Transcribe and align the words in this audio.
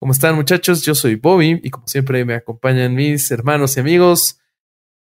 ¿Cómo 0.00 0.12
están 0.12 0.34
muchachos? 0.34 0.82
Yo 0.82 0.94
soy 0.94 1.16
Bobby 1.16 1.60
y 1.62 1.68
como 1.68 1.86
siempre 1.86 2.24
me 2.24 2.32
acompañan 2.32 2.94
mis 2.94 3.30
hermanos 3.30 3.76
y 3.76 3.80
amigos. 3.80 4.40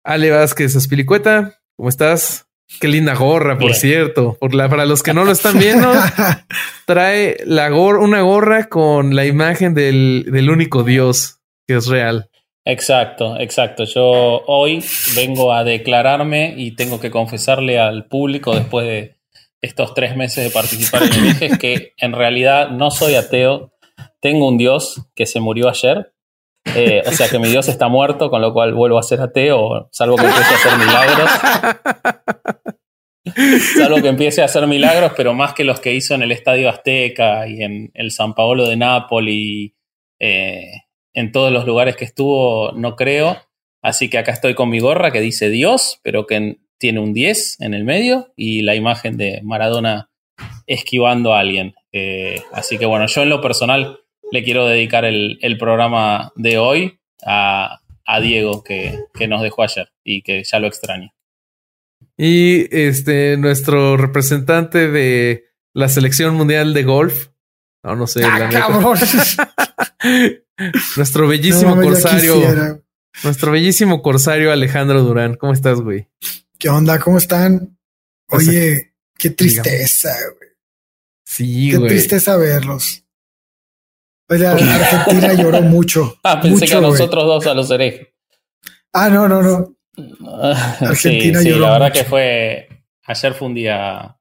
Ale 0.03 0.31
Vázquez 0.31 0.75
Aspilicueta, 0.75 1.61
¿cómo 1.75 1.87
estás? 1.87 2.47
Qué 2.79 2.87
linda 2.87 3.13
gorra, 3.13 3.59
por 3.59 3.75
cierto. 3.75 4.37
Por 4.39 4.55
la, 4.55 4.69
para 4.69 4.87
los 4.87 5.03
que 5.03 5.13
no 5.13 5.23
lo 5.23 5.33
están 5.33 5.59
viendo, 5.59 5.93
trae 6.87 7.37
la 7.45 7.71
una 7.71 8.21
gorra 8.21 8.69
con 8.69 9.15
la 9.15 9.27
imagen 9.27 9.75
del, 9.75 10.25
del 10.31 10.49
único 10.49 10.81
Dios 10.81 11.41
que 11.67 11.75
es 11.75 11.85
real. 11.85 12.31
Exacto, 12.65 13.39
exacto. 13.39 13.83
Yo 13.83 14.41
hoy 14.47 14.83
vengo 15.15 15.53
a 15.53 15.63
declararme 15.63 16.55
y 16.57 16.71
tengo 16.71 16.99
que 16.99 17.11
confesarle 17.11 17.77
al 17.77 18.05
público 18.05 18.55
después 18.55 18.87
de 18.87 19.17
estos 19.61 19.93
tres 19.93 20.15
meses 20.15 20.43
de 20.43 20.49
participar 20.49 21.03
en 21.03 21.13
el 21.13 21.27
eje 21.27 21.59
que 21.59 21.93
en 21.97 22.13
realidad 22.13 22.71
no 22.71 22.89
soy 22.89 23.13
ateo, 23.13 23.71
tengo 24.21 24.47
un 24.47 24.57
Dios 24.57 25.07
que 25.15 25.25
se 25.25 25.39
murió 25.39 25.69
ayer, 25.69 26.13
eh, 26.75 27.01
o 27.05 27.11
sea 27.11 27.27
que 27.27 27.39
mi 27.39 27.49
Dios 27.49 27.67
está 27.67 27.87
muerto, 27.87 28.29
con 28.29 28.41
lo 28.41 28.53
cual 28.53 28.73
vuelvo 28.73 28.99
a 28.99 29.03
ser 29.03 29.19
ateo, 29.21 29.89
salvo 29.91 30.15
que 30.15 30.25
empiece 30.25 30.53
a 30.53 30.57
hacer 30.57 30.77
milagros. 30.77 31.29
salvo 33.75 34.01
que 34.01 34.07
empiece 34.07 34.41
a 34.41 34.45
hacer 34.45 34.67
milagros, 34.67 35.13
pero 35.17 35.33
más 35.33 35.53
que 35.53 35.63
los 35.63 35.79
que 35.79 35.93
hizo 35.93 36.13
en 36.15 36.21
el 36.21 36.31
Estadio 36.31 36.69
Azteca 36.69 37.47
y 37.47 37.63
en 37.63 37.91
el 37.93 38.11
San 38.11 38.35
Paolo 38.35 38.67
de 38.67 38.77
Nápoles, 38.77 39.71
eh, 40.19 40.71
en 41.13 41.31
todos 41.31 41.51
los 41.51 41.65
lugares 41.65 41.95
que 41.95 42.05
estuvo, 42.05 42.71
no 42.73 42.95
creo. 42.95 43.37
Así 43.81 44.09
que 44.09 44.19
acá 44.19 44.31
estoy 44.31 44.53
con 44.53 44.69
mi 44.69 44.79
gorra 44.79 45.11
que 45.11 45.19
dice 45.19 45.49
Dios, 45.49 45.99
pero 46.03 46.27
que 46.27 46.57
tiene 46.77 46.99
un 46.99 47.13
10 47.13 47.61
en 47.61 47.73
el 47.73 47.83
medio 47.83 48.31
y 48.35 48.61
la 48.61 48.75
imagen 48.75 49.17
de 49.17 49.41
Maradona 49.43 50.09
esquivando 50.67 51.33
a 51.33 51.39
alguien. 51.39 51.73
Eh, 51.91 52.41
así 52.53 52.77
que 52.77 52.85
bueno, 52.85 53.07
yo 53.07 53.23
en 53.23 53.29
lo 53.29 53.41
personal 53.41 53.99
le 54.31 54.43
quiero 54.43 54.65
dedicar 54.65 55.05
el, 55.05 55.57
programa 55.59 56.31
de 56.35 56.57
hoy 56.57 56.99
a, 57.25 57.77
Diego 58.21 58.63
que, 58.63 58.97
nos 59.27 59.41
dejó 59.41 59.63
ayer 59.63 59.89
y 60.03 60.21
que 60.23 60.43
ya 60.43 60.59
lo 60.59 60.67
extraño. 60.67 61.13
Y 62.17 62.67
este, 62.75 63.37
nuestro 63.37 63.97
representante 63.97 64.89
de 64.89 65.45
la 65.73 65.89
selección 65.89 66.35
mundial 66.35 66.73
de 66.73 66.83
golf. 66.83 67.29
No, 67.83 67.95
no 67.95 68.07
sé. 68.07 68.23
Ah, 68.23 68.49
nuestro 70.97 71.27
bellísimo 71.27 71.75
corsario. 71.75 72.83
Nuestro 73.23 73.51
bellísimo 73.51 74.01
corsario 74.01 74.51
Alejandro 74.51 75.01
Durán. 75.03 75.35
¿Cómo 75.35 75.53
estás, 75.53 75.81
güey? 75.81 76.07
¿Qué 76.57 76.69
onda? 76.69 76.99
¿Cómo 76.99 77.17
están? 77.17 77.77
Oye, 78.29 78.93
qué 79.17 79.31
tristeza, 79.31 80.13
güey. 80.37 80.51
Sí, 81.25 81.71
güey. 81.71 81.83
Qué 81.83 81.95
tristeza 81.95 82.37
verlos. 82.37 83.00
Argentina 84.31 85.33
lloró 85.33 85.61
mucho. 85.61 86.17
Ah, 86.23 86.39
pensé 86.39 86.65
que 86.65 86.73
a 86.73 86.81
nosotros 86.81 87.25
dos 87.25 87.47
a 87.47 87.53
los 87.53 87.69
herejes. 87.71 88.07
Ah, 88.93 89.09
no, 89.09 89.27
no, 89.27 89.41
no. 89.41 89.75
Argentina 90.79 91.39
sí, 91.39 91.51
sí, 91.51 91.59
la 91.59 91.71
verdad 91.71 91.91
que 91.91 92.03
fue. 92.03 92.67
Ayer 93.03 93.33
fue 93.33 93.47
un 93.47 93.53
día, 93.55 94.17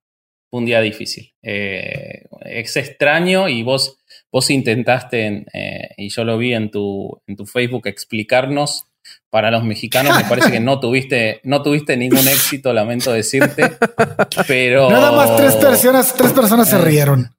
un 0.50 0.65
día 0.65 0.81
difícil. 0.81 1.32
Eh, 1.43 2.25
es 2.44 2.76
extraño 2.76 3.48
y 3.48 3.62
vos, 3.62 3.98
vos 4.32 4.50
intentaste, 4.50 5.44
eh, 5.53 5.88
y 5.97 6.09
yo 6.09 6.25
lo 6.25 6.38
vi 6.38 6.54
en 6.54 6.71
tu, 6.71 7.21
en 7.27 7.37
tu 7.37 7.47
Facebook, 7.47 7.87
explicarnos 7.87 8.87
para 9.28 9.50
los 9.50 9.65
mexicanos. 9.65 10.16
Me 10.16 10.25
parece 10.25 10.50
que 10.50 10.60
no 10.60 10.81
tuviste, 10.81 11.41
no 11.44 11.62
tuviste 11.62 11.97
ningún 11.97 12.27
éxito, 12.27 12.72
lamento 12.72 13.12
decirte. 13.12 13.77
Pero. 14.48 14.91
Nada 14.91 15.12
más 15.12 15.37
tres 15.37 15.54
personas, 15.56 16.15
tres 16.15 16.32
personas 16.32 16.69
se 16.69 16.78
rieron. 16.78 17.34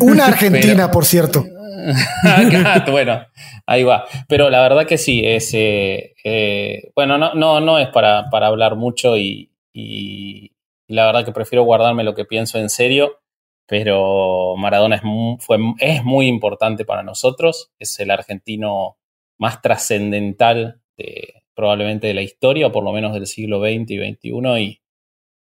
Una 0.00 0.26
argentina, 0.28 0.90
por 0.90 1.04
cierto. 1.04 1.44
bueno, 2.90 3.26
ahí 3.66 3.82
va. 3.82 4.04
Pero 4.28 4.50
la 4.50 4.60
verdad 4.60 4.86
que 4.86 4.98
sí, 4.98 5.22
es. 5.24 5.52
Eh, 5.54 6.14
eh, 6.24 6.90
bueno, 6.94 7.18
no, 7.18 7.34
no, 7.34 7.60
no 7.60 7.78
es 7.78 7.88
para, 7.88 8.28
para 8.30 8.48
hablar 8.48 8.76
mucho 8.76 9.16
y, 9.16 9.50
y, 9.72 10.52
la 10.88 11.06
verdad 11.06 11.24
que 11.24 11.32
prefiero 11.32 11.62
guardarme 11.64 12.04
lo 12.04 12.14
que 12.14 12.24
pienso 12.24 12.58
en 12.58 12.68
serio. 12.68 13.20
Pero 13.66 14.56
Maradona 14.56 14.96
es 14.96 15.04
muy, 15.04 15.36
fue, 15.38 15.58
es 15.78 16.04
muy 16.04 16.26
importante 16.26 16.84
para 16.84 17.02
nosotros. 17.02 17.70
Es 17.78 17.98
el 18.00 18.10
argentino 18.10 18.96
más 19.38 19.62
trascendental 19.62 20.80
de, 20.96 21.44
probablemente 21.54 22.08
de 22.08 22.14
la 22.14 22.22
historia, 22.22 22.66
o 22.66 22.72
por 22.72 22.82
lo 22.82 22.92
menos 22.92 23.12
del 23.12 23.26
siglo 23.26 23.60
XX 23.60 23.90
y 23.90 23.98
XXI. 23.98 24.60
Y, 24.60 24.80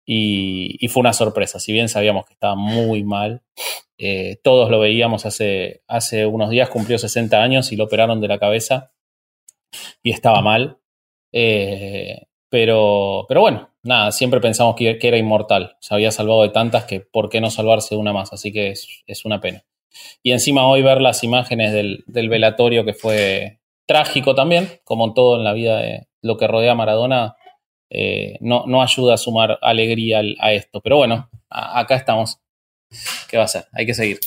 y, 0.10 0.88
fue 0.88 1.02
una 1.02 1.14
sorpresa. 1.14 1.60
Si 1.60 1.74
bien 1.74 1.90
sabíamos 1.90 2.26
que 2.26 2.34
estaba 2.34 2.56
muy 2.56 3.04
mal, 3.04 3.44
eh, 3.98 4.40
todos 4.42 4.72
lo 4.72 4.80
veíamos 4.80 5.26
hace, 5.26 5.84
hace 5.88 6.26
unos 6.26 6.50
días, 6.50 6.70
cumplió 6.70 6.98
60 6.98 7.44
años 7.44 7.72
y 7.74 7.76
lo 7.76 7.84
operaron 7.84 8.22
de 8.22 8.30
la 8.30 8.40
cabeza 8.40 8.94
y 10.02 10.12
estaba 10.12 10.42
mal. 10.42 10.80
Eh, 11.34 12.28
pero, 12.50 13.26
pero 13.28 13.42
bueno, 13.42 13.70
nada, 13.84 14.14
siempre 14.14 14.40
pensamos 14.40 14.78
que, 14.78 14.98
era 15.02 15.18
inmortal. 15.18 15.76
Se 15.82 15.94
había 15.94 16.12
salvado 16.12 16.44
de 16.44 16.50
tantas 16.50 16.86
que 16.86 17.02
por 17.02 17.30
qué 17.30 17.42
no 17.42 17.52
salvarse 17.52 17.96
de 17.96 18.00
una 18.00 18.14
más. 18.14 18.32
Así 18.32 18.54
que 18.54 18.72
es, 18.72 19.26
una 19.26 19.42
pena. 19.42 19.66
Y 20.24 20.32
encima 20.32 20.68
hoy 20.68 20.84
ver 20.84 21.02
las 21.02 21.24
imágenes 21.26 21.74
del, 21.74 22.30
velatorio 22.30 22.86
que 22.86 22.94
fue 22.94 23.60
trágico 23.86 24.36
también, 24.36 24.70
como 24.86 25.14
todo 25.14 25.38
en 25.38 25.44
la 25.44 25.52
vida 25.52 25.80
de 25.80 26.08
lo 26.22 26.38
que 26.38 26.48
rodea 26.48 26.72
a 26.72 26.76
Maradona, 26.76 27.36
eh, 27.90 28.38
no, 28.42 28.66
no, 28.68 28.82
ayuda 28.82 29.14
a 29.14 29.18
sumar 29.18 29.58
alegría 29.62 30.22
a 30.40 30.52
esto. 30.52 30.82
Pero 30.82 30.98
bueno, 30.98 31.30
acá 31.50 31.96
estamos. 31.96 32.40
¿Qué 33.30 33.38
va 33.38 33.44
a 33.44 33.48
ser? 33.48 33.66
Hay 33.74 33.86
que 33.86 33.94
seguir. 33.94 34.20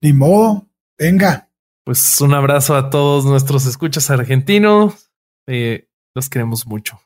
Ni 0.00 0.12
modo, 0.12 0.66
venga. 0.98 1.48
Pues 1.84 2.20
un 2.20 2.34
abrazo 2.34 2.76
a 2.76 2.90
todos 2.90 3.24
nuestros 3.24 3.66
escuchas 3.66 4.10
argentinos. 4.10 5.10
Eh, 5.46 5.88
los 6.14 6.28
queremos 6.28 6.66
mucho. 6.66 7.00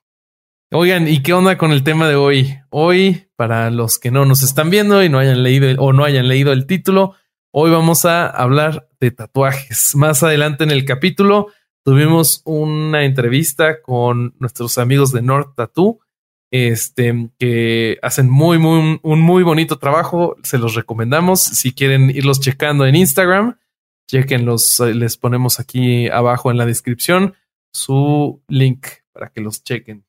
Oigan, 0.73 1.07
¿y 1.07 1.23
qué 1.23 1.33
onda 1.33 1.57
con 1.57 1.71
el 1.71 1.85
tema 1.85 2.09
de 2.09 2.17
hoy? 2.17 2.59
Hoy, 2.71 3.29
para 3.37 3.71
los 3.71 3.99
que 3.99 4.11
no 4.11 4.25
nos 4.25 4.43
están 4.43 4.69
viendo 4.69 5.03
y 5.03 5.09
no 5.09 5.19
hayan 5.19 5.43
leído 5.43 5.81
o 5.81 5.93
no 5.93 6.05
hayan 6.05 6.29
leído 6.29 6.53
el 6.53 6.67
título, 6.67 7.15
hoy 7.53 7.71
vamos 7.71 8.05
a 8.05 8.27
hablar 8.27 8.89
de 9.01 9.13
tatuajes. 9.13 9.95
Más 9.95 10.23
adelante 10.23 10.65
en 10.65 10.73
el 10.73 10.85
capítulo 10.85 11.49
tuvimos 11.87 12.43
una 12.45 13.05
entrevista 13.05 13.81
con 13.81 14.35
nuestros 14.41 14.77
amigos 14.77 15.13
de 15.13 15.23
North 15.23 15.55
Tattoo 15.55 16.01
este, 16.51 17.31
que 17.39 17.97
hacen 18.03 18.29
muy, 18.29 18.59
muy, 18.59 18.99
un 19.01 19.21
muy 19.21 19.45
bonito 19.45 19.79
trabajo. 19.79 20.35
Se 20.43 20.59
los 20.59 20.75
recomendamos. 20.75 21.41
Si 21.41 21.73
quieren 21.73 22.11
irlos 22.11 22.41
checando 22.41 22.87
en 22.87 22.97
Instagram, 22.97 23.61
chequenlos. 24.11 24.81
Les 24.81 25.17
ponemos 25.17 25.61
aquí 25.61 26.09
abajo 26.09 26.51
en 26.51 26.57
la 26.57 26.67
descripción 26.67 27.35
su 27.73 28.43
link 28.49 28.89
para 29.13 29.31
que 29.31 29.41
los 29.41 29.63
chequen. 29.63 30.05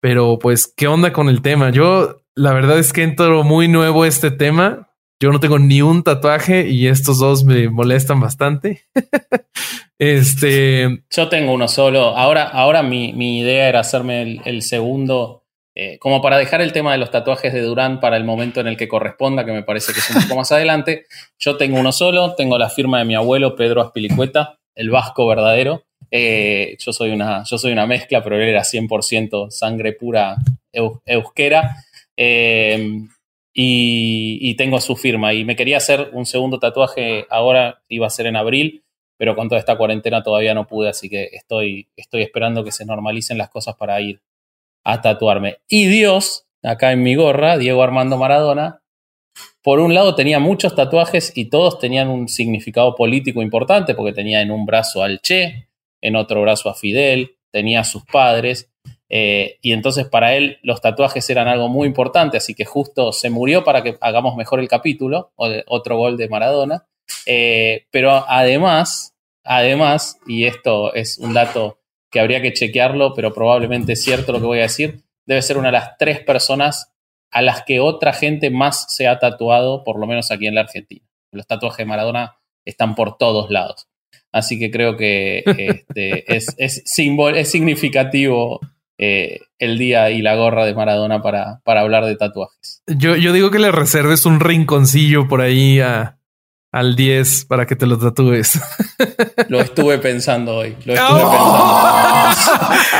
Pero 0.00 0.40
pues, 0.40 0.66
¿qué 0.66 0.88
onda 0.88 1.12
con 1.12 1.28
el 1.28 1.40
tema? 1.40 1.70
Yo, 1.70 2.24
la 2.34 2.52
verdad 2.52 2.80
es 2.80 2.92
que 2.92 3.04
entro 3.04 3.44
muy 3.44 3.68
nuevo 3.68 4.04
este 4.04 4.32
tema. 4.32 4.88
Yo 5.20 5.30
no 5.30 5.38
tengo 5.38 5.60
ni 5.60 5.82
un 5.82 6.02
tatuaje 6.02 6.68
y 6.68 6.88
estos 6.88 7.20
dos 7.20 7.44
me 7.44 7.70
molestan 7.70 8.18
bastante. 8.18 8.82
este. 10.10 11.04
Yo 11.10 11.28
tengo 11.28 11.52
uno 11.52 11.68
solo. 11.68 12.16
Ahora, 12.16 12.44
ahora 12.44 12.82
mi, 12.82 13.12
mi 13.12 13.40
idea 13.40 13.68
era 13.68 13.80
hacerme 13.80 14.40
el 14.44 14.62
segundo 14.62 15.42
eh, 15.74 15.98
como 15.98 16.20
para 16.20 16.36
dejar 16.36 16.60
el 16.60 16.72
tema 16.72 16.92
de 16.92 16.98
los 16.98 17.10
tatuajes 17.10 17.52
de 17.52 17.62
Durán 17.62 17.98
para 17.98 18.18
el 18.18 18.24
momento 18.24 18.60
en 18.60 18.66
el 18.66 18.76
que 18.76 18.88
corresponda, 18.88 19.46
que 19.46 19.52
me 19.52 19.62
parece 19.62 19.94
que 19.94 20.00
es 20.00 20.10
un 20.10 20.22
poco 20.22 20.36
más 20.36 20.52
adelante, 20.52 21.06
yo 21.38 21.56
tengo 21.56 21.80
uno 21.80 21.92
solo, 21.92 22.34
tengo 22.34 22.58
la 22.58 22.68
firma 22.68 22.98
de 22.98 23.06
mi 23.06 23.14
abuelo 23.14 23.56
Pedro 23.56 23.80
Aspilicueta, 23.80 24.58
el 24.74 24.90
vasco 24.90 25.26
verdadero. 25.26 25.84
Eh, 26.10 26.76
yo, 26.78 26.92
soy 26.92 27.10
una, 27.10 27.42
yo 27.44 27.56
soy 27.56 27.72
una 27.72 27.86
mezcla, 27.86 28.22
pero 28.22 28.36
él 28.36 28.42
era 28.42 28.62
100% 28.62 29.50
sangre 29.50 29.94
pura 29.94 30.36
euskera. 31.06 31.76
Eh, 32.18 33.00
y, 33.54 34.38
y, 34.40 34.54
tengo 34.56 34.80
su 34.80 34.96
firma. 34.96 35.32
Y 35.32 35.44
me 35.44 35.56
quería 35.56 35.78
hacer 35.78 36.10
un 36.12 36.26
segundo 36.26 36.58
tatuaje 36.58 37.26
ahora, 37.30 37.82
iba 37.88 38.06
a 38.06 38.10
ser 38.10 38.26
en 38.26 38.36
abril, 38.36 38.82
pero 39.18 39.36
con 39.36 39.48
toda 39.48 39.58
esta 39.58 39.76
cuarentena 39.76 40.22
todavía 40.22 40.54
no 40.54 40.66
pude, 40.66 40.88
así 40.88 41.08
que 41.08 41.28
estoy, 41.32 41.88
estoy 41.96 42.22
esperando 42.22 42.64
que 42.64 42.72
se 42.72 42.84
normalicen 42.84 43.38
las 43.38 43.50
cosas 43.50 43.76
para 43.76 44.00
ir 44.00 44.20
a 44.84 45.00
tatuarme. 45.00 45.58
Y 45.68 45.86
Dios, 45.86 46.46
acá 46.62 46.92
en 46.92 47.02
mi 47.02 47.14
gorra, 47.14 47.58
Diego 47.58 47.82
Armando 47.82 48.16
Maradona, 48.16 48.82
por 49.62 49.78
un 49.78 49.94
lado 49.94 50.14
tenía 50.14 50.40
muchos 50.40 50.74
tatuajes 50.74 51.32
y 51.36 51.46
todos 51.46 51.78
tenían 51.78 52.08
un 52.08 52.28
significado 52.28 52.94
político 52.94 53.42
importante, 53.42 53.94
porque 53.94 54.12
tenía 54.12 54.42
en 54.42 54.50
un 54.50 54.66
brazo 54.66 55.02
al 55.02 55.20
Che, 55.20 55.68
en 56.00 56.16
otro 56.16 56.42
brazo 56.42 56.68
a 56.68 56.74
Fidel, 56.74 57.36
tenía 57.52 57.80
a 57.80 57.84
sus 57.84 58.04
padres, 58.04 58.72
eh, 59.14 59.58
y 59.60 59.72
entonces 59.72 60.08
para 60.08 60.34
él 60.34 60.58
los 60.62 60.80
tatuajes 60.80 61.28
eran 61.28 61.46
algo 61.46 61.68
muy 61.68 61.86
importante, 61.86 62.38
así 62.38 62.54
que 62.54 62.64
justo 62.64 63.12
se 63.12 63.28
murió 63.28 63.62
para 63.62 63.82
que 63.82 63.98
hagamos 64.00 64.36
mejor 64.36 64.58
el 64.58 64.68
capítulo, 64.68 65.32
otro 65.36 65.98
gol 65.98 66.16
de 66.16 66.30
Maradona. 66.30 66.86
Eh, 67.26 67.86
pero 67.90 68.24
además, 68.28 69.14
además, 69.44 70.18
y 70.26 70.44
esto 70.44 70.94
es 70.94 71.18
un 71.18 71.34
dato 71.34 71.78
que 72.10 72.20
habría 72.20 72.42
que 72.42 72.52
chequearlo, 72.52 73.14
pero 73.14 73.32
probablemente 73.32 73.94
es 73.94 74.04
cierto 74.04 74.32
lo 74.32 74.40
que 74.40 74.46
voy 74.46 74.58
a 74.58 74.62
decir, 74.62 75.02
debe 75.26 75.42
ser 75.42 75.56
una 75.56 75.68
de 75.68 75.72
las 75.72 75.96
tres 75.98 76.20
personas 76.20 76.92
a 77.30 77.40
las 77.42 77.62
que 77.62 77.80
otra 77.80 78.12
gente 78.12 78.50
más 78.50 78.94
se 78.94 79.08
ha 79.08 79.18
tatuado, 79.18 79.84
por 79.84 79.98
lo 79.98 80.06
menos 80.06 80.30
aquí 80.30 80.46
en 80.46 80.54
la 80.54 80.62
Argentina. 80.62 81.04
Los 81.32 81.46
tatuajes 81.46 81.78
de 81.78 81.86
Maradona 81.86 82.36
están 82.64 82.94
por 82.94 83.16
todos 83.16 83.50
lados. 83.50 83.88
Así 84.30 84.58
que 84.58 84.70
creo 84.70 84.96
que 84.96 85.42
este, 85.46 86.24
es, 86.36 86.54
es, 86.58 86.82
es 86.84 87.50
significativo 87.50 88.60
eh, 88.98 89.40
el 89.58 89.78
día 89.78 90.10
y 90.10 90.20
la 90.20 90.36
gorra 90.36 90.66
de 90.66 90.74
Maradona 90.74 91.22
para, 91.22 91.60
para 91.64 91.80
hablar 91.80 92.04
de 92.04 92.16
tatuajes. 92.16 92.82
Yo, 92.86 93.16
yo 93.16 93.32
digo 93.32 93.50
que 93.50 93.58
le 93.58 93.72
reserves 93.72 94.26
un 94.26 94.38
rinconcillo 94.38 95.26
por 95.26 95.40
ahí 95.40 95.80
a, 95.80 96.18
al 96.72 96.96
10 96.96 97.44
para 97.44 97.66
que 97.66 97.76
te 97.76 97.86
lo 97.86 97.98
tatúes. 97.98 98.58
Lo 99.48 99.60
estuve 99.60 99.98
pensando 99.98 100.56
hoy. 100.56 100.74
Lo 100.84 100.94
estuve 100.94 101.20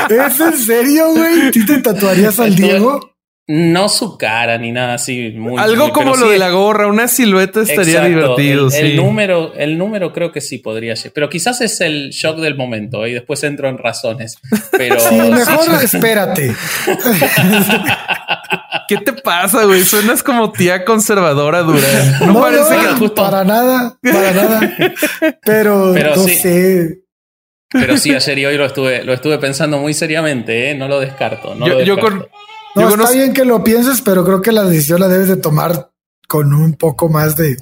pensando. 0.09 0.25
¿Es 0.25 0.39
en 0.39 0.57
serio, 0.57 1.11
güey? 1.13 1.51
¿Tú 1.51 1.65
te 1.65 1.79
tatuarías 1.79 2.39
al 2.39 2.55
Diego? 2.55 3.13
No 3.45 3.89
su 3.89 4.17
cara 4.17 4.57
ni 4.57 4.71
nada 4.71 4.93
así. 4.93 5.35
Algo 5.57 5.91
como 5.91 6.15
lo 6.15 6.29
de 6.29 6.39
la 6.39 6.49
gorra, 6.51 6.87
una 6.87 7.09
silueta 7.09 7.61
estaría 7.61 8.05
divertido. 8.05 8.69
El, 8.71 8.95
número, 8.95 9.53
el 9.55 9.77
número 9.77 10.13
creo 10.13 10.31
que 10.31 10.39
sí 10.39 10.59
podría 10.59 10.95
ser, 10.95 11.11
pero 11.13 11.29
quizás 11.29 11.59
es 11.59 11.81
el 11.81 12.11
shock 12.11 12.37
del 12.37 12.55
momento 12.55 13.05
y 13.05 13.11
después 13.11 13.43
entro 13.43 13.67
en 13.67 13.77
razones. 13.77 14.37
Pero 14.71 14.97
sí, 15.09 15.15
mejor 15.15 15.65
espérate. 15.83 16.55
¿Qué 18.87 18.97
te 18.97 19.13
pasa, 19.13 19.65
güey? 19.65 19.83
Suenas 19.83 20.23
como 20.23 20.51
tía 20.51 20.85
conservadora 20.85 21.61
dura. 21.61 21.87
No, 22.25 22.39
parece 22.39 22.77
que 22.77 22.87
justo... 22.95 23.21
para 23.23 23.43
nada, 23.43 23.97
para 24.01 24.31
nada. 24.31 24.75
Pero, 25.43 25.91
pero 25.93 26.15
no 26.15 26.23
sé. 26.23 27.03
Pero 27.69 27.97
sí, 27.97 28.13
ayer 28.13 28.37
y 28.37 28.45
hoy 28.45 28.57
lo 28.57 28.65
estuve, 28.65 29.03
lo 29.03 29.13
estuve 29.13 29.39
pensando 29.39 29.79
muy 29.79 29.93
seriamente, 29.93 30.71
¿eh? 30.71 30.75
no 30.75 30.87
lo 30.87 30.99
descarto. 30.99 31.55
No 31.55 31.65
yo, 31.65 31.73
lo 31.73 31.79
descarto. 31.79 32.01
yo 32.01 32.01
con 32.01 32.29
no, 32.75 32.89
está 32.89 33.11
bien 33.11 33.33
que 33.33 33.45
lo 33.45 33.63
pienses, 33.63 34.01
pero 34.01 34.23
creo 34.23 34.41
que 34.41 34.51
la 34.51 34.63
decisión 34.63 34.99
la 34.99 35.07
debes 35.07 35.27
de 35.27 35.37
tomar 35.37 35.91
con 36.27 36.53
un 36.53 36.73
poco 36.73 37.09
más 37.09 37.35
de. 37.35 37.57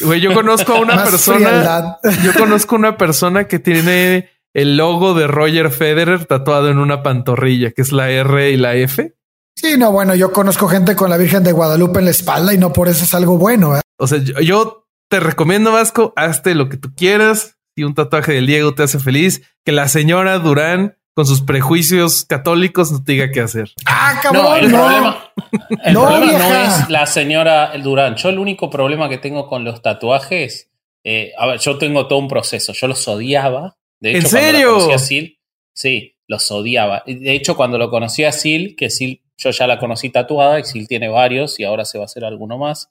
Güey, 0.00 0.20
yo 0.20 0.34
conozco 0.34 0.74
a 0.74 0.80
una 0.80 1.04
persona. 1.04 1.98
Yo 2.24 2.32
conozco 2.34 2.76
a 2.76 2.78
una 2.78 2.96
persona 2.96 3.44
que 3.44 3.58
tiene 3.58 4.30
el 4.52 4.76
logo 4.76 5.14
de 5.14 5.26
Roger 5.26 5.70
Federer 5.70 6.24
tatuado 6.24 6.70
en 6.70 6.78
una 6.78 7.02
pantorrilla, 7.02 7.70
que 7.70 7.82
es 7.82 7.92
la 7.92 8.10
R 8.10 8.50
y 8.50 8.56
la 8.56 8.74
F. 8.74 9.14
Sí, 9.60 9.76
no, 9.76 9.92
bueno, 9.92 10.14
yo 10.14 10.32
conozco 10.32 10.68
gente 10.68 10.96
con 10.96 11.10
la 11.10 11.18
Virgen 11.18 11.44
de 11.44 11.52
Guadalupe 11.52 11.98
en 11.98 12.06
la 12.06 12.12
espalda 12.12 12.54
y 12.54 12.56
no 12.56 12.72
por 12.72 12.88
eso 12.88 13.04
es 13.04 13.12
algo 13.12 13.36
bueno. 13.36 13.76
¿eh? 13.76 13.82
O 13.98 14.06
sea, 14.06 14.18
yo, 14.18 14.86
te 15.10 15.20
recomiendo, 15.20 15.70
Vasco, 15.70 16.14
hazte 16.16 16.54
lo 16.54 16.70
que 16.70 16.78
tú 16.78 16.94
quieras. 16.94 17.58
Si 17.76 17.84
un 17.84 17.94
tatuaje 17.94 18.32
del 18.32 18.46
Diego 18.46 18.74
te 18.74 18.84
hace 18.84 18.98
feliz, 18.98 19.42
que 19.62 19.72
la 19.72 19.86
señora 19.88 20.38
Durán 20.38 20.96
con 21.14 21.26
sus 21.26 21.42
prejuicios 21.42 22.24
católicos 22.24 22.90
no 22.90 23.04
te 23.04 23.12
diga 23.12 23.30
qué 23.32 23.42
hacer. 23.42 23.70
Ah, 23.84 24.18
cabrón. 24.22 24.44
No, 24.44 24.56
el 24.56 24.70
problema, 24.70 25.32
el 25.84 25.92
no, 25.92 26.06
problema 26.06 26.38
no 26.38 26.54
es 26.54 26.88
la 26.88 27.04
señora 27.04 27.72
Durán. 27.82 28.16
Yo 28.16 28.30
el 28.30 28.38
único 28.38 28.70
problema 28.70 29.10
que 29.10 29.18
tengo 29.18 29.46
con 29.46 29.62
los 29.62 29.82
tatuajes, 29.82 30.70
eh, 31.04 31.32
a 31.36 31.46
ver, 31.46 31.60
yo 31.60 31.76
tengo 31.76 32.08
todo 32.08 32.18
un 32.18 32.28
proceso. 32.28 32.72
Yo 32.72 32.88
los 32.88 33.06
odiaba. 33.06 33.76
De 34.00 34.12
hecho, 34.12 34.20
¿En 34.20 34.26
serio? 34.26 34.76
Cuando 34.76 34.94
a 34.94 34.98
Sil, 35.04 35.36
sí, 35.74 36.16
los 36.30 36.48
odiaba. 36.52 37.02
De 37.06 37.32
hecho, 37.32 37.56
cuando 37.56 37.76
lo 37.76 37.90
conocí 37.90 38.22
a 38.22 38.30
Sil, 38.30 38.76
que 38.78 38.88
Sil, 38.88 39.18
yo 39.36 39.50
ya 39.50 39.66
la 39.66 39.80
conocí 39.80 40.10
tatuada 40.10 40.60
y 40.60 40.64
Sil 40.64 40.86
tiene 40.86 41.08
varios 41.08 41.58
y 41.58 41.64
ahora 41.64 41.84
se 41.84 41.98
va 41.98 42.04
a 42.04 42.06
hacer 42.06 42.24
alguno 42.24 42.56
más. 42.56 42.88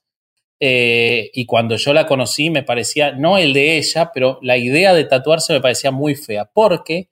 Eh, 0.59 1.31
y 1.33 1.45
cuando 1.45 1.77
yo 1.77 1.93
la 1.93 2.05
conocí 2.05 2.49
me 2.49 2.63
parecía, 2.63 3.13
no 3.13 3.37
el 3.37 3.53
de 3.53 3.77
ella, 3.77 4.11
pero 4.13 4.39
la 4.41 4.57
idea 4.57 4.93
de 4.93 5.05
tatuarse 5.05 5.53
me 5.53 5.61
parecía 5.61 5.89
muy 5.89 6.15
fea, 6.15 6.51
porque 6.53 7.07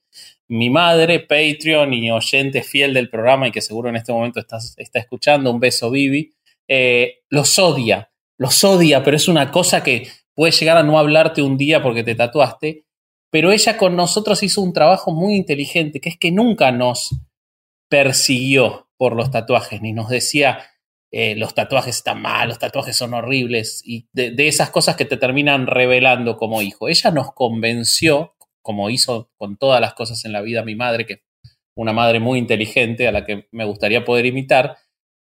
mi 0.50 0.70
madre, 0.70 1.22
Patreon 1.22 1.94
y 1.94 2.12
oyente 2.12 2.62
fiel 2.62 2.94
del 2.94 3.10
programa 3.10 3.48
y 3.48 3.52
que 3.52 3.62
seguro 3.62 3.88
en 3.88 3.96
este 3.96 4.12
momento 4.12 4.42
está, 4.42 4.58
está 4.76 5.00
escuchando, 5.00 5.50
un 5.50 5.62
beso 5.62 5.90
Vivi, 5.90 6.34
eh, 6.68 7.20
los 7.30 7.58
odia, 7.58 8.12
los 8.38 8.66
odia, 8.66 9.02
pero 9.02 9.16
es 9.16 9.30
una 9.30 9.50
cosa 9.50 9.82
que 9.82 10.10
puede 10.36 10.52
llegar 10.52 10.76
a 10.76 10.84
no 10.84 11.00
hablarte 11.00 11.42
un 11.42 11.58
día 11.58 11.82
porque 11.82 12.04
te 12.04 12.16
tatuaste, 12.16 12.84
pero 13.30 13.52
ella 13.52 13.78
con 13.78 13.96
nosotros 13.96 14.44
hizo 14.44 14.62
un 14.62 14.74
trabajo 14.74 15.12
muy 15.12 15.36
inteligente, 15.36 16.00
que 16.00 16.10
es 16.10 16.18
que 16.18 16.32
nunca 16.32 16.72
nos 16.72 17.16
persiguió 17.90 18.90
por 18.98 19.16
los 19.16 19.32
tatuajes, 19.32 19.82
ni 19.82 19.94
nos 19.94 20.10
decía, 20.10 20.60
eh, 21.12 21.36
los 21.36 21.54
tatuajes 21.54 21.98
están 21.98 22.22
mal, 22.22 22.50
los 22.50 22.60
tatuajes 22.60 22.98
son 22.98 23.14
horribles, 23.14 23.82
y 23.86 24.08
de, 24.12 24.32
de 24.32 24.48
esas 24.48 24.70
cosas 24.70 24.96
que 24.96 25.06
te 25.06 25.18
terminan 25.18 25.68
revelando 25.68 26.38
como 26.38 26.62
hijo. 26.62 26.90
Ella 26.90 27.12
nos 27.12 27.34
convenció 27.34 28.34
como 28.68 28.90
hizo 28.90 29.32
con 29.38 29.56
todas 29.56 29.80
las 29.80 29.94
cosas 29.94 30.26
en 30.26 30.34
la 30.34 30.42
vida 30.42 30.62
mi 30.62 30.76
madre, 30.76 31.06
que 31.06 31.22
una 31.74 31.94
madre 31.94 32.20
muy 32.20 32.38
inteligente 32.38 33.08
a 33.08 33.14
la 33.14 33.24
que 33.24 33.48
me 33.52 33.64
gustaría 33.64 34.04
poder 34.04 34.26
imitar, 34.26 34.76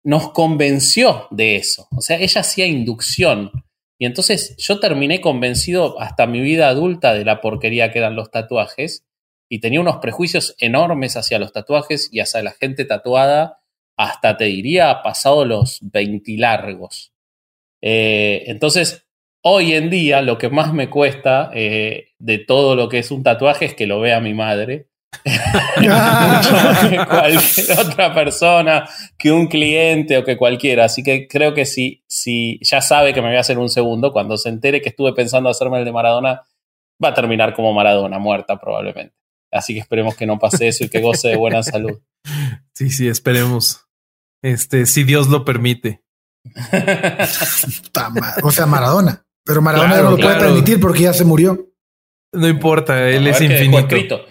nos 0.04 0.30
convenció 0.30 1.26
de 1.32 1.56
eso. 1.56 1.88
O 1.96 2.00
sea, 2.00 2.16
ella 2.20 2.42
hacía 2.42 2.66
inducción. 2.66 3.50
Y 3.98 4.06
entonces 4.06 4.56
yo 4.58 4.80
terminé 4.80 5.20
convencido 5.20 6.00
hasta 6.00 6.26
mi 6.26 6.40
vida 6.40 6.68
adulta 6.68 7.14
de 7.14 7.24
la 7.24 7.40
porquería 7.40 7.92
que 7.92 7.98
eran 7.98 8.16
los 8.16 8.30
tatuajes 8.30 9.06
y 9.48 9.60
tenía 9.60 9.80
unos 9.80 9.98
prejuicios 9.98 10.56
enormes 10.58 11.16
hacia 11.16 11.38
los 11.38 11.52
tatuajes 11.52 12.08
y 12.10 12.20
hacia 12.20 12.42
la 12.42 12.52
gente 12.52 12.84
tatuada, 12.84 13.60
hasta 13.96 14.36
te 14.36 14.44
diría 14.44 15.02
pasado 15.02 15.44
los 15.44 15.78
20 15.82 16.36
largos. 16.38 17.12
Eh, 17.80 18.44
entonces, 18.46 19.04
Hoy 19.46 19.74
en 19.74 19.90
día 19.90 20.22
lo 20.22 20.38
que 20.38 20.48
más 20.48 20.72
me 20.72 20.88
cuesta 20.88 21.50
eh, 21.52 22.14
de 22.18 22.38
todo 22.38 22.76
lo 22.76 22.88
que 22.88 22.98
es 22.98 23.10
un 23.10 23.22
tatuaje 23.22 23.66
es 23.66 23.74
que 23.74 23.86
lo 23.86 24.00
vea 24.00 24.18
mi 24.18 24.32
madre. 24.32 24.88
que 26.84 26.96
cualquier 27.06 27.78
otra 27.78 28.14
persona, 28.14 28.88
que 29.18 29.30
un 29.30 29.46
cliente 29.46 30.18
o 30.18 30.24
que 30.24 30.36
cualquiera. 30.36 30.84
Así 30.84 31.02
que 31.02 31.28
creo 31.28 31.54
que 31.54 31.66
si, 31.66 32.02
si 32.06 32.58
ya 32.62 32.80
sabe 32.80 33.14
que 33.14 33.22
me 33.22 33.28
voy 33.28 33.36
a 33.36 33.40
hacer 33.40 33.58
un 33.58 33.68
segundo, 33.68 34.12
cuando 34.12 34.36
se 34.36 34.48
entere 34.48 34.82
que 34.82 34.88
estuve 34.90 35.12
pensando 35.12 35.48
hacerme 35.48 35.78
el 35.78 35.84
de 35.84 35.92
Maradona, 35.92 36.42
va 37.02 37.08
a 37.08 37.14
terminar 37.14 37.54
como 37.54 37.72
Maradona, 37.72 38.18
muerta 38.18 38.58
probablemente. 38.58 39.14
Así 39.52 39.74
que 39.74 39.80
esperemos 39.80 40.16
que 40.16 40.26
no 40.26 40.38
pase 40.38 40.68
eso 40.68 40.84
y 40.84 40.88
que 40.88 41.00
goce 41.00 41.28
de 41.28 41.36
buena 41.36 41.62
salud. 41.62 41.98
Sí, 42.76 42.90
sí, 42.90 43.06
esperemos. 43.06 43.86
Este, 44.42 44.86
si 44.86 45.04
Dios 45.04 45.28
lo 45.28 45.44
permite. 45.44 46.02
o 48.42 48.50
sea, 48.50 48.66
Maradona. 48.66 49.24
Pero 49.44 49.62
Maradona 49.62 50.02
no 50.02 50.10
lo 50.10 50.16
puede 50.16 50.40
permitir 50.40 50.80
porque 50.80 51.02
ya 51.02 51.12
se 51.12 51.24
murió. 51.24 51.70
No 52.32 52.48
importa, 52.48 53.08
él 53.08 53.28
es 53.28 53.40
infinito. 53.40 54.26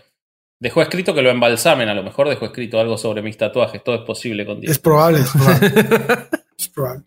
Dejó 0.59 0.81
escrito, 0.81 1.13
que 1.13 1.21
lo 1.21 1.29
embalsamen, 1.29 1.89
a 1.89 1.93
lo 1.93 2.03
mejor 2.03 2.29
dejó 2.29 2.45
escrito 2.45 2.79
algo 2.79 2.97
sobre 2.97 3.21
mis 3.21 3.37
tatuajes, 3.37 3.83
todo 3.83 3.95
es 3.95 4.01
posible 4.01 4.45
con 4.45 4.61
Dios. 4.61 4.71
Es 4.71 4.79
probable, 4.79 5.19
es 5.19 5.31
probable. 5.31 5.67
es 6.57 6.67
probable. 6.69 7.05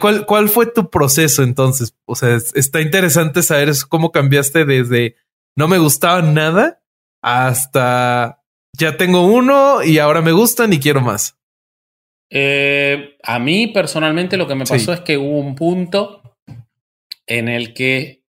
¿Cuál, 0.00 0.26
¿Cuál 0.26 0.48
fue 0.48 0.66
tu 0.66 0.90
proceso 0.90 1.42
entonces? 1.42 1.94
O 2.06 2.14
sea, 2.14 2.36
está 2.54 2.80
interesante 2.80 3.42
saber 3.42 3.70
cómo 3.88 4.12
cambiaste 4.12 4.64
desde 4.64 5.16
no 5.56 5.68
me 5.68 5.78
gustaba 5.78 6.22
nada 6.22 6.82
hasta 7.22 8.42
ya 8.76 8.96
tengo 8.96 9.26
uno 9.26 9.82
y 9.82 9.98
ahora 9.98 10.20
me 10.20 10.32
gustan 10.32 10.72
y 10.72 10.80
quiero 10.80 11.00
más. 11.00 11.38
Eh, 12.30 13.16
a 13.22 13.38
mí 13.38 13.68
personalmente 13.68 14.36
lo 14.36 14.48
que 14.48 14.54
me 14.54 14.64
pasó 14.64 14.92
es 14.92 15.00
que 15.00 15.16
hubo 15.16 15.38
un 15.38 15.54
punto 15.54 16.36
en 17.26 17.48
el 17.48 17.72
que 17.74 18.24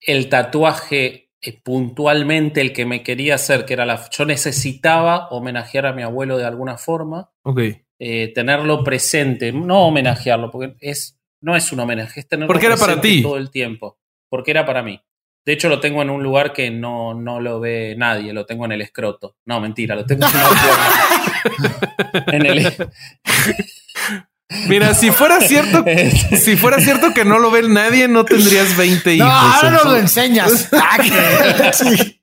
el 0.00 0.28
tatuaje 0.28 1.29
eh, 1.42 1.58
puntualmente 1.62 2.60
el 2.60 2.72
que 2.72 2.84
me 2.84 3.02
quería 3.02 3.36
hacer, 3.36 3.64
que 3.64 3.72
era 3.72 3.86
la... 3.86 4.08
Yo 4.10 4.24
necesitaba 4.24 5.28
homenajear 5.28 5.86
a 5.86 5.92
mi 5.92 6.02
abuelo 6.02 6.36
de 6.36 6.44
alguna 6.44 6.76
forma. 6.76 7.30
Ok. 7.42 7.60
Eh, 7.98 8.32
tenerlo 8.34 8.84
presente, 8.84 9.52
no 9.52 9.86
homenajearlo, 9.86 10.50
porque 10.50 10.74
es, 10.80 11.18
no 11.40 11.56
es 11.56 11.72
un 11.72 11.80
homenaje, 11.80 12.20
es 12.20 12.28
tenerlo 12.28 12.48
porque 12.48 12.66
era 12.66 12.76
para 12.76 13.00
ti. 13.00 13.22
todo 13.22 13.36
el 13.36 13.50
tiempo. 13.50 13.98
Porque 14.28 14.50
era 14.50 14.66
para 14.66 14.82
mí. 14.82 15.00
De 15.44 15.54
hecho, 15.54 15.70
lo 15.70 15.80
tengo 15.80 16.02
en 16.02 16.10
un 16.10 16.22
lugar 16.22 16.52
que 16.52 16.70
no, 16.70 17.14
no 17.14 17.40
lo 17.40 17.58
ve 17.60 17.94
nadie, 17.96 18.32
lo 18.32 18.44
tengo 18.44 18.66
en 18.66 18.72
el 18.72 18.82
escroto. 18.82 19.36
No, 19.46 19.60
mentira, 19.60 19.94
lo 19.94 20.04
tengo 20.04 20.26
en, 22.26 22.34
en 22.34 22.46
el... 22.46 22.66
Mira, 24.68 24.94
si 24.94 25.10
fuera 25.10 25.40
cierto, 25.40 25.84
si 26.36 26.56
fuera 26.56 26.80
cierto 26.80 27.14
que 27.14 27.24
no 27.24 27.38
lo 27.38 27.50
ve 27.50 27.62
nadie, 27.68 28.08
no 28.08 28.24
tendrías 28.24 28.76
20 28.76 29.14
hijos. 29.14 29.28
No, 29.28 29.32
ahora 29.32 29.70
nos 29.70 29.84
lo 29.84 29.96
enseñas. 29.96 30.70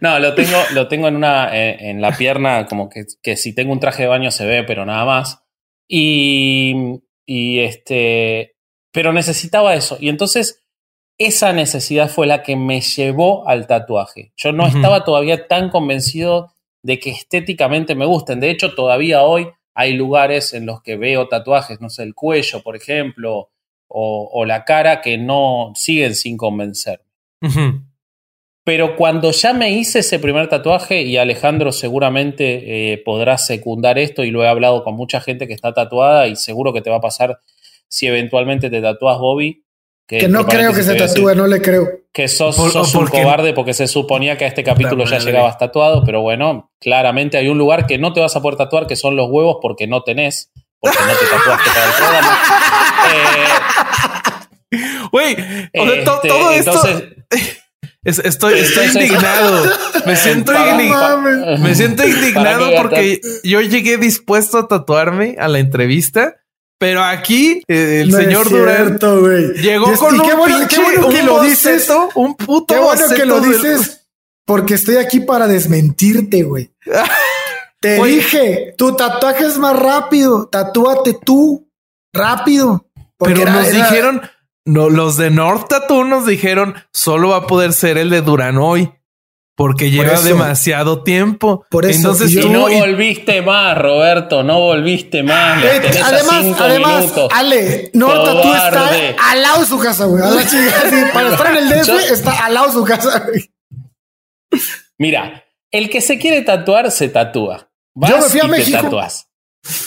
No, 0.00 0.18
lo 0.18 0.34
tengo, 0.34 0.56
lo 0.72 0.88
tengo 0.88 1.06
en 1.08 1.16
una, 1.16 1.54
eh, 1.54 1.90
en 1.90 2.00
la 2.00 2.16
pierna, 2.16 2.64
como 2.64 2.88
que, 2.88 3.04
que, 3.22 3.36
si 3.36 3.54
tengo 3.54 3.72
un 3.72 3.78
traje 3.78 4.04
de 4.04 4.08
baño 4.08 4.30
se 4.30 4.46
ve, 4.46 4.64
pero 4.64 4.86
nada 4.86 5.04
más. 5.04 5.42
Y, 5.86 6.74
y 7.26 7.58
este, 7.58 8.56
pero 8.90 9.12
necesitaba 9.12 9.74
eso. 9.74 9.98
Y 10.00 10.08
entonces 10.08 10.62
esa 11.18 11.52
necesidad 11.52 12.08
fue 12.08 12.26
la 12.26 12.42
que 12.42 12.56
me 12.56 12.80
llevó 12.80 13.46
al 13.46 13.66
tatuaje. 13.66 14.32
Yo 14.34 14.52
no 14.52 14.66
estaba 14.66 15.04
todavía 15.04 15.46
tan 15.46 15.68
convencido 15.68 16.54
de 16.82 16.98
que 16.98 17.10
estéticamente 17.10 17.94
me 17.94 18.06
gusten. 18.06 18.40
De 18.40 18.48
hecho, 18.48 18.74
todavía 18.74 19.22
hoy 19.22 19.50
hay 19.74 19.92
lugares 19.92 20.52
en 20.52 20.66
los 20.66 20.82
que 20.82 20.96
veo 20.96 21.28
tatuajes, 21.28 21.80
no 21.80 21.90
sé, 21.90 22.02
el 22.02 22.14
cuello, 22.14 22.62
por 22.62 22.76
ejemplo, 22.76 23.50
o, 23.92 24.44
la 24.44 24.64
cara, 24.64 25.00
que 25.00 25.18
no 25.18 25.72
siguen 25.74 26.14
sin 26.14 26.36
convencerme. 26.36 27.04
Pero 28.62 28.94
cuando 28.94 29.32
ya 29.32 29.52
me 29.52 29.70
hice 29.70 30.00
ese 30.00 30.18
primer 30.18 30.48
tatuaje, 30.48 31.02
y 31.02 31.16
Alejandro 31.16 31.72
seguramente 31.72 32.92
eh, 32.92 32.98
podrá 32.98 33.36
secundar 33.36 33.98
esto, 33.98 34.22
y 34.22 34.30
lo 34.30 34.44
he 34.44 34.48
hablado 34.48 34.84
con 34.84 34.94
mucha 34.94 35.20
gente 35.20 35.48
que 35.48 35.54
está 35.54 35.72
tatuada, 35.72 36.28
y 36.28 36.36
seguro 36.36 36.72
que 36.72 36.82
te 36.82 36.90
va 36.90 36.96
a 36.96 37.00
pasar 37.00 37.40
si 37.88 38.06
eventualmente 38.06 38.70
te 38.70 38.80
tatúas, 38.80 39.18
Bobby. 39.18 39.64
Que, 40.18 40.28
no 40.28 40.44
creo 40.44 40.72
que 40.74 40.82
se 40.82 40.96
tatúe, 40.96 41.36
no 41.36 41.46
le 41.46 41.62
creo. 41.62 41.88
Que 42.12 42.26
sos, 42.26 42.58
un 42.58 43.06
cobarde 43.06 43.52
porque 43.52 43.74
se 43.74 43.86
suponía 43.86 44.36
que 44.36 44.44
a 44.44 44.48
este 44.48 44.64
capítulo 44.64 45.04
ya 45.04 45.18
llegabas 45.20 45.56
tatuado, 45.56 46.02
pero 46.04 46.20
bueno, 46.20 46.72
claramente 46.80 47.36
hay 47.36 47.46
un 47.46 47.58
lugar 47.58 47.86
que 47.86 47.96
no 47.96 48.12
te 48.12 48.18
vas 48.18 48.34
a 48.34 48.42
poder 48.42 48.58
tatuar, 48.58 48.88
que 48.88 48.96
son 48.96 49.14
los 49.14 49.30
huevos, 49.30 49.58
porque 49.62 49.86
no 49.86 50.02
tenés, 50.02 50.50
porque 50.80 50.98
no 50.98 51.12
te 51.12 51.26
tatuaste 51.26 51.70
para 51.70 51.86
el 51.86 51.92
programa. 51.92 52.38
Güey, 55.10 55.36
este, 55.72 56.04
todo 56.04 56.52
esto. 56.52 56.80
estoy, 58.04 58.58
estoy 58.60 58.86
indignado. 58.86 59.64
Me 60.06 60.16
siento, 60.16 60.52
indignado. 60.52 61.58
me 61.58 61.74
siento 61.74 62.06
indignado 62.06 62.70
porque 62.76 63.20
yo 63.42 63.60
llegué 63.60 63.98
dispuesto 63.98 64.58
a 64.58 64.68
tatuarme 64.68 65.36
a 65.38 65.48
la 65.48 65.58
entrevista. 65.58 66.36
Pero 66.80 67.04
aquí 67.04 67.62
eh, 67.68 68.00
el 68.00 68.10
señor 68.10 68.48
Durán 68.48 68.98
llegó 69.56 69.94
con 69.96 70.18
un 70.18 70.26
bueno, 70.38 70.66
qué 70.66 70.80
bueno 70.80 71.08
que 71.10 71.22
lo 71.22 71.42
dices, 71.42 71.92
un 72.14 72.34
puto 72.34 72.74
Qué 72.74 72.80
bueno 72.80 73.04
que 73.14 73.26
lo 73.26 73.40
dices 73.40 74.06
porque 74.46 74.74
estoy 74.74 74.96
aquí 74.96 75.20
para 75.20 75.46
desmentirte, 75.46 76.42
güey. 76.42 76.72
Te 77.80 78.02
dije, 78.02 78.74
tu 78.78 78.96
tatuaje 78.96 79.44
es 79.44 79.58
más 79.58 79.78
rápido, 79.78 80.48
tatúate 80.48 81.18
tú 81.22 81.70
rápido. 82.14 82.86
Pero 83.18 83.44
nos 83.44 83.70
dijeron, 83.70 84.22
no, 84.64 84.88
los 84.88 85.18
de 85.18 85.30
North 85.30 85.68
Tattoo 85.68 86.04
nos 86.04 86.26
dijeron 86.26 86.74
solo 86.92 87.28
va 87.28 87.36
a 87.36 87.46
poder 87.46 87.74
ser 87.74 87.98
el 87.98 88.08
de 88.08 88.22
Durán 88.22 88.56
hoy. 88.56 88.90
Porque 89.60 89.90
lleva 89.90 90.18
demasiado 90.22 91.02
tiempo. 91.02 91.66
Por 91.68 91.84
eso. 91.84 91.98
Entonces, 91.98 92.32
y 92.32 92.48
no 92.48 92.62
volviste 92.62 93.42
más, 93.42 93.76
Roberto. 93.76 94.42
No 94.42 94.58
volviste 94.58 95.22
más. 95.22 95.62
Eh, 95.62 95.82
además, 96.02 96.58
además, 96.58 97.12
Ale, 97.30 97.90
North 97.92 98.24
Tattoo 98.24 98.54
está 98.54 99.30
al 99.30 99.42
lado 99.42 99.60
de 99.60 99.66
su 99.66 99.78
casa, 99.78 100.06
güey. 100.06 100.22
para 101.12 101.28
estar 101.28 101.46
en 101.50 101.56
el 101.58 101.68
DF 101.68 102.10
está 102.10 102.46
al 102.46 102.54
lado 102.54 102.68
de 102.68 102.72
su 102.72 102.84
casa, 102.84 103.22
güey. 103.28 103.50
Mira, 104.96 105.44
el 105.70 105.90
que 105.90 106.00
se 106.00 106.18
quiere 106.18 106.40
tatuar, 106.40 106.90
se 106.90 107.10
tatúa. 107.10 107.70
yo 107.94 108.16
me 108.16 108.22
fui 108.22 108.40
a 108.40 108.44
México. 108.44 108.98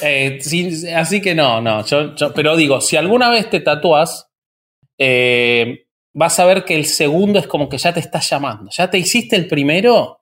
Eh, 0.04 0.40
así 0.96 1.20
que 1.20 1.34
no, 1.34 1.62
no. 1.62 1.84
pero 2.36 2.56
digo, 2.56 2.80
si 2.80 2.96
alguna 2.96 3.32
vez 3.32 3.50
te 3.50 3.60
tatúas, 3.60 4.28
eh, 5.00 5.83
vas 6.14 6.40
a 6.40 6.46
ver 6.46 6.64
que 6.64 6.76
el 6.76 6.86
segundo 6.86 7.40
es 7.40 7.48
como 7.48 7.70
que 7.70 7.78
ya 7.78 7.94
te 7.94 8.00
está 8.00 8.20
llamando. 8.20 8.70
Ya 8.72 8.90
te 8.90 8.98
hiciste 8.98 9.36
el 9.36 9.48
primero 9.48 10.22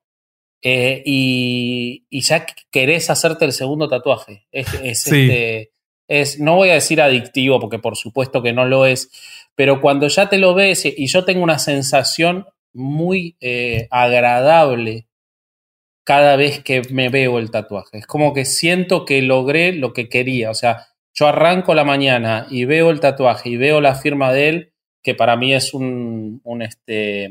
eh, 0.61 1.01
y, 1.05 2.05
ya 2.11 2.45
querés 2.71 3.09
hacerte 3.09 3.45
el 3.45 3.51
segundo 3.51 3.87
tatuaje. 3.87 4.47
Es, 4.51 4.67
este, 4.81 5.71
es, 6.07 6.39
no 6.39 6.55
voy 6.55 6.69
a 6.69 6.75
decir 6.75 7.01
adictivo, 7.01 7.59
porque 7.59 7.79
por 7.79 7.97
supuesto 7.97 8.41
que 8.41 8.53
no 8.53 8.65
lo 8.65 8.85
es, 8.85 9.11
pero 9.55 9.81
cuando 9.81 10.07
ya 10.07 10.29
te 10.29 10.37
lo 10.37 10.53
ves 10.53 10.85
y 10.85 11.07
yo 11.07 11.25
tengo 11.25 11.43
una 11.43 11.59
sensación 11.59 12.45
muy 12.73 13.35
eh, 13.41 13.87
agradable 13.91 15.07
cada 16.03 16.35
vez 16.35 16.63
que 16.63 16.81
me 16.89 17.09
veo 17.09 17.37
el 17.37 17.51
tatuaje. 17.51 17.99
Es 17.99 18.07
como 18.07 18.33
que 18.33 18.45
siento 18.45 19.05
que 19.05 19.21
logré 19.21 19.73
lo 19.73 19.93
que 19.93 20.09
quería. 20.09 20.49
O 20.49 20.53
sea, 20.53 20.87
yo 21.13 21.27
arranco 21.27 21.73
la 21.73 21.83
mañana 21.83 22.47
y 22.49 22.65
veo 22.65 22.89
el 22.89 22.99
tatuaje 22.99 23.49
y 23.49 23.57
veo 23.57 23.81
la 23.81 23.95
firma 23.95 24.33
de 24.33 24.49
él, 24.49 24.70
que 25.03 25.15
para 25.15 25.35
mí 25.35 25.53
es 25.53 25.73
un, 25.73 26.41
un 26.43 26.61
este, 26.61 27.29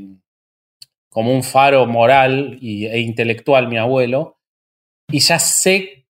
como 1.08 1.32
un 1.34 1.42
faro 1.42 1.86
moral 1.86 2.58
y, 2.60 2.86
e 2.86 3.00
intelectual, 3.00 3.68
mi 3.68 3.76
abuelo, 3.76 4.38
y 5.10 5.20
ya 5.20 5.38
sé 5.38 6.06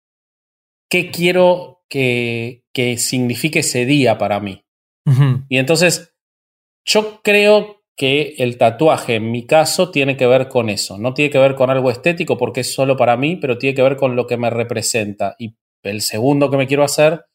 qué 0.89 1.11
quiero 1.11 1.83
que, 1.89 2.63
que 2.73 2.97
signifique 2.97 3.59
ese 3.59 3.85
día 3.85 4.17
para 4.17 4.39
mí. 4.39 4.63
Y 5.47 5.57
entonces, 5.57 6.13
yo 6.83 7.21
creo 7.23 7.85
que 7.95 8.35
el 8.39 8.57
tatuaje, 8.57 9.15
en 9.15 9.31
mi 9.31 9.45
caso, 9.45 9.89
tiene 9.89 10.17
que 10.17 10.27
ver 10.27 10.49
con 10.49 10.69
eso. 10.69 10.97
No 10.97 11.13
tiene 11.13 11.31
que 11.31 11.39
ver 11.39 11.55
con 11.55 11.69
algo 11.69 11.89
estético 11.89 12.37
porque 12.37 12.59
es 12.59 12.73
solo 12.73 12.97
para 12.97 13.15
mí, 13.15 13.37
pero 13.37 13.57
tiene 13.57 13.73
que 13.73 13.81
ver 13.83 13.95
con 13.95 14.17
lo 14.17 14.27
que 14.27 14.35
me 14.35 14.49
representa. 14.49 15.35
Y 15.39 15.55
el 15.83 16.01
segundo 16.01 16.51
que 16.51 16.57
me 16.57 16.67
quiero 16.67 16.83
hacer 16.83 17.25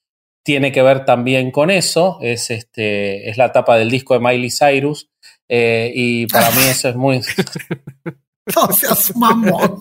tiene 0.43 0.73
que 0.73 0.83
ver 0.83 1.05
también 1.05 1.51
con 1.51 1.71
eso. 1.71 2.19
Es, 2.21 2.51
este, 2.51 3.29
es 3.31 3.37
la 3.37 3.53
tapa 3.53 3.77
del 3.77 3.91
disco 3.91 4.15
de 4.15 4.21
Miley 4.21 4.51
Cyrus. 4.51 5.09
Eh, 5.49 5.93
y 5.95 6.27
para 6.27 6.51
mí 6.51 6.63
eso 6.69 6.89
es 6.89 6.97
muy. 6.97 7.21
No 8.57 8.73
seas 8.73 9.15
mamón. 9.17 9.79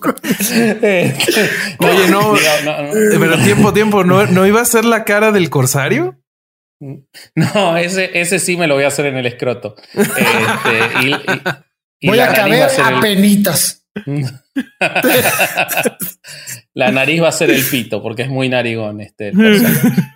Oye, 0.80 2.08
no, 2.08 2.34
pero 2.94 3.36
tiempo, 3.42 3.72
tiempo, 3.72 4.04
¿no, 4.04 4.24
¿no 4.26 4.46
iba 4.46 4.60
a 4.60 4.64
ser 4.64 4.84
la 4.84 5.04
cara 5.04 5.32
del 5.32 5.50
corsario? 5.50 6.22
No, 7.34 7.76
ese, 7.76 8.10
ese 8.20 8.38
sí 8.38 8.56
me 8.56 8.68
lo 8.68 8.74
voy 8.74 8.84
a 8.84 8.88
hacer 8.88 9.06
en 9.06 9.16
el 9.16 9.26
escroto. 9.26 9.74
Este, 9.94 11.42
voy 12.02 12.20
a 12.20 12.32
caber 12.32 12.62
a 12.62 13.00
penitas. 13.00 13.84
la 16.74 16.90
nariz 16.90 17.22
va 17.22 17.28
a 17.28 17.32
ser 17.32 17.50
el 17.50 17.64
pito, 17.64 18.02
porque 18.02 18.22
es 18.22 18.28
muy 18.28 18.48
narigón 18.48 19.00
este. 19.00 19.32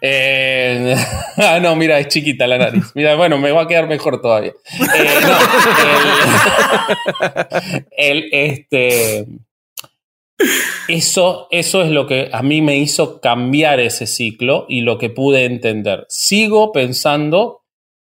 Eh, 0.02 0.95
ah, 1.38 1.59
no, 1.61 1.75
mira, 1.75 1.99
es 1.99 2.09
chiquita 2.09 2.47
la 2.47 2.59
nariz. 2.59 2.93
Mira, 2.95 3.16
bueno, 3.16 3.38
me 3.38 3.50
va 3.50 3.62
a 3.62 3.66
quedar 3.66 3.88
mejor 3.88 4.21
todavía. 4.21 4.52
Eh, 4.95 5.21
el, 7.97 8.28
este, 8.31 9.26
eso, 10.87 11.49
eso 11.50 11.83
es 11.83 11.90
lo 11.90 12.07
que 12.07 12.28
a 12.33 12.43
mí 12.43 12.62
me 12.62 12.76
hizo 12.76 13.21
cambiar 13.21 13.81
ese 13.81 14.07
ciclo 14.07 14.66
y 14.69 14.83
lo 14.83 14.99
que 14.99 15.11
pude 15.11 15.45
entender. 15.45 16.07
Sigo 16.09 16.71
pensando 16.73 17.64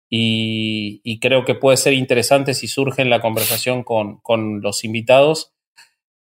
y, 0.08 1.18
creo 1.20 1.44
que 1.44 1.54
puede 1.54 1.76
ser 1.76 1.92
interesante 1.92 2.54
si 2.54 2.66
surge 2.66 3.02
en 3.02 3.10
la 3.10 3.20
conversación 3.20 3.82
con, 3.82 4.20
con 4.20 4.62
los 4.62 4.84
invitados 4.84 5.52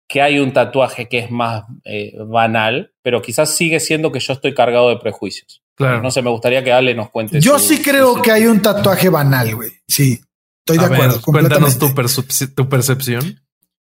que 0.07 0.21
hay 0.21 0.39
un 0.39 0.53
tatuaje 0.53 1.07
que 1.07 1.19
es 1.19 1.31
más 1.31 1.63
eh, 1.83 2.13
banal, 2.27 2.93
pero 3.01 3.21
quizás 3.21 3.55
sigue 3.55 3.79
siendo 3.79 4.12
que 4.12 4.19
yo 4.19 4.33
estoy 4.33 4.53
cargado 4.53 4.89
de 4.89 4.97
prejuicios. 4.97 5.63
Claro. 5.75 6.01
No 6.01 6.12
sé, 6.12 6.21
me 6.21 6.29
gustaría 6.29 6.63
que 6.63 6.71
Ale 6.71 6.93
nos 6.93 7.09
cuente. 7.09 7.39
Yo 7.41 7.59
sí 7.59 7.81
creo 7.81 8.21
que 8.21 8.31
hay 8.31 8.45
un 8.45 8.62
tatuaje 8.62 9.09
banal, 9.09 9.55
güey. 9.55 9.71
Sí, 9.88 10.21
estoy 10.59 10.77
de 10.77 10.93
acuerdo. 10.93 11.21
cuéntanos 11.21 11.77
tu, 11.77 11.93
tu, 12.55 12.69
percepción. 12.69 13.41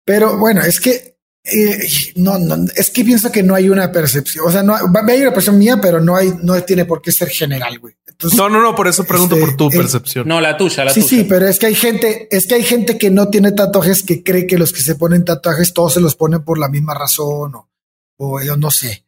Pero 0.05 0.39
bueno, 0.39 0.63
es 0.63 0.81
que 0.81 1.19
eh, 1.45 1.89
no, 2.17 2.39
no, 2.39 2.57
es 2.75 2.91
que 2.91 3.05
pienso 3.05 3.31
que 3.31 3.43
no 3.43 3.55
hay 3.55 3.69
una 3.69 3.93
percepción. 3.93 4.45
O 4.47 4.51
sea, 4.51 4.63
no 4.63 4.75
hay 4.75 5.21
una 5.21 5.31
percepción 5.31 5.59
mía, 5.59 5.79
pero 5.81 6.01
no 6.01 6.17
hay, 6.17 6.33
no 6.43 6.61
tiene 6.63 6.85
por 6.85 7.01
qué 7.01 7.13
ser 7.13 7.29
general, 7.29 7.79
güey 7.79 7.98
no, 8.37 8.49
no, 8.49 8.63
no, 8.63 8.75
por 8.75 8.89
eso 8.89 9.05
pregunto 9.05 9.39
por 9.39 9.57
tu 9.57 9.67
este, 9.67 9.79
percepción. 9.79 10.27
No, 10.27 10.41
la 10.41 10.57
tuya, 10.57 10.85
la 10.85 10.91
sí, 10.93 11.01
tuya. 11.01 11.09
Sí, 11.09 11.17
sí, 11.17 11.25
pero 11.25 11.47
es 11.47 11.59
que 11.59 11.67
hay 11.67 11.75
gente, 11.75 12.29
es 12.31 12.47
que 12.47 12.55
hay 12.55 12.65
gente 12.65 12.99
que 12.99 13.11
no 13.11 13.29
tiene 13.29 13.53
tatuajes 13.53 14.03
que 14.03 14.23
cree 14.23 14.47
que 14.47 14.59
los 14.59 14.73
que 14.73 14.81
se 14.81 14.97
ponen 14.97 15.25
tatuajes 15.25 15.73
todos 15.73 15.95
se 15.95 16.01
los 16.01 16.17
ponen 16.17 16.43
por 16.43 16.59
la 16.59 16.69
misma 16.69 16.95
razón 16.95 17.55
o, 17.55 17.69
o 18.17 18.43
yo 18.43 18.57
no 18.57 18.71
sé. 18.71 19.05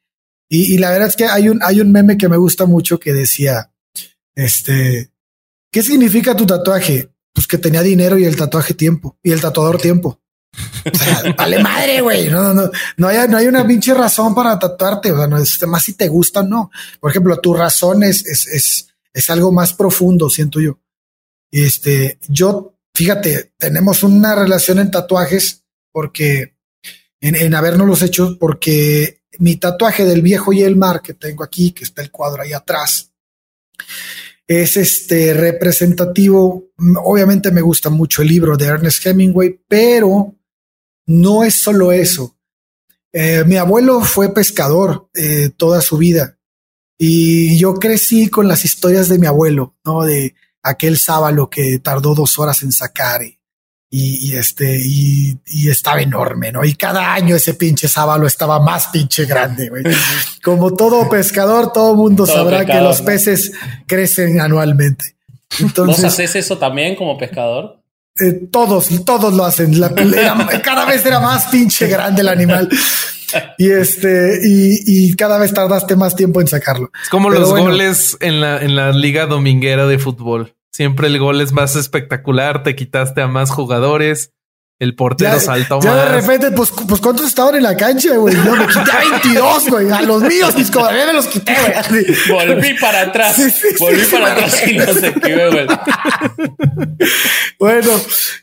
Y, 0.53 0.79
la 0.79 0.91
verdad 0.91 1.07
es 1.07 1.15
que 1.15 1.27
hay 1.27 1.49
un, 1.49 1.61
hay 1.63 1.81
un 1.81 1.93
meme 1.93 2.19
que 2.19 2.29
me 2.29 2.37
gusta 2.37 2.67
mucho 2.67 2.99
que 2.99 3.13
decía, 3.13 3.71
este, 4.35 5.13
¿qué 5.71 5.81
significa 5.81 6.35
tu 6.35 6.45
tatuaje? 6.45 7.13
Pues 7.33 7.47
que 7.47 7.57
tenía 7.57 7.83
dinero 7.83 8.19
y 8.19 8.25
el 8.25 8.35
tatuaje 8.35 8.75
tiempo 8.75 9.17
y 9.23 9.31
el 9.31 9.41
tatuador 9.41 9.81
tiempo. 9.81 10.21
O 10.93 10.99
sea, 10.99 11.35
vale 11.39 11.63
madre, 11.63 12.01
güey. 12.01 12.29
No, 12.29 12.53
no, 12.53 12.69
no 12.97 13.07
hay, 13.07 13.29
no 13.29 13.37
hay 13.37 13.47
una 13.47 13.65
pinche 13.65 13.95
razón 13.95 14.35
para 14.35 14.59
tatuarte. 14.59 15.13
O 15.13 15.17
sea, 15.19 15.29
no 15.29 15.39
es 15.39 15.67
más 15.69 15.85
si 15.85 15.93
te 15.93 16.09
gusta 16.09 16.41
o 16.41 16.43
no. 16.43 16.73
Por 16.99 17.13
ejemplo, 17.13 17.39
tu 17.39 17.55
razón 17.55 18.03
es, 18.03 18.27
es, 18.27 18.49
es, 18.49 18.89
es 19.13 19.31
algo 19.31 19.53
más 19.53 19.73
profundo, 19.73 20.31
siento 20.31 20.61
yo. 20.61 20.79
Este, 21.51 22.19
yo, 22.29 22.79
fíjate, 22.95 23.53
tenemos 23.59 24.03
una 24.03 24.35
relación 24.35 24.79
en 24.79 24.91
tatuajes 24.91 25.65
porque 25.93 26.57
en, 27.21 27.35
en 27.37 27.55
habernos 27.55 27.87
los 27.87 28.03
hecho, 28.03 28.39
porque 28.39 29.23
mi 29.39 29.57
tatuaje 29.57 30.05
del 30.05 30.23
viejo 30.23 30.53
y 30.53 30.63
el 30.63 30.77
mar 30.77 31.03
que 31.03 31.15
tengo 31.15 31.45
aquí, 31.45 31.73
que 31.73 31.85
está 31.85 32.03
el 32.03 32.11
cuadro 32.11 32.43
ahí 32.43 32.53
atrás, 32.53 33.13
es 34.47 34.77
este 34.77 35.33
representativo. 35.33 36.71
Obviamente 37.05 37.53
me 37.53 37.61
gusta 37.61 37.89
mucho 37.89 38.23
el 38.23 38.29
libro 38.29 38.57
de 38.57 38.67
Ernest 38.67 39.07
Hemingway, 39.07 39.61
pero 39.69 40.35
no 41.07 41.45
es 41.45 41.55
solo 41.55 41.93
eso. 41.93 42.37
Eh, 43.13 43.45
mi 43.47 43.57
abuelo 43.57 44.01
fue 44.01 44.35
pescador 44.35 45.09
eh, 45.15 45.51
toda 45.57 45.81
su 45.81 45.99
vida 45.99 46.40
Y 47.03 47.57
yo 47.57 47.77
crecí 47.77 48.29
con 48.29 48.47
las 48.47 48.67
historias 48.67 49.09
de 49.09 49.19
mi 49.19 49.27
abuelo, 49.27 49.75
¿no? 49.87 50.03
De 50.03 50.35
aquel 50.63 50.99
sábalo 50.99 51.49
que 51.49 51.79
tardó 51.79 52.15
dos 52.15 52.39
horas 52.39 52.63
en 52.63 52.73
sacar 52.73 53.23
y, 53.23 53.39
y, 53.89 54.37
este, 54.37 54.79
y, 54.79 55.35
y, 55.47 55.71
estaba 55.71 56.03
enorme, 56.03 56.53
¿no? 56.53 56.63
Y 56.63 56.75
cada 56.75 57.15
año 57.15 57.35
ese 57.35 57.55
pinche 57.55 57.89
sábalo 57.89 58.27
estaba 58.27 58.61
más 58.61 58.89
pinche 58.89 59.25
grande, 59.25 59.71
güey. 59.71 59.83
Como 60.45 60.75
todo 60.75 61.09
pescador, 61.09 61.73
todo 61.73 61.97
mundo 61.97 62.27
sabrá 62.27 62.67
que 62.67 62.83
los 62.83 63.01
peces 63.01 63.53
crecen 63.87 64.39
anualmente. 64.39 65.17
Entonces, 65.59 66.05
¿Vos 66.05 66.13
haces 66.13 66.37
eso 66.37 66.59
también 66.59 66.97
como 66.97 67.17
pescador? 67.17 67.81
Eh, 68.23 68.49
todos, 68.53 68.91
todos 69.07 69.33
lo 69.33 69.47
hacen. 69.47 69.81
La, 69.81 69.89
cada 70.63 70.85
vez 70.85 71.05
era 71.07 71.19
más 71.19 71.47
pinche 71.47 71.87
grande 71.89 72.21
el 72.21 72.29
animal 72.29 72.69
y 73.59 73.71
este, 73.71 74.41
y, 74.43 75.15
cada 75.15 75.39
vez 75.39 75.53
tardaste 75.53 75.97
más 75.97 76.17
tiempo 76.17 76.41
en 76.41 76.49
sacarlo. 76.49 76.91
Es 77.03 77.09
como 77.09 77.31
los 77.31 77.51
goles 77.51 78.17
en 78.21 78.41
la, 78.41 78.63
en 78.63 78.77
la 78.77 78.93
liga 78.93 79.27
dominguera 79.27 79.87
de 79.87 79.99
fútbol. 79.99 80.55
Siempre 80.73 81.09
el 81.09 81.19
gol 81.19 81.41
es 81.41 81.53
más 81.53 81.77
espectacular, 81.77 82.63
te 82.63 82.77
quitaste 82.77 83.21
a 83.21 83.29
más 83.29 83.51
jugadores, 83.51 84.33
el 84.81 84.95
portero 84.95 85.39
saltó 85.39 85.79
ya 85.83 85.95
de 85.95 86.21
repente, 86.23 86.51
pues, 86.53 86.73
pues 86.89 87.03
cuántos 87.03 87.27
estaban 87.27 87.55
en 87.55 87.65
la 87.65 87.77
cancha, 87.77 88.17
güey. 88.17 88.35
Yo 88.35 88.57
me 88.57 88.67
quité 88.67 88.91
a 88.93 89.21
22, 89.21 89.69
güey. 89.69 89.91
A 89.91 90.01
los 90.01 90.23
míos, 90.23 90.57
mis 90.57 90.71
cobardes 90.71 91.07
me 91.07 91.13
los 91.13 91.27
quité, 91.27 91.55
güey. 91.87 92.07
Volví 92.31 92.75
para 92.81 93.03
atrás. 93.03 93.37
Volví 93.79 94.03
para 94.11 94.33
atrás 94.33 94.67
y 94.67 94.73
los 94.73 94.97
esquivé, 94.97 95.51
güey. 95.51 95.67
bueno, 97.59 97.91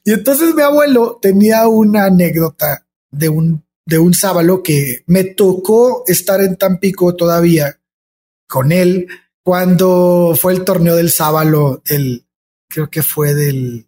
y 0.06 0.14
entonces 0.14 0.54
mi 0.54 0.62
abuelo 0.62 1.18
tenía 1.20 1.68
una 1.68 2.06
anécdota 2.06 2.86
de 3.10 3.30
un 3.30 3.66
de 3.88 3.98
un 3.98 4.14
sábalo 4.14 4.62
que 4.62 5.04
me 5.08 5.24
tocó 5.24 6.04
estar 6.08 6.42
en 6.42 6.58
Tampico 6.58 7.16
todavía 7.16 7.80
con 8.46 8.74
él 8.74 9.08
cuando 9.42 10.38
fue 10.40 10.52
el 10.52 10.66
torneo 10.66 10.98
del 10.98 11.10
sábalo, 11.10 11.82
el, 11.86 12.26
creo 12.68 12.90
que 12.90 13.02
fue 13.02 13.34
del, 13.34 13.88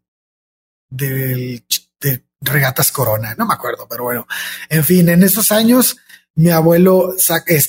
del, 0.90 1.66
de 2.00 2.24
Regatas 2.40 2.94
Corona, 2.94 3.36
no 3.38 3.46
me 3.46 3.54
acuerdo, 3.54 3.88
pero 3.90 4.06
bueno, 4.06 4.26
en 4.70 4.86
fin, 4.86 5.10
en 5.10 5.22
esos 5.22 5.52
años 5.52 5.98
mi 6.34 6.50
abuelo 6.50 7.16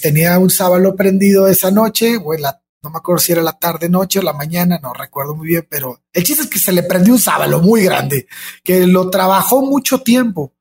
tenía 0.01 0.39
un 0.39 0.51
sábalo 0.51 0.95
prendido 0.95 1.49
esa 1.49 1.73
noche, 1.73 2.17
o 2.17 2.33
no 2.37 2.91
me 2.91 2.99
acuerdo 2.99 3.19
si 3.19 3.33
era 3.33 3.43
la 3.43 3.59
tarde, 3.59 3.89
noche 3.89 4.21
o 4.21 4.23
la 4.23 4.35
mañana, 4.35 4.79
no 4.81 4.93
recuerdo 4.93 5.35
muy 5.35 5.49
bien, 5.49 5.67
pero 5.69 6.01
el 6.13 6.23
chiste 6.23 6.45
es 6.45 6.49
que 6.49 6.61
se 6.61 6.71
le 6.71 6.85
prendió 6.85 7.13
un 7.13 7.19
sábalo 7.19 7.59
muy 7.59 7.83
grande, 7.83 8.29
que 8.63 8.87
lo 8.87 9.11
trabajó 9.11 9.63
mucho 9.63 10.03
tiempo 10.03 10.55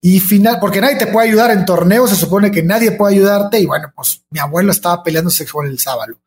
y 0.00 0.20
final, 0.20 0.58
porque 0.60 0.80
nadie 0.80 0.96
te 0.96 1.08
puede 1.08 1.28
ayudar 1.28 1.50
en 1.50 1.64
torneos, 1.64 2.10
se 2.10 2.16
supone 2.16 2.50
que 2.50 2.62
nadie 2.62 2.92
puede 2.92 3.16
ayudarte. 3.16 3.60
Y 3.60 3.66
bueno, 3.66 3.92
pues 3.94 4.22
mi 4.30 4.38
abuelo 4.38 4.70
estaba 4.70 5.02
peleándose 5.02 5.46
con 5.46 5.66
el 5.66 5.78
sábalo. 5.78 6.20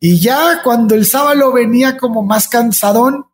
Y 0.00 0.18
ya 0.18 0.62
cuando 0.64 0.94
el 0.94 1.06
sábalo 1.06 1.52
venía 1.52 1.96
como 1.96 2.22
más 2.22 2.48
cansadón, 2.48 3.26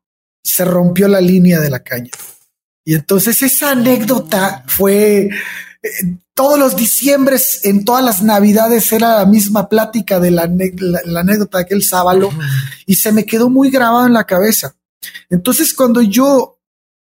se 0.42 0.64
rompió 0.64 1.08
la 1.08 1.20
línea 1.20 1.60
de 1.60 1.70
la 1.70 1.80
caña. 1.80 2.10
Y 2.84 2.94
entonces 2.94 3.42
esa 3.42 3.72
anécdota 3.72 4.64
fue 4.66 5.28
eh, 5.82 5.88
todos 6.34 6.58
los 6.58 6.76
diciembres, 6.76 7.64
en 7.64 7.84
todas 7.84 8.04
las 8.04 8.22
navidades, 8.22 8.92
era 8.92 9.18
la 9.18 9.26
misma 9.26 9.68
plática 9.68 10.20
de 10.20 10.30
la, 10.30 10.42
anécdota 10.42 11.58
de 11.58 11.64
aquel 11.64 11.82
sábalo 11.82 12.30
y 12.86 12.94
se 12.94 13.12
me 13.12 13.24
quedó 13.24 13.50
muy 13.50 13.70
grabado 13.70 14.06
en 14.06 14.12
la 14.12 14.24
cabeza. 14.24 14.74
Entonces, 15.30 15.74
cuando 15.74 16.00
yo 16.00 16.60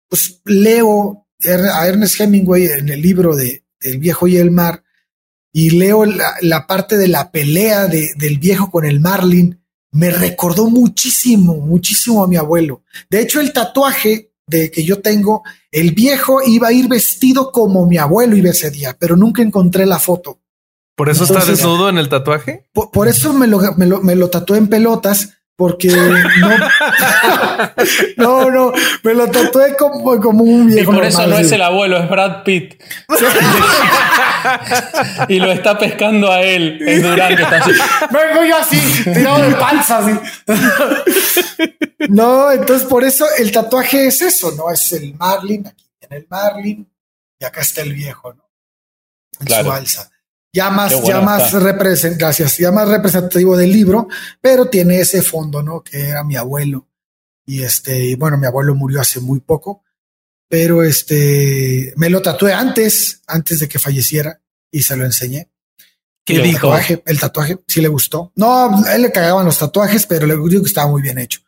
pues, 0.08 0.40
leo 0.44 1.21
a 1.44 1.86
Ernest 1.86 2.20
Hemingway 2.20 2.66
en 2.66 2.88
el 2.88 3.00
libro 3.00 3.34
de 3.36 3.64
El 3.80 3.98
viejo 3.98 4.26
y 4.26 4.36
el 4.36 4.50
mar 4.50 4.82
y 5.52 5.70
leo 5.70 6.04
la, 6.04 6.66
parte 6.66 6.96
de 6.96 7.08
la 7.08 7.30
pelea 7.30 7.86
del 7.86 8.38
viejo 8.38 8.70
con 8.70 8.86
el 8.86 9.00
marlin, 9.00 9.60
me 9.92 10.10
recordó 10.10 10.70
muchísimo, 10.70 11.56
muchísimo 11.56 12.24
a 12.24 12.28
mi 12.28 12.36
abuelo. 12.36 12.82
De 13.10 13.20
hecho, 13.20 13.40
el 13.40 13.52
tatuaje 13.52 14.32
de 14.46 14.70
que 14.70 14.82
yo 14.82 15.00
tengo, 15.00 15.42
el 15.70 15.92
viejo 15.92 16.40
iba 16.46 16.68
a 16.68 16.72
ir 16.72 16.88
vestido 16.88 17.52
como 17.52 17.86
mi 17.86 17.98
abuelo 17.98 18.34
iba 18.34 18.50
ese 18.50 18.70
día, 18.70 18.96
pero 18.98 19.16
nunca 19.16 19.42
encontré 19.42 19.84
la 19.84 19.98
foto. 19.98 20.40
¿Por 20.96 21.10
eso 21.10 21.24
está 21.24 21.44
desnudo 21.44 21.88
en 21.88 21.98
el 21.98 22.08
tatuaje? 22.08 22.68
Por, 22.72 23.08
eso 23.08 23.32
me 23.32 23.46
lo, 23.46 23.60
me, 23.76 23.86
lo, 23.86 24.00
me 24.02 24.14
lo 24.14 24.30
tatué 24.30 24.58
en 24.58 24.68
pelotas, 24.68 25.41
porque 25.62 25.86
no, 28.16 28.18
no, 28.50 28.50
no, 28.50 28.72
me 29.04 29.14
lo 29.14 29.30
tatué 29.30 29.76
como, 29.76 30.20
como 30.20 30.42
un 30.42 30.66
viejo. 30.66 30.90
Y 30.90 30.94
por 30.96 31.04
eso 31.04 31.24
no 31.24 31.38
es 31.38 31.52
el 31.52 31.62
abuelo, 31.62 31.98
es 31.98 32.10
Brad 32.10 32.42
Pitt. 32.42 32.82
y 35.28 35.38
lo 35.38 35.52
está 35.52 35.78
pescando 35.78 36.32
a 36.32 36.42
él 36.42 36.82
en 36.84 37.02
Durán, 37.02 37.36
que 37.36 37.42
está 37.44 37.58
así. 37.58 37.70
Vengo 38.10 38.44
yo 38.44 38.56
así, 38.56 39.04
tirado 39.04 39.40
de 39.40 39.54
panza, 39.54 39.98
así. 39.98 40.18
no, 42.08 42.50
entonces 42.50 42.88
por 42.88 43.04
eso 43.04 43.24
el 43.38 43.52
tatuaje 43.52 44.08
es 44.08 44.20
eso, 44.20 44.50
¿no? 44.56 44.68
Es 44.68 44.92
el 44.94 45.14
Marlin, 45.14 45.64
aquí 45.64 45.86
tiene 45.96 46.16
el 46.16 46.26
Marlin, 46.28 46.90
y 47.38 47.44
acá 47.44 47.60
está 47.60 47.82
el 47.82 47.92
viejo, 47.92 48.34
¿no? 48.34 48.50
En 49.38 49.46
su 49.46 49.70
alza 49.70 50.11
ya 50.52 50.70
más, 50.70 51.02
ya 51.02 51.20
más 51.20 51.54
gracias, 51.54 52.58
ya 52.58 52.70
más 52.70 52.88
representativo 52.88 53.56
del 53.56 53.72
libro, 53.72 54.08
pero 54.40 54.66
tiene 54.66 55.00
ese 55.00 55.22
fondo, 55.22 55.62
¿no? 55.62 55.82
Que 55.82 56.08
era 56.08 56.24
mi 56.24 56.36
abuelo. 56.36 56.88
Y 57.46 57.62
este, 57.62 58.14
bueno, 58.16 58.36
mi 58.36 58.46
abuelo 58.46 58.74
murió 58.74 59.00
hace 59.00 59.20
muy 59.20 59.40
poco, 59.40 59.82
pero 60.48 60.82
este, 60.82 61.94
me 61.96 62.10
lo 62.10 62.20
tatué 62.20 62.52
antes, 62.52 63.22
antes 63.26 63.60
de 63.60 63.68
que 63.68 63.78
falleciera 63.78 64.40
y 64.70 64.82
se 64.82 64.96
lo 64.96 65.04
enseñé. 65.04 65.50
¿Qué 66.24 66.36
el 66.36 66.42
dijo? 66.42 66.68
Tatuaje, 66.68 67.02
el 67.06 67.18
tatuaje 67.18 67.58
sí 67.66 67.80
le 67.80 67.88
gustó. 67.88 68.32
No, 68.36 68.84
a 68.84 68.94
él 68.94 69.02
le 69.02 69.10
cagaban 69.10 69.46
los 69.46 69.58
tatuajes, 69.58 70.06
pero 70.06 70.26
le 70.26 70.34
digo 70.34 70.62
que 70.62 70.68
estaba 70.68 70.90
muy 70.90 71.02
bien 71.02 71.18
hecho. 71.18 71.40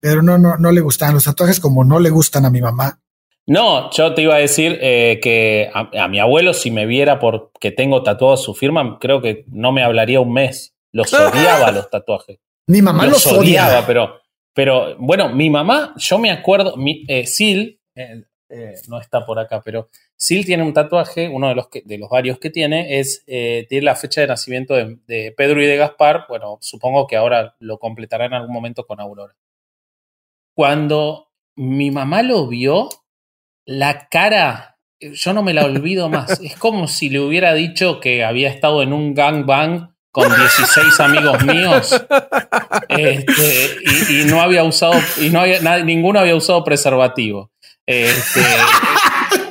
Pero 0.00 0.22
no, 0.22 0.38
no, 0.38 0.56
no 0.56 0.70
le 0.70 0.80
gustaban 0.80 1.14
los 1.14 1.24
tatuajes 1.24 1.58
como 1.58 1.84
no 1.84 1.98
le 1.98 2.10
gustan 2.10 2.44
a 2.44 2.50
mi 2.50 2.60
mamá. 2.60 3.02
No, 3.46 3.90
yo 3.92 4.12
te 4.12 4.22
iba 4.22 4.34
a 4.34 4.38
decir 4.38 4.76
eh, 4.82 5.20
que 5.22 5.70
a, 5.72 6.08
mi 6.08 6.18
abuelo, 6.18 6.52
si 6.52 6.72
me 6.72 6.84
viera 6.84 7.20
porque 7.20 7.70
tengo 7.70 8.02
tatuado 8.02 8.36
su 8.36 8.54
firma, 8.54 8.98
creo 9.00 9.22
que 9.22 9.44
no 9.48 9.70
me 9.70 9.84
hablaría 9.84 10.20
un 10.20 10.32
mes. 10.32 10.74
Los 10.92 11.12
odiaba 11.14 11.70
los 11.70 11.88
tatuajes. 11.88 12.40
Mi 12.66 12.82
mamá 12.82 13.06
los, 13.06 13.24
odiaba, 13.26 13.86
pero, 13.86 14.20
pero 14.52 14.96
bueno, 14.98 15.28
mi 15.28 15.48
mamá, 15.48 15.94
yo 15.96 16.18
me 16.18 16.32
acuerdo, 16.32 16.76
mi, 16.76 17.04
eh, 17.06 17.24
Sil, 17.30 17.78
eh, 17.94 18.24
no 18.88 19.00
está 19.00 19.24
por 19.24 19.38
acá, 19.38 19.62
pero 19.64 19.88
Sil 20.18 20.42
tiene 20.44 20.64
un 20.64 20.72
tatuaje, 20.72 21.28
uno 21.28 21.48
de 21.48 21.54
los, 21.54 21.68
que, 21.68 21.82
de 21.84 21.98
los 21.98 22.10
varios 22.10 22.40
que 22.40 22.50
tiene, 22.50 22.98
es 22.98 23.24
tiene 23.24 23.82
la 23.82 23.94
fecha 23.94 24.20
de 24.20 24.26
nacimiento 24.26 24.74
de, 24.74 24.98
de 25.06 25.32
Pedro 25.36 25.62
y 25.62 25.66
de 25.66 25.76
Gaspar. 25.76 26.24
Bueno, 26.28 26.58
supongo 26.60 27.06
que 27.06 27.14
ahora 27.14 27.54
lo 27.60 27.78
completará 27.78 28.26
en 28.26 28.34
algún 28.34 28.52
momento 28.52 28.84
con 28.84 29.00
Aurora. 29.00 29.36
Cuando 30.54 31.28
mi 31.54 31.92
mamá 31.92 32.22
lo 32.22 32.48
vio, 32.48 32.88
la 33.66 34.08
cara, 34.08 34.78
yo 35.00 35.32
no 35.32 35.42
me 35.42 35.52
la 35.52 35.64
olvido 35.64 36.08
más. 36.08 36.40
Es 36.42 36.56
como 36.56 36.88
si 36.88 37.10
le 37.10 37.20
hubiera 37.20 37.52
dicho 37.52 38.00
que 38.00 38.24
había 38.24 38.48
estado 38.48 38.82
en 38.82 38.92
un 38.92 39.14
gangbang 39.14 39.94
con 40.10 40.28
16 40.34 40.98
amigos 41.00 41.44
míos 41.44 42.04
este, 42.88 43.76
y, 44.10 44.24
no 44.24 44.40
había 44.40 44.64
usado, 44.64 44.94
y 45.20 45.28
no 45.28 45.40
había, 45.40 45.84
ninguno 45.84 46.18
había 46.18 46.34
usado 46.34 46.64
preservativo. 46.64 47.52
Este, 47.84 48.40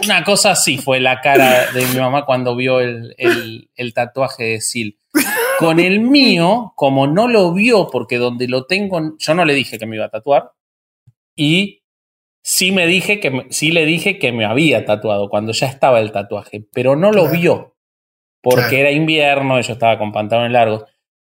una 0.03 0.23
cosa 0.23 0.51
así 0.51 0.79
fue 0.79 0.99
la 0.99 1.21
cara 1.21 1.71
de 1.71 1.85
mi 1.85 1.99
mamá 1.99 2.25
cuando 2.25 2.55
vio 2.55 2.79
el, 2.79 3.13
el 3.75 3.93
tatuaje 3.93 4.43
de 4.43 4.61
Sil. 4.65 4.97
Con 5.59 5.79
el 5.79 5.99
mío, 6.01 6.73
como 6.75 7.05
no 7.05 7.27
lo 7.27 7.53
vio, 7.53 7.87
porque 7.91 8.17
donde 8.17 8.47
lo 8.47 8.65
tengo, 8.65 9.15
yo 9.19 9.35
no 9.35 9.45
le 9.45 9.53
dije 9.53 9.77
que 9.77 9.85
me 9.85 9.97
iba 9.97 10.05
a 10.05 10.09
tatuar, 10.09 10.51
y 11.35 11.84
sí 12.47 12.71
me 12.71 12.85
dije 12.85 13.19
que 13.19 13.47
sí 13.49 13.71
le 13.71 13.87
dije 13.87 14.19
que 14.19 14.31
me 14.31 14.45
había 14.45 14.85
tatuado 14.85 15.29
cuando 15.29 15.51
ya 15.51 15.65
estaba 15.65 15.99
el 15.99 16.11
tatuaje, 16.11 16.63
pero 16.71 16.95
no 16.95 17.11
lo 17.11 17.27
vio 17.27 17.75
porque 18.39 18.79
era 18.79 18.91
invierno 18.91 19.59
y 19.59 19.63
yo 19.63 19.73
estaba 19.73 19.97
con 19.97 20.11
pantalones 20.11 20.51
largos. 20.51 20.83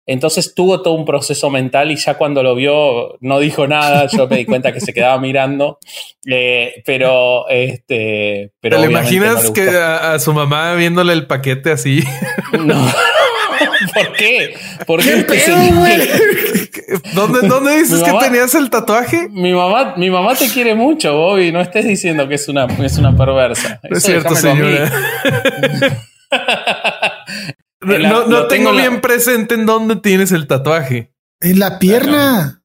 Entonces 0.06 0.54
tuvo 0.54 0.82
todo 0.82 0.94
un 0.94 1.04
proceso 1.04 1.50
mental 1.50 1.90
y 1.90 1.96
ya 1.96 2.14
cuando 2.14 2.44
lo 2.44 2.54
vio 2.54 3.16
no 3.20 3.40
dijo 3.40 3.66
nada, 3.66 4.06
yo 4.12 4.28
me 4.28 4.36
di 4.36 4.44
cuenta 4.44 4.72
que 4.72 4.80
se 4.80 4.94
quedaba 4.94 5.18
mirando, 5.18 5.80
eh, 6.24 6.80
pero 6.86 7.48
este... 7.48 8.52
Pero 8.60 8.80
¿Te 8.80 8.86
imaginas 8.86 9.50
que 9.50 9.68
a, 9.68 10.16
su 10.20 10.32
mamá 10.32 10.76
viéndole 10.76 11.12
el 11.12 11.26
paquete 11.26 11.72
así? 11.72 12.04
No. 12.52 12.86
¿Por 13.94 14.12
qué? 14.12 14.54
¿Por 14.86 15.00
qué, 15.00 15.24
¿Dónde, 17.14 17.46
¿Dónde, 17.46 17.78
dices 17.78 18.02
que 18.02 18.12
tenías 18.20 18.54
el 18.54 18.70
tatuaje? 18.70 19.28
Mi 19.30 19.52
mamá, 19.52 19.94
mi 19.96 20.10
mamá 20.10 20.34
te 20.34 20.48
quiere 20.48 20.74
mucho, 20.74 21.14
Bobby. 21.14 21.52
No 21.52 21.60
estés 21.60 21.84
diciendo 21.84 22.28
que 22.28 22.34
es 22.34 22.48
una, 22.48 22.66
es 22.66 22.98
una 22.98 23.16
perversa. 23.16 23.80
es 23.82 24.02
cierto, 24.02 24.34
señora. 24.34 24.90
no, 27.80 28.26
no 28.26 28.46
tengo 28.46 28.72
bien 28.72 29.00
presente 29.00 29.54
en 29.54 29.66
dónde 29.66 29.96
tienes 29.96 30.32
el 30.32 30.46
tatuaje. 30.46 31.12
En 31.40 31.58
la 31.58 31.78
pierna. 31.78 32.62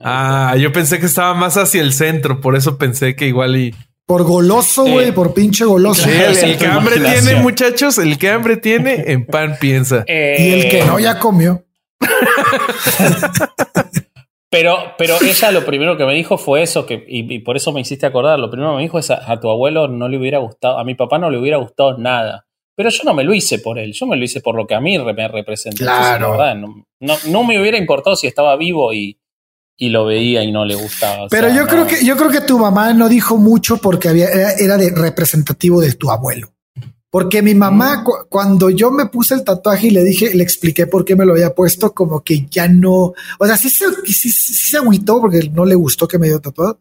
Ah, 0.00 0.56
yo 0.58 0.72
pensé 0.72 1.00
que 1.00 1.06
estaba 1.06 1.34
más 1.34 1.56
hacia 1.56 1.80
el 1.80 1.92
centro, 1.92 2.40
por 2.40 2.56
eso 2.56 2.76
pensé 2.78 3.16
que 3.16 3.26
igual 3.26 3.56
y. 3.56 3.74
Por 4.06 4.24
goloso, 4.24 4.84
güey, 4.84 5.12
por 5.12 5.32
pinche 5.32 5.64
goloso. 5.64 6.08
el, 6.08 6.36
el 6.36 6.58
que 6.58 6.66
hambre 6.66 6.96
tiene, 7.00 7.36
muchachos, 7.36 7.96
el 7.98 8.18
que 8.18 8.28
hambre 8.28 8.58
tiene, 8.58 9.04
en 9.06 9.24
pan 9.24 9.56
piensa. 9.58 10.04
y 10.06 10.52
el 10.52 10.68
que 10.68 10.84
no 10.84 10.98
ya 10.98 11.18
comió. 11.18 11.64
pero, 14.50 14.94
pero 14.98 15.16
ella 15.22 15.50
lo 15.52 15.64
primero 15.64 15.96
que 15.96 16.04
me 16.04 16.14
dijo 16.14 16.36
fue 16.36 16.62
eso, 16.62 16.84
que, 16.84 17.02
y, 17.08 17.38
por 17.38 17.56
eso 17.56 17.72
me 17.72 17.80
hiciste 17.80 18.04
acordar, 18.04 18.38
lo 18.38 18.50
primero 18.50 18.72
que 18.72 18.76
me 18.76 18.82
dijo 18.82 18.98
es 18.98 19.10
a, 19.10 19.40
tu 19.40 19.48
abuelo 19.48 19.88
no 19.88 20.08
le 20.08 20.18
hubiera 20.18 20.38
gustado, 20.38 20.78
a 20.78 20.84
mi 20.84 20.94
papá 20.94 21.18
no 21.18 21.30
le 21.30 21.38
hubiera 21.38 21.56
gustado 21.56 21.96
nada. 21.96 22.46
Pero 22.76 22.90
yo 22.90 23.04
no 23.04 23.14
me 23.14 23.22
lo 23.22 23.32
hice 23.32 23.60
por 23.60 23.78
él, 23.78 23.92
yo 23.92 24.04
me 24.04 24.16
lo 24.16 24.24
hice 24.24 24.40
por 24.40 24.56
lo 24.56 24.66
que 24.66 24.74
a 24.74 24.80
mí 24.80 24.98
me 24.98 25.28
representa. 25.28 25.78
Claro. 25.78 26.36
no, 26.56 27.16
no, 27.28 27.44
me 27.44 27.60
hubiera 27.60 27.78
importado 27.78 28.16
si 28.16 28.26
estaba 28.26 28.56
vivo 28.56 28.92
y, 28.92 29.16
y 29.76 29.88
lo 29.88 30.06
veía 30.06 30.44
y 30.44 30.52
no 30.52 30.64
le 30.64 30.74
gustaba. 30.74 31.28
Pero 31.28 31.48
yo 31.54 31.66
creo 31.66 31.86
que 31.86 32.04
yo 32.04 32.16
creo 32.16 32.30
que 32.30 32.40
tu 32.40 32.58
mamá 32.58 32.92
no 32.92 33.08
dijo 33.08 33.36
mucho 33.36 33.78
porque 33.78 34.08
había, 34.08 34.28
era, 34.28 34.76
de 34.76 34.90
representativo 34.90 35.80
de 35.80 35.92
tu 35.92 36.10
abuelo. 36.10 36.52
Porque 37.10 37.42
mi 37.42 37.54
mamá, 37.54 37.98
mm. 37.98 38.28
cuando 38.28 38.70
yo 38.70 38.90
me 38.90 39.06
puse 39.06 39.34
el 39.34 39.44
tatuaje 39.44 39.86
y 39.86 39.90
le 39.90 40.02
dije, 40.02 40.34
le 40.34 40.42
expliqué 40.42 40.88
por 40.88 41.04
qué 41.04 41.14
me 41.14 41.24
lo 41.24 41.32
había 41.32 41.54
puesto, 41.54 41.92
como 41.92 42.24
que 42.24 42.46
ya 42.50 42.66
no, 42.66 43.14
o 43.38 43.46
sea, 43.46 43.56
sí 43.56 43.70
se, 43.70 43.86
sí, 44.04 44.32
se 44.32 44.76
agüitó 44.78 45.20
porque 45.20 45.48
no 45.52 45.64
le 45.64 45.76
gustó 45.76 46.08
que 46.08 46.18
me 46.18 46.26
dio 46.26 46.40
tatuado. 46.40 46.80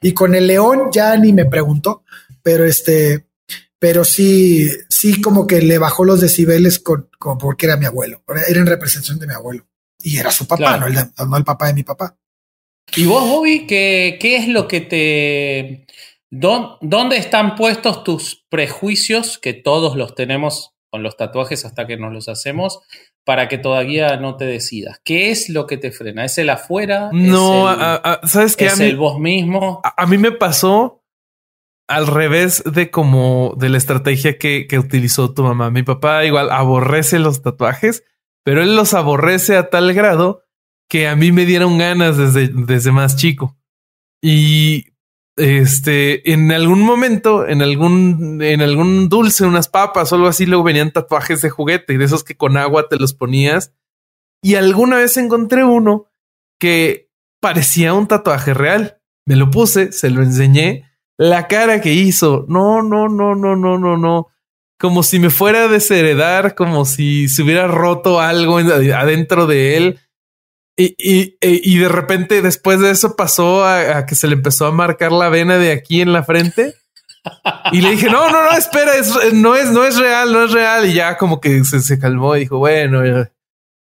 Y 0.00 0.12
con 0.12 0.34
el 0.34 0.46
león 0.46 0.88
ya 0.90 1.14
ni 1.18 1.34
me 1.34 1.44
preguntó, 1.44 2.02
pero 2.42 2.64
este, 2.64 3.26
pero 3.78 4.04
sí, 4.04 4.70
sí 4.88 5.20
como 5.20 5.46
que 5.46 5.60
le 5.60 5.76
bajó 5.76 6.06
los 6.06 6.18
decibeles 6.18 6.78
con, 6.78 7.10
porque 7.38 7.66
era 7.66 7.76
mi 7.76 7.84
abuelo, 7.84 8.22
era 8.26 8.58
en 8.58 8.66
representación 8.66 9.18
de 9.18 9.26
mi 9.26 9.34
abuelo. 9.34 9.66
Y 9.98 10.16
era 10.16 10.30
su 10.30 10.46
papá, 10.46 10.78
no, 10.78 10.86
el, 10.86 10.94
no 10.94 11.36
el 11.36 11.44
papá 11.44 11.66
de 11.66 11.74
mi 11.74 11.82
papá. 11.82 12.16
¿Y 12.96 13.06
vos, 13.06 13.28
Bobby, 13.28 13.66
qué, 13.66 14.18
qué 14.20 14.36
es 14.36 14.48
lo 14.48 14.68
que 14.68 14.80
te... 14.80 15.86
¿Dónde 16.30 17.16
están 17.16 17.54
puestos 17.54 18.02
tus 18.02 18.44
prejuicios, 18.48 19.38
que 19.38 19.52
todos 19.52 19.96
los 19.96 20.14
tenemos 20.14 20.74
con 20.90 21.02
los 21.02 21.16
tatuajes 21.16 21.64
hasta 21.64 21.86
que 21.86 21.96
nos 21.96 22.12
los 22.12 22.28
hacemos, 22.28 22.80
para 23.24 23.48
que 23.48 23.58
todavía 23.58 24.16
no 24.16 24.36
te 24.36 24.44
decidas? 24.44 25.00
¿Qué 25.04 25.30
es 25.30 25.48
lo 25.48 25.66
que 25.66 25.76
te 25.76 25.92
frena? 25.92 26.24
¿Es 26.24 26.36
el 26.38 26.50
afuera? 26.50 27.10
No, 27.12 27.66
¿sabes 28.24 28.56
qué? 28.56 28.66
¿Es 28.66 28.80
el 28.80 28.96
vos 28.96 29.20
mismo? 29.20 29.80
A, 29.84 30.06
mí 30.06 30.18
me 30.18 30.32
pasó 30.32 31.04
al 31.88 32.08
revés 32.08 32.64
de 32.64 32.90
como 32.90 33.54
de 33.56 33.68
la 33.68 33.78
estrategia 33.78 34.36
que, 34.36 34.66
que 34.68 34.78
utilizó 34.78 35.34
tu 35.34 35.44
mamá. 35.44 35.70
Mi 35.70 35.84
papá 35.84 36.24
igual 36.24 36.50
aborrece 36.50 37.20
los 37.20 37.42
tatuajes, 37.42 38.04
pero 38.42 38.60
él 38.62 38.74
los 38.74 38.92
aborrece 38.92 39.56
a 39.56 39.70
tal 39.70 39.94
grado 39.94 40.43
que 40.88 41.08
a 41.08 41.16
mí 41.16 41.32
me 41.32 41.46
dieron 41.46 41.78
ganas 41.78 42.16
desde, 42.16 42.48
desde 42.48 42.92
más 42.92 43.16
chico. 43.16 43.56
Y 44.22 44.94
este, 45.36 46.32
en 46.32 46.52
algún 46.52 46.80
momento, 46.80 47.46
en 47.46 47.62
algún, 47.62 48.40
en 48.42 48.62
algún 48.62 49.08
dulce, 49.08 49.44
unas 49.44 49.68
papas 49.68 50.12
o 50.12 50.16
algo 50.16 50.28
así, 50.28 50.46
luego 50.46 50.62
venían 50.62 50.92
tatuajes 50.92 51.42
de 51.42 51.50
juguete 51.50 51.94
y 51.94 51.96
de 51.96 52.04
esos 52.04 52.24
que 52.24 52.36
con 52.36 52.56
agua 52.56 52.88
te 52.88 52.96
los 52.96 53.14
ponías. 53.14 53.72
Y 54.42 54.54
alguna 54.54 54.98
vez 54.98 55.16
encontré 55.16 55.64
uno 55.64 56.06
que 56.60 57.10
parecía 57.40 57.94
un 57.94 58.06
tatuaje 58.06 58.54
real. 58.54 59.00
Me 59.26 59.36
lo 59.36 59.50
puse, 59.50 59.92
se 59.92 60.10
lo 60.10 60.22
enseñé. 60.22 60.90
La 61.16 61.48
cara 61.48 61.80
que 61.80 61.94
hizo, 61.94 62.44
no, 62.48 62.82
no, 62.82 63.08
no, 63.08 63.34
no, 63.34 63.56
no, 63.56 63.78
no, 63.78 63.96
no. 63.96 64.28
Como 64.78 65.02
si 65.02 65.18
me 65.18 65.30
fuera 65.30 65.64
a 65.64 65.68
desheredar, 65.68 66.54
como 66.54 66.84
si 66.84 67.28
se 67.28 67.42
hubiera 67.42 67.66
roto 67.68 68.20
algo 68.20 68.58
adentro 68.58 69.46
de 69.46 69.76
él. 69.76 70.00
Y, 70.76 70.94
y, 70.98 71.36
e, 71.40 71.60
y, 71.62 71.78
de 71.78 71.88
repente 71.88 72.42
después 72.42 72.80
de 72.80 72.90
eso 72.90 73.14
pasó 73.14 73.64
a, 73.64 74.06
que 74.06 74.16
se 74.16 74.26
le 74.26 74.34
empezó 74.34 74.66
a 74.66 74.72
marcar 74.72 75.12
la 75.12 75.28
vena 75.28 75.56
de 75.56 75.70
aquí 75.70 76.00
en 76.00 76.12
la 76.12 76.24
frente. 76.24 76.74
Y 77.72 77.80
le 77.80 77.92
dije, 77.92 78.10
no, 78.10 78.28
no, 78.28 78.42
no, 78.42 78.56
espera, 78.56 78.92
no, 79.32 79.54
es, 79.54 79.70
no 79.70 79.84
es 79.84 79.96
real, 79.96 80.32
no 80.32 80.44
es 80.44 80.50
real. 80.50 80.86
Y 80.86 80.94
ya 80.94 81.16
como 81.16 81.40
que 81.40 81.62
se, 81.64 81.80
se 81.80 81.98
calmó 81.98 82.36
y 82.36 82.40
dijo, 82.40 82.58
bueno, 82.58 83.02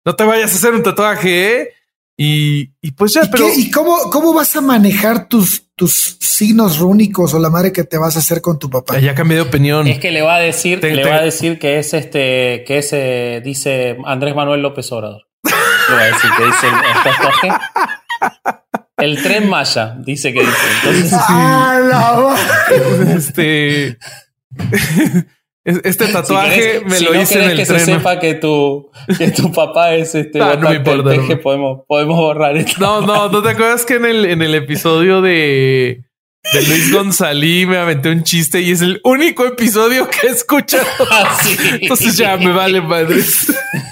no 0.03 0.15
te 0.15 0.23
vayas 0.23 0.51
a 0.51 0.55
hacer 0.55 0.73
un 0.73 0.83
tatuaje, 0.83 1.61
¿eh? 1.61 1.69
Y, 2.17 2.71
y 2.81 2.91
pues 2.91 3.13
ya, 3.13 3.21
pero... 3.31 3.45
¿Y 3.55 3.71
cómo, 3.71 3.95
cómo 4.11 4.33
vas 4.33 4.53
a 4.55 4.61
manejar 4.61 5.29
tus, 5.29 5.69
tus 5.75 6.17
signos 6.19 6.79
rúnicos 6.79 7.33
o 7.33 7.39
la 7.39 7.49
madre 7.49 7.71
que 7.71 7.85
te 7.85 7.97
vas 7.97 8.17
a 8.17 8.19
hacer 8.19 8.41
con 8.41 8.59
tu 8.59 8.69
papá? 8.69 8.99
Ya 8.99 9.15
cambié 9.15 9.37
de 9.37 9.43
opinión. 9.43 9.87
Es 9.87 9.99
que 9.99 10.11
le 10.11 10.21
va 10.21 10.35
a 10.35 10.39
decir, 10.39 10.83
le 10.83 11.05
va 11.05 11.17
a 11.17 11.21
decir 11.21 11.59
que 11.59 11.79
es 11.79 11.93
este, 11.93 12.65
que 12.67 12.79
es, 12.79 12.89
eh, 12.91 13.41
dice 13.41 13.95
Andrés 14.03 14.35
Manuel 14.35 14.61
López 14.61 14.91
Obrador 14.91 15.28
decir 15.97 16.29
que 16.37 16.45
dice 16.45 16.67
el, 18.97 19.11
el 19.11 19.23
tren 19.23 19.49
Maya, 19.49 19.95
dice 19.99 20.33
que 20.33 20.41
dice. 20.41 20.57
Entonces, 20.83 21.13
ah, 21.29 22.35
este. 23.15 23.97
Este 25.65 26.07
tatuaje 26.07 26.81
me 26.85 26.99
lo 27.01 27.13
hice 27.21 27.43
en 27.43 27.51
el 27.51 27.57
que 27.57 27.65
tren. 27.65 27.79
se 27.79 27.85
sepa 27.85 28.19
que 28.19 28.33
tu, 28.33 28.89
que 29.17 29.29
tu 29.29 29.51
papá 29.51 29.93
es 29.93 30.15
este 30.15 30.41
ah, 30.41 30.55
no, 30.59 30.73
no 30.73 31.41
podemos, 31.41 31.81
podemos 31.87 32.17
borrar 32.17 32.57
esto. 32.57 32.79
No, 32.79 33.01
no, 33.01 33.29
¿no 33.29 33.43
te 33.43 33.49
acuerdas 33.49 33.85
que 33.85 33.95
en 33.95 34.05
el, 34.05 34.25
en 34.25 34.41
el 34.41 34.55
episodio 34.55 35.21
de, 35.21 36.05
de 36.53 36.61
Luis 36.63 36.91
González 36.91 37.67
me 37.67 37.77
aventé 37.77 38.09
un 38.09 38.23
chiste 38.23 38.61
y 38.61 38.71
es 38.71 38.81
el 38.81 38.99
único 39.03 39.45
episodio 39.45 40.09
que 40.09 40.27
he 40.27 40.31
escuchado. 40.31 40.85
Ah, 41.11 41.37
Entonces 41.81 42.17
ya 42.17 42.37
me 42.37 42.51
vale 42.51 42.81
madre. 42.81 43.21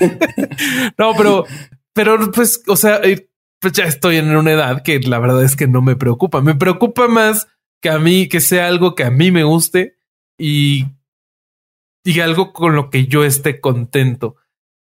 no, 0.97 1.13
pero 1.15 1.45
pero 1.97 2.31
pues, 2.31 2.61
o 2.67 2.75
sea, 2.75 2.97
eh, 3.03 3.27
pues 3.59 3.73
ya 3.73 3.85
estoy 3.85 4.17
en 4.17 4.35
una 4.35 4.51
edad 4.51 4.83
que 4.83 4.99
la 4.99 5.17
verdad 5.17 5.43
es 5.43 5.55
que 5.55 5.67
no 5.67 5.81
me 5.81 5.95
preocupa. 5.95 6.41
Me 6.41 6.53
preocupa 6.53 7.07
más 7.07 7.47
que 7.81 7.89
a 7.89 7.97
mí, 7.97 8.29
que 8.29 8.39
sea 8.39 8.67
algo 8.67 8.93
que 8.93 9.03
a 9.03 9.09
mí 9.09 9.31
me 9.31 9.43
guste 9.43 9.97
y, 10.37 10.85
y 12.03 12.19
algo 12.19 12.53
con 12.53 12.75
lo 12.75 12.91
que 12.91 13.07
yo 13.07 13.23
esté 13.23 13.59
contento. 13.59 14.35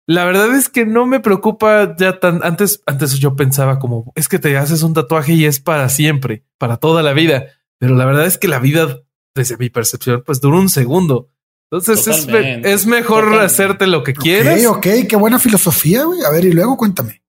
La 0.07 0.23
verdad 0.23 0.55
es 0.55 0.69
que 0.69 0.85
no 0.85 1.05
me 1.05 1.19
preocupa 1.19 1.97
ya 1.97 2.17
tan 2.21 2.39
antes. 2.45 2.81
Antes 2.85 3.19
yo 3.19 3.35
pensaba 3.35 3.77
como 3.77 4.13
es 4.15 4.29
que 4.29 4.39
te 4.39 4.57
haces 4.57 4.81
un 4.81 4.93
tatuaje 4.93 5.33
y 5.33 5.43
es 5.43 5.59
para 5.59 5.89
siempre, 5.89 6.45
para 6.57 6.77
toda 6.77 7.03
la 7.03 7.11
vida. 7.11 7.47
Pero 7.77 7.95
la 7.95 8.05
verdad 8.05 8.25
es 8.25 8.37
que 8.37 8.47
la 8.47 8.59
vida, 8.59 9.01
desde 9.35 9.57
mi 9.57 9.69
percepción, 9.69 10.23
pues 10.25 10.39
dura 10.39 10.57
un 10.57 10.69
segundo. 10.69 11.27
Entonces 11.71 12.27
es, 12.63 12.85
mejor 12.85 13.39
hacerte 13.39 13.87
lo 13.87 14.03
que 14.03 14.13
quieres. 14.13 14.65
Ok, 14.65 14.77
ok, 14.77 14.87
qué 15.07 15.15
buena 15.15 15.39
filosofía, 15.39 16.03
güey. 16.03 16.21
A 16.21 16.29
ver, 16.29 16.43
y 16.43 16.51
luego 16.51 16.75
cuéntame. 16.75 17.23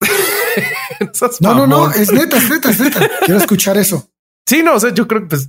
no, 1.40 1.54
no, 1.54 1.66
no, 1.66 1.90
es 1.90 2.12
neta, 2.12 2.36
es 2.36 2.50
neta, 2.50 2.70
es 2.70 2.78
neta. 2.78 3.10
Quiero 3.24 3.40
escuchar 3.40 3.78
eso. 3.78 4.10
Sí, 4.46 4.62
no, 4.62 4.74
o 4.74 4.80
sea, 4.80 4.92
yo 4.92 5.08
creo 5.08 5.22
que 5.22 5.28
pues 5.28 5.48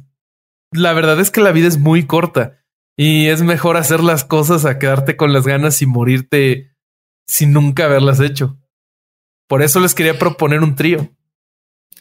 la 0.71 0.93
verdad 0.93 1.19
es 1.19 1.29
que 1.29 1.41
la 1.41 1.51
vida 1.51 1.67
es 1.67 1.77
muy 1.77 2.05
corta 2.05 2.63
y 2.95 3.27
es 3.27 3.41
mejor 3.41 3.75
hacer 3.75 3.99
las 3.99 4.23
cosas 4.23 4.63
a 4.63 4.79
quedarte 4.79 5.17
con 5.17 5.33
las 5.33 5.45
ganas 5.45 5.81
y 5.81 5.85
morirte 5.85 6.71
sin 7.27 7.51
nunca 7.51 7.83
haberlas 7.83 8.21
hecho. 8.21 8.57
Por 9.49 9.61
eso 9.61 9.81
les 9.81 9.93
quería 9.93 10.17
proponer 10.17 10.61
un 10.61 10.75
trío. 10.75 11.09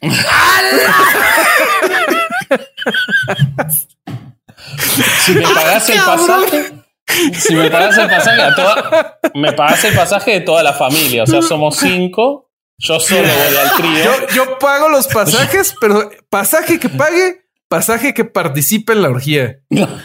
Si 5.24 5.32
me 5.32 5.42
pagas 5.54 5.90
el 5.90 5.98
pasaje, 5.98 6.72
si 7.34 7.54
me 7.54 7.70
pagas 7.70 7.98
el 7.98 8.08
pasaje 8.08 8.42
a 8.42 8.54
toda, 8.54 9.18
me 9.34 9.52
pagas 9.52 9.84
el 9.84 9.94
pasaje 9.94 10.32
de 10.32 10.40
toda 10.40 10.62
la 10.62 10.72
familia. 10.72 11.22
O 11.24 11.26
sea, 11.26 11.42
somos 11.42 11.76
cinco. 11.76 12.50
Yo 12.78 13.00
solo 13.00 13.22
voy 13.22 13.56
al 13.56 13.72
trío. 13.76 14.26
Yo, 14.34 14.58
pago 14.58 14.88
los 14.88 15.06
pasajes, 15.08 15.74
pero 15.80 16.10
pasaje 16.28 16.78
que 16.78 16.90
pague, 16.90 17.46
pasaje 17.68 18.12
que 18.12 18.26
participe 18.26 18.92
en 18.92 19.02
la 19.02 19.08
orgía. 19.08 19.60
No, 19.70 19.88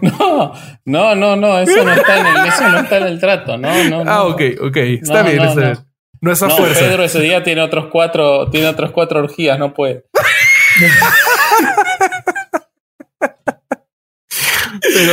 no, 0.00 0.52
no, 0.86 1.14
no, 1.14 1.36
no, 1.36 1.58
eso 1.58 1.84
no 1.84 1.92
está 1.92 2.18
en 2.20 2.26
el, 2.26 2.46
eso 2.46 2.68
no 2.68 2.78
está 2.78 2.96
en 2.96 3.02
el 3.04 3.20
trato. 3.20 3.58
No, 3.58 3.84
no, 3.84 4.04
no. 4.04 4.10
Ah, 4.10 4.24
ok, 4.24 4.40
ok. 4.62 4.76
Está 4.76 5.22
bien, 5.22 5.42
está 5.42 5.60
bien. 5.60 5.78
No 6.20 6.32
es 6.32 6.42
a 6.42 6.48
fuerza. 6.48 6.80
Pedro 6.80 7.04
ese 7.04 7.20
día 7.20 7.42
tiene 7.42 7.60
otros 7.60 7.86
cuatro, 7.92 8.48
tiene 8.50 8.66
otros 8.68 8.90
cuatro 8.92 9.20
orgías, 9.20 9.58
no 9.58 9.74
puede. 9.74 10.04
Pero. 14.80 15.12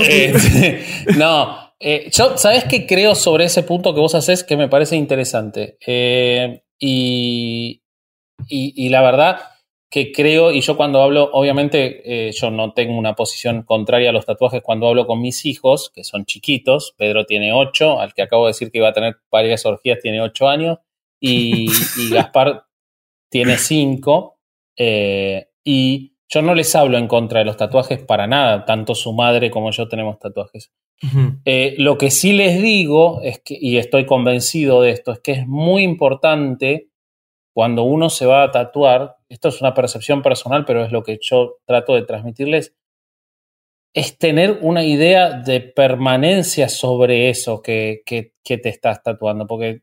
Este, 0.00 0.84
no. 1.16 1.72
Eh, 1.78 2.10
yo, 2.12 2.38
¿sabes 2.38 2.64
qué 2.64 2.86
creo 2.86 3.14
sobre 3.14 3.44
ese 3.44 3.62
punto 3.64 3.94
que 3.94 4.00
vos 4.00 4.14
haces 4.14 4.44
que 4.44 4.56
me 4.56 4.68
parece 4.68 4.96
interesante? 4.96 5.78
Eh, 5.84 6.62
y, 6.78 7.82
y, 8.48 8.88
la 8.88 9.02
verdad 9.02 9.40
que 9.90 10.12
creo, 10.12 10.52
y 10.52 10.60
yo 10.60 10.76
cuando 10.76 11.02
hablo, 11.02 11.28
obviamente 11.32 12.28
eh, 12.28 12.32
yo 12.32 12.50
no 12.50 12.72
tengo 12.72 12.96
una 12.96 13.14
posición 13.14 13.62
contraria 13.62 14.10
a 14.10 14.12
los 14.12 14.26
tatuajes 14.26 14.62
cuando 14.62 14.88
hablo 14.88 15.06
con 15.06 15.20
mis 15.20 15.44
hijos, 15.44 15.90
que 15.94 16.04
son 16.04 16.24
chiquitos, 16.24 16.94
Pedro 16.96 17.26
tiene 17.26 17.52
ocho, 17.52 18.00
al 18.00 18.14
que 18.14 18.22
acabo 18.22 18.46
de 18.46 18.50
decir 18.50 18.70
que 18.70 18.78
iba 18.78 18.88
a 18.88 18.92
tener 18.92 19.16
varias 19.30 19.66
orgías 19.66 19.98
tiene 20.00 20.20
ocho 20.20 20.48
años, 20.48 20.78
y, 21.20 21.68
y 21.98 22.10
Gaspar 22.10 22.64
tiene 23.28 23.56
cinco. 23.58 24.31
Eh, 24.76 25.48
y 25.64 26.16
yo 26.28 26.42
no 26.42 26.54
les 26.54 26.74
hablo 26.74 26.96
en 26.98 27.08
contra 27.08 27.40
de 27.40 27.44
los 27.44 27.56
tatuajes 27.56 28.02
para 28.02 28.26
nada, 28.26 28.64
tanto 28.64 28.94
su 28.94 29.12
madre 29.12 29.50
como 29.50 29.70
yo 29.70 29.88
tenemos 29.88 30.18
tatuajes. 30.18 30.72
Eh, 31.44 31.74
lo 31.78 31.98
que 31.98 32.10
sí 32.10 32.32
les 32.32 32.62
digo, 32.62 33.20
es 33.22 33.40
que, 33.44 33.58
y 33.60 33.76
estoy 33.76 34.06
convencido 34.06 34.82
de 34.82 34.92
esto, 34.92 35.12
es 35.12 35.20
que 35.20 35.32
es 35.32 35.46
muy 35.46 35.82
importante 35.82 36.90
cuando 37.52 37.82
uno 37.82 38.08
se 38.08 38.24
va 38.24 38.44
a 38.44 38.50
tatuar, 38.50 39.16
esto 39.28 39.48
es 39.48 39.60
una 39.60 39.74
percepción 39.74 40.22
personal, 40.22 40.64
pero 40.64 40.84
es 40.84 40.92
lo 40.92 41.02
que 41.02 41.18
yo 41.20 41.56
trato 41.66 41.94
de 41.94 42.02
transmitirles, 42.02 42.74
es 43.94 44.16
tener 44.16 44.58
una 44.62 44.84
idea 44.84 45.32
de 45.32 45.60
permanencia 45.60 46.68
sobre 46.68 47.28
eso 47.28 47.60
que, 47.60 48.02
que, 48.06 48.32
que 48.42 48.56
te 48.56 48.70
estás 48.70 49.02
tatuando. 49.02 49.46
Porque 49.46 49.82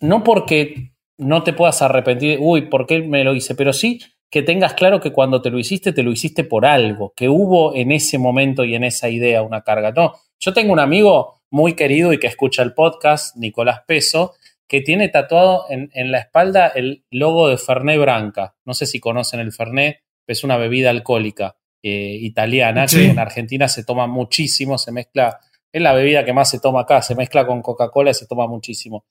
no 0.00 0.22
porque 0.22 0.92
no 1.16 1.42
te 1.42 1.54
puedas 1.54 1.80
arrepentir, 1.80 2.38
uy, 2.40 2.68
¿por 2.68 2.86
qué 2.86 3.00
me 3.00 3.24
lo 3.24 3.34
hice? 3.34 3.54
Pero 3.54 3.72
sí 3.72 4.00
que 4.30 4.42
tengas 4.42 4.74
claro 4.74 5.00
que 5.00 5.12
cuando 5.12 5.40
te 5.40 5.50
lo 5.50 5.58
hiciste, 5.58 5.92
te 5.92 6.02
lo 6.02 6.12
hiciste 6.12 6.44
por 6.44 6.66
algo, 6.66 7.12
que 7.14 7.28
hubo 7.28 7.74
en 7.74 7.92
ese 7.92 8.18
momento 8.18 8.64
y 8.64 8.74
en 8.74 8.84
esa 8.84 9.08
idea 9.08 9.42
una 9.42 9.62
carga. 9.62 9.92
No, 9.92 10.14
yo 10.40 10.52
tengo 10.52 10.72
un 10.72 10.80
amigo 10.80 11.42
muy 11.50 11.74
querido 11.74 12.12
y 12.12 12.18
que 12.18 12.26
escucha 12.26 12.62
el 12.62 12.74
podcast, 12.74 13.36
Nicolás 13.36 13.82
Peso, 13.86 14.34
que 14.68 14.80
tiene 14.80 15.08
tatuado 15.08 15.66
en, 15.70 16.10
la 16.10 16.18
espalda 16.18 16.66
el 16.68 17.04
logo 17.10 17.48
de 17.48 17.56
Fernet 17.56 18.00
Branca. 18.00 18.56
No 18.64 18.74
sé 18.74 18.86
si 18.86 18.98
conocen 18.98 19.40
el 19.40 19.52
Fernet, 19.52 20.00
es 20.26 20.42
una 20.42 20.56
bebida 20.56 20.90
alcohólica 20.90 21.56
eh, 21.82 22.18
italiana 22.20 22.86
que 22.86 23.10
en 23.10 23.18
Argentina 23.18 23.68
se 23.68 23.84
toma 23.84 24.08
muchísimo, 24.08 24.76
se 24.76 24.90
mezcla, 24.90 25.38
es 25.76 25.82
la 25.82 25.92
bebida 25.92 26.24
que 26.24 26.32
más 26.32 26.48
se 26.48 26.58
toma 26.58 26.80
acá, 26.80 27.02
se 27.02 27.14
mezcla 27.14 27.46
con 27.46 27.60
Coca-Cola 27.60 28.10
y 28.10 28.14
se 28.14 28.26
toma 28.26 28.46
muchísimo. 28.46 29.04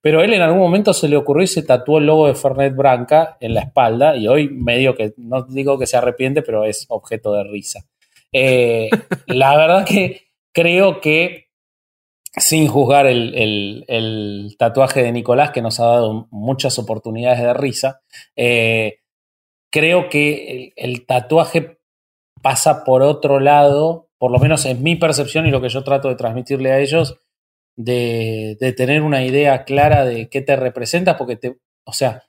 Pero 0.00 0.22
él 0.22 0.34
en 0.34 0.42
algún 0.42 0.60
momento 0.60 0.92
se 0.92 1.08
le 1.08 1.16
ocurrió 1.16 1.44
y 1.44 1.46
se 1.46 1.62
tatuó 1.62 1.98
el 1.98 2.06
logo 2.06 2.26
de 2.26 2.34
Fernet 2.34 2.76
Branca 2.76 3.38
en 3.40 3.54
la 3.54 3.60
espalda 3.60 4.16
y 4.16 4.28
hoy 4.28 4.48
medio 4.48 4.94
que, 4.94 5.14
no 5.16 5.42
digo 5.44 5.78
que 5.78 5.86
se 5.86 5.96
arrepiente, 5.96 6.42
pero 6.42 6.64
es 6.64 6.84
objeto 6.88 7.32
de 7.32 7.44
risa. 7.44 7.86
Eh, 8.32 8.90
la 9.28 9.56
verdad 9.56 9.86
que 9.86 10.28
creo 10.52 11.00
que 11.00 11.48
sin 12.36 12.68
juzgar 12.68 13.06
el, 13.06 14.54
tatuaje 14.58 15.02
de 15.02 15.12
Nicolás, 15.12 15.52
que 15.52 15.62
nos 15.62 15.80
ha 15.80 15.86
dado 15.86 16.28
muchas 16.30 16.78
oportunidades 16.78 17.40
de 17.40 17.54
risa, 17.54 18.02
eh, 18.36 18.98
creo 19.70 20.10
que 20.10 20.72
el, 20.76 21.06
tatuaje 21.06 21.78
pasa 22.42 22.84
por 22.84 23.02
otro 23.02 23.40
lado, 23.40 24.09
por 24.20 24.30
lo 24.30 24.38
menos 24.38 24.66
en 24.66 24.82
mi 24.82 24.96
percepción 24.96 25.46
y 25.46 25.50
lo 25.50 25.62
que 25.62 25.70
yo 25.70 25.82
trato 25.82 26.08
de 26.08 26.14
transmitirle 26.14 26.70
a 26.70 26.78
ellos, 26.78 27.16
de, 27.74 28.74
tener 28.76 29.00
una 29.00 29.24
idea 29.24 29.64
clara 29.64 30.04
de 30.04 30.28
qué 30.28 30.42
te 30.42 30.56
representa, 30.56 31.16
porque 31.16 31.36
te, 31.36 31.58
o 31.86 31.92
sea, 31.94 32.24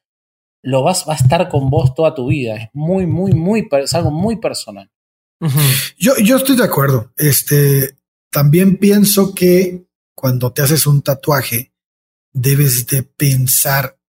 lo 0.63 0.83
vas, 0.83 1.05
va 1.07 1.13
a 1.13 1.17
estar 1.17 1.49
con 1.49 1.69
vos 1.69 1.93
toda 1.93 2.15
tu 2.15 2.27
vida. 2.27 2.55
Es 2.55 2.69
muy, 2.71 3.05
muy, 3.05 3.33
muy, 3.33 3.67
es 3.83 3.93
algo 3.93 4.09
muy 4.09 4.37
personal. 4.37 4.89
yo, 5.97 6.13
yo 6.23 6.37
estoy 6.37 6.55
de 6.55 6.63
acuerdo. 6.63 7.11
Este, 7.17 7.97
también 8.31 8.77
pienso 8.77 9.35
que 9.35 9.85
cuando 10.15 10.53
te 10.53 10.61
haces 10.61 10.87
un 10.87 11.01
tatuaje, 11.01 11.73
debes 12.31 12.87
de 12.87 13.03
pensar 13.03 13.99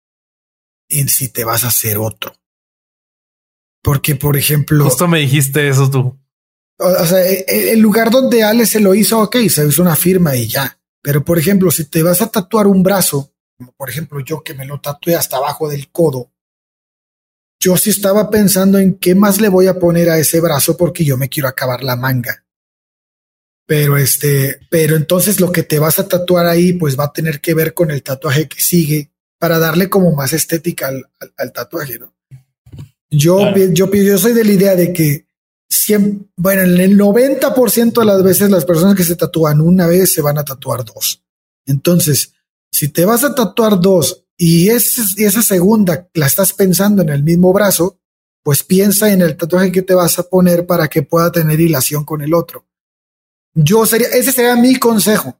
en 0.88 1.08
si 1.08 1.32
te 1.32 1.42
vas 1.42 1.64
a 1.64 1.68
hacer 1.68 1.98
otro. 1.98 2.32
Porque, 3.82 4.14
por 4.14 4.36
ejemplo... 4.36 4.84
Justo 4.84 5.08
me 5.08 5.18
dijiste 5.18 5.68
eso 5.68 5.90
tú. 5.90 6.21
O 6.82 7.06
sea, 7.06 7.26
e, 7.26 7.44
e, 7.46 7.72
el 7.72 7.80
lugar 7.80 8.10
donde 8.10 8.42
Ale 8.42 8.66
se 8.66 8.80
lo 8.80 8.94
hizo, 8.94 9.20
ok, 9.20 9.36
se 9.48 9.66
hizo 9.66 9.82
una 9.82 9.96
firma 9.96 10.34
y 10.36 10.48
ya. 10.48 10.78
Pero, 11.00 11.24
por 11.24 11.38
ejemplo, 11.38 11.70
si 11.70 11.84
te 11.84 12.02
vas 12.02 12.22
a 12.22 12.28
tatuar 12.28 12.66
un 12.66 12.82
brazo, 12.82 13.32
como 13.56 13.72
por 13.72 13.90
ejemplo 13.90 14.20
yo 14.20 14.42
que 14.42 14.54
me 14.54 14.66
lo 14.66 14.80
tatué 14.80 15.14
hasta 15.14 15.36
abajo 15.36 15.68
del 15.68 15.90
codo, 15.90 16.30
yo 17.60 17.76
sí 17.76 17.90
estaba 17.90 18.28
pensando 18.28 18.78
en 18.78 18.94
qué 18.94 19.14
más 19.14 19.40
le 19.40 19.48
voy 19.48 19.68
a 19.68 19.78
poner 19.78 20.10
a 20.10 20.18
ese 20.18 20.40
brazo 20.40 20.76
porque 20.76 21.04
yo 21.04 21.16
me 21.16 21.28
quiero 21.28 21.48
acabar 21.48 21.84
la 21.84 21.94
manga. 21.94 22.44
Pero 23.66 23.96
este, 23.96 24.58
pero 24.68 24.96
entonces 24.96 25.40
lo 25.40 25.52
que 25.52 25.62
te 25.62 25.78
vas 25.78 26.00
a 26.00 26.08
tatuar 26.08 26.46
ahí, 26.46 26.72
pues 26.72 26.98
va 26.98 27.04
a 27.04 27.12
tener 27.12 27.40
que 27.40 27.54
ver 27.54 27.72
con 27.72 27.92
el 27.92 28.02
tatuaje 28.02 28.48
que 28.48 28.60
sigue 28.60 29.12
para 29.38 29.58
darle 29.58 29.88
como 29.88 30.12
más 30.12 30.32
estética 30.32 30.88
al, 30.88 31.52
tatuaje, 31.52 31.98
¿no? 31.98 32.14
Yo, 33.10 33.54
yo, 33.54 33.92
yo 33.92 34.18
soy 34.18 34.32
de 34.32 34.44
la 34.44 34.52
idea 34.52 34.74
de 34.74 34.92
que 34.92 35.26
bueno, 36.36 36.62
en 36.62 36.80
el 36.80 36.98
90% 36.98 37.92
de 38.00 38.04
las 38.04 38.22
veces 38.22 38.50
las 38.50 38.64
personas 38.64 38.94
que 38.94 39.04
se 39.04 39.16
tatúan 39.16 39.60
una 39.60 39.86
vez 39.86 40.12
se 40.12 40.22
van 40.22 40.38
a 40.38 40.44
tatuar 40.44 40.84
dos. 40.84 41.24
Entonces, 41.66 42.34
si 42.70 42.88
te 42.88 43.04
vas 43.04 43.24
a 43.24 43.34
tatuar 43.34 43.80
dos 43.80 44.24
y, 44.36 44.66
y 44.66 44.70
esa 44.70 45.42
segunda 45.42 46.08
la 46.14 46.26
estás 46.26 46.52
pensando 46.52 47.02
en 47.02 47.10
el 47.10 47.22
mismo 47.22 47.52
brazo, 47.52 48.00
pues 48.42 48.62
piensa 48.62 49.12
en 49.12 49.22
el 49.22 49.36
tatuaje 49.36 49.70
que 49.70 49.82
te 49.82 49.94
vas 49.94 50.18
a 50.18 50.24
poner 50.24 50.66
para 50.66 50.88
que 50.88 51.02
pueda 51.02 51.30
tener 51.30 51.60
hilación 51.60 52.04
con 52.04 52.22
el 52.22 52.34
otro. 52.34 52.66
Yo 53.54 53.86
sería, 53.86 54.08
ese 54.08 54.32
sería 54.32 54.56
mi 54.56 54.76
consejo. 54.76 55.38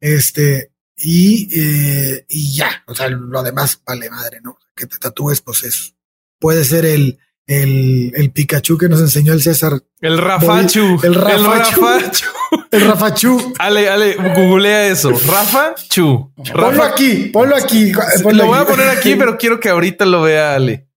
Este, 0.00 0.72
y, 0.96 1.48
eh, 1.58 2.26
y 2.28 2.54
ya, 2.54 2.82
o 2.86 2.94
sea, 2.94 3.08
lo 3.08 3.42
demás 3.42 3.80
vale 3.86 4.10
madre, 4.10 4.40
¿no? 4.42 4.58
Que 4.74 4.86
te 4.86 4.98
tatúes, 4.98 5.40
pues 5.40 5.62
eso. 5.62 5.92
Puede 6.38 6.64
ser 6.64 6.84
el, 6.84 7.18
el, 7.46 8.12
el 8.14 8.30
Pikachu 8.32 8.78
que 8.78 8.88
nos 8.88 9.00
enseñó 9.00 9.32
el 9.32 9.42
César. 9.42 9.82
El 10.00 10.18
Rafachu. 10.18 11.00
El 11.02 11.14
Rafachu. 11.14 11.86
El 12.70 12.80
Rafachu. 12.82 13.54
Ale, 13.58 13.88
ale, 13.88 14.16
googlea 14.16 14.88
eso. 14.88 15.10
Rafa 15.10 15.74
Chu. 15.88 16.32
Ponlo 16.52 16.82
aquí, 16.82 17.30
ponlo 17.32 17.56
aquí. 17.56 17.92
lo 18.32 18.46
voy 18.46 18.58
a 18.58 18.66
poner 18.66 18.88
aquí, 18.88 19.14
pero 19.14 19.38
quiero 19.38 19.58
que 19.58 19.68
ahorita 19.68 20.04
lo 20.04 20.22
vea 20.22 20.54
Ale 20.54 20.88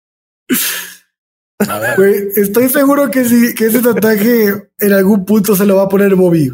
estoy 2.35 2.69
seguro 2.69 3.09
que, 3.09 3.25
si, 3.25 3.53
que 3.55 3.65
ese 3.65 3.81
tatuaje 3.81 4.69
en 4.79 4.93
algún 4.93 5.25
punto 5.25 5.55
se 5.55 5.65
lo 5.65 5.77
va 5.77 5.83
a 5.83 5.89
poner 5.89 6.15
Bobby. 6.15 6.51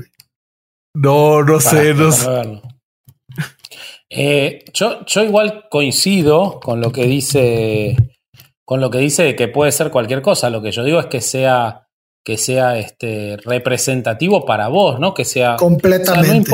No, 0.93 1.43
no 1.43 1.60
sé, 1.60 1.93
no 1.93 2.12
sé. 2.12 2.27
Eh, 4.10 4.65
yo, 4.73 5.06
yo 5.06 5.23
igual 5.23 5.67
coincido 5.69 6.60
con 6.60 6.82
lo 6.82 6.91
que 6.91 7.06
dice 7.06 7.95
con 8.71 8.79
lo 8.79 8.89
que 8.89 8.99
dice 8.99 9.36
que 9.36 9.49
puede 9.49 9.73
ser 9.73 9.91
cualquier 9.91 10.21
cosa. 10.21 10.49
Lo 10.49 10.62
que 10.62 10.71
yo 10.71 10.86
digo 10.86 11.01
es 11.01 11.07
que 11.07 11.19
sea 11.19 11.89
que 12.23 12.38
sea 12.38 12.77
este 12.77 13.36
representativo 13.43 14.45
para 14.45 14.69
vos, 14.69 14.97
¿no? 14.97 15.13
Que 15.13 15.25
sea 15.25 15.57
completamente. 15.57 16.49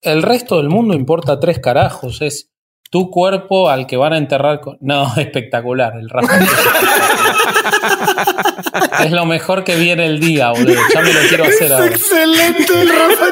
el 0.00 0.24
resto 0.24 0.56
del 0.56 0.68
mundo 0.68 0.92
importa 0.92 1.38
tres 1.38 1.60
carajos. 1.60 2.20
Es 2.20 2.50
tu 2.90 3.12
cuerpo 3.12 3.70
al 3.70 3.86
que 3.86 3.96
van 3.96 4.12
a 4.12 4.18
enterrar 4.18 4.60
con... 4.60 4.76
No, 4.80 5.14
espectacular. 5.16 5.92
El 5.96 6.08
es 9.04 9.12
lo 9.12 9.24
mejor 9.24 9.62
que 9.62 9.76
viene 9.76 10.06
el 10.06 10.18
día, 10.18 10.50
boludo. 10.50 10.80
Ya 10.92 11.00
me 11.00 11.12
lo 11.12 11.20
quiero 11.28 11.44
hacer 11.44 11.72
ahora. 11.72 11.86
Excelente 11.86 12.82
el 12.82 12.88
Rafa 12.88 13.26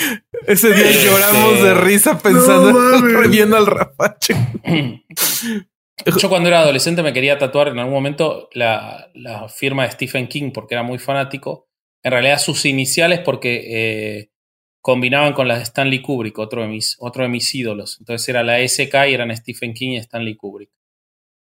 Ese 0.46 0.72
día 0.72 0.90
lloramos 0.90 1.62
de 1.62 1.74
risa 1.74 2.18
pensando 2.18 2.96
en 2.96 3.30
viendo 3.30 3.56
al 3.58 3.66
Rafacho. 3.66 4.34
Yo 6.20 6.28
cuando 6.28 6.48
era 6.48 6.60
adolescente 6.60 7.02
me 7.02 7.12
quería 7.12 7.38
tatuar 7.38 7.68
en 7.68 7.78
algún 7.78 7.94
momento 7.94 8.48
la, 8.52 9.10
la, 9.14 9.48
firma 9.48 9.84
de 9.84 9.92
Stephen 9.92 10.28
King 10.28 10.52
porque 10.52 10.74
era 10.74 10.82
muy 10.82 10.98
fanático. 10.98 11.68
En 12.02 12.12
realidad 12.12 12.38
sus 12.38 12.64
iniciales 12.64 13.20
porque 13.20 13.64
eh, 13.66 14.30
combinaban 14.80 15.32
con 15.32 15.48
las 15.48 15.58
de 15.58 15.64
Stanley 15.64 16.00
Kubrick, 16.00 16.38
otro 16.38 16.62
de, 16.62 16.68
mis, 16.68 16.96
otro 17.00 17.24
de 17.24 17.28
mis 17.28 17.54
ídolos. 17.54 17.98
Entonces 17.98 18.28
era 18.28 18.42
la 18.42 18.66
SK 18.66 18.94
y 19.08 19.14
eran 19.14 19.36
Stephen 19.36 19.74
King 19.74 19.90
y 19.90 19.96
Stanley 19.98 20.36
Kubrick. 20.36 20.70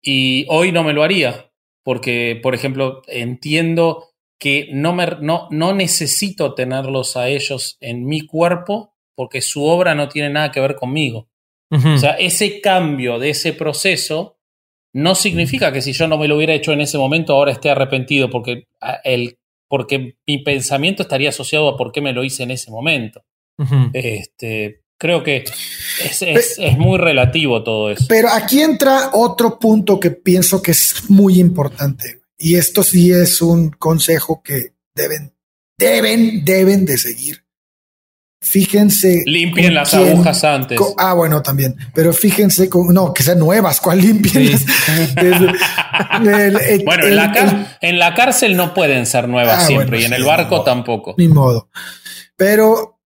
Y 0.01 0.45
hoy 0.49 0.71
no 0.71 0.83
me 0.83 0.93
lo 0.93 1.03
haría, 1.03 1.51
porque, 1.83 2.39
por 2.41 2.55
ejemplo, 2.55 3.01
entiendo 3.07 4.05
que 4.39 4.69
no, 4.71 4.93
me, 4.93 5.07
no, 5.21 5.47
no 5.51 5.73
necesito 5.73 6.53
tenerlos 6.53 7.17
a 7.17 7.27
ellos 7.29 7.77
en 7.81 8.05
mi 8.05 8.21
cuerpo 8.21 8.93
porque 9.15 9.41
su 9.41 9.63
obra 9.63 9.95
no 9.95 10.09
tiene 10.09 10.29
nada 10.29 10.51
que 10.51 10.59
ver 10.59 10.75
conmigo. 10.75 11.29
O 11.69 11.97
sea, 11.97 12.11
ese 12.11 12.61
cambio 12.61 13.19
de 13.19 13.31
ese 13.31 13.51
proceso 13.51 14.37
no 14.93 15.15
significa 15.15 15.73
que 15.73 15.81
si 15.81 15.91
yo 15.91 16.07
no 16.07 16.17
me 16.17 16.29
lo 16.29 16.37
hubiera 16.37 16.53
hecho 16.53 16.71
en 16.71 16.79
ese 16.79 16.97
momento 16.97 17.33
ahora 17.33 17.51
esté 17.51 17.69
arrepentido 17.69 18.29
porque 18.29 18.67
ah, 18.79 19.01
el 19.03 19.37
porque 19.67 20.15
mi 20.25 20.37
pensamiento 20.43 21.03
estaría 21.03 21.29
asociado 21.29 21.67
a 21.67 21.75
por 21.75 21.91
qué 21.91 21.99
me 21.99 22.13
lo 22.13 22.23
hice 22.23 22.43
en 22.43 22.51
ese 22.51 22.71
momento. 22.71 23.23
este, 23.91 24.83
creo 24.97 25.23
que 25.23 25.43
es, 26.03 26.57
muy 26.77 26.97
relativo 26.97 27.63
todo 27.63 27.91
eso. 27.91 28.05
Pero 28.07 28.29
aquí 28.29 28.61
entra 28.61 29.09
otro 29.13 29.59
punto 29.59 29.99
que 29.99 30.11
pienso 30.11 30.61
que 30.61 30.71
es 30.71 31.09
muy 31.09 31.39
importante. 31.39 32.21
Y 32.37 32.55
esto 32.55 32.83
sí 32.83 33.11
es 33.11 33.41
un 33.41 33.71
consejo 33.71 34.41
que 34.43 34.73
deben, 34.93 35.33
deben, 35.77 36.45
deben 36.45 36.85
de 36.85 36.97
seguir. 36.97 37.43
Fíjense. 38.39 39.23
Limpien 39.25 39.73
las 39.73 39.93
agujas 39.93 40.43
antes. 40.43 40.79
ah, 40.97 41.13
bueno, 41.13 41.41
también. 41.41 41.75
Pero 41.93 42.13
fíjense 42.13 42.69
con. 42.69 42.93
No, 42.93 43.11
que 43.11 43.23
sean 43.23 43.39
nuevas. 43.39 43.81
¿Cuál 43.81 43.99
limpien? 43.99 44.51
bueno, 46.85 47.09
en, 47.81 47.99
la 47.99 48.13
cárcel 48.13 48.55
no 48.55 48.75
pueden 48.75 49.07
ser 49.07 49.27
nuevas 49.27 49.63
ah, 49.63 49.67
siempre. 49.67 50.01
y 50.01 50.05
en 50.05 50.13
el 50.13 50.23
barco 50.23 50.63
tampoco. 50.63 51.15
Ni 51.17 51.27
modo. 51.27 51.69
Pero 52.35 52.99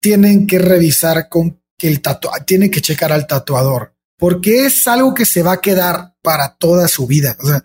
tienen 0.00 0.46
que 0.46 0.60
revisar 0.60 1.28
con 1.28 1.60
que 1.76 1.88
el 1.88 2.00
tatuador. 2.00 2.44
Tienen 2.44 2.70
que 2.70 2.80
checar 2.80 3.12
al 3.12 3.26
tatuador. 3.26 3.96
Porque 4.16 4.66
es 4.66 4.86
algo 4.86 5.12
que 5.12 5.24
se 5.24 5.42
va 5.42 5.54
a 5.54 5.60
quedar 5.60 6.14
para 6.22 6.54
toda 6.56 6.86
su 6.86 7.08
vida. 7.08 7.36
O 7.40 7.48
sea 7.48 7.64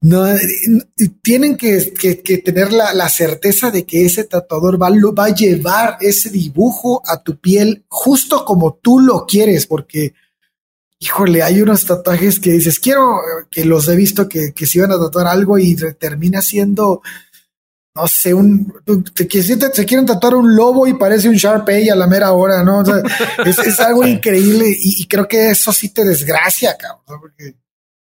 no, 0.00 0.26
tienen 1.22 1.56
que, 1.56 1.80
tener 2.44 2.72
la, 2.72 3.08
certeza 3.08 3.70
de 3.70 3.84
que 3.84 4.04
ese 4.06 4.24
tatuador 4.24 4.80
va, 4.80 4.90
va, 4.90 5.24
a 5.24 5.34
llevar 5.34 5.96
ese 6.00 6.30
dibujo 6.30 7.02
a 7.06 7.22
tu 7.22 7.40
piel 7.40 7.84
justo 7.88 8.44
como 8.44 8.74
tú 8.74 9.00
lo 9.00 9.26
quieres, 9.26 9.66
porque 9.66 10.14
híjole, 11.00 11.42
hay 11.42 11.62
unos 11.62 11.84
tatuajes 11.84 12.40
que 12.40 12.52
dices, 12.52 12.78
quiero 12.78 13.20
que 13.50 13.64
los 13.64 13.88
he 13.88 13.96
visto 13.96 14.28
que, 14.28 14.52
que 14.52 14.66
se 14.66 14.78
iban 14.78 14.92
a 14.92 14.98
tatuar 14.98 15.26
algo 15.28 15.58
y 15.58 15.76
termina 15.98 16.42
siendo, 16.42 17.02
no 17.94 18.08
sé, 18.08 18.34
un, 18.34 18.72
te, 18.84 19.24
te, 19.24 19.86
quieren 19.86 20.06
tatuar 20.06 20.34
un 20.34 20.56
lobo 20.56 20.86
y 20.86 20.94
parece 20.94 21.28
un 21.28 21.36
Sharpei 21.36 21.88
a 21.88 21.96
la 21.96 22.06
mera 22.06 22.32
hora, 22.32 22.64
¿no? 22.64 22.80
O 22.80 22.84
sea, 22.84 23.02
es, 23.44 23.80
algo 23.80 24.06
increíble 24.06 24.66
y, 24.68 25.06
creo 25.06 25.28
que 25.28 25.50
eso 25.50 25.72
sí 25.72 25.90
te 25.90 26.04
desgracia, 26.04 26.76
cabrón, 26.76 27.20
porque, 27.20 27.54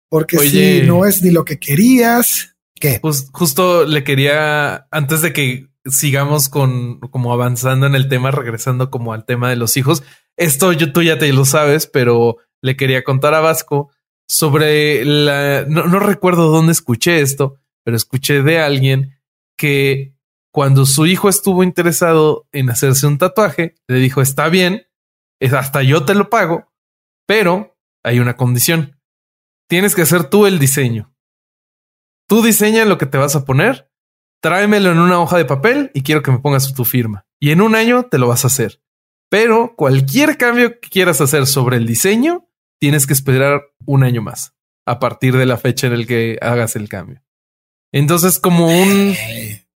porque 0.08 0.38
si 0.38 0.82
no 0.82 1.04
es 1.04 1.22
ni 1.22 1.30
lo 1.30 1.44
que 1.44 1.58
querías. 1.58 2.56
¿Qué? 2.74 2.98
Pues 3.00 3.28
justo 3.32 3.84
le 3.84 4.04
quería, 4.04 4.86
antes 4.90 5.20
de 5.20 5.32
que 5.32 5.68
sigamos 5.84 6.48
con 6.48 7.00
como 7.00 7.32
avanzando 7.32 7.86
en 7.86 7.94
el 7.94 8.08
tema, 8.08 8.30
regresando 8.30 8.90
como 8.90 9.12
al 9.12 9.24
tema 9.24 9.50
de 9.50 9.56
los 9.56 9.76
hijos, 9.76 10.02
esto 10.36 10.72
yo, 10.72 10.92
tú 10.92 11.02
ya 11.02 11.18
te 11.18 11.32
lo 11.32 11.44
sabes, 11.44 11.86
pero 11.86 12.36
le 12.62 12.76
quería 12.76 13.04
contar 13.04 13.34
a 13.34 13.40
Vasco 13.40 13.90
sobre 14.28 15.04
la, 15.04 15.64
no, 15.66 15.98
recuerdo 15.98 16.50
dónde 16.50 16.72
escuché 16.72 17.20
esto, 17.20 17.56
pero 17.84 17.96
escuché 17.96 18.42
de 18.42 18.60
alguien 18.60 19.18
que 19.56 20.14
cuando 20.52 20.86
su 20.86 21.06
hijo 21.06 21.28
estuvo 21.28 21.62
interesado 21.62 22.46
en 22.52 22.70
hacerse 22.70 23.06
un 23.06 23.18
tatuaje, 23.18 23.74
le 23.86 23.98
dijo, 23.98 24.20
está 24.20 24.48
bien, 24.48 24.86
es 25.40 25.52
hasta 25.52 25.82
yo 25.82 26.04
te 26.04 26.14
lo 26.14 26.30
pago, 26.30 26.72
pero 27.26 27.76
hay 28.04 28.20
una 28.20 28.36
condición. 28.36 28.97
Tienes 29.68 29.94
que 29.94 30.02
hacer 30.02 30.24
tú 30.24 30.46
el 30.46 30.58
diseño. 30.58 31.14
Tú 32.26 32.42
diseña 32.42 32.84
lo 32.84 32.98
que 32.98 33.06
te 33.06 33.18
vas 33.18 33.36
a 33.36 33.44
poner, 33.44 33.90
tráemelo 34.40 34.90
en 34.90 34.98
una 34.98 35.20
hoja 35.20 35.38
de 35.38 35.44
papel 35.44 35.90
y 35.94 36.02
quiero 36.02 36.22
que 36.22 36.30
me 36.30 36.38
pongas 36.38 36.72
tu 36.74 36.84
firma. 36.84 37.26
Y 37.40 37.50
en 37.50 37.60
un 37.60 37.74
año 37.74 38.04
te 38.04 38.18
lo 38.18 38.28
vas 38.28 38.44
a 38.44 38.48
hacer. 38.48 38.82
Pero 39.30 39.74
cualquier 39.76 40.36
cambio 40.36 40.80
que 40.80 40.88
quieras 40.88 41.20
hacer 41.20 41.46
sobre 41.46 41.76
el 41.76 41.86
diseño, 41.86 42.48
tienes 42.80 43.06
que 43.06 43.12
esperar 43.12 43.62
un 43.84 44.04
año 44.04 44.22
más 44.22 44.54
a 44.86 44.98
partir 44.98 45.36
de 45.36 45.44
la 45.46 45.58
fecha 45.58 45.86
en 45.86 45.92
el 45.92 46.06
que 46.06 46.38
hagas 46.40 46.76
el 46.76 46.88
cambio. 46.88 47.22
Entonces, 47.92 48.38
como 48.38 48.66
un, 48.68 49.14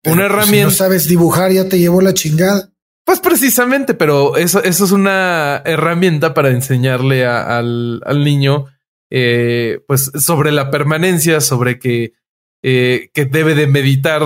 una 0.06 0.26
herramienta. 0.26 0.38
Pues, 0.38 0.48
si 0.48 0.62
no 0.62 0.72
sabes 0.72 1.08
dibujar, 1.08 1.52
ya 1.52 1.68
te 1.68 1.80
llevó 1.80 2.02
la 2.02 2.14
chingada. 2.14 2.72
Pues 3.06 3.20
precisamente, 3.20 3.94
pero 3.94 4.38
eso, 4.38 4.64
eso 4.64 4.86
es 4.86 4.92
una 4.92 5.62
herramienta 5.66 6.34
para 6.34 6.52
enseñarle 6.52 7.26
al, 7.26 8.02
al, 8.06 8.24
niño, 8.24 8.68
eh, 9.12 9.82
pues 9.88 10.10
sobre 10.16 10.54
la 10.54 10.72
permanencia, 10.72 11.42
sobre 11.42 11.80
que, 11.80 12.14
eh, 12.64 13.10
que 13.14 13.26
debe 13.26 13.56
de 13.56 13.68
meditar 13.68 14.24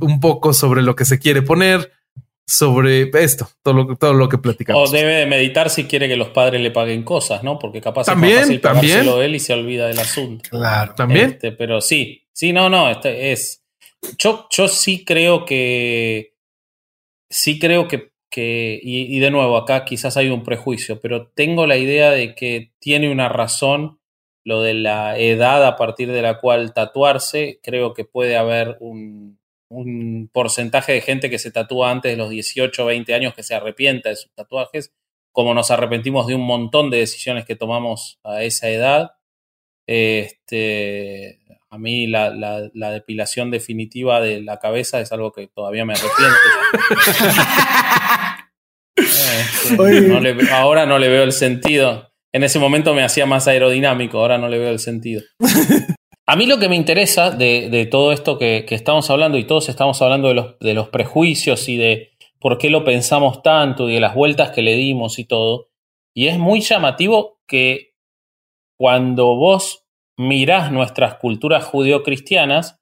un 0.00 0.20
poco 0.20 0.52
sobre 0.52 0.82
lo 0.82 0.96
que 0.96 1.04
se 1.04 1.20
quiere 1.20 1.42
poner, 1.42 1.92
sobre 2.44 3.10
esto, 3.22 3.48
todo 3.62 3.74
lo, 3.74 3.96
todo 3.96 4.14
lo 4.14 4.28
que 4.28 4.38
platicamos. 4.38 4.88
O 4.88 4.92
debe 4.92 5.14
de 5.14 5.26
meditar 5.26 5.70
si 5.70 5.84
quiere 5.84 6.08
que 6.08 6.16
los 6.16 6.30
padres 6.30 6.60
le 6.60 6.72
paguen 6.72 7.04
cosas, 7.04 7.44
¿no? 7.44 7.58
Porque 7.60 7.80
capaz 7.80 8.06
también, 8.06 8.38
es 8.38 8.62
más 8.64 8.74
fácil 8.74 9.08
él 9.20 9.34
y 9.36 9.40
se 9.40 9.52
olvida 9.52 9.86
del 9.86 10.00
asunto. 10.00 10.48
Claro, 10.50 10.94
también. 10.96 11.30
Este, 11.30 11.52
pero 11.52 11.80
sí, 11.80 12.26
sí, 12.32 12.52
no, 12.52 12.68
no, 12.68 12.90
este 12.90 13.30
es. 13.30 13.62
Yo, 14.18 14.48
yo 14.50 14.66
sí 14.66 15.04
creo 15.04 15.44
que. 15.44 16.34
Sí 17.30 17.60
creo 17.60 17.86
que. 17.86 18.12
que 18.30 18.80
y, 18.82 19.16
y 19.16 19.20
de 19.20 19.30
nuevo, 19.30 19.56
acá 19.56 19.84
quizás 19.84 20.16
hay 20.16 20.28
un 20.28 20.42
prejuicio, 20.42 21.00
pero 21.00 21.28
tengo 21.28 21.66
la 21.66 21.76
idea 21.76 22.10
de 22.10 22.34
que 22.34 22.72
tiene 22.80 23.12
una 23.12 23.28
razón 23.28 23.97
lo 24.48 24.62
de 24.62 24.74
la 24.74 25.18
edad 25.18 25.66
a 25.66 25.76
partir 25.76 26.10
de 26.10 26.22
la 26.22 26.38
cual 26.38 26.72
tatuarse. 26.72 27.60
Creo 27.62 27.94
que 27.94 28.04
puede 28.04 28.36
haber 28.36 28.76
un 28.80 29.38
un 29.68 30.30
porcentaje 30.32 30.92
de 30.92 31.00
gente 31.00 31.30
que 31.30 31.38
se 31.38 31.50
tatúa 31.50 31.90
antes 31.90 32.12
de 32.12 32.16
los 32.16 32.30
18 32.30 32.82
o 32.82 32.86
20 32.86 33.14
años 33.14 33.34
que 33.34 33.42
se 33.42 33.54
arrepienta 33.54 34.08
de 34.08 34.16
sus 34.16 34.32
tatuajes, 34.32 34.94
como 35.32 35.54
nos 35.54 35.70
arrepentimos 35.70 36.26
de 36.26 36.34
un 36.34 36.42
montón 36.42 36.90
de 36.90 36.98
decisiones 36.98 37.44
que 37.44 37.56
tomamos 37.56 38.18
a 38.24 38.42
esa 38.42 38.68
edad. 38.68 39.12
Este, 39.86 41.38
a 41.70 41.78
mí 41.78 42.06
la, 42.06 42.30
la, 42.30 42.90
depilación 42.90 43.50
definitiva 43.50 44.20
de 44.20 44.42
la 44.42 44.58
cabeza 44.58 45.00
es 45.00 45.12
algo 45.12 45.32
que 45.32 45.48
todavía 45.48 45.84
me 45.84 45.94
arrepiento. 45.94 46.36
Este, 49.00 50.50
ahora 50.50 50.84
no 50.84 50.98
le 50.98 51.08
veo 51.08 51.22
el 51.22 51.30
sentido. 51.30 52.07
En 52.32 52.42
ese 52.42 52.58
momento 52.58 52.94
me 52.94 53.02
hacía 53.02 53.26
más 53.26 53.48
aerodinámico, 53.48 54.18
ahora 54.18 54.38
no 54.38 54.48
le 54.48 54.58
veo 54.58 54.70
el 54.70 54.78
sentido. 54.78 55.22
A 56.26 56.36
mí 56.36 56.44
lo 56.44 56.58
que 56.58 56.68
me 56.68 56.76
interesa 56.76 57.30
de, 57.30 57.88
todo 57.90 58.12
esto 58.12 58.38
que, 58.38 58.66
estamos 58.68 59.08
hablando, 59.08 59.38
y 59.38 59.44
todos 59.44 59.70
estamos 59.70 60.02
hablando 60.02 60.28
de 60.28 60.34
los, 60.34 60.58
de 60.58 60.74
los, 60.74 60.90
prejuicios 60.90 61.70
y 61.70 61.78
de 61.78 62.10
por 62.38 62.58
qué 62.58 62.68
lo 62.68 62.84
pensamos 62.84 63.42
tanto 63.42 63.88
y 63.88 63.94
de 63.94 64.00
las 64.00 64.14
vueltas 64.14 64.50
que 64.50 64.60
le 64.60 64.76
dimos 64.76 65.18
y 65.18 65.24
todo, 65.24 65.68
y 66.14 66.26
es 66.26 66.38
muy 66.38 66.60
llamativo 66.60 67.38
que 67.46 67.94
cuando 68.76 69.36
vos 69.36 69.86
mirás 70.18 70.70
nuestras 70.70 71.14
culturas 71.14 71.64
judeocristianas, 71.64 72.78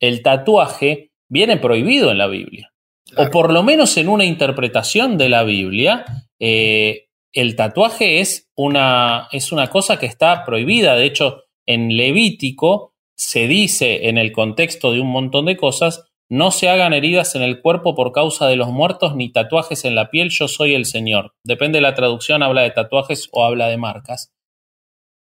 el 0.00 0.22
tatuaje 0.22 1.12
viene 1.28 1.58
prohibido 1.58 2.10
en 2.10 2.18
la 2.18 2.26
Biblia. 2.26 2.72
O 3.16 3.28
por 3.30 3.52
lo 3.52 3.62
menos 3.62 3.96
en 3.96 4.08
una 4.08 4.24
interpretación 4.24 5.18
de 5.18 5.28
la 5.28 5.42
Biblia, 5.42 6.04
eh, 6.38 7.09
el 7.32 7.56
tatuaje 7.56 8.20
es 8.20 8.50
una, 8.56 9.28
es 9.32 9.52
una 9.52 9.68
cosa 9.68 9.98
que 9.98 10.06
está 10.06 10.44
prohibida. 10.44 10.96
De 10.96 11.04
hecho, 11.04 11.44
en 11.66 11.96
Levítico 11.96 12.94
se 13.16 13.46
dice 13.46 14.08
en 14.08 14.18
el 14.18 14.32
contexto 14.32 14.92
de 14.92 15.00
un 15.00 15.08
montón 15.08 15.46
de 15.46 15.56
cosas, 15.56 16.04
no 16.28 16.52
se 16.52 16.68
hagan 16.68 16.92
heridas 16.92 17.34
en 17.34 17.42
el 17.42 17.60
cuerpo 17.60 17.94
por 17.94 18.12
causa 18.12 18.46
de 18.46 18.56
los 18.56 18.68
muertos 18.68 19.16
ni 19.16 19.32
tatuajes 19.32 19.84
en 19.84 19.94
la 19.94 20.10
piel, 20.10 20.30
yo 20.30 20.48
soy 20.48 20.74
el 20.74 20.86
Señor. 20.86 21.34
Depende 21.44 21.78
de 21.78 21.82
la 21.82 21.94
traducción, 21.94 22.42
habla 22.42 22.62
de 22.62 22.70
tatuajes 22.70 23.28
o 23.32 23.44
habla 23.44 23.66
de 23.66 23.76
marcas. 23.76 24.32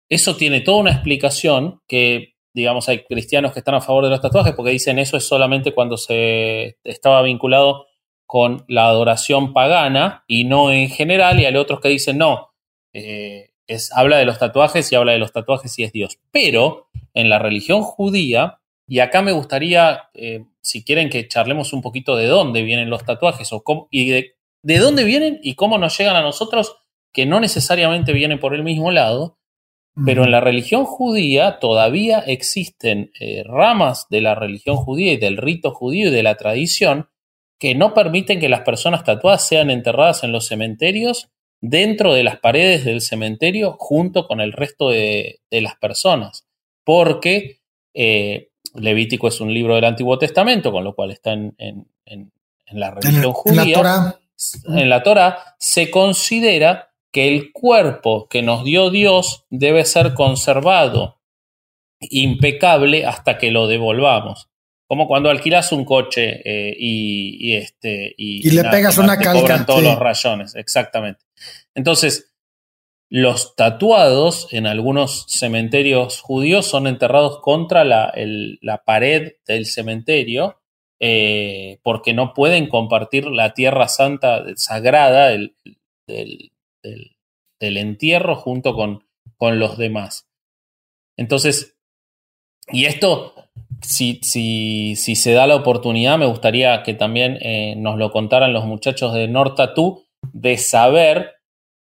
Eso 0.07 0.35
tiene 0.35 0.61
toda 0.61 0.77
una 0.77 0.91
explicación 0.91 1.81
que, 1.87 2.35
digamos, 2.53 2.89
hay 2.89 3.03
cristianos 3.03 3.53
que 3.53 3.59
están 3.59 3.75
a 3.75 3.81
favor 3.81 4.03
de 4.03 4.11
los 4.11 4.21
tatuajes 4.21 4.53
porque 4.53 4.71
dicen 4.71 4.97
eso 4.97 5.17
es 5.17 5.27
solamente 5.27 5.73
cuando 5.73 5.97
se 5.97 6.77
estaba 6.83 7.21
vinculado 7.21 7.88
con 8.29 8.63
la 8.67 8.85
adoración 8.85 9.53
pagana 9.53 10.23
y 10.27 10.43
no 10.43 10.71
en 10.71 10.87
general, 10.89 11.39
y 11.39 11.45
hay 11.45 11.55
otros 11.55 11.79
que 11.79 11.89
dicen 11.89 12.19
no, 12.19 12.51
eh, 12.93 13.49
habla 13.91 14.17
de 14.17 14.25
los 14.25 14.37
tatuajes 14.37 14.91
y 14.91 14.95
habla 14.95 15.13
de 15.13 15.17
los 15.17 15.33
tatuajes 15.33 15.79
y 15.79 15.83
es 15.83 15.91
Dios. 15.91 16.19
Pero 16.29 16.89
en 17.15 17.27
la 17.27 17.39
religión 17.39 17.81
judía, 17.81 18.59
y 18.87 18.99
acá 18.99 19.23
me 19.23 19.31
gustaría, 19.31 20.09
eh, 20.13 20.45
si 20.61 20.83
quieren 20.83 21.09
que 21.09 21.27
charlemos 21.27 21.73
un 21.73 21.81
poquito 21.81 22.15
de 22.15 22.27
dónde 22.27 22.61
vienen 22.61 22.91
los 22.91 23.03
tatuajes 23.03 23.51
o 23.51 23.63
cómo, 23.63 23.87
y 23.89 24.11
de, 24.11 24.35
dónde 24.61 25.05
vienen 25.05 25.39
y 25.41 25.55
cómo 25.55 25.79
nos 25.79 25.97
llegan 25.97 26.15
a 26.15 26.21
nosotros, 26.21 26.75
que 27.11 27.25
no 27.25 27.39
necesariamente 27.39 28.13
vienen 28.13 28.39
por 28.39 28.53
el 28.53 28.61
mismo 28.61 28.91
lado, 28.91 29.39
pero 30.05 30.23
en 30.23 30.29
la 30.29 30.39
religión 30.39 30.85
judía 30.85 31.57
todavía 31.57 32.19
existen 32.19 33.11
eh, 33.19 33.43
ramas 33.43 34.05
de 34.11 34.21
la 34.21 34.35
religión 34.35 34.75
judía 34.75 35.13
y 35.13 35.17
del 35.17 35.37
rito 35.37 35.71
judío 35.71 36.09
y 36.09 36.11
de 36.11 36.21
la 36.21 36.35
tradición 36.35 37.09
que 37.59 37.75
no 37.75 37.93
permiten 37.93 38.39
que 38.39 38.49
las 38.49 38.61
personas 38.61 39.03
tatuadas 39.03 39.45
sean 39.45 39.69
enterradas 39.69 40.23
en 40.23 40.31
los 40.31 40.47
cementerios 40.47 41.29
dentro 41.61 42.13
de 42.13 42.23
las 42.23 42.39
paredes 42.39 42.85
del 42.85 43.01
cementerio 43.01 43.75
junto 43.77 44.27
con 44.27 44.39
el 44.39 44.53
resto 44.53 44.89
de, 44.89 45.41
las 45.51 45.75
personas, 45.75 46.47
porque 46.85 47.59
eh, 47.93 48.49
Levítico 48.75 49.27
es 49.27 49.41
un 49.41 49.53
libro 49.53 49.75
del 49.75 49.83
Antiguo 49.83 50.17
Testamento, 50.17 50.71
con 50.71 50.83
lo 50.83 50.95
cual 50.95 51.11
está 51.11 51.33
en, 51.33 51.55
la 52.71 52.91
religión 52.91 53.33
judía. 53.33 53.61
En 53.61 53.69
la, 53.69 53.73
Torah. 53.73 54.19
en 54.67 54.89
la 54.89 55.03
Torah 55.03 55.55
se 55.57 55.91
considera 55.91 56.91
que 57.11 57.27
el 57.27 57.51
cuerpo 57.51 58.27
que 58.29 58.41
nos 58.41 58.63
dio 58.63 58.89
Dios 58.89 59.45
debe 59.49 59.83
ser 59.83 60.13
conservado 60.13 61.17
impecable 61.99 63.05
hasta 63.05 63.37
que 63.37 63.51
lo 63.51 63.67
devolvamos. 63.67 64.49
Como 64.89 65.07
cuando 65.07 65.29
alquilas 65.29 65.71
un 65.71 65.85
coche 65.85 66.41
eh, 66.43 66.75
y, 66.75 67.53
este, 67.53 68.11
y, 68.17 68.49
le 68.49 68.63
pegas 68.63 68.97
una 68.97 69.17
calca. 69.17 69.41
Cobran 69.41 69.65
todos 69.67 69.83
los 69.83 69.99
rayones, 69.99 70.55
exactamente. 70.55 71.23
Entonces, 71.75 72.33
los 73.07 73.55
tatuados 73.55 74.51
en 74.51 74.65
algunos 74.65 75.27
cementerios 75.29 76.21
judíos 76.21 76.65
son 76.65 76.87
enterrados 76.87 77.39
contra 77.41 77.83
la, 77.83 78.83
pared 78.83 79.33
del 79.45 79.67
cementerio 79.67 80.59
eh, 80.99 81.77
porque 81.83 82.15
no 82.15 82.33
pueden 82.33 82.67
compartir 82.67 83.27
la 83.27 83.53
tierra 83.53 83.89
santa 83.89 84.43
sagrada 84.55 85.27
del, 85.27 85.55
entierro 87.59 88.35
junto 88.37 88.73
con, 88.73 89.05
con, 89.37 89.59
los 89.59 89.77
demás. 89.77 90.27
Entonces, 91.15 91.77
y 92.71 92.85
esto, 92.85 93.38
si, 93.81 94.95
se 94.95 95.33
da 95.33 95.47
la 95.47 95.55
oportunidad, 95.55 96.17
me 96.17 96.25
gustaría 96.25 96.83
que 96.83 96.93
también 96.93 97.37
eh, 97.41 97.75
nos 97.77 97.97
lo 97.97 98.11
contaran 98.11 98.53
los 98.53 98.65
muchachos 98.65 99.13
de 99.13 99.27
Nortatú, 99.27 100.03
de 100.33 100.57
saber 100.57 101.35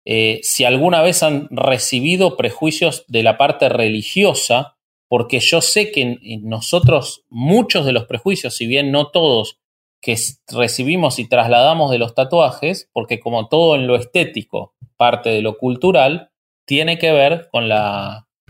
eh, 0.05 0.40
si 0.43 0.64
alguna 0.64 1.03
vez 1.03 1.22
han 1.22 1.49
recibido 1.51 2.36
prejuicios 2.36 3.05
de 3.09 3.22
la 3.22 3.36
parte 3.36 3.68
religiosa, 3.68 4.76
porque 5.09 5.40
yo 5.40 5.61
sé 5.61 5.93
que 5.93 6.18
nosotros 6.43 7.24
muchos 7.28 7.84
de 7.84 7.93
los 7.93 8.07
prejuicios, 8.07 8.57
si 8.57 8.66
bien 8.66 8.90
no 8.90 9.11
todos, 9.11 9.59
que 10.01 10.16
recibimos 10.49 11.18
y 11.18 11.28
trasladamos 11.28 11.90
de 11.90 11.99
los 11.99 12.14
tatuajes, 12.14 12.88
porque 12.93 13.20
como 13.20 13.49
todo 13.49 13.76
en 13.76 13.86
lo 13.86 13.95
estético 13.95 14.74
parte 14.97 15.30
de 15.30 15.43
lo 15.43 15.59
cultural, 15.59 16.30
tiene 16.66 16.99
que 16.99 17.12
ver 17.12 17.49
con 17.51 17.68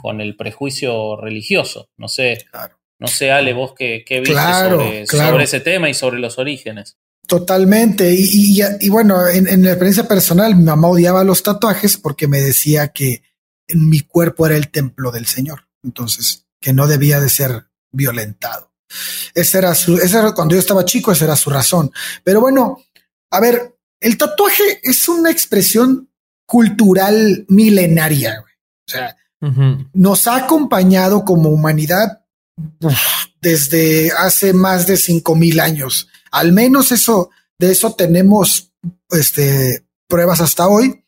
con 0.00 0.20
el 0.20 0.36
prejuicio 0.36 1.16
religioso. 1.16 1.88
No 1.96 2.08
sé, 2.08 2.38
no 3.02 3.08
sé, 3.08 3.32
Ale, 3.32 3.52
vos 3.52 3.74
qué, 3.76 4.04
qué 4.06 4.20
viste 4.20 4.36
sobre, 4.36 5.42
ese 5.42 5.58
tema 5.58 5.90
y 5.90 5.94
sobre 5.94 6.20
los 6.20 6.38
orígenes. 6.38 6.96
Totalmente. 7.26 8.14
Y, 8.16 8.88
bueno, 8.88 9.26
en, 9.28 9.48
en, 9.48 9.64
la 9.64 9.70
experiencia 9.70 10.06
personal, 10.06 10.54
mi 10.54 10.62
mamá 10.62 10.86
odiaba 10.86 11.24
los 11.24 11.42
tatuajes 11.42 11.96
porque 11.96 12.28
me 12.28 12.40
decía 12.40 12.88
que 12.88 13.24
en 13.66 13.88
mi 13.88 14.00
cuerpo 14.00 14.46
era 14.46 14.56
el 14.56 14.70
templo 14.70 15.10
del 15.10 15.26
Señor. 15.26 15.66
Entonces, 15.82 16.46
que 16.60 16.72
no 16.72 16.86
debía 16.86 17.18
de 17.18 17.28
ser 17.28 17.64
violentado. 17.90 18.72
Esa 19.34 19.58
era 19.58 19.74
su, 19.74 19.96
esa 19.96 20.20
era 20.20 20.32
cuando 20.32 20.54
yo 20.54 20.60
estaba 20.60 20.84
chico, 20.84 21.10
esa 21.10 21.24
era 21.24 21.34
su 21.34 21.50
razón. 21.50 21.90
Pero 22.22 22.40
bueno, 22.40 22.84
a 23.30 23.40
ver, 23.40 23.76
el 24.00 24.16
tatuaje 24.16 24.80
es 24.82 25.08
una 25.08 25.30
expresión 25.30 26.08
cultural 26.46 27.46
milenaria. 27.48 28.44
O 28.86 28.90
sea, 28.90 29.16
nos 29.92 30.28
ha 30.28 30.36
acompañado 30.36 31.24
como 31.24 31.48
humanidad 31.48 32.21
desde 33.40 34.10
hace 34.12 34.52
más 34.52 34.86
de 34.86 34.96
cinco 34.96 35.34
mil 35.34 35.60
años. 35.60 36.08
Al 36.30 36.52
menos 36.52 36.92
eso, 36.92 37.30
de 37.58 37.72
eso 37.72 37.94
tenemos 37.94 38.72
este, 39.10 39.84
pruebas 40.08 40.40
hasta 40.40 40.68
hoy. 40.68 41.04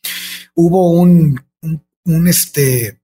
Hubo 0.54 0.90
un, 0.90 1.40
un, 2.04 2.28
este, 2.28 3.00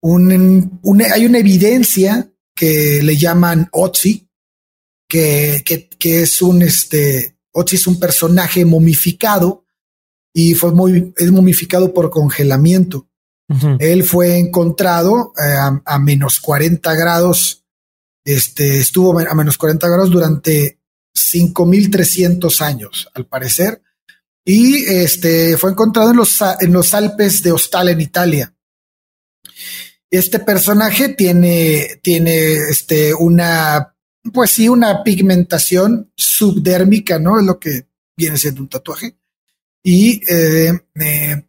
un, 0.00 0.80
hay 1.12 1.26
una 1.26 1.38
evidencia 1.38 2.30
que 2.54 3.00
le 3.02 3.16
llaman 3.16 3.68
Otzi, 3.72 4.28
que, 5.08 5.62
que, 5.98 6.22
es 6.22 6.40
un, 6.40 6.62
este, 6.62 7.36
Otzi 7.52 7.76
es 7.76 7.86
un 7.86 7.98
personaje 7.98 8.64
momificado 8.64 9.64
y 10.32 10.54
fue 10.54 10.72
muy, 10.72 11.12
es 11.16 11.30
momificado 11.30 11.92
por 11.92 12.10
congelamiento. 12.10 13.09
Él 13.80 14.04
fue 14.04 14.38
encontrado 14.38 15.32
eh, 15.36 15.80
a, 15.84 15.98
menos 15.98 16.38
40 16.38 16.94
grados, 16.94 17.64
este, 18.24 18.78
estuvo 18.78 19.18
a 19.18 19.34
menos 19.34 19.58
40 19.58 19.88
grados 19.88 20.10
durante 20.10 20.78
5300 21.12 22.62
años, 22.62 23.10
al 23.14 23.26
parecer, 23.26 23.82
y 24.44 24.84
este, 24.84 25.56
fue 25.56 25.72
encontrado 25.72 26.10
en 26.10 26.16
los, 26.16 26.38
en 26.60 26.72
los 26.72 26.94
Alpes 26.94 27.42
de 27.42 27.50
Ostal, 27.50 27.88
en 27.88 28.00
Italia. 28.00 28.54
Este 30.10 30.38
personaje 30.38 31.10
tiene, 31.10 32.00
tiene 32.02 32.54
este, 32.70 33.14
una, 33.14 33.96
pues 34.32 34.52
sí, 34.52 34.68
una 34.68 35.02
pigmentación 35.02 36.12
subdérmica, 36.16 37.18
¿no? 37.18 37.38
Es 37.38 37.46
lo 37.46 37.58
que 37.58 37.86
viene 38.16 38.36
siendo 38.38 38.62
un 38.62 38.68
tatuaje. 38.68 39.16
Y 39.82 40.20
eh, 40.32 40.72
eh, 41.00 41.44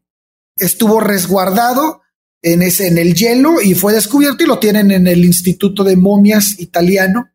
estuvo 0.62 1.00
resguardado 1.00 2.02
en 2.42 2.62
ese, 2.62 2.88
en 2.88 2.98
el 2.98 3.14
hielo 3.14 3.62
y 3.62 3.74
fue 3.74 3.94
descubierto 3.94 4.44
y 4.44 4.48
lo 4.48 4.60
tienen 4.60 4.92
en 4.92 5.08
el 5.08 5.26
Instituto 5.26 5.84
de 5.84 5.96
Momias 5.96 6.60
italiano. 6.60 7.32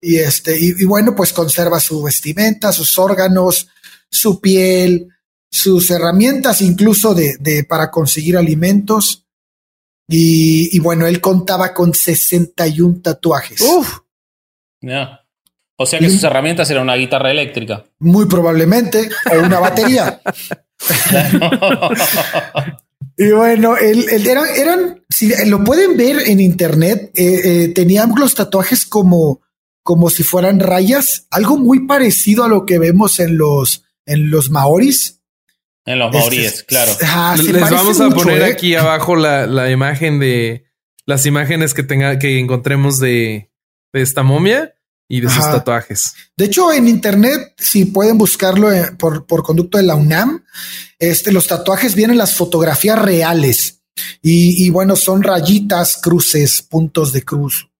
Y 0.00 0.16
este, 0.16 0.56
y, 0.58 0.84
bueno, 0.84 1.14
pues 1.14 1.32
conserva 1.32 1.80
su 1.80 2.02
vestimenta, 2.02 2.72
sus 2.72 2.98
órganos, 2.98 3.68
su 4.10 4.40
piel, 4.40 5.08
sus 5.50 5.90
herramientas, 5.90 6.62
incluso 6.62 7.14
de, 7.14 7.36
de 7.40 7.64
para 7.64 7.90
conseguir 7.90 8.36
alimentos. 8.36 9.26
Y, 10.08 10.74
y, 10.74 10.78
bueno, 10.78 11.06
él 11.06 11.20
contaba 11.20 11.74
con 11.74 11.94
61 11.94 13.00
tatuajes. 13.02 13.60
Uf. 13.60 13.98
O 15.80 15.86
sea 15.86 15.98
que 15.98 16.10
sus 16.10 16.22
herramientas 16.24 16.70
eran 16.70 16.84
una 16.84 16.96
guitarra 16.96 17.30
eléctrica. 17.30 17.84
Muy 17.98 18.26
probablemente, 18.26 19.08
o 19.32 19.44
una 19.44 19.60
batería. 19.60 20.20
y 23.16 23.30
bueno, 23.30 23.76
eran, 23.76 24.46
eran, 24.56 25.04
si 25.08 25.32
lo 25.46 25.64
pueden 25.64 25.96
ver 25.96 26.28
en 26.28 26.40
internet, 26.40 27.10
eh, 27.14 27.40
eh, 27.44 27.68
tenían 27.68 28.12
los 28.16 28.34
tatuajes 28.34 28.86
como, 28.86 29.40
como 29.82 30.10
si 30.10 30.22
fueran 30.22 30.60
rayas, 30.60 31.26
algo 31.30 31.58
muy 31.58 31.86
parecido 31.86 32.44
a 32.44 32.48
lo 32.48 32.64
que 32.64 32.78
vemos 32.78 33.20
en 33.20 33.38
los, 33.38 33.84
en 34.06 34.30
los 34.30 34.50
maoris. 34.50 35.20
En 35.84 35.98
los 35.98 36.12
maoríes, 36.12 36.64
claro. 36.64 36.92
Les 37.42 37.70
vamos 37.70 38.00
a 38.00 38.10
poner 38.10 38.42
¿eh? 38.42 38.52
aquí 38.52 38.74
abajo 38.74 39.16
la, 39.16 39.46
la, 39.46 39.70
imagen 39.70 40.20
de 40.20 40.66
las 41.06 41.24
imágenes 41.24 41.72
que 41.72 41.82
tenga, 41.82 42.18
que 42.18 42.38
encontremos 42.38 42.98
de, 42.98 43.50
de 43.92 44.02
esta 44.02 44.22
momia 44.22 44.74
y 45.08 45.20
de 45.20 45.30
sus 45.30 45.42
tatuajes. 45.42 46.14
De 46.36 46.44
hecho, 46.44 46.70
en 46.72 46.86
internet, 46.86 47.54
si 47.56 47.86
pueden 47.86 48.18
buscarlo 48.18 48.70
eh, 48.70 48.92
por, 48.98 49.24
por 49.26 49.42
conducto 49.42 49.78
de 49.78 49.84
la 49.84 49.94
UNAM, 49.94 50.44
este, 50.98 51.32
los 51.32 51.46
tatuajes 51.46 51.94
vienen 51.94 52.18
las 52.18 52.34
fotografías 52.34 53.00
reales 53.00 53.80
y, 54.20 54.64
y 54.64 54.70
bueno, 54.70 54.96
son 54.96 55.22
rayitas, 55.22 55.96
cruces, 55.96 56.62
puntos 56.62 57.12
de 57.12 57.24
cruz. 57.24 57.70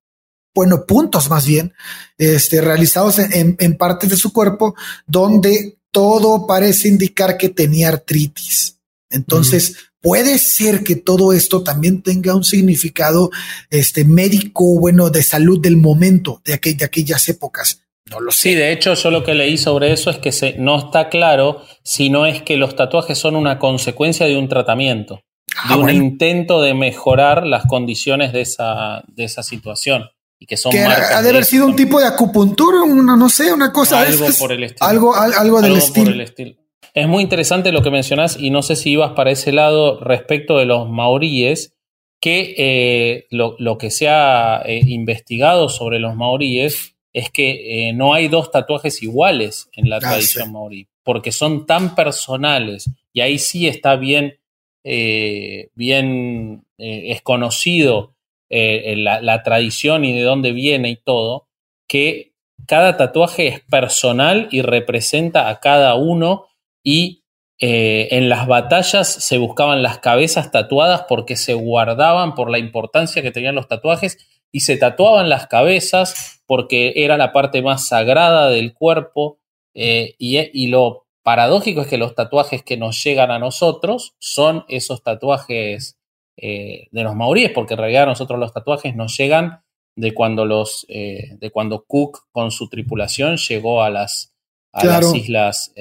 Bueno, 0.55 0.87
puntos 0.87 1.29
más 1.29 1.47
bien, 1.47 1.75
este, 2.17 2.61
realizados 2.61 3.19
en, 3.19 3.57
en, 3.61 3.77
partes 3.77 4.11
de 4.11 4.17
su 4.17 4.33
cuerpo 4.33 4.75
donde 5.07 5.79
todo 5.93 6.47
parece 6.47 6.89
indicar 6.89 7.37
que 7.37 7.51
tenía 7.51 7.89
artritis. 7.89 8.79
Entonces, 9.11 9.77
puede 10.09 10.39
ser 10.39 10.85
que 10.85 10.97
todo 10.97 11.35
esto 11.35 11.63
también 11.63 12.01
tenga 12.01 12.35
un 12.35 12.43
significado 12.43 13.31
este, 13.69 14.07
médico, 14.07 14.81
bueno, 14.81 15.11
de 15.11 15.23
salud 15.23 15.61
del 15.61 15.77
momento, 15.77 16.41
de, 16.47 16.59
de 16.75 16.85
aquellas 16.87 17.29
épocas. 17.29 17.83
No 18.07 18.19
lo 18.19 18.33
sé. 18.33 18.41
Sí, 18.41 18.55
de 18.55 18.73
hecho, 18.73 18.95
yo 18.95 19.11
lo 19.11 19.23
que 19.23 19.35
leí 19.35 19.59
sobre 19.59 19.93
eso 19.93 20.09
es 20.09 20.17
que 20.17 20.33
se, 20.33 20.55
no 20.55 20.79
está 20.79 21.11
claro 21.11 21.63
si 21.83 22.09
no 22.09 22.25
es 22.25 22.41
que 22.41 22.57
los 22.57 22.75
tatuajes 22.75 23.19
son 23.19 23.37
una 23.37 23.59
consecuencia 23.59 24.25
de 24.25 24.39
un 24.39 24.49
tratamiento, 24.49 25.21
ah, 25.55 25.77
de 25.77 25.83
un 25.83 25.91
intento 25.91 26.63
de 26.63 26.73
mejorar 26.73 27.47
las 27.47 27.67
condiciones 27.67 28.33
de 28.33 28.41
esa, 28.41 29.03
de 29.09 29.25
esa 29.25 29.43
situación. 29.43 30.09
Y 30.39 30.47
que 30.47 30.57
son 30.57 30.75
ha 30.75 31.21
de 31.21 31.29
haber 31.29 31.45
sido 31.45 31.67
un 31.67 31.77
tipo 31.77 32.01
de 32.01 32.07
acupuntura, 32.07 32.81
una, 32.81 33.15
no 33.15 33.29
sé, 33.29 33.53
una 33.53 33.71
cosa. 33.75 34.01
Algo 34.01 34.27
por 34.39 34.53
el 34.53 34.65
estilo. 34.65 34.89
Algo, 34.89 35.15
algo, 35.15 35.61
del 35.61 35.77
estilo. 35.77 36.55
Es 36.99 37.07
muy 37.07 37.23
interesante 37.23 37.71
lo 37.71 37.81
que 37.81 37.93
mencionás 37.93 38.37
y 38.37 38.51
no 38.51 38.61
sé 38.61 38.75
si 38.75 38.91
ibas 38.91 39.13
para 39.13 39.31
ese 39.31 39.53
lado 39.53 40.01
respecto 40.01 40.59
de 40.59 40.65
los 40.65 40.89
maoríes, 40.89 41.77
que 42.21 42.57
eh, 42.59 43.27
lo, 43.31 43.79
que 43.79 43.93
se 43.93 44.09
ha 44.09 44.63
eh, 44.67 44.81
investigado 44.85 45.69
sobre 45.69 46.01
los 46.01 46.17
maoríes 46.17 46.97
es 47.13 47.31
que 47.31 47.89
eh, 47.89 47.93
no 47.93 48.15
hay 48.15 48.27
dos 48.27 48.51
tatuajes 48.51 49.01
iguales 49.01 49.71
en 49.75 49.89
la 49.89 49.99
ah, 49.99 50.01
tradición 50.01 50.51
maorí, 50.51 50.89
porque 51.05 51.31
son 51.31 51.67
tan 51.67 51.95
personales 51.95 52.91
y 53.13 53.21
ahí 53.21 53.39
sí 53.39 53.69
está 53.69 53.95
bien, 53.95 54.41
bien 54.83 56.65
es 56.79 57.23
conocido 57.23 58.17
la, 58.51 59.21
la 59.23 59.43
tradición 59.45 60.05
y 60.05 60.15
de 60.15 60.23
dónde 60.23 60.51
viene 60.51 60.91
y 60.91 60.97
todo, 60.97 61.47
que 61.87 62.33
cada 62.67 62.97
tatuaje 62.97 63.47
es 63.47 63.61
personal 63.61 64.49
y 64.51 64.63
representa 64.63 65.49
a 65.49 65.61
cada 65.61 65.95
uno 65.95 66.49
y 66.89 67.23
eh, 67.61 68.09
en 68.13 68.31
las 68.31 68.47
batallas 68.47 69.13
se 69.13 69.37
buscaban 69.37 69.83
las 69.83 69.99
cabezas 69.99 70.51
tatuadas 70.51 71.05
porque 71.07 71.37
se 71.37 71.53
guardaban 71.53 72.35
por 72.35 72.51
la 72.51 72.59
importancia 72.59 73.21
que 73.21 73.31
tenían 73.31 73.57
los 73.57 73.69
tatuajes 73.69 74.17
y 74.51 74.61
se 74.61 74.79
tatuaban 74.79 75.29
las 75.29 75.49
cabezas 75.49 76.43
porque 76.47 76.95
era 76.97 77.19
la 77.19 77.35
parte 77.35 77.61
más 77.61 77.89
sagrada 77.89 78.49
del 78.49 78.73
cuerpo 78.73 79.39
eh, 79.75 80.15
y, 80.17 80.69
lo 80.69 81.05
paradójico 81.23 81.83
es 81.83 81.89
que 81.89 81.99
los 81.99 82.15
tatuajes 82.15 82.63
que 82.63 82.79
nos 82.79 83.05
llegan 83.05 83.31
a 83.31 83.39
nosotros 83.39 84.15
son 84.19 84.65
esos 84.69 85.03
tatuajes 85.03 85.99
eh, 86.39 86.89
de 86.91 87.03
los 87.03 87.15
maoríes 87.15 87.51
porque 87.51 87.75
en 87.75 87.81
realidad 87.81 88.05
a 88.05 88.15
nosotros 88.15 88.41
los 88.41 88.55
tatuajes 88.55 88.97
nos 88.97 89.15
llegan 89.15 89.63
de 89.95 90.15
cuando 90.15 90.47
los 90.47 90.87
de 90.89 91.51
cuando 91.53 91.85
Cook 91.85 92.29
con 92.31 92.51
su 92.51 92.71
tripulación 92.71 93.37
llegó 93.37 93.83
a 93.83 93.91
las, 93.91 94.33
a 94.73 94.87
las 94.87 95.13
islas 95.13 95.75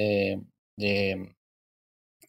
de, 0.77 1.35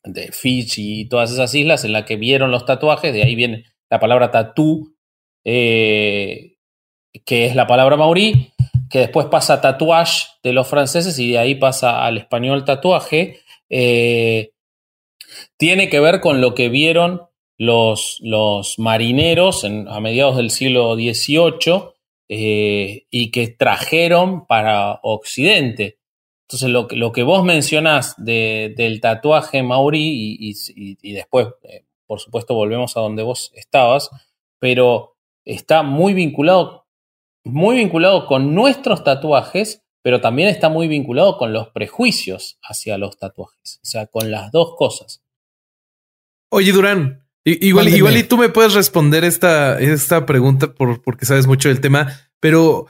de 0.05 0.33
Fiji 0.33 1.01
y 1.01 1.09
todas 1.09 1.31
esas 1.33 1.55
islas 1.55 1.85
en 1.85 1.93
las 1.93 2.05
que 2.05 2.17
vieron 2.17 2.51
los 2.51 2.65
tatuajes, 2.65 3.13
de 3.13 3.23
ahí 3.23 3.35
viene 3.35 3.65
la 3.91 4.01
palabra 4.01 4.31
tatú, 4.31 4.97
eh, 5.45 6.57
que 7.25 7.47
es 7.47 7.55
la 7.55 7.67
palabra 7.67 7.97
maurí, 7.97 8.53
que 8.91 9.01
después 9.01 9.27
pasa 9.27 9.55
a 9.55 9.61
tatuage 9.61 10.27
de 10.43 10.53
los 10.53 10.67
franceses 10.67 11.19
y 11.19 11.33
de 11.33 11.39
ahí 11.39 11.55
pasa 11.55 12.05
al 12.05 12.19
español 12.19 12.65
tatuaje, 12.65 13.41
eh, 13.71 14.53
tiene 15.57 15.89
que 15.89 16.01
ver 16.01 16.21
con 16.21 16.41
lo 16.41 16.55
que 16.55 16.69
vieron 16.69 17.23
los, 17.59 18.19
los 18.21 18.79
marineros 18.79 19.65
a 19.65 20.01
mediados 20.01 20.37
del 20.37 20.51
siglo 20.51 20.95
XVIII 20.95 21.93
eh, 22.29 23.07
y 23.11 23.31
que 23.31 23.49
trajeron 23.49 24.47
para 24.47 25.01
Occidente. 25.03 25.98
Entonces, 26.49 26.71
lo, 26.71 26.89
lo 26.93 27.13
que 27.13 27.25
vos 27.25 27.45
mencionás 27.45 28.15
del 28.17 29.01
tatuaje 29.03 29.63
maorí, 29.63 30.35
y, 30.41 31.13
después, 31.13 31.49
eh, 31.65 31.85
por 32.07 32.21
supuesto, 32.21 32.55
volvemos 32.55 32.97
a 32.97 33.01
donde 33.01 33.23
vos 33.23 33.53
estabas, 33.55 34.09
pero 34.59 35.19
está 35.45 35.83
muy 35.83 36.15
vinculado, 36.15 36.87
muy 37.45 37.77
vinculado 37.77 38.25
con 38.25 38.55
nuestros 38.55 39.05
tatuajes, 39.05 39.85
pero 40.01 40.23
también 40.23 40.49
está 40.49 40.71
muy 40.71 40.89
vinculado 40.89 41.37
con 41.37 41.53
los 41.53 41.69
prejuicios 41.69 42.59
hacia 42.63 42.97
los 42.97 43.19
tatuajes, 43.19 43.79
o 43.83 43.87
sea, 43.87 44.07
con 44.07 44.31
las 44.31 44.51
dos 44.51 44.75
cosas. 44.75 45.23
Oye, 46.51 46.73
Durán, 46.73 47.27
igual, 47.45 47.89
igual 47.89 48.17
y 48.17 48.23
tú 48.23 48.39
me 48.39 48.49
puedes 48.49 48.73
responder 48.73 49.23
esta, 49.25 49.79
esta 49.79 50.25
pregunta 50.25 50.73
por, 50.73 51.03
porque 51.03 51.27
sabes 51.27 51.47
mucho 51.47 51.69
del 51.69 51.83
tema, 51.83 52.11
pero 52.41 52.87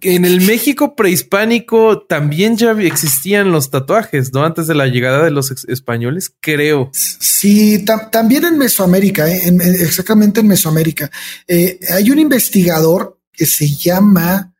en 0.00 0.24
el 0.24 0.40
México 0.40 0.96
prehispánico 0.96 2.02
también 2.06 2.56
ya 2.56 2.72
existían 2.72 3.52
los 3.52 3.70
tatuajes, 3.70 4.32
¿no? 4.32 4.44
Antes 4.44 4.66
de 4.66 4.74
la 4.74 4.86
llegada 4.86 5.24
de 5.24 5.30
los 5.30 5.50
españoles, 5.68 6.32
creo. 6.40 6.90
Sí, 6.92 7.84
también 8.10 8.44
en 8.44 8.58
Mesoamérica, 8.58 9.28
¿eh? 9.28 9.42
exactamente 9.80 10.40
en 10.40 10.46
Mesoamérica. 10.46 11.10
Eh, 11.46 11.78
hay 11.90 12.10
un 12.10 12.18
investigador 12.18 13.20
que 13.30 13.44
se 13.44 13.68
llama, 13.68 14.54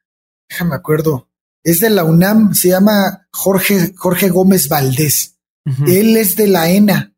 déjame 0.48 0.74
acuerdo, 0.74 1.28
es 1.62 1.80
de 1.80 1.88
la 1.88 2.04
UNAM, 2.04 2.54
se 2.54 2.68
llama 2.68 3.26
Jorge, 3.32 3.94
Jorge 3.96 4.28
Gómez 4.28 4.68
Valdés. 4.68 5.36
Él 5.86 6.18
es 6.18 6.36
de 6.36 6.46
la 6.46 6.68
ENA 6.68 7.14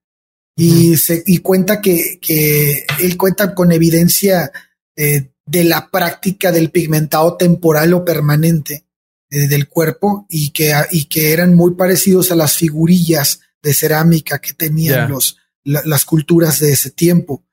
y, 0.54 0.96
se, 0.98 1.24
y 1.26 1.38
cuenta 1.38 1.80
que, 1.80 2.20
que 2.22 2.86
él 3.00 3.16
cuenta 3.16 3.56
con 3.56 3.72
evidencia 3.72 4.52
eh, 4.94 5.32
de 5.46 5.64
la 5.64 5.88
práctica 5.90 6.52
del 6.52 6.70
pigmentado 6.70 7.36
temporal 7.36 7.94
o 7.94 8.04
permanente 8.04 8.84
eh, 9.30 9.46
del 9.46 9.68
cuerpo 9.68 10.26
y 10.28 10.50
que, 10.50 10.74
y 10.90 11.04
que 11.04 11.32
eran 11.32 11.54
muy 11.54 11.74
parecidos 11.74 12.30
a 12.32 12.36
las 12.36 12.56
figurillas 12.56 13.40
de 13.62 13.72
cerámica 13.72 14.40
que 14.40 14.52
tenían 14.52 15.10
los, 15.10 15.38
las 15.64 16.04
culturas 16.04 16.60
de 16.60 16.72
ese 16.72 16.90
tiempo. 16.90 17.44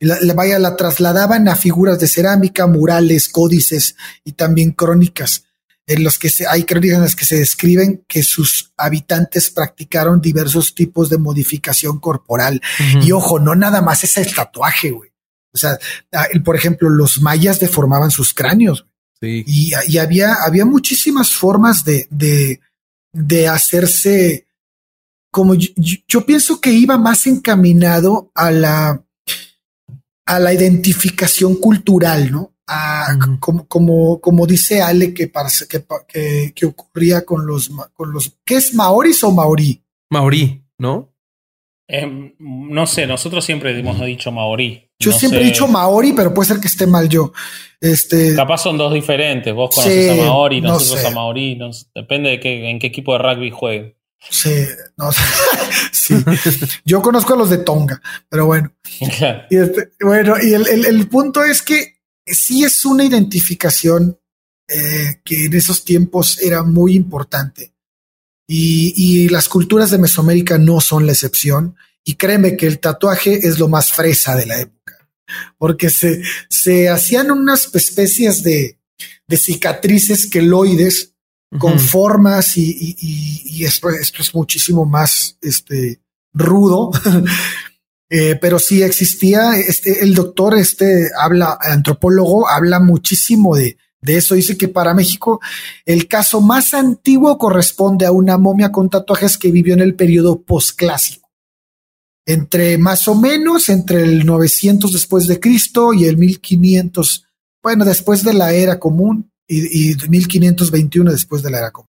La, 0.00 0.32
vaya, 0.34 0.60
la 0.60 0.76
trasladaban 0.76 1.48
a 1.48 1.56
figuras 1.56 1.98
de 1.98 2.06
cerámica, 2.06 2.68
murales, 2.68 3.28
códices 3.28 3.96
y 4.22 4.32
también 4.32 4.70
crónicas, 4.70 5.46
en 5.88 6.04
los 6.04 6.18
que 6.18 6.30
se, 6.30 6.46
hay 6.46 6.62
crónicas 6.62 6.98
en 6.98 7.02
las 7.02 7.16
que 7.16 7.24
se 7.24 7.36
describen 7.36 8.04
que 8.06 8.22
sus 8.22 8.72
habitantes 8.76 9.50
practicaron 9.50 10.20
diversos 10.20 10.76
tipos 10.76 11.10
de 11.10 11.18
modificación 11.18 11.98
corporal. 11.98 12.62
Y 13.02 13.10
ojo, 13.10 13.40
no 13.40 13.56
nada 13.56 13.82
más 13.82 14.04
es 14.04 14.16
el 14.18 14.32
tatuaje, 14.32 14.90
güey. 14.92 15.10
O 15.52 15.58
sea, 15.58 15.78
ah, 16.12 16.26
por 16.44 16.56
ejemplo, 16.56 16.88
los 16.88 17.20
mayas 17.20 17.60
deformaban 17.60 18.10
sus 18.10 18.34
cráneos. 18.34 18.86
Y, 19.20 19.98
había, 19.98 20.34
había 20.46 20.64
muchísimas 20.64 21.32
formas 21.32 21.84
de, 21.84 22.06
de, 22.10 22.60
de 23.12 23.48
hacerse 23.48 24.46
como 25.30 25.54
yo, 25.54 26.26
pienso 26.26 26.60
que 26.60 26.70
iba 26.70 26.96
más 26.96 27.26
encaminado 27.26 28.30
a 28.34 28.50
la, 28.50 29.04
a 30.26 30.38
la 30.38 30.54
identificación 30.54 31.56
cultural, 31.56 32.32
¿no? 32.32 32.54
como, 33.40 33.66
como, 33.66 34.20
como 34.20 34.46
dice 34.46 34.82
Ale 34.82 35.14
que, 35.14 35.30
que, 36.08 36.52
que, 36.54 36.66
ocurría 36.66 37.24
con 37.24 37.46
los, 37.46 37.70
con 37.94 38.12
los, 38.12 38.36
¿qué 38.44 38.56
es 38.56 38.74
maoris 38.74 39.24
o 39.24 39.30
maorí? 39.30 39.82
Maorí, 40.10 40.64
¿no? 40.76 41.14
Em, 41.90 42.34
no 42.38 42.86
sé, 42.86 43.06
nosotros 43.06 43.42
siempre 43.44 43.76
hemos 43.78 43.98
dicho 44.04 44.30
maorí. 44.30 44.88
Yo 45.00 45.12
siempre 45.12 45.40
he 45.40 45.44
dicho 45.44 45.68
Maori, 45.68 46.12
pero 46.12 46.34
puede 46.34 46.48
ser 46.48 46.60
que 46.60 46.66
esté 46.66 46.86
mal 46.86 47.08
yo. 47.08 47.32
Este, 47.80 48.34
Capaz 48.34 48.58
son 48.58 48.76
dos 48.76 48.92
diferentes. 48.92 49.54
Vos 49.54 49.74
conoces 49.74 50.10
a 50.10 50.24
Maori, 50.24 50.60
nosotros 50.60 51.04
a 51.04 51.10
Maori. 51.10 51.58
depende 51.94 52.30
de 52.30 52.40
qué, 52.40 52.68
en 52.68 52.78
qué 52.78 52.88
equipo 52.88 53.12
de 53.12 53.18
rugby 53.20 53.50
juegue. 53.50 53.96
Sí, 54.28 54.66
no, 54.96 55.10
sí. 55.92 56.16
Yo 56.84 57.00
conozco 57.00 57.34
a 57.34 57.36
los 57.36 57.50
de 57.50 57.58
Tonga, 57.58 58.02
pero 58.28 58.46
bueno. 58.46 58.72
y 59.48 59.56
este, 59.56 59.92
bueno, 60.00 60.34
y 60.42 60.52
el, 60.54 60.66
el, 60.84 61.08
punto 61.08 61.44
es 61.44 61.62
que 61.62 62.00
sí 62.26 62.64
es 62.64 62.84
una 62.84 63.04
identificación 63.04 64.18
eh, 64.66 65.20
que 65.24 65.44
en 65.44 65.54
esos 65.54 65.84
tiempos 65.84 66.42
era 66.42 66.64
muy 66.64 66.96
importante. 66.96 67.72
Y, 68.48 68.94
y 68.96 69.28
las 69.28 69.48
culturas 69.48 69.90
de 69.90 69.98
Mesoamérica 69.98 70.58
no 70.58 70.80
son 70.80 71.06
la 71.06 71.12
excepción. 71.12 71.76
Y 72.02 72.14
créeme 72.14 72.56
que 72.56 72.66
el 72.66 72.80
tatuaje 72.80 73.46
es 73.46 73.58
lo 73.58 73.68
más 73.68 73.92
fresa 73.92 74.34
de 74.34 74.46
la 74.46 74.58
época 74.60 74.78
porque 75.58 75.90
se, 75.90 76.22
se 76.48 76.88
hacían 76.88 77.30
unas 77.30 77.74
especies 77.74 78.42
de, 78.42 78.78
de 79.26 79.36
cicatrices 79.36 80.26
queloides 80.26 81.14
con 81.58 81.78
formas 81.78 82.58
y, 82.58 82.96
y, 83.00 83.64
esto, 83.64 83.88
esto, 83.88 84.20
es 84.20 84.34
muchísimo 84.34 84.84
más 84.84 85.38
este, 85.40 86.00
rudo. 86.34 86.90
eh, 88.10 88.38
pero 88.38 88.58
sí 88.58 88.82
existía, 88.82 89.56
este, 89.56 90.02
el 90.02 90.14
doctor, 90.14 90.58
este 90.58 91.08
habla, 91.18 91.58
antropólogo, 91.58 92.48
habla 92.48 92.80
muchísimo 92.80 93.56
de, 93.56 93.78
de 94.00 94.16
eso. 94.16 94.34
Dice 94.34 94.56
que 94.56 94.68
para 94.68 94.94
México 94.94 95.40
el 95.86 96.08
caso 96.08 96.40
más 96.40 96.74
antiguo 96.74 97.38
corresponde 97.38 98.06
a 98.06 98.12
una 98.12 98.38
momia 98.38 98.72
con 98.72 98.90
tatuajes 98.90 99.38
que 99.38 99.50
vivió 99.50 99.74
en 99.74 99.80
el 99.80 99.94
periodo 99.94 100.42
postclásico 100.42 101.28
entre 102.28 102.76
más 102.76 103.08
o 103.08 103.14
menos 103.14 103.70
entre 103.70 104.02
el 104.02 104.26
900 104.26 104.92
después 104.92 105.26
de 105.26 105.40
Cristo 105.40 105.94
y 105.94 106.04
el 106.04 106.18
1500, 106.18 107.24
bueno, 107.62 107.86
después 107.86 108.22
de 108.22 108.34
la 108.34 108.52
era 108.52 108.78
común 108.78 109.32
y, 109.48 109.92
y 109.92 109.96
1521 110.08 111.10
después 111.10 111.42
de 111.42 111.50
la 111.50 111.58
era 111.58 111.70
común. 111.70 111.88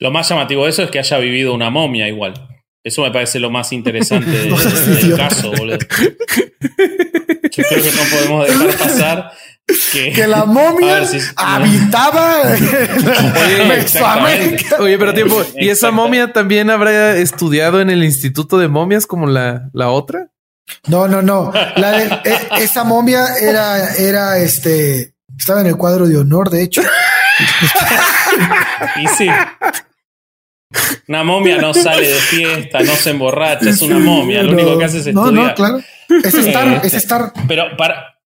Lo 0.00 0.10
más 0.10 0.28
llamativo 0.28 0.64
de 0.64 0.70
eso 0.70 0.82
es 0.82 0.90
que 0.90 0.98
haya 0.98 1.18
vivido 1.18 1.54
una 1.54 1.70
momia 1.70 2.08
igual. 2.08 2.34
Eso 2.82 3.02
me 3.02 3.12
parece 3.12 3.38
lo 3.38 3.48
más 3.48 3.72
interesante 3.72 4.28
del 4.30 5.16
caso, 5.16 5.52
boludo. 5.52 5.78
Yo 5.78 7.62
creo 7.62 7.82
que 7.82 7.92
no 7.92 8.02
podemos 8.10 8.46
dejar 8.46 8.76
pasar 8.76 9.32
que, 9.92 10.26
la 10.26 10.44
momia 10.44 11.02
habitaba 11.36 12.42
oye, 14.24 14.56
oye, 14.78 14.98
pero 14.98 15.14
tiempo, 15.14 15.42
¿y 15.56 15.68
esa 15.68 15.90
momia 15.90 16.32
también 16.32 16.70
habrá 16.70 17.16
estudiado 17.16 17.80
en 17.80 17.90
el 17.90 18.02
Instituto 18.02 18.58
de 18.58 18.68
Momias 18.68 19.06
como 19.06 19.26
la, 19.26 19.68
la 19.72 19.90
otra? 19.90 20.30
No, 20.86 21.08
no, 21.08 21.22
no. 21.22 21.52
La 21.76 22.02
e, 22.02 22.20
esa 22.60 22.84
momia 22.84 23.26
era, 23.40 23.94
era 23.96 24.38
este, 24.38 25.14
estaba 25.36 25.60
en 25.60 25.66
el 25.66 25.76
cuadro 25.76 26.06
de 26.06 26.16
honor, 26.16 26.50
de 26.50 26.62
hecho. 26.62 26.82
y 28.96 29.06
sí. 29.08 29.28
Una 31.08 31.24
momia 31.24 31.58
no 31.58 31.72
sale 31.72 32.08
de 32.08 32.14
fiesta, 32.14 32.80
no 32.80 32.94
se 32.94 33.10
emborracha, 33.10 33.70
es 33.70 33.80
una 33.80 33.98
momia. 33.98 34.42
Lo 34.42 34.52
único 34.52 34.78
que 34.78 34.84
hace 34.84 34.98
es 34.98 35.06
estudiar. 35.06 35.32
No, 35.32 35.48
no, 35.48 35.54
claro. 35.54 35.80
Es 36.24 36.34
estar, 36.34 36.68
es 36.68 36.84
este, 36.84 36.96
estar. 36.98 37.32
Pero 37.46 37.76
para, 37.76 38.17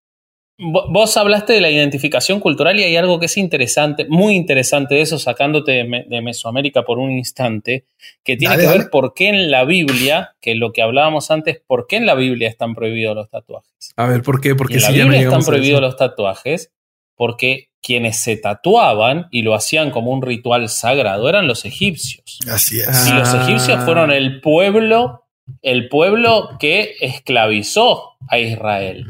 Vos 0.58 1.16
hablaste 1.16 1.54
de 1.54 1.60
la 1.60 1.70
identificación 1.70 2.38
cultural 2.38 2.78
y 2.78 2.84
hay 2.84 2.96
algo 2.96 3.18
que 3.18 3.26
es 3.26 3.36
interesante, 3.36 4.06
muy 4.08 4.34
interesante 4.34 4.94
de 4.94 5.00
eso, 5.00 5.18
sacándote 5.18 5.72
de, 5.72 6.22
Mesoamérica 6.22 6.82
por 6.82 6.98
un 6.98 7.10
instante, 7.10 7.84
que 8.22 8.36
tiene 8.36 8.56
que 8.56 8.66
ver 8.66 8.90
por 8.90 9.14
qué 9.14 9.28
en 9.28 9.50
la 9.50 9.64
Biblia, 9.64 10.36
que 10.40 10.54
lo 10.54 10.72
que 10.72 10.82
hablábamos 10.82 11.30
antes, 11.30 11.60
por 11.66 11.86
qué 11.86 11.96
en 11.96 12.06
la 12.06 12.14
Biblia 12.14 12.48
están 12.48 12.74
prohibidos 12.74 13.16
los 13.16 13.30
tatuajes. 13.30 13.92
A 13.96 14.06
ver, 14.06 14.22
¿por 14.22 14.40
qué? 14.40 14.54
Porque 14.54 14.74
en 14.74 14.82
la 14.82 14.90
Biblia 14.90 15.20
están 15.20 15.42
prohibidos 15.42 15.80
los 15.80 15.96
tatuajes 15.96 16.70
porque 17.16 17.70
quienes 17.82 18.18
se 18.18 18.36
tatuaban 18.36 19.28
y 19.30 19.42
lo 19.42 19.54
hacían 19.54 19.90
como 19.90 20.12
un 20.12 20.22
ritual 20.22 20.68
sagrado 20.68 21.28
eran 21.28 21.46
los 21.46 21.64
egipcios. 21.64 22.38
Así 22.48 22.78
es. 22.80 23.08
Y 23.08 23.12
los 23.12 23.34
egipcios 23.34 23.84
fueron 23.84 24.12
el 24.12 24.40
pueblo, 24.40 25.24
el 25.62 25.88
pueblo 25.88 26.50
que 26.60 26.94
esclavizó 27.00 28.16
a 28.28 28.38
Israel. 28.38 29.06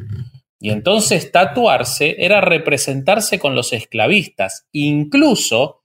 Y 0.65 0.71
entonces 0.71 1.33
tatuarse 1.33 2.15
era 2.21 2.41
representarse 2.41 3.41
con 3.41 3.57
los 3.57 3.73
esclavistas. 3.73 4.69
Incluso, 4.71 5.83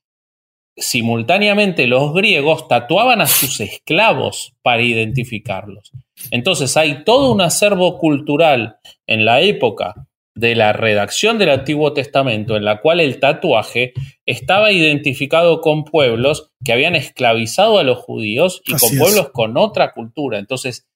simultáneamente, 0.75 1.88
los 1.88 2.13
griegos 2.13 2.67
tatuaban 2.67 3.19
a 3.19 3.25
sus 3.25 3.59
esclavos 3.59 4.53
para 4.61 4.84
identificarlos. 4.84 5.91
Entonces 6.30 6.78
hay 6.78 7.03
todo 7.03 7.32
un 7.32 7.41
acervo 7.41 7.97
cultural 7.97 8.78
en 9.07 9.25
la 9.25 9.41
época 9.41 9.95
de 10.36 10.53
la 10.53 10.73
redacción 10.73 11.39
del 11.39 11.49
Antiguo 11.49 11.93
Testamento 11.93 12.55
en 12.55 12.63
la 12.63 12.80
cual 12.80 12.99
el 12.99 13.19
tatuaje 13.19 13.93
estaba 14.28 14.71
identificado 14.71 15.61
con 15.61 15.86
pueblos 15.86 16.51
que 16.63 16.73
habían 16.73 16.93
esclavizado 16.93 17.80
a 17.80 17.84
los 17.84 17.97
judíos 17.97 18.61
y 18.63 18.73
con 18.73 18.95
pueblos 18.95 19.30
con 19.32 19.57
otra 19.57 19.91
cultura. 19.91 20.38
Entonces, 20.38 20.88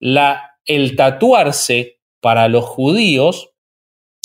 la, 0.00 0.58
el 0.64 0.96
tatuarse 0.96 2.00
para 2.24 2.48
los 2.48 2.64
judíos 2.64 3.50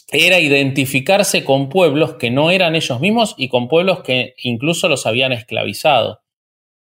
era 0.10 0.40
identificarse 0.40 1.44
con 1.44 1.68
pueblos 1.68 2.14
que 2.14 2.32
no 2.32 2.50
eran 2.50 2.78
ellos 2.78 3.02
mismos 3.02 3.36
y 3.38 3.50
con 3.50 3.68
pueblos 3.68 4.04
que 4.04 4.36
incluso 4.38 4.88
los 4.88 5.06
habían 5.06 5.34
esclavizado. 5.34 6.22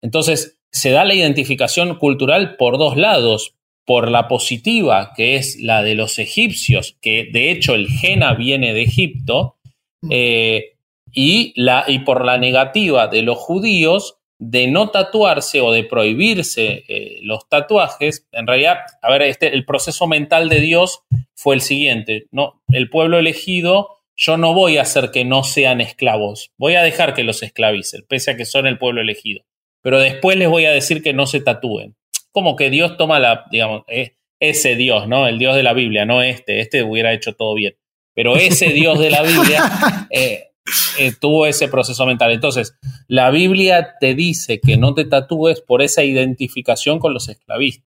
Entonces, 0.02 0.60
se 0.70 0.92
da 0.92 1.06
la 1.06 1.14
identificación 1.14 1.96
cultural 1.96 2.58
por 2.58 2.78
dos 2.78 2.98
lados, 2.98 3.56
por 3.86 4.12
la 4.12 4.28
positiva, 4.28 5.14
que 5.16 5.38
es 5.38 5.58
la 5.62 5.82
de 5.82 5.96
los 5.96 6.20
egipcios, 6.20 6.98
que 7.00 7.30
de 7.32 7.52
hecho 7.52 7.74
el 7.74 7.88
Jena 7.88 8.34
viene 8.34 8.74
de 8.74 8.84
Egipto, 8.84 9.56
mm. 10.02 10.10
eh, 10.12 10.74
y, 11.14 11.54
la, 11.56 11.86
y 11.88 12.00
por 12.00 12.26
la 12.26 12.38
negativa 12.38 13.08
de 13.08 13.22
los 13.22 13.38
judíos, 13.38 14.17
de 14.40 14.68
no 14.68 14.90
tatuarse 14.90 15.62
o 15.62 15.72
de 15.72 15.84
prohibirse 15.84 16.84
eh, 16.88 17.20
los 17.24 17.48
tatuajes, 17.50 18.28
en 18.32 18.46
realidad, 18.46 18.78
a 19.02 19.12
ver, 19.12 19.24
este, 19.24 19.54
el 19.54 19.66
proceso 19.66 20.08
mental 20.08 20.50
de 20.50 20.60
Dios 20.60 21.02
fue 21.36 21.56
el 21.56 21.62
siguiente, 21.62 22.28
¿no? 22.32 22.62
El 22.70 22.90
pueblo 22.90 23.18
elegido, 23.18 23.98
yo 24.16 24.38
no 24.38 24.54
voy 24.54 24.78
a 24.78 24.84
hacer 24.84 25.12
que 25.12 25.26
no 25.26 25.44
sean 25.44 25.82
esclavos, 25.82 26.52
voy 26.58 26.76
a 26.76 26.84
dejar 26.84 27.14
que 27.14 27.24
los 27.24 27.42
esclavicen, 27.42 28.06
pese 28.08 28.32
a 28.32 28.38
que 28.38 28.46
son 28.46 28.68
el 28.68 28.78
pueblo 28.78 29.02
elegido, 29.02 29.44
pero 29.82 30.00
después 30.00 30.38
les 30.38 30.50
voy 30.50 30.66
a 30.66 30.72
decir 30.72 31.02
que 31.02 31.14
no 31.14 31.26
se 31.26 31.42
tatúen. 31.42 31.96
Como 32.32 32.56
que 32.56 32.70
Dios 32.70 32.98
toma 32.98 33.20
la, 33.20 33.46
digamos, 33.50 33.84
eh, 33.88 34.18
ese 34.40 34.76
Dios, 34.76 35.08
¿no? 35.08 35.28
El 35.28 35.40
Dios 35.40 35.56
de 35.56 35.64
la 35.64 35.74
Biblia, 35.74 36.06
no 36.06 36.22
este, 36.22 36.60
este 36.60 36.84
hubiera 36.84 37.14
hecho 37.14 37.34
todo 37.34 37.56
bien. 37.56 37.76
Pero 38.14 38.36
ese 38.36 38.70
Dios 38.70 39.00
de 39.00 39.12
la 39.12 39.22
Biblia 39.22 40.08
eh, 40.12 40.52
eh, 40.98 41.14
tuvo 41.20 41.46
ese 41.46 41.68
proceso 41.68 42.06
mental. 42.06 42.32
Entonces, 42.32 42.78
la 43.08 43.32
Biblia 43.32 43.96
te 44.00 44.16
dice 44.16 44.60
que 44.60 44.78
no 44.78 44.94
te 44.94 45.06
tatúes 45.06 45.62
por 45.62 45.82
esa 45.82 46.04
identificación 46.04 47.00
con 47.00 47.14
los 47.14 47.30
esclavistas. 47.30 47.88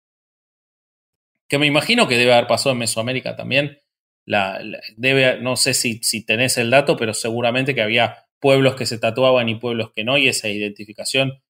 Que 1.49 1.57
me 1.57 1.67
imagino 1.67 2.07
que 2.07 2.17
debe 2.17 2.33
haber 2.33 2.47
pasado 2.47 2.71
en 2.71 2.79
Mesoamérica 2.79 3.35
también. 3.35 3.79
La, 4.25 4.61
debe, 4.95 5.41
no 5.41 5.55
sé 5.55 5.73
si, 5.73 5.99
si 6.03 6.25
tenés 6.25 6.57
el 6.57 6.69
dato, 6.69 6.95
pero 6.95 7.13
seguramente 7.13 7.75
que 7.75 7.81
había 7.81 8.25
pueblos 8.39 8.75
que 8.75 8.85
se 8.85 8.97
tatuaban 8.97 9.49
y 9.49 9.55
pueblos 9.55 9.91
que 9.95 10.03
no, 10.03 10.17
y 10.17 10.27
esa 10.27 10.47
identificación 10.47 11.41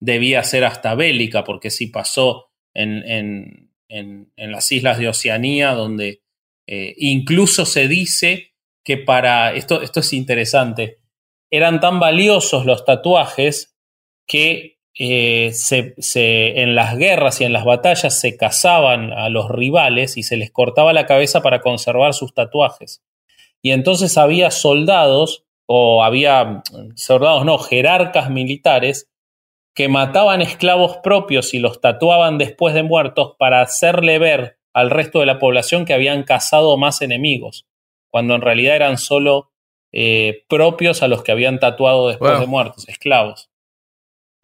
debía 0.00 0.44
ser 0.44 0.64
hasta 0.64 0.94
bélica, 0.94 1.44
porque 1.44 1.70
sí 1.70 1.88
pasó 1.88 2.50
en, 2.74 3.02
en, 3.04 3.70
en, 3.88 4.52
las 4.52 4.70
islas 4.70 4.98
de 4.98 5.08
Oceanía, 5.08 5.72
donde 5.72 6.22
eh, 6.66 6.94
incluso 6.98 7.66
se 7.66 7.88
dice 7.88 8.52
que 8.88 8.96
para, 8.96 9.52
esto, 9.52 9.82
esto 9.82 10.00
es 10.00 10.14
interesante, 10.14 11.00
eran 11.50 11.78
tan 11.78 12.00
valiosos 12.00 12.64
los 12.64 12.86
tatuajes 12.86 13.76
que 14.26 14.78
eh, 14.98 15.50
se, 15.52 15.94
en 16.62 16.74
las 16.74 16.96
guerras 16.96 17.42
y 17.42 17.44
en 17.44 17.52
las 17.52 17.66
batallas 17.66 18.18
se 18.18 18.38
cazaban 18.38 19.12
a 19.12 19.28
los 19.28 19.50
rivales 19.50 20.16
y 20.16 20.22
se 20.22 20.38
les 20.38 20.50
cortaba 20.50 20.94
la 20.94 21.04
cabeza 21.04 21.42
para 21.42 21.60
conservar 21.60 22.14
sus 22.14 22.32
tatuajes. 22.32 23.04
Y 23.60 23.72
entonces 23.72 24.16
había 24.16 24.50
soldados, 24.50 25.44
o 25.66 26.02
había 26.02 26.62
soldados, 26.94 27.44
no, 27.44 27.58
jerarcas 27.58 28.30
militares, 28.30 29.10
que 29.74 29.88
mataban 29.88 30.40
esclavos 30.40 30.96
propios 31.02 31.52
y 31.52 31.58
los 31.58 31.82
tatuaban 31.82 32.38
después 32.38 32.72
de 32.72 32.84
muertos 32.84 33.34
para 33.38 33.60
hacerle 33.60 34.18
ver 34.18 34.56
al 34.72 34.88
resto 34.88 35.20
de 35.20 35.26
la 35.26 35.38
población 35.38 35.84
que 35.84 35.92
habían 35.92 36.22
cazado 36.22 36.78
más 36.78 37.02
enemigos, 37.02 37.67
cuando 38.10 38.34
en 38.34 38.40
realidad 38.40 38.76
eran 38.76 38.98
solo 38.98 39.52
eh, 39.92 40.44
propios 40.48 41.02
a 41.02 41.08
los 41.08 41.22
que 41.22 41.32
habían 41.32 41.60
tatuado 41.60 42.08
después 42.08 42.38
de 42.38 42.46
muertos, 42.46 42.88
esclavos. 42.88 43.50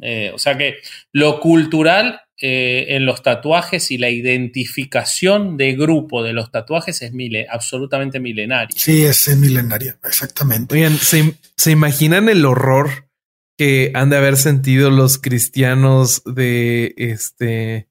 Eh, 0.01 0.33
o 0.35 0.39
sea 0.39 0.59
que 0.59 0.77
lo 1.13 1.39
cultural 1.41 2.21
eh, 2.41 2.87
en 2.97 3.07
los 3.07 3.23
tatuajes 3.23 3.91
y 3.91 3.99
la 3.99 4.11
identificación 4.11 5.57
de 5.57 5.75
grupo 5.75 6.23
de 6.23 6.33
los 6.33 6.51
tatuajes 6.51 7.03
es 7.03 7.13
absolutamente 7.49 8.19
milenario. 8.21 8.77
Sí, 8.77 9.05
es 9.05 9.29
milenario, 9.37 9.97
exactamente. 10.03 10.75
Oigan, 10.75 10.97
¿se 10.97 11.71
imaginan 11.71 12.29
el 12.29 12.45
horror 12.45 13.09
que 13.57 13.93
han 13.95 14.11
de 14.11 14.17
haber 14.17 14.37
sentido 14.37 14.91
los 14.91 15.19
cristianos 15.19 16.23
de 16.25 16.95
este 16.97 17.89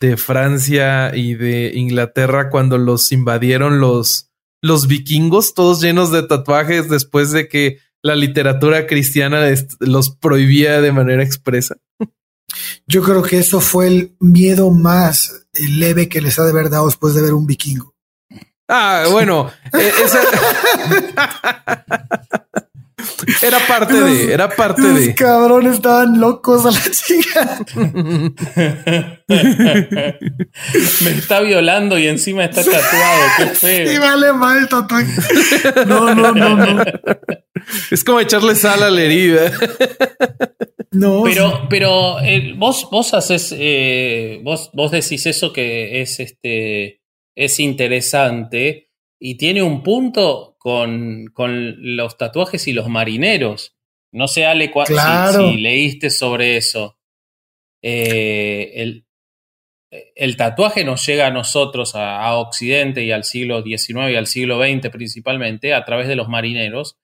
de 0.00 0.16
Francia 0.16 1.12
y 1.14 1.34
de 1.34 1.72
Inglaterra 1.74 2.50
cuando 2.50 2.78
los 2.78 3.12
invadieron 3.12 3.80
los 3.80 4.33
los 4.64 4.86
vikingos, 4.86 5.52
todos 5.52 5.82
llenos 5.82 6.10
de 6.10 6.22
tatuajes 6.22 6.88
después 6.88 7.32
de 7.32 7.48
que 7.48 7.80
la 8.00 8.16
literatura 8.16 8.86
cristiana 8.86 9.46
los 9.78 10.08
prohibía 10.16 10.80
de 10.80 10.90
manera 10.90 11.22
expresa. 11.22 11.76
Yo 12.86 13.02
creo 13.02 13.22
que 13.22 13.38
eso 13.38 13.60
fue 13.60 13.88
el 13.88 14.16
miedo 14.20 14.70
más 14.70 15.46
leve 15.52 16.08
que 16.08 16.22
les 16.22 16.38
ha 16.38 16.44
de 16.44 16.52
haber 16.52 16.70
dado 16.70 16.86
después 16.86 17.12
de 17.12 17.20
ver 17.20 17.34
un 17.34 17.46
vikingo. 17.46 17.94
Ah, 18.66 19.04
bueno, 19.10 19.50
e-, 19.70 19.92
esa... 20.02 20.20
Era 23.42 23.58
parte 23.66 24.00
de, 24.00 24.32
era 24.32 24.48
parte 24.48 24.82
los 24.82 25.00
de. 25.00 25.14
cabrones 25.14 25.74
estaban 25.74 26.20
locos 26.20 26.64
a 26.66 26.70
la 26.70 26.80
chica. 26.90 27.64
Me 31.00 31.10
está 31.10 31.40
violando 31.40 31.98
y 31.98 32.06
encima 32.08 32.44
está 32.44 32.62
tatuado. 32.62 33.22
Qué 33.38 33.46
feo. 33.46 33.88
Sí, 33.88 33.98
vale 33.98 34.32
mal 34.32 34.68
tatuaje. 34.68 35.12
No, 35.86 36.14
no, 36.14 36.32
no, 36.32 36.56
no. 36.56 36.84
Es 37.90 38.04
como 38.04 38.20
echarle 38.20 38.54
sal 38.54 38.82
a 38.82 38.90
la 38.90 39.00
herida. 39.02 39.52
No. 40.90 41.22
Pero, 41.24 41.66
pero 41.68 42.20
eh, 42.20 42.54
vos, 42.56 42.88
vos 42.90 43.14
haces, 43.14 43.54
eh, 43.56 44.40
vos, 44.44 44.70
vos 44.72 44.92
decís 44.92 45.26
eso 45.26 45.52
que 45.52 46.00
es 46.02 46.20
este, 46.20 47.02
es 47.34 47.58
interesante 47.58 48.90
y 49.18 49.36
tiene 49.36 49.62
un 49.62 49.82
punto 49.82 50.53
con, 50.64 51.30
los 51.78 52.16
tatuajes 52.16 52.66
y 52.68 52.72
los 52.72 52.88
marineros. 52.88 53.76
No 54.12 54.28
sé, 54.28 54.46
Ale, 54.46 54.72
si, 54.86 55.56
leíste 55.58 56.08
sobre 56.08 56.56
eso. 56.56 56.98
Eh, 57.82 58.72
el, 58.76 59.06
el, 59.90 60.36
tatuaje 60.38 60.84
nos 60.84 61.04
llega 61.04 61.26
a 61.26 61.30
nosotros, 61.30 61.94
a, 61.94 62.34
Occidente 62.36 63.04
y 63.04 63.10
al 63.10 63.24
siglo 63.24 63.62
XIX 63.62 64.10
y 64.10 64.16
al 64.16 64.26
siglo 64.26 64.58
XX 64.58 64.88
principalmente, 64.88 65.74
a 65.74 65.84
través 65.84 66.08
de 66.08 66.16
los 66.16 66.28
marineros. 66.28 66.96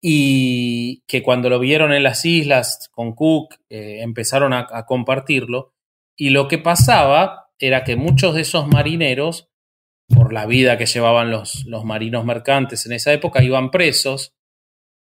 Y 0.00 1.02
que 1.08 1.22
cuando 1.22 1.48
lo 1.48 1.58
vieron 1.58 1.92
en 1.92 2.04
las 2.04 2.24
islas 2.24 2.90
con 2.92 3.14
Cook, 3.14 3.56
eh, 3.70 4.02
empezaron 4.02 4.52
a, 4.52 4.68
a 4.70 4.86
compartirlo. 4.86 5.72
Y 6.16 6.30
lo 6.30 6.46
que 6.46 6.58
pasaba 6.58 7.48
era 7.58 7.82
que 7.82 7.96
muchos 7.96 8.36
de 8.36 8.42
esos 8.42 8.68
marineros 8.68 9.48
por 10.14 10.32
la 10.32 10.46
vida 10.46 10.78
que 10.78 10.86
llevaban 10.86 11.30
los, 11.30 11.64
los 11.66 11.84
marinos 11.84 12.24
mercantes 12.24 12.86
en 12.86 12.92
esa 12.92 13.12
época, 13.12 13.42
iban 13.42 13.70
presos. 13.70 14.32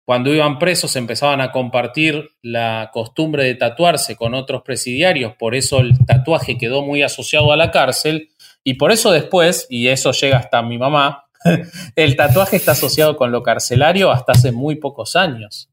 Cuando 0.07 0.35
iban 0.35 0.59
presos 0.59 0.97
empezaban 0.97 1.41
a 1.41 1.53
compartir 1.53 2.31
la 2.43 2.91
costumbre 2.93 3.45
de 3.45 3.55
tatuarse 3.55 4.17
con 4.17 4.35
otros 4.35 4.63
presidiarios, 4.63 5.35
por 5.39 5.55
eso 5.55 5.81
el 5.81 5.99
tatuaje 6.07 6.59
quedó 6.59 6.83
muy 6.83 7.03
asociado 7.03 7.53
a 7.53 7.57
la 7.57 7.71
cárcel 7.71 8.31
y 8.65 8.75
por 8.75 8.93
eso 8.93 9.11
después, 9.13 9.67
y 9.71 9.89
eso 9.89 10.13
llega 10.13 10.39
hasta 10.39 10.63
mi 10.63 10.79
mamá, 10.79 11.27
el 11.97 12.17
tatuaje 12.17 12.57
está 12.57 12.73
asociado 12.73 13.17
con 13.17 13.33
lo 13.33 13.43
carcelario 13.43 14.11
hasta 14.11 14.33
hace 14.33 14.53
muy 14.53 14.77
pocos 14.77 15.17
años. 15.17 15.71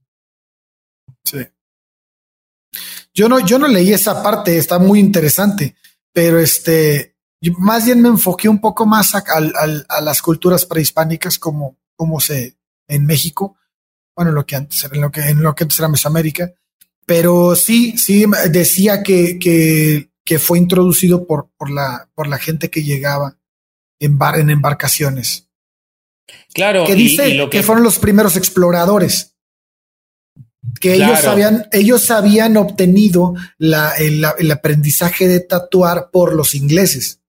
Sí. 1.23 1.39
Yo 3.13 3.27
no, 3.27 3.45
yo 3.45 3.57
no 3.57 3.67
leí 3.67 3.91
esa 3.91 4.21
parte, 4.21 4.57
está 4.57 4.77
muy 4.77 4.99
interesante, 4.99 5.75
pero 6.13 6.39
este, 6.39 7.16
más 7.57 7.85
bien 7.85 8.01
me 8.01 8.09
enfoqué 8.09 8.49
un 8.49 8.59
poco 8.59 8.85
más 8.85 9.13
a, 9.15 9.21
las 10.01 10.21
culturas 10.21 10.65
prehispánicas 10.65 11.37
como, 11.37 11.77
como 11.95 12.19
se 12.19 12.57
en 12.87 13.05
México, 13.05 13.57
bueno, 14.15 14.31
lo 14.31 14.45
que 14.45 14.55
antes 14.55 14.83
era, 14.83 14.95
en 14.95 15.01
lo 15.01 15.11
que, 15.11 15.21
en 15.21 15.43
lo 15.43 15.53
que 15.53 15.63
antes 15.63 15.79
era 15.79 15.87
Mesoamérica, 15.87 16.53
pero 17.05 17.55
sí, 17.55 17.97
sí 17.97 18.25
decía 18.49 19.03
que, 19.03 19.37
que, 19.39 20.09
que 20.23 20.39
fue 20.39 20.57
introducido 20.57 21.27
por, 21.27 21.49
por, 21.57 21.69
la, 21.69 22.09
por 22.15 22.27
la 22.27 22.37
gente 22.37 22.69
que 22.69 22.83
llegaba 22.83 23.37
en, 23.99 24.17
bar, 24.17 24.39
en 24.39 24.49
embarcaciones. 24.49 25.49
Claro, 26.53 26.85
que 26.85 26.95
dice 26.95 27.33
lo 27.35 27.49
que... 27.49 27.63
fueron 27.63 27.83
los 27.83 27.99
primeros 27.99 28.35
exploradores 28.35 29.37
que 30.79 30.95
ellos 30.95 31.25
habían, 31.25 31.67
ellos 31.71 32.11
habían 32.11 32.57
obtenido 32.57 33.33
la, 33.57 33.93
el, 33.95 34.51
aprendizaje 34.51 35.27
de 35.27 35.39
tatuar 35.39 36.09
por 36.11 36.33
los 36.33 36.55
ingleses. 36.55 37.21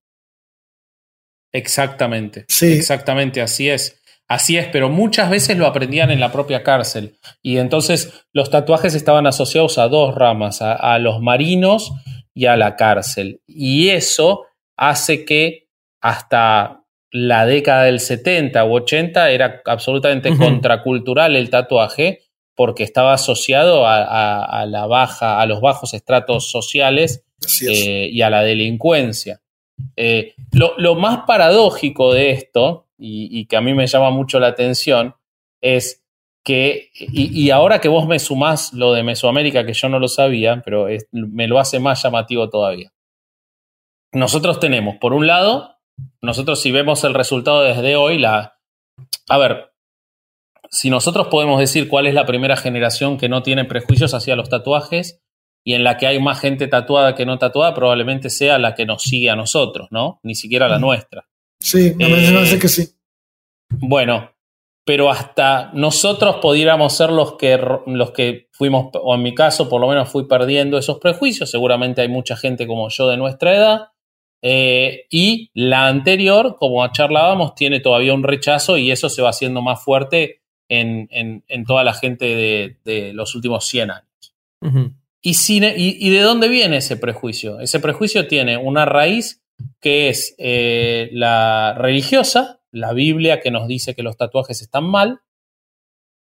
Exactamente. 1.53 2.45
Sí. 2.49 2.73
Exactamente, 2.73 3.41
así 3.41 3.69
es. 3.69 3.99
Así 4.29 4.59
es, 4.59 4.67
pero 4.67 4.91
muchas 4.91 5.31
veces 5.31 5.57
lo 5.57 5.67
aprendían 5.67 6.11
en 6.11 6.21
la 6.21 6.31
propia 6.31 6.63
cárcel. 6.63 7.17
Y 7.43 7.57
entonces 7.57 8.13
los 8.35 8.51
tatuajes 8.51 8.95
estaban 8.95 9.27
asociados 9.27 9.79
a 9.79 9.89
dos 9.89 10.15
ramas, 10.15 10.61
a, 10.61 10.99
los 10.99 11.23
marinos 11.23 11.93
y 12.35 12.45
a 12.45 12.57
la 12.57 12.77
cárcel. 12.77 13.41
Y 13.47 13.89
eso 13.89 14.45
hace 14.77 15.25
que 15.25 15.69
hasta 16.03 16.85
la 17.11 17.47
década 17.47 17.85
del 17.85 18.01
70 18.01 18.67
u 18.67 18.75
80 18.75 19.31
era 19.31 19.63
absolutamente 19.65 20.37
contracultural 20.37 21.35
el 21.35 21.49
tatuaje 21.49 22.21
porque 22.55 22.83
estaba 22.83 23.15
asociado 23.15 23.87
a, 23.87 24.67
la 24.67 24.87
baja, 24.87 25.41
a 25.41 25.47
los 25.47 25.63
bajos 25.63 25.95
estratos 25.95 26.51
sociales 26.51 27.25
eh, 27.67 28.11
y 28.13 28.21
a 28.21 28.29
la 28.29 28.43
delincuencia. 28.43 29.41
Eh, 29.97 30.35
lo, 30.53 30.95
más 30.95 31.25
paradójico 31.27 32.13
de 32.13 32.31
esto, 32.31 32.87
y, 32.97 33.47
que 33.47 33.57
a 33.57 33.61
mí 33.61 33.75
me 33.75 33.87
llama 33.87 34.11
mucho 34.11 34.41
la 34.41 34.49
atención, 34.49 35.15
es 35.61 36.05
que, 36.45 36.91
y, 36.95 37.51
ahora 37.51 37.81
que 37.81 37.89
vos 37.89 38.07
me 38.07 38.19
sumás 38.19 38.73
lo 38.73 38.93
de 38.93 39.03
Mesoamérica, 39.03 39.67
que 39.67 39.73
yo 39.75 39.89
no 39.89 39.99
lo 39.99 40.09
sabía, 40.09 40.63
pero 40.65 40.87
me 41.13 41.47
lo 41.47 41.59
hace 41.59 41.79
más 41.79 42.03
llamativo 42.03 42.49
todavía. 42.49 42.93
Nosotros 44.13 44.59
tenemos, 44.59 44.97
por 44.97 45.13
un 45.13 45.27
lado, 45.27 45.77
nosotros 46.23 46.61
si 46.61 46.73
vemos 46.73 47.05
el 47.05 47.15
resultado 47.15 47.63
desde 47.63 47.97
hoy, 47.97 48.19
la... 48.19 48.59
A 49.29 49.39
ver, 49.39 49.73
si 50.71 50.91
nosotros 50.91 51.29
podemos 51.29 51.61
decir 51.61 51.89
cuál 51.89 52.07
es 52.07 52.15
la 52.15 52.27
primera 52.27 52.57
generación 52.57 53.19
que 53.19 53.29
no 53.29 53.43
tiene 53.43 53.65
prejuicios 53.65 54.15
hacia 54.15 54.37
los 54.37 54.49
tatuajes, 54.49 55.23
y 55.69 55.75
en 55.75 55.85
la 55.85 55.99
que 55.99 56.07
hay 56.07 56.19
más 56.19 56.41
gente 56.41 56.67
tatuada 56.67 57.15
que 57.15 57.27
no 57.27 57.39
tatuada, 57.39 57.75
probablemente 57.75 58.31
sea 58.31 58.59
la 58.59 58.75
que 58.75 58.87
nos 58.87 59.03
sigue 59.03 59.29
a 59.29 59.37
nosotros, 59.37 59.89
¿no? 59.91 60.19
Ni 60.23 60.35
siquiera 60.35 60.67
la 60.67 60.79
nuestra. 60.79 61.29
Sí, 61.61 61.93
me 61.95 62.09
parece 62.09 62.55
eh, 62.55 62.59
que 62.59 62.69
sí. 62.69 62.89
Bueno, 63.69 64.31
pero 64.87 65.11
hasta 65.11 65.71
nosotros 65.75 66.37
pudiéramos 66.37 66.97
ser 66.97 67.11
los 67.11 67.35
que, 67.35 67.61
los 67.85 68.13
que 68.13 68.49
fuimos, 68.51 68.87
o 68.95 69.15
en 69.15 69.23
mi 69.23 69.35
caso 69.35 69.69
por 69.69 69.83
lo 69.83 69.89
menos 69.89 70.09
fui 70.09 70.27
perdiendo 70.27 70.79
esos 70.79 71.01
prejuicios, 71.01 71.51
seguramente 71.51 72.01
hay 72.01 72.09
mucha 72.09 72.35
gente 72.35 72.67
como 72.67 72.89
yo 72.89 73.07
de 73.11 73.19
nuestra 73.19 73.55
edad, 73.55 73.89
Eh, 74.41 75.05
y 75.11 75.51
la 75.53 75.89
anterior, 75.89 76.57
como 76.59 76.87
charlábamos, 76.93 77.55
tiene 77.55 77.81
todavía 77.81 78.15
un 78.15 78.23
rechazo 78.23 78.79
y 78.79 78.91
eso 78.91 79.11
se 79.11 79.21
va 79.21 79.31
haciendo 79.31 79.61
más 79.61 79.85
fuerte 79.85 80.41
en, 80.71 81.43
toda 81.67 81.85
la 81.85 81.93
gente 81.93 82.75
de, 82.85 83.13
los 83.13 83.35
últimos 83.35 83.67
100 83.67 83.91
años. 83.91 84.09
Y, 85.31 85.97
y, 85.99 86.11
de 86.11 86.21
dónde 86.21 86.49
viene 86.49 86.79
ese 86.79 86.97
prejuicio? 86.97 87.61
Ese 87.61 87.81
prejuicio 87.81 88.27
tiene 88.29 88.57
una 88.57 88.85
raíz 88.85 89.43
que 89.81 90.09
es 90.09 90.35
eh, 90.39 91.09
la 91.13 91.75
religiosa, 91.77 92.61
la 92.71 92.93
Biblia 92.93 93.41
que 93.41 93.51
nos 93.51 93.67
dice 93.67 93.95
que 93.95 94.03
los 94.03 94.17
tatuajes 94.17 94.63
están 94.63 94.85
mal, 94.85 95.21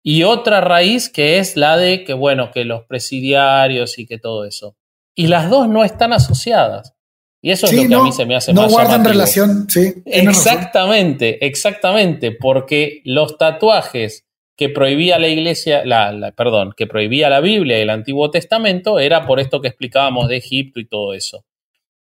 y 0.03 0.25
otra 0.25 0.61
raíz 0.61 1.09
que 1.09 1.39
es 1.39 1.57
la 1.57 1.77
de 1.77 2.05
que, 2.05 2.13
bueno, 2.13 2.51
que 2.51 2.65
los 2.65 2.85
presidiarios 2.85 3.99
y 3.99 4.07
que 4.07 4.19
todo 4.19 4.45
eso. 4.45 4.77
Y 5.15 5.29
las 5.29 5.49
dos 5.49 5.69
no 5.69 5.85
están 5.85 6.13
asociadas. 6.13 6.95
Y 7.41 7.51
eso 7.51 7.67
es 7.67 7.73
lo 7.73 7.89
que 7.89 7.95
a 7.95 8.03
mí 8.03 8.13
se 8.13 8.25
me 8.25 8.37
hace 8.37 8.53
no 8.53 8.69
guardan 8.69 9.05
relación, 9.05 9.67
sí. 9.69 9.95
Exactamente, 10.05 11.45
exactamente, 11.45 12.31
porque 12.31 13.03
los 13.05 13.37
tatuajes 13.37 14.27
que 14.63 14.69
prohibía 14.69 15.19
la 15.19 15.27
iglesia, 15.27 15.85
la, 15.85 16.33
perdón, 16.37 16.73
que 16.77 16.87
prohibía 16.87 17.29
la 17.29 17.41
Biblia 17.41 17.79
y 17.79 17.83
el 17.83 17.91
Antiguo 17.91 18.31
Testamento 18.31 19.01
era 19.01 19.27
por 19.27 19.41
esto 19.41 19.61
que 19.61 19.67
explicábamos 19.67 20.29
de 20.29 20.37
Egipto 20.37 20.79
y 20.79 20.87
todo 20.87 21.15
eso. 21.15 21.45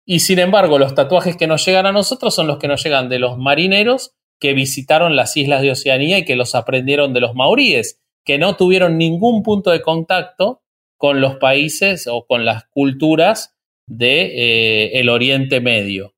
Y 0.06 0.20
sin 0.20 0.38
embargo, 0.38 0.78
los 0.78 0.94
tatuajes 0.94 1.36
que 1.36 1.46
nos 1.46 1.66
llegan 1.66 1.84
a 1.84 1.92
nosotros 1.92 2.34
son 2.34 2.46
los 2.46 2.56
que 2.56 2.66
nos 2.66 2.82
llegan 2.82 3.10
de 3.10 3.18
los 3.18 3.36
marineros 3.36 4.14
que 4.40 4.54
visitaron 4.54 5.16
las 5.16 5.36
islas 5.36 5.60
de 5.60 5.72
Oceanía 5.72 6.16
y 6.16 6.24
que 6.24 6.34
los 6.34 6.54
aprendieron 6.54 7.12
de 7.12 7.20
los 7.20 7.34
maoríes, 7.34 8.00
que 8.24 8.38
no 8.38 8.56
tuvieron 8.56 8.96
ningún 8.96 9.42
punto 9.42 9.70
de 9.70 9.82
contacto 9.82 10.62
con 10.96 11.20
los 11.20 11.36
países 11.36 12.06
o 12.10 12.24
con 12.24 12.46
las 12.46 12.64
culturas 12.70 13.54
de 13.86 14.94
eh, 14.98 15.10
Oriente 15.10 15.60
Medio. 15.60 16.14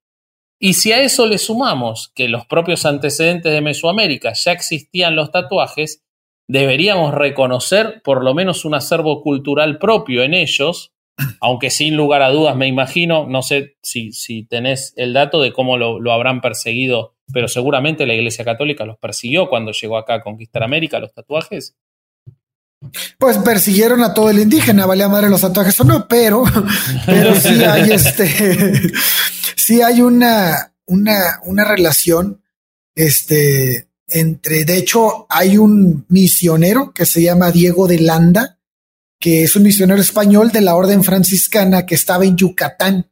Y 0.60 0.74
si 0.74 0.92
a 0.92 1.02
eso 1.02 1.26
le 1.26 1.38
sumamos 1.38 2.12
que 2.14 2.28
los 2.28 2.46
propios 2.46 2.86
antecedentes 2.86 3.52
de 3.52 3.60
Mesoamérica 3.60 4.34
ya 4.34 4.52
existían 4.52 5.16
los 5.16 5.32
tatuajes, 5.32 6.04
deberíamos 6.48 7.14
reconocer 7.14 8.00
por 8.02 8.24
lo 8.24 8.34
menos 8.34 8.64
un 8.64 8.74
acervo 8.74 9.22
cultural 9.22 9.78
propio 9.78 10.22
en 10.22 10.34
ellos, 10.34 10.92
aunque 11.40 11.70
sin 11.70 11.96
lugar 11.96 12.22
a 12.22 12.30
dudas 12.30 12.56
me 12.56 12.66
imagino, 12.66 13.26
no 13.28 13.42
sé 13.42 13.76
si, 13.82 14.12
si 14.12 14.44
tenés 14.44 14.94
el 14.96 15.12
dato 15.12 15.42
de 15.42 15.52
cómo 15.52 15.76
lo, 15.76 16.00
lo, 16.00 16.12
habrán 16.12 16.40
perseguido, 16.40 17.16
pero 17.32 17.48
seguramente 17.48 18.06
la 18.06 18.14
Iglesia 18.14 18.44
Católica 18.44 18.86
los 18.86 18.98
persiguió 18.98 19.48
cuando 19.48 19.72
llegó 19.72 19.98
acá 19.98 20.14
a 20.14 20.22
conquistar 20.22 20.62
América, 20.62 20.98
los 20.98 21.12
tatuajes. 21.12 21.76
Pues 23.18 23.38
persiguieron 23.38 24.02
a 24.04 24.14
todo 24.14 24.30
el 24.30 24.38
indígena, 24.38 24.86
valía 24.86 25.08
madre 25.08 25.28
los 25.28 25.40
tatuajes 25.40 25.78
o 25.80 25.84
no, 25.84 26.06
pero, 26.06 26.44
pero 27.04 27.34
sí 27.34 27.64
hay 27.64 27.90
este, 27.92 28.92
sí 29.56 29.82
hay 29.82 30.00
una, 30.00 30.72
una, 30.86 31.40
una 31.44 31.64
relación, 31.64 32.40
este, 32.94 33.87
entre, 34.08 34.64
de 34.64 34.78
hecho, 34.78 35.26
hay 35.28 35.58
un 35.58 36.06
misionero 36.08 36.92
que 36.92 37.06
se 37.06 37.22
llama 37.22 37.50
Diego 37.50 37.86
de 37.86 38.00
Landa, 38.00 38.58
que 39.20 39.42
es 39.44 39.56
un 39.56 39.64
misionero 39.64 40.00
español 40.00 40.50
de 40.50 40.60
la 40.60 40.74
orden 40.74 41.02
franciscana 41.04 41.86
que 41.86 41.94
estaba 41.94 42.24
en 42.24 42.36
Yucatán 42.36 43.10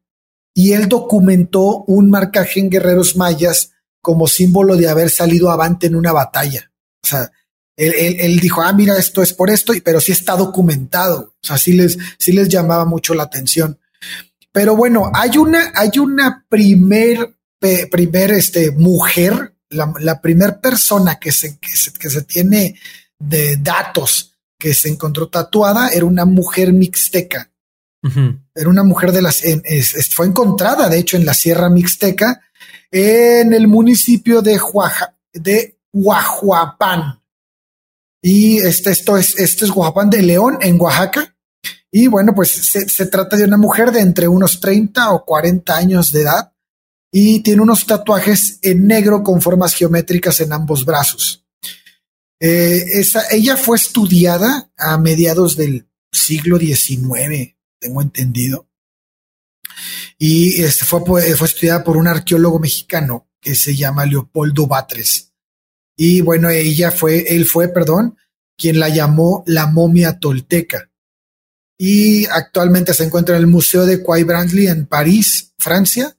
y 0.54 0.72
él 0.72 0.88
documentó 0.88 1.84
un 1.86 2.08
marcaje 2.08 2.60
en 2.60 2.70
guerreros 2.70 3.14
mayas 3.14 3.72
como 4.00 4.26
símbolo 4.26 4.76
de 4.76 4.88
haber 4.88 5.10
salido 5.10 5.50
avante 5.50 5.86
en 5.86 5.96
una 5.96 6.12
batalla. 6.12 6.72
O 7.04 7.06
sea, 7.06 7.30
él, 7.76 8.40
dijo, 8.40 8.62
ah, 8.62 8.72
mira, 8.72 8.96
esto 8.96 9.22
es 9.22 9.34
por 9.34 9.50
esto, 9.50 9.74
pero 9.84 10.00
sí 10.00 10.12
está 10.12 10.34
documentado. 10.34 11.34
O 11.42 11.46
sea, 11.46 11.58
sí 11.58 11.74
les, 11.74 11.98
sí 12.18 12.32
les 12.32 12.48
llamaba 12.48 12.86
mucho 12.86 13.12
la 13.12 13.24
atención. 13.24 13.78
Pero 14.50 14.74
bueno, 14.74 15.10
hay 15.12 15.36
una, 15.36 15.72
hay 15.74 15.98
una 15.98 16.46
primer, 16.48 17.34
primer 17.90 18.30
este, 18.30 18.70
mujer, 18.70 19.55
la, 19.76 19.92
la 20.00 20.20
primer 20.20 20.60
persona 20.60 21.18
que 21.20 21.32
se, 21.32 21.58
que 21.58 21.76
se, 21.76 21.92
que 21.92 22.10
se 22.10 22.22
tiene 22.22 22.78
de 23.18 23.56
datos 23.56 24.36
que 24.58 24.74
se 24.74 24.88
encontró 24.88 25.28
tatuada 25.28 25.88
era 25.88 26.04
una 26.04 26.24
mujer 26.24 26.72
mixteca. 26.72 27.50
Era 28.54 28.68
una 28.68 28.84
mujer 28.84 29.10
de 29.10 29.20
las, 29.20 29.42
fue 30.12 30.26
encontrada, 30.26 30.88
de 30.88 30.98
hecho, 30.98 31.16
en 31.16 31.26
la 31.26 31.34
Sierra 31.34 31.68
Mixteca, 31.68 32.40
en 32.92 33.52
el 33.52 33.66
municipio 33.66 34.42
de, 34.42 34.60
Huaja, 34.60 35.16
de 35.32 35.80
Huajuapán. 35.92 37.20
Y 38.22 38.58
este, 38.58 38.92
esto 38.92 39.16
es, 39.16 39.36
este 39.38 39.64
es 39.64 39.72
Guajapán 39.72 40.08
de 40.08 40.22
León, 40.22 40.58
en 40.60 40.80
Oaxaca. 40.80 41.34
Y 41.90 42.06
bueno, 42.06 42.34
pues 42.34 42.50
se, 42.50 43.06
trata 43.06 43.36
de 43.36 43.44
una 43.44 43.56
mujer 43.56 43.90
de 43.90 44.00
entre 44.00 44.28
unos 44.28 44.60
30 44.60 45.12
o 45.12 45.24
40 45.24 45.76
años 45.76 46.12
de 46.12 46.22
edad 46.22 46.52
y 47.10 47.40
tiene 47.40 47.62
unos 47.62 47.86
tatuajes 47.86 48.58
en 48.62 48.86
negro 48.86 49.22
con 49.22 49.40
formas 49.40 49.74
geométricas 49.74 50.40
en 50.40 50.52
ambos 50.52 50.84
brazos. 50.84 51.44
Eh, 52.38 52.84
esa, 52.94 53.22
ella 53.30 53.56
fue 53.56 53.76
estudiada 53.76 54.70
a 54.76 54.98
mediados 54.98 55.56
del 55.56 55.88
siglo 56.12 56.58
XIX, 56.58 57.56
tengo 57.78 58.02
entendido. 58.02 58.68
Y 60.18 60.62
este 60.62 60.84
fue, 60.84 61.00
fue 61.36 61.46
estudiada 61.46 61.84
por 61.84 61.96
un 61.96 62.08
arqueólogo 62.08 62.58
mexicano 62.58 63.28
que 63.40 63.54
se 63.54 63.76
llama 63.76 64.06
Leopoldo 64.06 64.66
Batres. 64.66 65.32
Y 65.96 66.20
bueno, 66.20 66.50
ella 66.50 66.90
fue, 66.90 67.34
él 67.34 67.46
fue, 67.46 67.68
perdón, 67.68 68.16
quien 68.56 68.78
la 68.78 68.88
llamó 68.88 69.44
la 69.46 69.66
momia 69.66 70.18
tolteca. 70.18 70.90
Y 71.78 72.26
actualmente 72.26 72.94
se 72.94 73.04
encuentra 73.04 73.36
en 73.36 73.42
el 73.42 73.46
Museo 73.46 73.84
de 73.86 74.02
Quai 74.02 74.24
Branly 74.24 74.68
en 74.68 74.86
París, 74.86 75.52
Francia. 75.58 76.16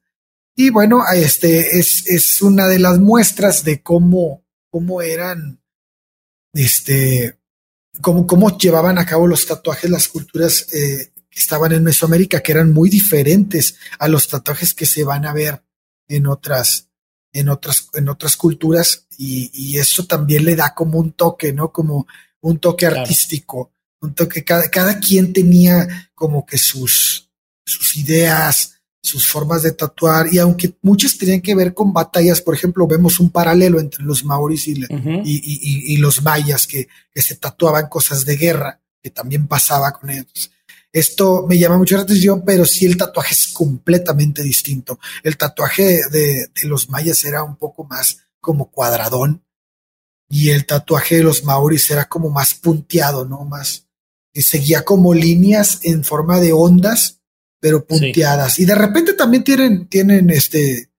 Y 0.59 0.71
bueno, 0.71 1.03
este 1.13 1.77
es, 1.77 2.07
es 2.07 2.41
una 2.41 2.67
de 2.67 2.79
las 2.79 2.97
muestras 2.97 3.63
de 3.63 3.83
cómo, 3.83 4.43
cómo 4.71 5.03
eran, 5.03 5.61
este, 6.51 7.37
cómo, 8.01 8.25
cómo 8.25 8.57
llevaban 8.57 8.97
a 8.97 9.05
cabo 9.05 9.27
los 9.27 9.45
tatuajes 9.45 9.87
las 9.91 10.07
culturas 10.07 10.65
eh, 10.73 11.11
que 11.29 11.39
estaban 11.39 11.73
en 11.73 11.83
Mesoamérica, 11.83 12.41
que 12.41 12.53
eran 12.53 12.73
muy 12.73 12.89
diferentes 12.89 13.75
a 13.99 14.07
los 14.07 14.27
tatuajes 14.27 14.73
que 14.73 14.87
se 14.87 15.03
van 15.03 15.27
a 15.27 15.33
ver 15.33 15.61
en 16.07 16.25
otras, 16.25 16.89
en 17.31 17.49
otras, 17.49 17.89
en 17.93 18.09
otras 18.09 18.35
culturas 18.35 19.05
y, 19.15 19.77
eso 19.77 20.07
también 20.07 20.43
le 20.43 20.55
da 20.55 20.73
como 20.73 20.97
un 20.97 21.11
toque, 21.11 21.53
¿no? 21.53 21.71
Como 21.71 22.07
un 22.41 22.57
toque 22.57 22.87
artístico, 22.87 23.73
un 24.01 24.15
toque, 24.15 24.43
cada, 24.43 24.71
cada 24.71 24.99
quien 24.99 25.33
tenía 25.33 26.09
como 26.15 26.47
que 26.47 26.57
sus, 26.57 27.29
sus 27.63 27.95
ideas, 27.95 28.76
sus 29.07 29.25
formas 29.25 29.63
de 29.63 29.71
tatuar 29.71 30.27
y 30.31 30.37
aunque 30.37 30.77
muchas 30.81 31.17
tenían 31.17 31.41
que 31.41 31.55
ver 31.55 31.73
con 31.73 31.93
batallas, 31.93 32.41
por 32.41 32.53
ejemplo, 32.53 32.85
vemos 32.87 33.19
un 33.19 33.29
paralelo 33.29 33.79
entre 33.79 34.03
los 34.03 34.23
maoris 34.23 34.67
y, 34.67 34.83
y, 35.23 35.97
los 35.97 36.21
mayas 36.21 36.67
que, 36.67 36.87
que, 37.11 37.21
se 37.21 37.35
tatuaban 37.35 37.87
cosas 37.87 38.25
de 38.25 38.35
guerra, 38.35 38.81
que 39.01 39.09
también 39.09 39.47
pasaba 39.47 39.91
con 39.93 40.09
ellos. 40.09 40.51
Esto 40.91 41.45
me 41.47 41.57
llama 41.57 41.77
mucho 41.77 41.95
la 41.95 42.03
atención, 42.03 42.43
pero 42.45 42.65
sí 42.65 42.85
el 42.85 42.97
tatuaje 42.97 43.33
es 43.33 43.47
completamente 43.49 44.41
distinto. 44.41 44.99
El 45.23 45.37
tatuaje 45.37 46.01
de, 46.11 46.49
los 46.63 46.89
mayas 46.89 47.23
era 47.23 47.43
un 47.43 47.55
poco 47.55 47.83
más 47.83 48.19
como 48.39 48.71
cuadradón 48.71 49.43
y 50.29 50.49
el 50.49 50.65
tatuaje 50.65 51.17
de 51.17 51.23
los 51.23 51.43
maoris 51.43 51.91
era 51.91 52.09
como 52.09 52.29
más 52.29 52.55
punteado, 52.55 53.25
¿no? 53.25 53.45
Más 53.45 53.85
que 54.33 54.41
seguía 54.41 54.83
como 54.83 55.13
líneas 55.13 55.79
en 55.83 56.03
forma 56.03 56.39
de 56.39 56.53
ondas, 56.53 57.16
pero 57.59 57.85
punteadas. 57.85 58.59
Y 58.59 58.65
de 58.65 58.75
repente 58.75 59.13
también 59.13 59.43
tienen, 59.43 59.87
tienen 59.87 60.29
este 60.29 60.89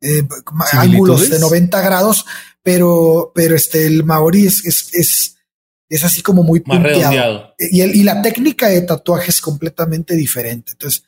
eh, 0.00 0.26
ángulos 0.72 1.30
de 1.30 1.38
90 1.38 1.80
grados, 1.80 2.26
pero, 2.62 3.32
pero 3.34 3.54
este 3.54 3.86
el 3.86 4.04
maorí 4.04 4.46
es, 4.46 4.64
es 4.64 5.34
es 5.88 6.04
así 6.04 6.22
como 6.22 6.42
muy 6.42 6.60
punteado. 6.60 7.54
Y, 7.58 7.80
el, 7.80 7.94
y 7.94 8.02
la 8.02 8.22
técnica 8.22 8.68
de 8.68 8.80
tatuaje 8.82 9.30
es 9.30 9.40
completamente 9.40 10.16
diferente. 10.16 10.72
Entonces, 10.72 11.04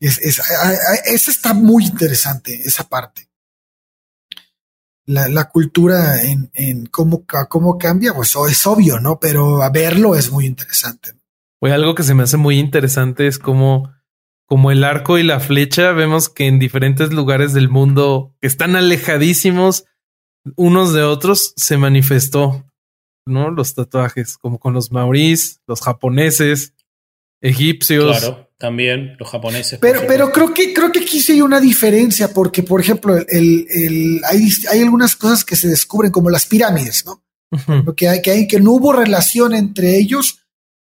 es, 0.00 0.18
esa 0.18 1.30
está 1.30 1.54
muy 1.54 1.84
interesante, 1.84 2.54
esa 2.64 2.88
parte. 2.88 3.28
La, 5.06 5.28
la 5.28 5.48
cultura 5.48 6.22
en, 6.22 6.50
en 6.52 6.86
cómo, 6.86 7.24
cómo 7.48 7.78
cambia, 7.78 8.12
pues 8.12 8.34
es 8.50 8.66
obvio, 8.66 9.00
¿no? 9.00 9.18
Pero 9.18 9.62
a 9.62 9.70
verlo 9.70 10.14
es 10.14 10.30
muy 10.30 10.44
interesante. 10.44 11.12
Pues 11.58 11.72
algo 11.72 11.94
que 11.94 12.02
se 12.02 12.14
me 12.14 12.24
hace 12.24 12.36
muy 12.36 12.58
interesante 12.58 13.26
es 13.26 13.38
como, 13.38 13.90
como 14.48 14.72
el 14.72 14.82
arco 14.82 15.18
y 15.18 15.22
la 15.22 15.38
flecha, 15.38 15.92
vemos 15.92 16.28
que 16.28 16.46
en 16.46 16.58
diferentes 16.58 17.12
lugares 17.12 17.52
del 17.52 17.68
mundo 17.68 18.34
que 18.40 18.48
están 18.48 18.74
alejadísimos 18.74 19.84
unos 20.56 20.92
de 20.94 21.02
otros 21.02 21.52
se 21.56 21.76
manifestó 21.76 22.64
¿no? 23.28 23.50
Los 23.50 23.74
tatuajes, 23.74 24.36
como 24.36 24.58
con 24.58 24.74
los 24.74 24.90
maoríes, 24.90 25.60
los 25.66 25.80
japoneses, 25.80 26.74
egipcios. 27.40 28.18
Claro, 28.18 28.50
también 28.58 29.16
los 29.18 29.30
japoneses. 29.30 29.78
Pero, 29.80 30.02
pero 30.08 30.32
creo 30.32 30.52
que 30.52 30.74
creo 30.74 30.90
que 30.90 31.00
aquí 31.00 31.20
sí 31.20 31.32
hay 31.32 31.42
una 31.42 31.60
diferencia, 31.60 32.32
porque, 32.32 32.62
por 32.62 32.80
ejemplo, 32.80 33.16
el, 33.16 33.66
el, 33.68 34.20
hay, 34.24 34.48
hay 34.70 34.80
algunas 34.80 35.14
cosas 35.14 35.44
que 35.44 35.56
se 35.56 35.68
descubren, 35.68 36.10
como 36.10 36.30
las 36.30 36.46
pirámides, 36.46 37.04
¿no? 37.06 37.22
Lo 37.86 37.94
que 37.94 38.08
hay, 38.08 38.20
que 38.20 38.30
hay, 38.30 38.46
que 38.46 38.60
no 38.60 38.72
hubo 38.72 38.92
relación 38.92 39.54
entre 39.54 39.96
ellos, 39.96 40.40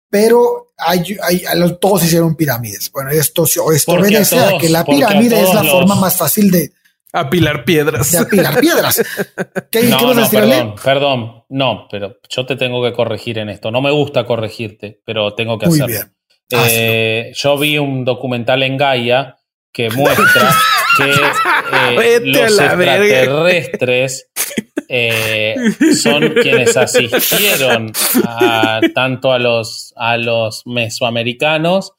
pero 0.10 0.65
hay, 0.78 1.18
hay, 1.22 1.44
todos 1.80 2.04
hicieron 2.04 2.36
pirámides. 2.36 2.92
Bueno, 2.92 3.12
esto, 3.12 3.46
esto 3.46 3.94
obedece 3.94 4.40
a, 4.40 4.58
que 4.58 4.70
la 4.70 4.84
pirámide 4.86 5.42
es 5.42 5.54
la 5.54 5.64
forma 5.64 5.96
más 5.96 6.18
fácil 6.18 6.52
de 6.52 6.72
apilar 7.14 7.64
piedras. 7.64 8.12
De 8.12 8.18
apilar 8.18 8.60
piedras. 8.60 9.04
¿Qué, 9.72 9.84
no, 9.84 10.14
no, 10.14 10.30
perdón, 10.30 10.76
perdón, 10.84 11.44
no, 11.50 11.88
pero 11.90 12.18
yo 12.30 12.46
te 12.46 12.56
tengo 12.56 12.84
que 12.84 12.94
corregir 12.94 13.38
en 13.40 13.50
esto. 13.50 13.72
No 13.72 13.82
me 13.82 13.92
gusta 13.92 14.26
corregirte, 14.26 15.02
pero 15.06 15.34
tengo 15.34 15.58
que 15.58 15.68
Muy 15.68 15.80
hacerlo. 15.80 16.12
Bien. 16.50 16.62
Eh, 16.70 17.32
yo 17.34 17.58
vi 17.58 17.78
un 17.78 18.06
documental 18.06 18.62
en 18.64 18.78
Gaia 18.78 19.38
que 19.76 19.90
muestra 19.90 20.56
que 20.98 21.12
eh, 21.12 22.20
los 22.24 22.62
extraterrestres 22.62 24.30
eh, 24.88 25.56
son 26.02 26.30
quienes 26.42 26.78
asistieron 26.78 27.92
tanto 28.94 29.34
a 29.34 29.40
los, 29.40 29.94
a 29.98 30.16
los 30.16 30.64
mesoamericanos 30.66 31.92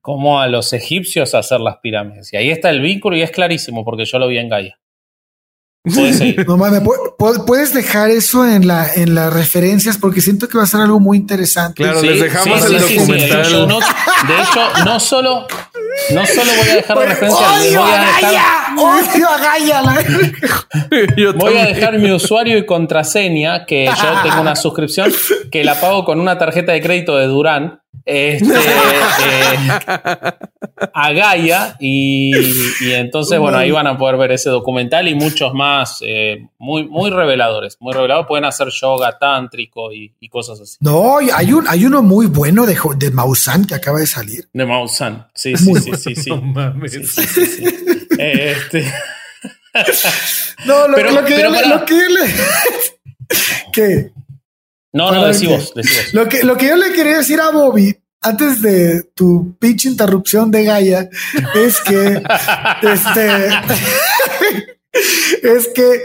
como 0.00 0.40
a 0.40 0.48
los 0.48 0.72
egipcios 0.72 1.34
a 1.34 1.38
hacer 1.38 1.60
las 1.60 1.76
pirámides. 1.76 2.32
Y 2.32 2.36
ahí 2.36 2.50
está 2.50 2.70
el 2.70 2.80
vínculo 2.80 3.16
y 3.16 3.22
es 3.22 3.30
clarísimo 3.30 3.84
porque 3.84 4.04
yo 4.06 4.18
lo 4.18 4.26
vi 4.26 4.38
en 4.38 4.48
Gaia. 4.48 4.80
Puedes 7.46 7.74
dejar 7.74 8.10
eso 8.10 8.46
en, 8.46 8.66
la, 8.66 8.92
en 8.94 9.14
las 9.14 9.32
referencias 9.32 9.96
porque 9.96 10.20
siento 10.20 10.46
que 10.48 10.58
va 10.58 10.64
a 10.64 10.66
ser 10.66 10.80
algo 10.80 11.00
muy 11.00 11.16
interesante. 11.16 11.82
Claro, 11.82 12.02
les 12.02 12.20
dejamos 12.20 12.64
el 12.66 12.80
documental. 12.80 13.42
de, 13.44 14.34
hecho, 14.42 14.84
no 14.84 15.00
solo, 15.00 15.46
no 16.12 16.26
solo 16.26 16.52
voy 16.56 16.68
a 16.68 16.74
dejar 16.76 16.96
la 16.96 17.04
referencia, 17.06 17.46
voy 17.78 17.90
a 17.90 18.00
dejar. 18.00 18.34
voy 21.36 21.58
a 21.58 21.66
dejar 21.66 21.98
mi 21.98 22.12
usuario 22.12 22.58
y 22.58 22.66
contraseña, 22.66 23.66
que 23.66 23.86
yo 23.86 24.22
tengo 24.22 24.40
una 24.40 24.56
suscripción 24.60 25.12
que 25.50 25.64
la 25.64 25.80
pago 25.80 26.04
con 26.04 26.20
una 26.20 26.38
tarjeta 26.38 26.72
de 26.72 26.80
crédito 26.80 27.16
de 27.16 27.26
Durán 27.26 27.79
este, 28.10 28.44
eh, 29.24 29.68
a 30.92 31.12
Gaia 31.12 31.76
y, 31.78 32.32
entonces, 32.92 33.38
bueno, 33.38 33.58
ahí 33.58 33.70
van 33.70 33.86
a 33.86 33.96
poder 33.96 34.16
ver 34.16 34.32
ese 34.32 34.50
documental 34.50 35.06
y 35.06 35.14
muchos 35.14 35.54
más 35.54 36.00
eh, 36.04 36.48
muy, 36.58 36.88
muy 36.88 37.10
reveladores, 37.10 37.76
muy 37.78 37.92
reveladores. 37.92 38.26
Pueden 38.26 38.44
hacer 38.46 38.68
yoga 38.70 39.16
tántrico 39.16 39.92
y, 39.92 40.12
cosas 40.28 40.60
así. 40.60 40.76
No, 40.80 41.18
hay, 41.18 41.52
un, 41.52 41.68
hay 41.68 41.84
uno 41.84 42.02
muy 42.02 42.26
bueno 42.26 42.66
de, 42.66 42.76
de 42.96 43.10
Mausan 43.12 43.64
que 43.64 43.76
acaba 43.76 44.00
de 44.00 44.06
salir. 44.06 44.48
De 44.52 44.66
Mausan, 44.66 45.28
sí, 45.32 45.56
sí, 45.56 45.72
sí, 45.76 45.92
sí, 45.96 46.14
sí, 46.16 46.30
Este... 48.18 48.92
no, 50.66 50.88
lo, 50.88 50.96
pero, 50.96 51.12
lo 51.12 51.24
que, 51.24 51.34
pero 51.34 51.50
lo 51.50 51.84
que 51.84 51.94
le... 51.94 52.34
¿Qué? 53.72 54.12
No, 54.92 55.12
no, 55.12 55.26
decimos, 55.28 55.72
Lo 56.12 56.28
que, 56.28 56.42
lo 56.42 56.56
que 56.56 56.66
yo 56.66 56.76
le 56.76 56.92
quería 56.92 57.18
decir 57.18 57.40
a 57.40 57.50
Bobby 57.50 57.96
antes 58.20 58.60
de 58.60 59.02
tu 59.14 59.56
pinche 59.58 59.88
interrupción 59.88 60.50
de 60.50 60.64
Gaia 60.64 61.08
es 61.54 61.80
que 61.80 62.22
este 62.82 63.48
es 65.42 65.68
que 65.68 66.02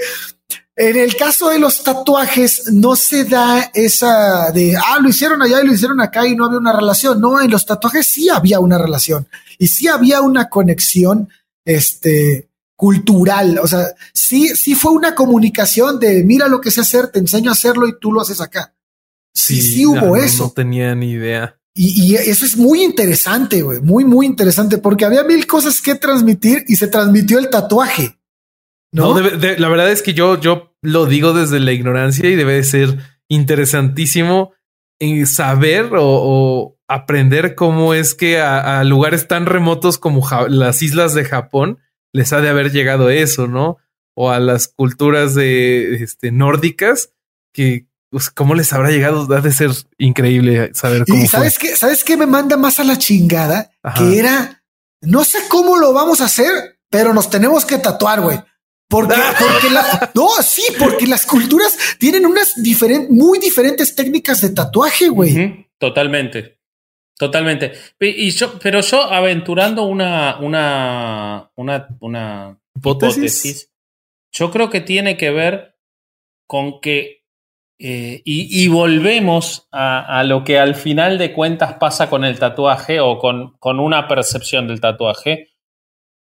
en 0.78 0.98
el 0.98 1.16
caso 1.16 1.50
de 1.50 1.60
los 1.60 1.84
tatuajes 1.84 2.72
no 2.72 2.96
se 2.96 3.24
da 3.24 3.72
esa 3.74 4.52
de 4.52 4.76
ah 4.76 5.00
lo 5.02 5.10
hicieron 5.10 5.42
allá 5.42 5.62
y 5.62 5.68
lo 5.68 5.74
hicieron 5.74 6.02
acá 6.02 6.28
y 6.28 6.36
no 6.36 6.46
había 6.46 6.60
una 6.60 6.74
relación. 6.74 7.22
No, 7.22 7.42
en 7.42 7.50
los 7.50 7.66
tatuajes 7.66 8.08
sí 8.08 8.30
había 8.30 8.60
una 8.60 8.78
relación 8.78 9.28
y 9.58 9.68
sí 9.68 9.88
había 9.88 10.22
una 10.22 10.50
conexión 10.50 11.30
este 11.64 12.50
cultural. 12.76 13.60
O 13.60 13.68
sea, 13.68 13.88
sí, 14.14 14.50
sí 14.50 14.76
fue 14.76 14.92
una 14.92 15.16
comunicación 15.16 16.00
de 16.00 16.24
mira 16.24 16.48
lo 16.48 16.60
que 16.60 16.72
sé 16.72 16.82
hacer, 16.82 17.08
te 17.08 17.20
enseño 17.20 17.52
a 17.52 17.54
hacerlo 17.54 17.88
y 17.88 17.98
tú 18.00 18.12
lo 18.12 18.22
haces 18.22 18.42
acá. 18.42 18.74
Sí, 19.34 19.62
sí, 19.62 19.86
hubo 19.86 20.16
eso. 20.16 20.46
No 20.46 20.50
tenía 20.52 20.96
ni 20.96 21.12
idea. 21.12 21.58
Y, 21.78 22.16
eso 22.16 22.46
es 22.46 22.56
muy 22.56 22.84
interesante, 22.84 23.62
güey, 23.62 23.82
muy, 23.82 24.06
muy 24.06 24.26
interesante, 24.26 24.78
porque 24.78 25.04
había 25.04 25.24
mil 25.24 25.46
cosas 25.46 25.82
que 25.82 25.96
transmitir 25.96 26.64
y 26.68 26.78
se 26.78 26.88
transmitió 26.88 27.38
el 27.38 27.50
tatuaje. 27.50 28.18
No, 28.94 29.20
la 29.20 29.68
verdad 29.70 29.92
es 29.92 30.02
que 30.02 30.14
yo, 30.14 30.40
yo 30.40 30.74
lo 30.82 31.06
digo 31.06 31.34
desde 31.34 31.60
la 31.60 31.74
ignorancia 31.74 32.30
y 32.30 32.36
debe 32.36 32.54
de 32.54 32.64
ser 32.64 32.98
interesantísimo 33.28 34.54
en 35.00 35.28
saber 35.28 35.90
o, 35.98 36.78
aprender 36.88 37.56
cómo 37.56 37.94
es 37.94 38.14
que 38.14 38.40
a, 38.40 38.84
lugares 38.86 39.28
tan 39.28 39.46
remotos 39.46 39.98
como 39.98 40.26
las 40.48 40.82
islas 40.82 41.14
de 41.14 41.26
Japón 41.26 41.80
les 42.14 42.32
ha 42.32 42.40
de 42.40 42.48
haber 42.48 42.72
llegado 42.72 43.10
eso, 43.10 43.48
¿no? 43.48 43.78
O 44.16 44.30
a 44.30 44.40
las 44.40 44.70
culturas 44.70 45.36
de 45.36 45.96
este, 45.96 46.32
nórdicas 46.32 47.12
que 47.54 47.88
pues, 48.10 48.30
¿cómo 48.30 48.56
les 48.56 48.72
habrá 48.74 48.90
llegado? 48.90 49.28
Ha 49.36 49.42
de 49.42 49.52
ser 49.52 49.72
increíble 49.98 50.72
saber 50.74 51.06
cómo. 51.06 51.22
Y 51.22 51.28
sabes 51.28 51.58
qué, 51.60 51.76
sabes 51.76 52.04
qué 52.04 52.18
me 52.18 52.26
manda 52.26 52.58
más 52.58 52.80
a 52.80 52.84
la 52.84 52.98
chingada 52.98 53.72
que 53.96 54.20
era 54.20 54.64
no 55.02 55.24
sé 55.24 55.40
cómo 55.50 55.78
lo 55.78 55.94
vamos 55.94 56.22
a 56.22 56.26
hacer, 56.26 56.80
pero 56.90 57.14
nos 57.14 57.30
tenemos 57.30 57.66
que 57.66 57.78
tatuar, 57.78 58.22
güey. 58.22 58.40
Porque, 58.88 59.16
porque 59.40 59.70
la, 59.70 60.12
no, 60.14 60.28
sí, 60.42 60.64
porque 60.78 61.08
las 61.08 61.26
culturas 61.26 61.78
tienen 62.00 62.26
unas 62.26 62.62
diferentes, 62.62 63.10
muy 63.10 63.40
diferentes 63.40 63.96
técnicas 63.96 64.42
de 64.42 64.50
tatuaje, 64.50 65.08
güey. 65.10 65.68
Totalmente. 65.78 66.60
Totalmente. 67.18 67.74
Y 68.00 68.32
yo, 68.32 68.60
pero 68.60 68.82
yo 68.82 69.02
aventurando 69.04 69.84
una, 69.84 70.38
una, 70.40 71.50
una, 71.56 71.88
una 72.02 72.60
hipótesis, 72.76 73.70
yo 74.34 74.52
creo 74.52 74.70
que 74.70 74.82
tiene 74.82 75.16
que 75.16 75.32
ver 75.32 75.78
con 76.46 76.82
que 76.82 77.25
eh, 77.78 78.22
y, 78.24 78.68
volvemos 78.70 79.68
a, 79.72 80.24
lo 80.24 80.46
que 80.46 80.60
al 80.60 80.76
final 80.76 81.18
de 81.18 81.34
cuentas 81.34 81.74
pasa 81.74 82.10
con 82.10 82.24
el 82.24 82.40
tatuaje 82.40 83.02
o 83.02 83.18
con, 83.18 83.58
con, 83.60 83.82
una 83.82 84.08
percepción 84.08 84.68
del 84.68 84.80
tatuaje, 84.80 85.50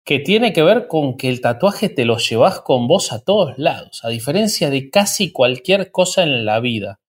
que 0.03 0.19
tiene 0.19 0.51
que 0.51 0.63
ver 0.63 0.87
con 0.87 1.15
que 1.15 1.29
el 1.29 1.39
tatuaje 1.39 1.87
te 1.87 2.03
lo 2.03 2.17
llevas 2.17 2.59
con 2.61 2.87
vos 2.87 3.13
a 3.13 3.23
todos 3.23 3.57
lados, 3.57 4.03
a 4.03 4.09
diferencia 4.09 4.69
de 4.69 4.89
casi 4.89 5.31
cualquier 5.31 5.91
cosa 5.91 6.23
en 6.23 6.45
la 6.45 6.59
vida. 6.59 6.99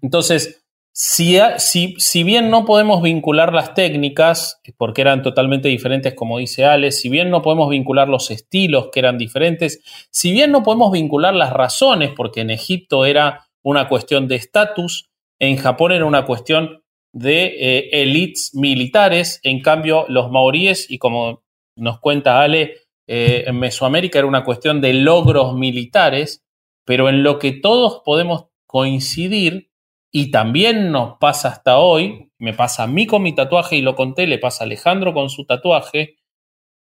Entonces, 0.00 0.64
si, 0.90 1.36
si, 1.58 1.94
si, 1.98 2.22
bien 2.22 2.50
no 2.50 2.64
podemos 2.64 3.02
vincular 3.02 3.52
las 3.52 3.74
técnicas, 3.74 4.60
porque 4.76 5.00
eran 5.00 5.22
totalmente 5.22 5.68
diferentes, 5.68 6.14
como 6.14 6.38
dice 6.38 6.64
Ale, 6.64 6.92
si 6.92 7.08
bien 7.08 7.30
no 7.30 7.42
podemos 7.42 7.68
vincular 7.68 8.08
los 8.08 8.30
estilos, 8.30 8.88
que 8.92 9.00
eran 9.00 9.18
diferentes, 9.18 9.80
si 10.10 10.30
bien 10.30 10.52
no 10.52 10.62
podemos 10.62 10.92
vincular 10.92 11.34
las 11.34 11.52
razones, 11.52 12.12
porque 12.16 12.42
en 12.42 12.50
Egipto 12.50 13.04
era 13.04 13.48
una 13.64 13.88
cuestión 13.88 14.28
de 14.28 14.36
estatus, 14.36 15.10
en 15.40 15.56
Japón 15.56 15.92
era 15.92 16.04
una 16.04 16.24
cuestión 16.26 16.84
de 17.12 17.46
eh, 17.46 18.02
elites 18.02 18.54
militares, 18.54 19.40
en 19.42 19.60
cambio 19.60 20.04
los 20.08 20.30
maoríes, 20.30 20.90
y 20.90 20.98
como 20.98 21.42
nos 21.76 21.98
cuenta 21.98 22.42
Ale, 22.42 22.76
eh, 23.06 23.44
en 23.46 23.58
Mesoamérica 23.58 24.18
era 24.18 24.28
una 24.28 24.44
cuestión 24.44 24.80
de 24.80 24.92
logros 24.92 25.54
militares, 25.54 26.44
pero 26.84 27.08
en 27.08 27.22
lo 27.22 27.38
que 27.38 27.52
todos 27.52 28.02
podemos 28.04 28.46
coincidir, 28.66 29.70
y 30.12 30.30
también 30.30 30.92
nos 30.92 31.18
pasa 31.18 31.48
hasta 31.48 31.78
hoy, 31.78 32.30
me 32.38 32.52
pasa 32.52 32.84
a 32.84 32.86
mí 32.86 33.06
con 33.06 33.22
mi 33.22 33.34
tatuaje 33.34 33.76
y 33.76 33.82
lo 33.82 33.96
conté, 33.96 34.26
le 34.26 34.38
pasa 34.38 34.62
a 34.62 34.66
Alejandro 34.66 35.12
con 35.12 35.30
su 35.30 35.44
tatuaje, 35.44 36.18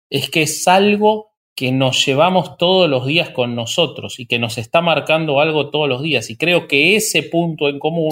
es 0.10 0.30
que 0.30 0.44
es 0.44 0.68
algo 0.68 1.37
que 1.58 1.72
nos 1.72 2.06
llevamos 2.06 2.56
todos 2.56 2.88
los 2.88 3.08
días 3.08 3.32
con 3.32 3.56
nosotros 3.56 4.20
y 4.20 4.28
que 4.28 4.38
nos 4.38 4.60
está 4.60 4.80
marcando 4.82 5.42
algo 5.42 5.72
todos 5.72 5.90
los 5.90 6.04
días. 6.04 6.30
Y 6.30 6.38
creo 6.38 6.68
que 6.68 6.96
ese 6.96 7.24
punto 7.24 7.68
en 7.68 7.80
común 7.80 8.12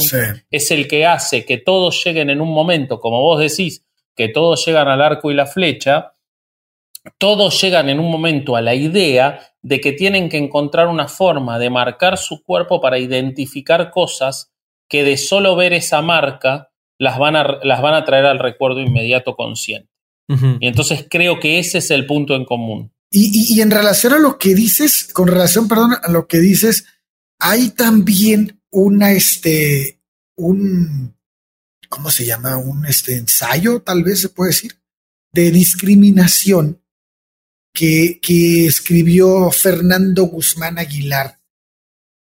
es 0.49 0.71
el 0.71 0.87
que 0.87 1.05
hace 1.05 1.45
que 1.45 1.59
todos 1.59 2.03
lleguen 2.03 2.31
en 2.31 2.41
un 2.41 2.51
momento, 2.51 2.99
como 2.99 3.21
vos 3.21 3.39
decís, 3.39 3.85
que 4.15 4.29
todos 4.29 4.65
llegan 4.65 4.87
al 4.87 4.99
arco 4.99 5.29
y 5.29 5.35
la 5.35 5.45
flecha, 5.45 6.15
todos 7.19 7.61
llegan 7.61 7.87
en 7.87 7.99
un 7.99 8.09
momento 8.09 8.55
a 8.55 8.63
la 8.63 8.73
idea 8.73 9.39
de 9.61 9.79
que 9.79 9.91
tienen 9.91 10.27
que 10.27 10.37
encontrar 10.37 10.87
una 10.87 11.07
forma 11.07 11.59
de 11.59 11.69
marcar 11.69 12.17
su 12.17 12.41
cuerpo 12.43 12.81
para 12.81 12.97
identificar 12.97 13.91
cosas 13.91 14.51
que 14.89 15.03
de 15.03 15.17
solo 15.17 15.55
ver 15.55 15.73
esa 15.73 16.01
marca 16.01 16.71
las 16.97 17.19
van 17.19 17.35
a, 17.35 17.59
las 17.61 17.79
van 17.79 17.93
a 17.93 18.05
traer 18.05 18.25
al 18.25 18.39
recuerdo 18.39 18.81
inmediato 18.81 19.35
consciente. 19.35 19.91
Y 20.59 20.65
entonces 20.65 21.05
creo 21.07 21.39
que 21.39 21.59
ese 21.59 21.77
es 21.77 21.91
el 21.91 22.07
punto 22.07 22.33
en 22.33 22.45
común. 22.45 22.94
Y, 23.17 23.61
en 23.61 23.71
relación 23.71 24.11
a 24.11 24.19
lo 24.19 24.37
que 24.37 24.53
dices, 24.53 25.07
con 25.13 25.29
relación, 25.29 25.69
perdón, 25.69 25.95
a 26.03 26.11
lo 26.11 26.27
que 26.27 26.39
dices, 26.39 26.83
hay 27.39 27.69
también 27.69 28.61
una, 28.71 29.13
este, 29.13 30.01
un, 30.35 31.15
¿cómo 31.87 32.11
se 32.11 32.25
llama? 32.25 32.57
Un 32.57 32.85
este, 32.85 33.15
ensayo, 33.15 33.81
tal 33.81 34.03
vez 34.03 34.19
se 34.19 34.27
puede 34.27 34.49
decir, 34.49 34.81
de 35.31 35.49
discriminación 35.49 36.81
que, 37.73 38.19
que 38.21 38.65
escribió 38.65 39.49
Fernando 39.49 40.23
Guzmán 40.23 40.77
Aguilar. 40.77 41.39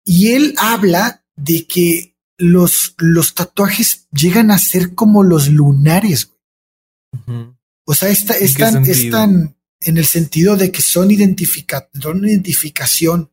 Y 0.04 0.32
él 0.32 0.54
habla 0.58 1.24
de 1.34 1.66
que 1.66 2.14
los, 2.36 2.94
los 2.98 3.32
tatuajes 3.32 4.06
llegan 4.12 4.50
a 4.50 4.58
ser 4.58 4.94
como 4.94 5.22
los 5.22 5.48
lunares. 5.48 6.30
O 7.86 7.94
sea, 7.94 8.10
están, 8.10 8.84
están, 8.84 9.56
en 9.84 9.98
el 9.98 10.06
sentido 10.06 10.56
de 10.56 10.70
que 10.70 10.82
son, 10.82 11.10
identifica 11.10 11.88
son 12.00 12.26
identificación 12.26 13.30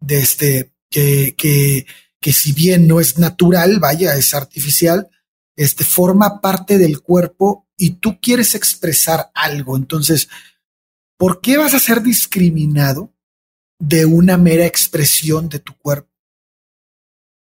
de 0.00 0.18
este, 0.18 0.72
que, 0.90 1.34
que, 1.36 1.86
que 2.20 2.32
si 2.32 2.52
bien 2.52 2.86
no 2.86 3.00
es 3.00 3.18
natural, 3.18 3.78
vaya, 3.80 4.14
es 4.16 4.34
artificial, 4.34 5.10
este, 5.56 5.84
forma 5.84 6.40
parte 6.40 6.78
del 6.78 7.00
cuerpo 7.00 7.68
y 7.76 7.96
tú 7.96 8.20
quieres 8.20 8.54
expresar 8.54 9.30
algo. 9.34 9.76
Entonces, 9.76 10.28
¿por 11.16 11.40
qué 11.40 11.56
vas 11.56 11.74
a 11.74 11.80
ser 11.80 12.02
discriminado 12.02 13.14
de 13.78 14.06
una 14.06 14.36
mera 14.36 14.66
expresión 14.66 15.48
de 15.48 15.58
tu 15.58 15.76
cuerpo? 15.76 16.10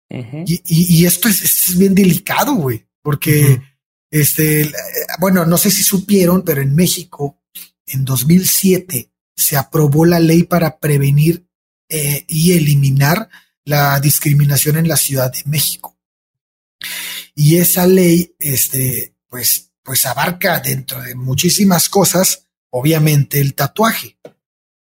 y, 0.09 1.05
esto 1.05 1.29
es, 1.29 1.77
bien 1.77 1.93
delicado, 1.93 2.55
güey, 2.55 2.87
porque, 3.03 3.61
este, 4.09 4.71
bueno, 5.19 5.45
no 5.45 5.59
sé 5.59 5.71
si 5.71 5.83
supieron, 5.83 6.43
pero 6.43 6.63
en 6.63 6.77
México, 6.77 7.43
en 7.87 8.05
2007, 8.05 9.11
se 9.35 9.57
aprobó 9.57 10.05
la 10.05 10.21
ley 10.21 10.45
para 10.45 10.79
prevenir 10.79 11.47
eh, 11.89 12.25
y 12.29 12.53
eliminar 12.53 13.29
la 13.65 14.01
discriminación 14.01 14.77
en 14.77 14.89
la 14.89 14.97
Ciudad 14.97 15.33
de 15.33 15.43
México. 15.47 15.99
Y 17.35 17.59
esa 17.59 17.87
ley, 17.87 18.35
este, 18.39 19.15
pues, 19.29 19.73
pues 19.83 20.07
abarca 20.07 20.61
dentro 20.61 21.01
de 21.03 21.15
muchísimas 21.15 21.89
cosas, 21.89 22.47
obviamente 22.71 23.41
el 23.41 23.55
tatuaje. 23.55 24.19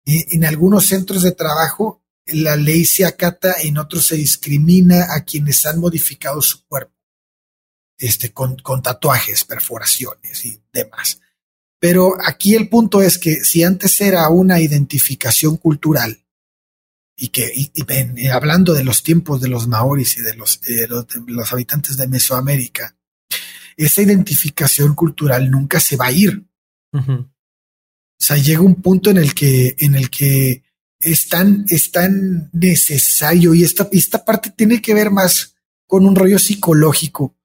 En 0.04 0.44
algunos 0.44 0.86
centros 0.86 1.22
de 1.22 1.32
trabajo 1.32 2.00
la 2.26 2.56
ley 2.56 2.84
se 2.84 3.04
acata, 3.04 3.54
en 3.62 3.78
otros 3.78 4.06
se 4.06 4.16
discrimina 4.16 5.14
a 5.14 5.24
quienes 5.24 5.64
han 5.66 5.78
modificado 5.78 6.40
su 6.42 6.64
cuerpo, 6.66 6.94
este, 7.98 8.32
con, 8.32 8.56
con 8.56 8.82
tatuajes, 8.82 9.44
perforaciones 9.44 10.44
y 10.44 10.62
demás. 10.72 11.20
Pero 11.80 12.14
aquí 12.22 12.54
el 12.54 12.68
punto 12.68 13.00
es 13.00 13.18
que 13.18 13.36
si 13.42 13.64
antes 13.64 14.00
era 14.00 14.28
una 14.28 14.60
identificación 14.60 15.56
cultural, 15.56 16.22
y 17.16 17.28
que 17.28 17.52
y, 17.54 18.26
hablando 18.28 18.72
de 18.72 18.84
los 18.84 19.02
tiempos 19.02 19.40
de 19.40 19.48
los 19.48 19.68
maoris 19.68 20.16
y 20.16 20.22
de 20.22 20.34
los, 20.34 20.60
de 20.60 20.86
los, 21.26 21.52
habitantes 21.52 21.96
de 21.96 22.08
Mesoamérica, 22.08 22.96
esa 23.76 24.02
identificación 24.02 24.94
cultural 24.94 25.50
nunca 25.50 25.80
se 25.80 25.96
va 25.96 26.06
a 26.06 26.12
ir. 26.12 26.46
O 26.92 28.22
sea, 28.22 28.36
llega 28.36 28.60
un 28.60 28.82
punto 28.82 29.10
en 29.10 29.18
el 29.18 29.34
que, 29.34 29.74
en 29.78 29.94
el 29.94 30.10
que 30.10 30.62
es 30.98 31.28
tan, 31.28 31.64
es 31.68 31.90
tan 31.90 32.50
necesario 32.52 33.54
y 33.54 33.64
esta, 33.64 33.88
esta 33.92 34.24
parte 34.24 34.50
tiene 34.50 34.82
que 34.82 34.94
ver 34.94 35.10
más 35.10 35.56
con 35.86 36.06
un 36.06 36.14
rollo 36.14 36.38
psicológico. 36.38 37.36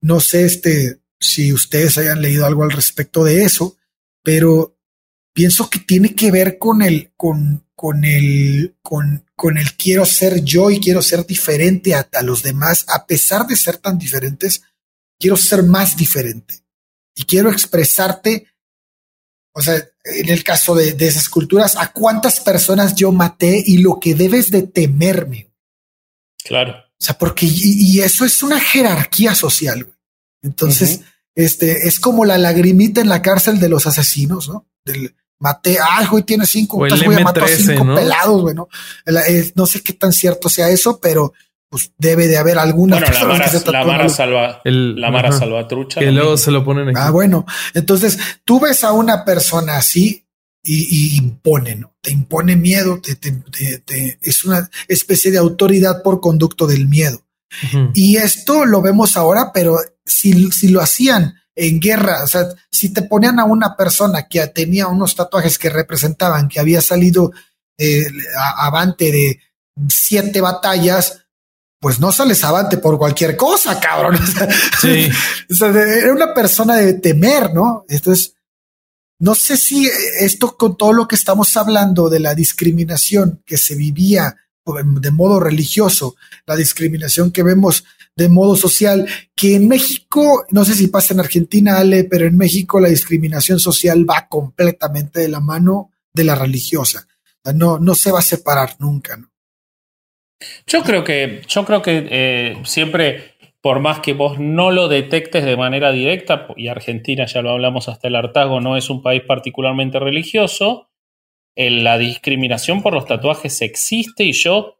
No 0.00 0.20
sé 0.20 0.44
este, 0.44 1.00
si 1.20 1.52
ustedes 1.52 1.98
hayan 1.98 2.22
leído 2.22 2.46
algo 2.46 2.62
al 2.62 2.70
respecto 2.70 3.24
de 3.24 3.44
eso, 3.44 3.76
pero 4.22 4.78
pienso 5.32 5.70
que 5.70 5.78
tiene 5.78 6.14
que 6.14 6.30
ver 6.30 6.58
con 6.58 6.82
el, 6.82 7.12
con, 7.16 7.64
con 7.74 8.04
el, 8.04 8.76
con, 8.82 9.24
con 9.36 9.56
el 9.56 9.76
quiero 9.76 10.04
ser 10.04 10.42
yo 10.42 10.68
y 10.68 10.80
quiero 10.80 11.00
ser 11.00 11.24
diferente 11.24 11.94
a, 11.94 12.08
los 12.22 12.42
demás, 12.42 12.84
a 12.88 13.06
pesar 13.06 13.46
de 13.46 13.54
ser 13.54 13.76
tan 13.76 13.98
diferentes, 13.98 14.62
quiero 15.16 15.36
ser 15.36 15.62
más 15.62 15.96
diferente 15.96 16.64
y 17.14 17.22
quiero 17.22 17.52
expresarte. 17.52 18.48
O 19.52 19.62
sea, 19.62 19.76
en 20.04 20.28
el 20.28 20.42
caso 20.42 20.74
de, 20.74 20.96
esas 20.98 21.28
culturas, 21.28 21.76
a 21.76 21.92
cuántas 21.92 22.40
personas 22.40 22.96
yo 22.96 23.12
maté 23.12 23.62
y 23.64 23.78
lo 23.78 24.00
que 24.00 24.16
debes 24.16 24.50
de 24.50 24.64
temerme. 24.64 25.52
Claro. 26.44 26.72
O 26.72 27.04
sea, 27.04 27.16
porque 27.16 27.46
y, 27.48 28.00
eso 28.00 28.24
es 28.24 28.42
una 28.42 28.58
jerarquía 28.58 29.36
social. 29.36 29.86
Entonces, 30.42 31.00
este 31.34 31.88
es 31.88 32.00
como 32.00 32.24
la 32.24 32.38
lagrimita 32.38 33.00
en 33.00 33.08
la 33.08 33.22
cárcel 33.22 33.60
de 33.60 33.68
los 33.68 33.86
asesinos, 33.86 34.48
¿no? 34.48 34.66
Del, 34.84 35.14
maté 35.38 35.78
algo 35.78 36.18
y 36.18 36.22
tiene 36.22 36.46
cinco, 36.46 36.78
voy 36.78 36.90
a 36.90 37.20
matar 37.20 37.48
cinco 37.48 37.84
¿no? 37.84 37.94
pelados, 37.94 38.42
bueno, 38.42 38.68
eh, 39.06 39.52
no 39.54 39.66
sé 39.66 39.82
qué 39.82 39.92
tan 39.92 40.12
cierto 40.12 40.48
sea 40.48 40.68
eso, 40.68 40.98
pero 41.00 41.32
pues 41.70 41.92
debe 41.98 42.26
de 42.28 42.38
haber 42.38 42.58
alguna 42.58 42.98
bueno, 42.98 43.12
la 43.12 43.24
Mara, 43.26 43.52
la 43.66 43.84
Mara 43.84 44.08
salva 44.08 44.62
la 44.64 45.10
Mara 45.10 45.32
salvatrucha 45.32 46.00
que 46.00 46.10
luego 46.10 46.38
se 46.38 46.50
lo 46.50 46.64
ponen 46.64 46.88
aquí. 46.88 46.98
ah 46.98 47.10
bueno 47.10 47.44
entonces 47.74 48.18
tú 48.46 48.58
ves 48.58 48.84
a 48.84 48.92
una 48.92 49.22
persona 49.26 49.76
así 49.76 50.24
y, 50.64 51.14
impone 51.18 51.74
no 51.74 51.94
te 52.00 52.10
impone 52.10 52.56
miedo 52.56 53.02
te, 53.02 53.16
te, 53.16 54.18
es 54.22 54.44
una 54.46 54.70
especie 54.88 55.30
de 55.30 55.36
autoridad 55.36 56.02
por 56.02 56.20
conducto 56.20 56.66
del 56.66 56.88
miedo. 56.88 57.22
Y 57.94 58.16
esto 58.16 58.66
lo 58.66 58.82
vemos 58.82 59.16
ahora 59.16 59.52
pero 59.54 59.78
si, 60.08 60.50
si 60.50 60.68
lo 60.68 60.80
hacían 60.80 61.34
en 61.54 61.80
guerra. 61.80 62.24
O 62.24 62.26
sea, 62.26 62.48
si 62.70 62.92
te 62.92 63.02
ponían 63.02 63.38
a 63.40 63.44
una 63.44 63.76
persona 63.76 64.28
que 64.28 64.46
tenía 64.48 64.86
unos 64.86 65.14
tatuajes 65.14 65.58
que 65.58 65.70
representaban 65.70 66.48
que 66.48 66.60
había 66.60 66.80
salido 66.80 67.32
eh, 67.76 68.06
avante 68.56 69.12
de 69.12 69.40
siete 69.88 70.40
batallas, 70.40 71.24
pues 71.80 72.00
no 72.00 72.10
sales 72.10 72.42
avante 72.44 72.78
por 72.78 72.98
cualquier 72.98 73.36
cosa, 73.36 73.78
cabrón. 73.78 74.18
sí. 74.80 75.08
o 75.50 75.54
sea, 75.54 75.68
era 75.68 76.12
una 76.12 76.32
persona 76.34 76.76
de 76.76 76.94
temer, 76.94 77.52
¿no? 77.52 77.84
Entonces, 77.88 78.34
no 79.20 79.34
sé 79.34 79.56
si 79.56 79.90
esto 80.20 80.56
con 80.56 80.76
todo 80.76 80.92
lo 80.92 81.08
que 81.08 81.16
estamos 81.16 81.56
hablando 81.56 82.08
de 82.08 82.20
la 82.20 82.34
discriminación 82.34 83.42
que 83.44 83.58
se 83.58 83.74
vivía 83.74 84.36
de 84.74 85.10
modo 85.10 85.40
religioso, 85.40 86.16
la 86.46 86.54
discriminación 86.54 87.32
que 87.32 87.42
vemos 87.42 87.84
de 88.18 88.28
modo 88.28 88.56
social, 88.56 89.06
que 89.36 89.54
en 89.54 89.68
México, 89.68 90.44
no 90.50 90.64
sé 90.64 90.74
si 90.74 90.88
pasa 90.88 91.14
en 91.14 91.20
Argentina, 91.20 91.78
Ale, 91.78 92.02
pero 92.02 92.26
en 92.26 92.36
México 92.36 92.80
la 92.80 92.88
discriminación 92.88 93.60
social 93.60 94.04
va 94.10 94.26
completamente 94.28 95.20
de 95.20 95.28
la 95.28 95.38
mano 95.38 95.92
de 96.12 96.24
la 96.24 96.34
religiosa. 96.34 97.06
no, 97.54 97.78
no 97.78 97.94
se 97.94 98.10
va 98.10 98.18
a 98.18 98.22
separar 98.22 98.70
nunca. 98.80 99.16
Yo 100.66 100.82
creo 100.82 101.04
que, 101.04 101.42
yo 101.46 101.64
creo 101.64 101.80
que 101.80 102.08
eh, 102.10 102.56
siempre, 102.64 103.36
por 103.60 103.78
más 103.78 104.00
que 104.00 104.14
vos 104.14 104.40
no 104.40 104.72
lo 104.72 104.88
detectes 104.88 105.44
de 105.44 105.56
manera 105.56 105.92
directa, 105.92 106.48
y 106.56 106.66
Argentina, 106.66 107.24
ya 107.24 107.40
lo 107.40 107.50
hablamos 107.50 107.88
hasta 107.88 108.08
el 108.08 108.16
hartazgo, 108.16 108.60
no 108.60 108.76
es 108.76 108.90
un 108.90 109.00
país 109.00 109.22
particularmente 109.22 110.00
religioso, 110.00 110.90
la 111.54 111.98
discriminación 111.98 112.82
por 112.82 112.94
los 112.94 113.06
tatuajes 113.06 113.62
existe 113.62 114.24
y 114.24 114.32
yo, 114.32 114.78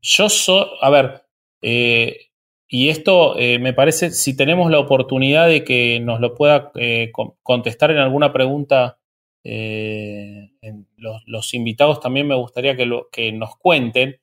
yo 0.00 0.28
soy, 0.28 0.66
a 0.80 0.90
ver, 0.90 1.22
eh, 1.62 2.25
y 2.68 2.88
esto 2.88 3.38
eh, 3.38 3.58
me 3.58 3.72
parece, 3.72 4.10
si 4.10 4.36
tenemos 4.36 4.70
la 4.70 4.80
oportunidad 4.80 5.48
de 5.48 5.62
que 5.62 6.00
nos 6.00 6.20
lo 6.20 6.34
pueda 6.34 6.72
eh, 6.74 7.12
contestar 7.42 7.92
en 7.92 7.98
alguna 7.98 8.32
pregunta, 8.32 8.98
eh, 9.44 10.50
los, 10.96 11.54
invitados 11.54 12.00
también 12.00 12.26
me 12.26 12.34
gustaría 12.34 12.76
que, 12.76 12.86
lo, 12.86 13.08
que 13.10 13.30
nos 13.30 13.56
cuenten, 13.56 14.20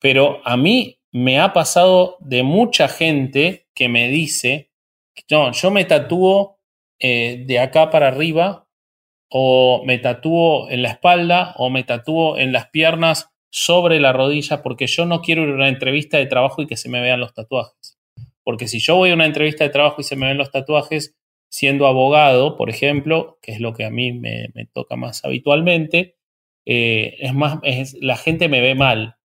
pero 0.00 0.40
a 0.44 0.56
mí 0.56 0.98
me 1.12 1.38
ha 1.38 1.52
pasado 1.52 2.16
de 2.20 2.42
mucha 2.42 2.88
gente 2.88 3.66
que 3.74 3.88
me 3.90 4.08
dice, 4.08 4.70
no, 5.30 5.52
yo 5.52 5.70
me 5.70 5.84
tatúo 5.84 6.58
de 6.98 7.58
acá 7.60 7.90
para 7.90 8.08
arriba, 8.08 8.66
o 9.28 9.82
me 9.84 9.98
tatúo 9.98 10.70
en 10.70 10.82
la 10.82 10.90
espalda, 10.90 11.54
o 11.58 11.68
me 11.68 11.84
tatúo 11.84 12.38
en 12.38 12.52
las 12.52 12.70
piernas 12.70 13.35
sobre 13.50 14.00
la 14.00 14.12
rodilla 14.12 14.62
porque 14.62 14.86
yo 14.86 15.06
no 15.06 15.20
quiero 15.20 15.44
ir 15.44 15.50
a 15.50 15.54
una 15.54 15.68
entrevista 15.68 16.18
de 16.18 16.26
trabajo 16.26 16.62
y 16.62 16.66
que 16.66 16.76
se 16.76 16.88
me 16.88 17.00
vean 17.00 17.20
los 17.20 17.34
tatuajes. 17.34 17.98
Porque 18.42 18.68
si 18.68 18.78
yo 18.78 18.96
voy 18.96 19.10
a 19.10 19.14
una 19.14 19.26
entrevista 19.26 19.64
de 19.64 19.70
trabajo 19.70 20.00
y 20.00 20.04
se 20.04 20.16
me 20.16 20.26
ven 20.26 20.38
los 20.38 20.50
tatuajes, 20.50 21.16
siendo 21.48 21.86
abogado, 21.86 22.56
por 22.56 22.70
ejemplo, 22.70 23.38
que 23.42 23.52
es 23.52 23.60
lo 23.60 23.72
que 23.72 23.84
a 23.84 23.90
mí 23.90 24.12
me, 24.12 24.50
toca 24.72 24.96
más 24.96 25.24
habitualmente, 25.24 26.16
eh, 26.64 27.16
es 27.18 27.34
más, 27.34 27.58
la 28.00 28.16
gente 28.16 28.48
me 28.48 28.60
ve 28.60 28.74
mal. 28.74 29.16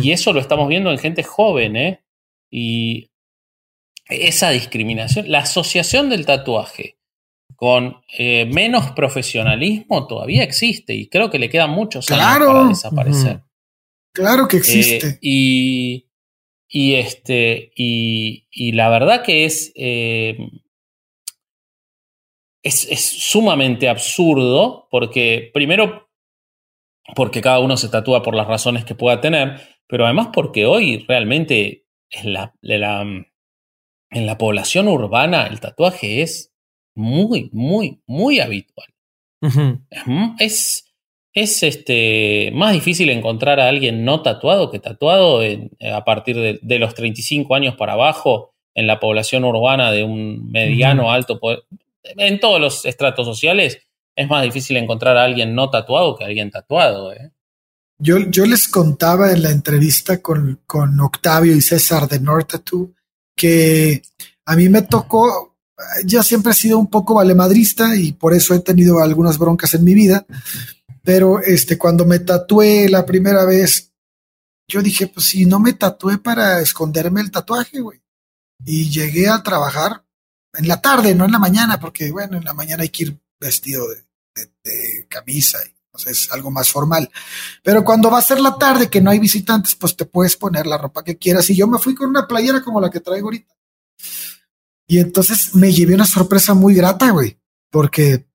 Y 0.00 0.12
eso 0.12 0.32
lo 0.32 0.40
estamos 0.40 0.68
viendo 0.68 0.90
en 0.90 0.96
gente 0.96 1.22
joven, 1.22 1.76
¿eh? 1.76 2.02
Y 2.50 3.10
esa 4.08 4.48
discriminación, 4.48 5.30
la 5.30 5.40
asociación 5.40 6.08
del 6.08 6.24
tatuaje 6.24 6.95
con 7.56 8.02
eh, 8.18 8.44
menos 8.52 8.92
profesionalismo 8.92 10.06
todavía 10.06 10.44
existe 10.44 10.94
y 10.94 11.08
creo 11.08 11.30
que 11.30 11.38
le 11.38 11.48
quedan 11.48 11.70
muchos 11.70 12.10
años 12.10 12.46
para 12.46 12.68
desaparecer. 12.68 13.42
Claro 14.12 14.46
que 14.46 14.58
existe. 14.58 15.08
Eh, 15.08 15.18
y, 15.22 16.10
y, 16.68 16.94
este, 16.94 17.72
y, 17.74 18.46
y, 18.50 18.72
la 18.72 18.90
verdad 18.90 19.22
que 19.22 19.46
es, 19.46 19.72
eh, 19.74 20.36
es, 22.62 22.90
es, 22.90 23.00
sumamente 23.00 23.88
absurdo 23.88 24.86
porque, 24.90 25.50
primero, 25.52 26.10
porque 27.14 27.40
cada 27.40 27.60
uno 27.60 27.76
se 27.76 27.88
tatúa 27.88 28.22
por 28.22 28.34
las 28.34 28.46
razones 28.46 28.84
que 28.84 28.94
pueda 28.94 29.20
tener, 29.20 29.60
pero 29.86 30.04
además 30.04 30.28
porque 30.32 30.66
hoy 30.66 31.04
realmente 31.08 31.86
en 32.10 32.32
la, 32.32 32.54
en 32.62 34.26
la 34.26 34.38
población 34.38 34.88
urbana 34.88 35.46
el 35.46 35.60
tatuaje 35.60 36.22
es 36.22 36.55
muy, 36.96 37.50
muy, 37.52 38.00
muy 38.06 38.40
habitual. 38.40 38.88
es, 40.38 40.92
es, 41.32 41.62
este, 41.62 42.50
más 42.52 42.72
difícil 42.72 43.10
encontrar 43.10 43.60
a 43.60 43.68
alguien 43.68 44.04
no 44.04 44.22
tatuado 44.22 44.70
que 44.70 44.80
tatuado 44.80 45.42
a 45.42 46.04
partir 46.04 46.60
de, 46.60 46.78
los 46.78 46.94
35 46.94 47.54
años 47.54 47.76
para 47.76 47.92
abajo 47.92 48.54
en 48.74 48.86
la 48.86 48.98
población 48.98 49.44
urbana 49.44 49.92
de 49.92 50.04
un 50.04 50.50
mediano, 50.50 51.12
alto 51.12 51.38
poder. 51.38 51.64
En 52.02 52.40
todos 52.40 52.60
los 52.60 52.84
estratos 52.84 53.26
sociales 53.26 53.78
es 54.16 54.28
más 54.28 54.42
difícil 54.42 54.76
encontrar 54.78 55.16
a 55.16 55.24
alguien 55.24 55.54
no 55.54 55.70
tatuado 55.70 56.16
que 56.16 56.24
a 56.24 56.26
alguien 56.26 56.50
tatuado. 56.50 57.12
¿eh? 57.12 57.30
Yo, 57.98 58.18
yo 58.18 58.46
les 58.46 58.68
contaba 58.68 59.32
en 59.32 59.42
la 59.42 59.50
entrevista 59.50 60.20
con, 60.20 60.60
con 60.66 60.98
Octavio 61.00 61.54
y 61.54 61.60
César 61.60 62.08
de 62.08 62.20
North 62.20 62.50
Tattoo 62.50 62.94
que 63.36 64.02
A 64.46 64.56
mí 64.56 64.68
me 64.68 64.82
tocó, 64.82 65.55
ya 66.04 66.22
siempre 66.22 66.52
he 66.52 66.54
sido 66.54 66.78
un 66.78 66.88
poco 66.88 67.14
valemadrista 67.14 67.96
y 67.96 68.12
por 68.12 68.34
eso 68.34 68.54
he 68.54 68.60
tenido 68.60 69.00
algunas 69.00 69.38
broncas 69.38 69.74
en 69.74 69.84
mi 69.84 69.94
vida. 69.94 70.26
Pero 71.02 71.40
este, 71.40 71.78
cuando 71.78 72.04
me 72.04 72.18
tatué 72.18 72.88
la 72.88 73.06
primera 73.06 73.44
vez, 73.44 73.92
yo 74.68 74.82
dije, 74.82 75.06
pues 75.06 75.26
si 75.26 75.46
no 75.46 75.60
me 75.60 75.74
tatué 75.74 76.18
para 76.18 76.60
esconderme 76.60 77.20
el 77.20 77.30
tatuaje, 77.30 77.80
güey. 77.80 78.02
Y 78.64 78.90
llegué 78.90 79.28
a 79.28 79.42
trabajar 79.42 80.04
en 80.54 80.66
la 80.66 80.80
tarde, 80.80 81.14
no 81.14 81.26
en 81.26 81.32
la 81.32 81.38
mañana, 81.38 81.78
porque 81.78 82.10
bueno, 82.10 82.36
en 82.36 82.44
la 82.44 82.54
mañana 82.54 82.82
hay 82.82 82.88
que 82.88 83.04
ir 83.04 83.20
vestido 83.38 83.86
de, 83.88 84.04
camisa 85.08 85.58
y 85.64 86.10
es 86.10 86.30
algo 86.32 86.50
más 86.50 86.70
formal. 86.70 87.10
Pero 87.62 87.84
cuando 87.84 88.10
va 88.10 88.18
a 88.18 88.22
ser 88.22 88.40
la 88.40 88.58
tarde, 88.58 88.90
que 88.90 89.00
no 89.00 89.10
hay 89.10 89.18
visitantes, 89.18 89.74
pues 89.74 89.96
te 89.96 90.04
puedes 90.04 90.36
poner 90.36 90.66
la 90.66 90.76
ropa 90.76 91.04
que 91.04 91.16
quieras. 91.16 91.48
Y 91.50 91.56
yo 91.56 91.66
me 91.66 91.78
fui 91.78 91.94
con 91.94 92.10
una 92.10 92.26
playera 92.26 92.62
como 92.62 92.80
la 92.80 92.90
que 92.90 93.00
traigo 93.00 93.28
ahorita. 93.28 93.54
Y 94.86 95.00
entonces 95.00 95.54
me 95.54 95.72
llevé 95.72 95.94
una 95.94 96.06
sorpresa 96.06 96.54
muy 96.54 96.74
grata, 96.74 97.10
güey, 97.10 97.38
porque 97.70 98.26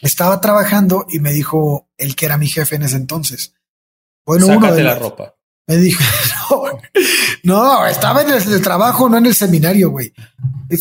estaba 0.00 0.40
trabajando 0.40 1.06
y 1.08 1.20
me 1.20 1.32
dijo 1.32 1.88
el 1.96 2.16
que 2.16 2.26
era 2.26 2.38
mi 2.38 2.48
jefe 2.48 2.76
en 2.76 2.82
ese 2.82 2.96
entonces. 2.96 3.54
Bueno, 4.24 4.46
uno 4.46 4.72
de 4.72 4.82
la 4.82 4.94
ropa. 4.94 5.34
Me 5.66 5.76
dijo, 5.76 6.02
no, 7.44 7.86
estaba 7.86 8.22
en 8.22 8.30
el, 8.30 8.62
trabajo, 8.62 9.08
no 9.08 9.16
en 9.18 9.26
el 9.26 9.34
seminario, 9.34 9.90
güey. 9.90 10.12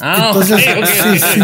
Ah, 0.01 0.31
entonces, 0.33 0.63
sí, 1.03 1.19
sí. 1.19 1.41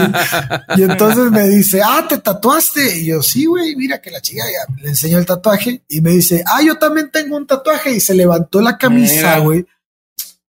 Y 0.77 0.83
entonces 0.83 1.31
me 1.31 1.47
dice, 1.47 1.81
ah, 1.83 2.03
te 2.09 2.17
tatuaste. 2.17 2.99
Y 2.99 3.05
yo, 3.05 3.21
sí, 3.21 3.45
güey, 3.45 3.75
mira 3.75 4.01
que 4.01 4.09
la 4.09 4.21
chica 4.21 4.43
ya 4.43 4.73
le 4.81 4.89
enseñó 4.89 5.19
el 5.19 5.25
tatuaje 5.25 5.83
y 5.87 6.01
me 6.01 6.11
dice, 6.11 6.43
ah, 6.47 6.63
yo 6.63 6.77
también 6.79 7.11
tengo 7.11 7.37
un 7.37 7.45
tatuaje. 7.45 7.91
Y 7.91 7.99
se 7.99 8.15
levantó 8.15 8.59
la 8.59 8.77
camisa, 8.77 9.37
güey. 9.39 9.67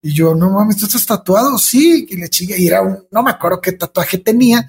Y 0.02 0.14
yo, 0.14 0.36
no 0.36 0.50
mames, 0.52 0.78
¿tú 0.78 0.86
estás 0.86 1.06
tatuado? 1.06 1.58
Sí. 1.58 2.06
Y 2.10 2.18
le 2.18 2.30
chica, 2.30 2.56
y 2.58 2.68
era 2.68 2.82
un, 2.82 3.06
no 3.12 3.24
me 3.24 3.32
acuerdo 3.32 3.62
qué 3.62 3.74
tatuaje 3.74 4.20
tenía, 4.20 4.68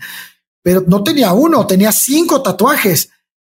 pero 0.62 0.82
no 0.86 1.02
tenía 1.02 1.32
uno, 1.32 1.66
tenía 1.66 1.92
cinco 1.92 2.42
tatuajes. 2.42 3.10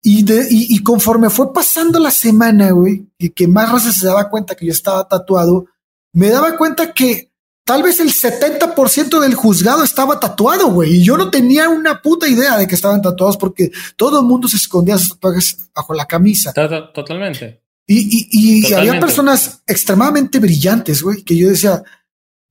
Y, 0.05 0.23
de, 0.23 0.47
y, 0.49 0.83
conforme 0.83 1.29
fue 1.29 1.53
pasando 1.53 1.97
la 1.97 2.11
semana, 2.11 2.71
güey, 2.71 3.07
y 3.17 3.29
que 3.29 3.47
más 3.47 3.71
veces 3.71 3.97
se 3.97 4.05
daba 4.05 4.29
cuenta 4.29 4.53
que 4.53 4.65
yo 4.65 4.73
estaba 4.73 5.07
tatuado, 5.07 5.67
me 6.11 6.29
daba 6.29 6.57
cuenta 6.57 6.91
que 6.93 7.31
tal 7.63 7.83
vez 7.83 8.01
el 8.01 8.11
70% 8.11 9.21
del 9.21 9.35
juzgado 9.35 9.81
estaba 9.81 10.19
tatuado, 10.19 10.67
güey. 10.67 10.95
Y 10.95 11.03
yo 11.03 11.15
no 11.17 11.29
tenía 11.29 11.69
una 11.69 12.01
puta 12.01 12.27
idea 12.27 12.57
de 12.57 12.67
que 12.67 12.75
estaban 12.75 13.01
tatuados 13.01 13.37
porque 13.37 13.71
todo 13.95 14.19
el 14.19 14.25
mundo 14.25 14.49
se 14.49 14.57
escondía 14.57 14.97
sus 14.97 15.11
tatuajes 15.11 15.69
bajo 15.73 15.93
la 15.93 16.05
camisa. 16.05 16.51
Totalmente. 16.93 17.62
Y, 17.85 18.27
y, 18.31 18.67
y 18.67 18.73
había 18.73 18.99
personas 18.99 19.61
extremadamente 19.67 20.39
brillantes, 20.39 21.01
güey, 21.01 21.23
que 21.23 21.35
yo 21.35 21.49
decía, 21.49 21.83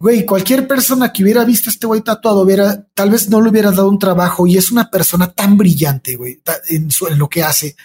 güey, 0.03 0.27
cualquier 0.27 0.67
persona 0.67 1.13
que 1.13 1.23
hubiera 1.23 1.45
visto 1.45 1.71
a 1.71 1.73
este 1.73 1.87
güey 1.87 2.01
tatuado, 2.01 2.41
hubiera, 2.41 2.89
tal 2.93 3.11
vez 3.11 3.31
no 3.31 3.41
le 3.41 3.51
hubiera 3.51 3.71
dado 3.71 3.89
un 3.89 4.01
trabajo 4.01 4.49
y 4.49 4.57
es 4.57 4.73
una 4.73 4.91
persona 4.91 5.33
tan 5.33 5.57
brillante, 5.57 6.17
güey, 6.17 6.43
en, 6.69 6.89
lo 7.17 7.29
que 7.29 7.45
hace. 7.45 7.77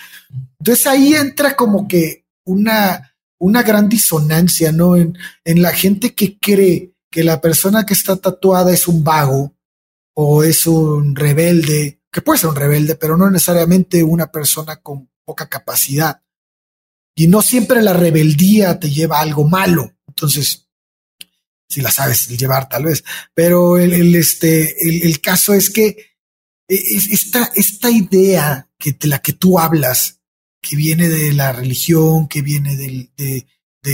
Entonces 0.59 0.87
ahí 0.87 1.13
entra 1.13 1.55
como 1.55 1.87
que 1.87 2.25
una, 2.43 3.15
una 3.39 3.61
gran 3.61 3.87
disonancia, 3.87 4.71
¿no? 4.71 4.95
En, 4.95 5.15
en 5.45 5.61
la 5.61 5.71
gente 5.73 6.15
que 6.15 6.39
cree 6.39 6.95
que 7.11 7.23
la 7.23 7.39
persona 7.39 7.85
que 7.85 7.93
está 7.93 8.15
tatuada 8.15 8.73
es 8.73 8.87
un 8.87 9.03
vago 9.03 9.55
o 10.15 10.43
es 10.43 10.65
un 10.65 11.15
rebelde, 11.15 12.01
que 12.11 12.23
puede 12.23 12.39
ser 12.39 12.49
un 12.49 12.55
rebelde, 12.55 12.95
pero 12.95 13.15
no 13.15 13.29
necesariamente 13.29 14.03
una 14.03 14.31
persona 14.31 14.77
con 14.77 15.07
poca 15.23 15.47
capacidad. 15.47 16.23
Y 17.19 17.25
no 17.25 17.41
siempre 17.41 17.81
la 17.81 17.93
rebeldía 17.93 18.79
te 18.79 18.91
lleva 18.91 19.17
a 19.17 19.23
algo 19.23 19.49
malo. 19.49 19.91
Entonces, 20.07 20.67
si 21.67 21.81
la 21.81 21.89
sabes 21.89 22.27
llevar 22.27 22.69
tal 22.69 22.83
vez, 22.83 23.03
pero 23.33 23.79
el, 23.79 24.15
este, 24.15 24.75
el, 24.87 25.19
caso 25.19 25.55
es 25.55 25.71
que 25.71 26.15
esta, 26.67 27.51
esta 27.55 27.89
idea 27.89 28.69
que 28.77 28.91
de 28.91 29.07
la 29.07 29.17
que 29.17 29.33
tú 29.33 29.57
hablas, 29.57 30.19
que 30.61 30.75
viene 30.75 31.09
de 31.09 31.33
la 31.33 31.51
religión, 31.53 32.27
que 32.27 32.43
viene 32.43 32.75
de, 32.75 33.09
de, 33.17 33.45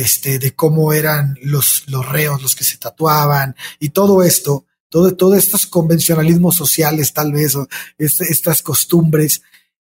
este, 0.01 0.37
de 0.37 0.53
cómo 0.53 0.91
eran 0.91 1.37
los, 1.41 1.85
los 1.87 2.05
reos, 2.05 2.41
los 2.41 2.57
que 2.57 2.65
se 2.65 2.77
tatuaban 2.77 3.55
y 3.79 3.89
todo 3.89 4.21
esto, 4.21 4.65
todo, 4.89 5.15
todos 5.15 5.37
estos 5.37 5.65
convencionalismos 5.65 6.57
sociales 6.57 7.13
tal 7.13 7.31
vez, 7.31 7.55
o 7.55 7.69
este, 7.97 8.25
estas 8.25 8.61
costumbres 8.61 9.43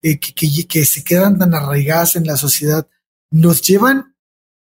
eh, 0.03 0.19
que, 0.19 0.67
que 0.67 0.85
se 0.85 1.03
quedan 1.03 1.39
tan 1.39 1.55
arraigadas 1.55 2.15
en 2.15 2.27
la 2.27 2.37
sociedad, 2.37 2.87
nos 3.33 3.61
llevan 3.61 4.15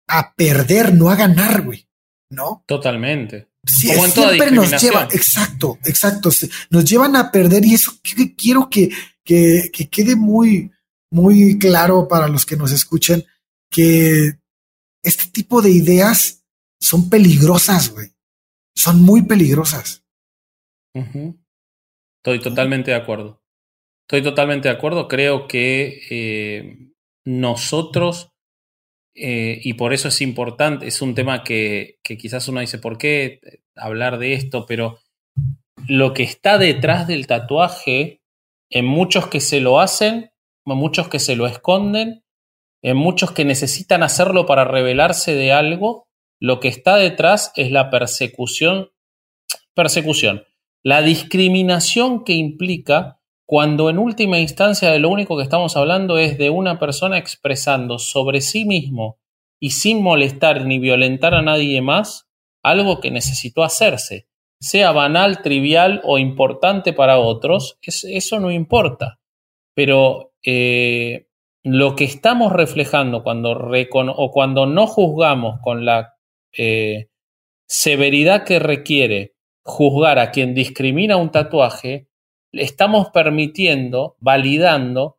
a 0.07 0.33
perder, 0.35 0.93
no 0.93 1.09
a 1.09 1.15
ganar, 1.15 1.63
güey. 1.63 1.89
¿no? 2.29 2.63
Totalmente. 2.67 3.49
siempre 3.65 4.51
nos 4.51 4.81
lleva, 4.81 5.07
exacto, 5.11 5.79
exacto, 5.85 6.29
nos 6.69 6.85
llevan 6.85 7.15
a 7.15 7.31
perder 7.31 7.65
y 7.65 7.73
eso 7.73 7.93
quiero 8.37 8.69
que, 8.69 8.89
que, 9.23 9.89
quede 9.89 10.15
muy, 10.15 10.71
muy 11.11 11.57
claro 11.57 12.07
para 12.07 12.27
los 12.27 12.45
que 12.45 12.55
nos 12.55 12.71
escuchan, 12.71 13.23
que 13.71 14.39
este 15.03 15.25
tipo 15.31 15.61
de 15.61 15.71
ideas 15.71 16.45
son 16.79 17.09
peligrosas, 17.09 17.91
güey. 17.91 18.11
Son 18.75 19.01
muy 19.01 19.23
peligrosas. 19.23 20.05
Estoy 20.93 22.39
totalmente 22.41 22.91
de 22.91 22.97
acuerdo. 22.97 23.43
Estoy 24.07 24.23
totalmente 24.23 24.69
de 24.69 24.75
acuerdo. 24.75 25.07
Creo 25.09 25.47
que 25.47 26.01
eh, 26.09 26.93
nosotros 27.25 28.31
eh, 29.15 29.59
y 29.63 29.73
por 29.73 29.93
eso 29.93 30.07
es 30.07 30.21
importante, 30.21 30.87
es 30.87 31.01
un 31.01 31.15
tema 31.15 31.43
que, 31.43 31.99
quizás 32.03 32.47
uno 32.47 32.61
dice, 32.61 32.77
¿por 32.77 32.97
qué 32.97 33.41
hablar 33.75 34.17
de 34.17 34.33
esto? 34.33 34.65
Pero 34.65 34.99
lo 35.87 36.13
que 36.13 36.23
está 36.23 36.57
detrás 36.57 37.07
del 37.07 37.27
tatuaje, 37.27 38.21
en 38.69 38.85
muchos 38.85 39.27
que 39.27 39.39
se 39.39 39.59
lo 39.59 39.79
hacen, 39.79 40.31
en 40.65 40.77
muchos 40.77 41.09
que 41.09 41.19
se 41.19 41.35
lo 41.35 41.47
esconden, 41.47 42.23
en 42.81 42.97
muchos 42.97 43.31
que 43.31 43.45
necesitan 43.45 44.03
hacerlo 44.03 44.45
para 44.45 44.65
revelarse 44.65 45.33
de 45.33 45.51
algo, 45.51 46.07
lo 46.39 46.59
que 46.59 46.69
está 46.69 46.95
detrás 46.95 47.51
es 47.55 47.71
la 47.71 47.89
persecución, 47.89 48.91
persecución, 49.73 50.43
la 50.83 51.01
discriminación 51.01 52.23
que 52.23 52.33
implica 52.33 53.18
cuando 53.49 53.89
en 53.89 53.97
última 53.97 54.37
instancia 54.37 54.91
de 54.91 54.99
lo 54.99 55.09
único 55.09 55.35
que 55.35 55.41
estamos 55.41 55.75
hablando 55.75 56.19
es 56.19 56.37
de 56.37 56.51
una 56.51 56.77
persona 56.77 57.17
expresando 57.17 57.97
sobre 57.97 58.41
sí 58.41 58.63
mismo 58.63 59.17
y 59.59 59.71
sin 59.71 60.03
molestar 60.03 60.67
ni 60.67 60.77
violentar 60.77 61.33
a 61.33 61.41
nadie 61.41 61.81
más 61.81 62.29
algo 62.61 62.99
que 62.99 63.09
necesitó 63.09 63.63
hacerse, 63.63 64.27
sea 64.59 64.91
banal, 64.91 65.41
trivial 65.41 65.99
o 66.03 66.19
importante 66.19 66.93
para 66.93 67.17
otros, 67.17 67.79
eso 67.81 68.39
no 68.39 68.51
importa. 68.51 69.19
Pero 69.73 70.31
eh, 70.45 71.25
lo 71.63 71.95
que 71.95 72.03
estamos 72.03 72.53
reflejando 72.53 73.23
cuando 73.23 73.57
o 74.15 74.31
cuando 74.31 74.67
no 74.67 74.85
juzgamos 74.85 75.59
con 75.63 75.85
la 75.85 76.13
eh, 76.55 77.09
severidad 77.67 78.43
que 78.43 78.59
requiere 78.59 79.33
juzgar 79.63 80.19
a 80.19 80.29
quien 80.29 80.53
discrimina 80.53 81.17
un 81.17 81.31
tatuaje, 81.31 82.08
estamos 82.51 83.09
permitiendo, 83.09 84.15
validando 84.19 85.17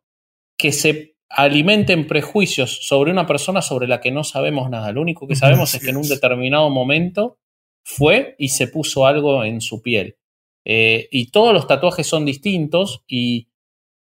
que 0.57 0.71
se 0.71 1.15
alimenten 1.29 2.07
prejuicios 2.07 2.85
sobre 2.85 3.11
una 3.11 3.25
persona 3.25 3.61
sobre 3.61 3.87
la 3.87 4.01
que 4.01 4.11
no 4.11 4.23
sabemos 4.23 4.69
nada. 4.69 4.91
Lo 4.91 5.01
único 5.01 5.27
que 5.27 5.35
sabemos 5.35 5.73
es 5.73 5.83
que 5.83 5.91
en 5.91 5.97
un 5.97 6.07
determinado 6.07 6.69
momento 6.69 7.37
fue 7.83 8.35
y 8.37 8.49
se 8.49 8.67
puso 8.67 9.05
algo 9.05 9.43
en 9.43 9.61
su 9.61 9.81
piel. 9.81 10.17
Eh, 10.65 11.07
y 11.11 11.31
todos 11.31 11.53
los 11.53 11.67
tatuajes 11.67 12.05
son 12.05 12.25
distintos 12.25 13.03
y, 13.07 13.47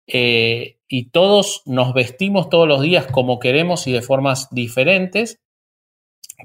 eh, 0.07 0.79
y 0.89 1.11
todos 1.11 1.63
nos 1.67 1.93
vestimos 1.93 2.49
todos 2.49 2.69
los 2.69 2.81
días 2.81 3.07
como 3.07 3.39
queremos 3.39 3.87
y 3.87 3.93
de 3.93 4.03
formas 4.03 4.49
diferentes. 4.53 5.41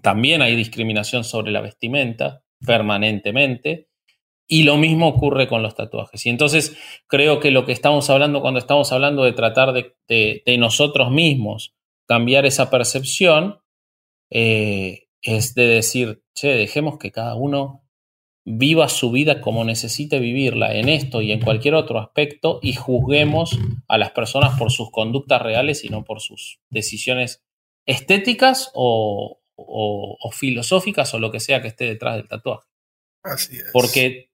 También 0.02 0.42
hay 0.42 0.56
discriminación 0.56 1.24
sobre 1.24 1.52
la 1.52 1.62
vestimenta 1.62 2.44
permanentemente. 2.66 3.91
Y 4.54 4.64
lo 4.64 4.76
mismo 4.76 5.08
ocurre 5.08 5.48
con 5.48 5.64
los 5.64 5.76
tatuajes. 5.76 6.26
Y 6.26 6.30
entonces 6.30 6.76
creo 7.08 7.40
que 7.40 7.52
lo 7.52 7.66
que 7.66 7.72
estamos 7.72 8.10
hablando 8.10 8.42
cuando 8.42 8.60
estamos 8.60 8.92
hablando 8.92 9.24
de 9.24 9.32
tratar 9.32 9.72
de, 9.72 10.58
nosotros 10.58 11.10
mismos 11.10 11.74
cambiar 12.06 12.46
esa 12.46 12.70
percepción, 12.70 13.62
eh, 14.30 15.08
es 15.22 15.56
de 15.56 15.68
decir, 15.68 16.24
che, 16.36 16.50
dejemos 16.50 16.98
que 16.98 17.14
cada 17.14 17.36
uno 17.36 17.88
viva 18.44 18.90
su 18.90 19.12
vida 19.12 19.40
como 19.40 19.64
necesite 19.64 20.20
vivirla 20.20 20.76
en 20.76 20.90
esto 20.90 21.22
y 21.22 21.32
en 21.32 21.40
cualquier 21.40 21.76
otro 21.76 21.98
aspecto 22.00 22.60
y 22.62 22.74
juzguemos 22.74 23.58
a 23.88 23.98
las 23.98 24.12
personas 24.12 24.60
por 24.60 24.70
sus 24.70 24.92
conductas 24.92 25.42
reales 25.42 25.86
y 25.86 25.90
no 25.90 26.04
por 26.04 26.20
sus 26.20 26.60
decisiones 26.70 27.42
estéticas 27.86 28.70
o, 28.74 29.40
o 29.56 30.32
filosóficas 30.34 31.14
o 31.14 31.20
lo 31.20 31.32
que 31.32 31.40
sea 31.40 31.62
que 31.62 31.70
esté 31.70 31.86
detrás 31.86 32.18
del 32.18 32.28
tatuaje. 32.28 32.68
Así 33.24 33.56
es. 33.56 33.70
Porque 33.72 34.31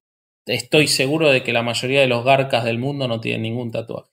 estoy 0.47 0.87
seguro 0.87 1.29
de 1.29 1.43
que 1.43 1.53
la 1.53 1.63
mayoría 1.63 2.01
de 2.01 2.07
los 2.07 2.23
garcas 2.25 2.63
del 2.63 2.79
mundo 2.79 3.07
no 3.07 3.19
tienen 3.19 3.43
ningún 3.43 3.71
tatuaje. 3.71 4.09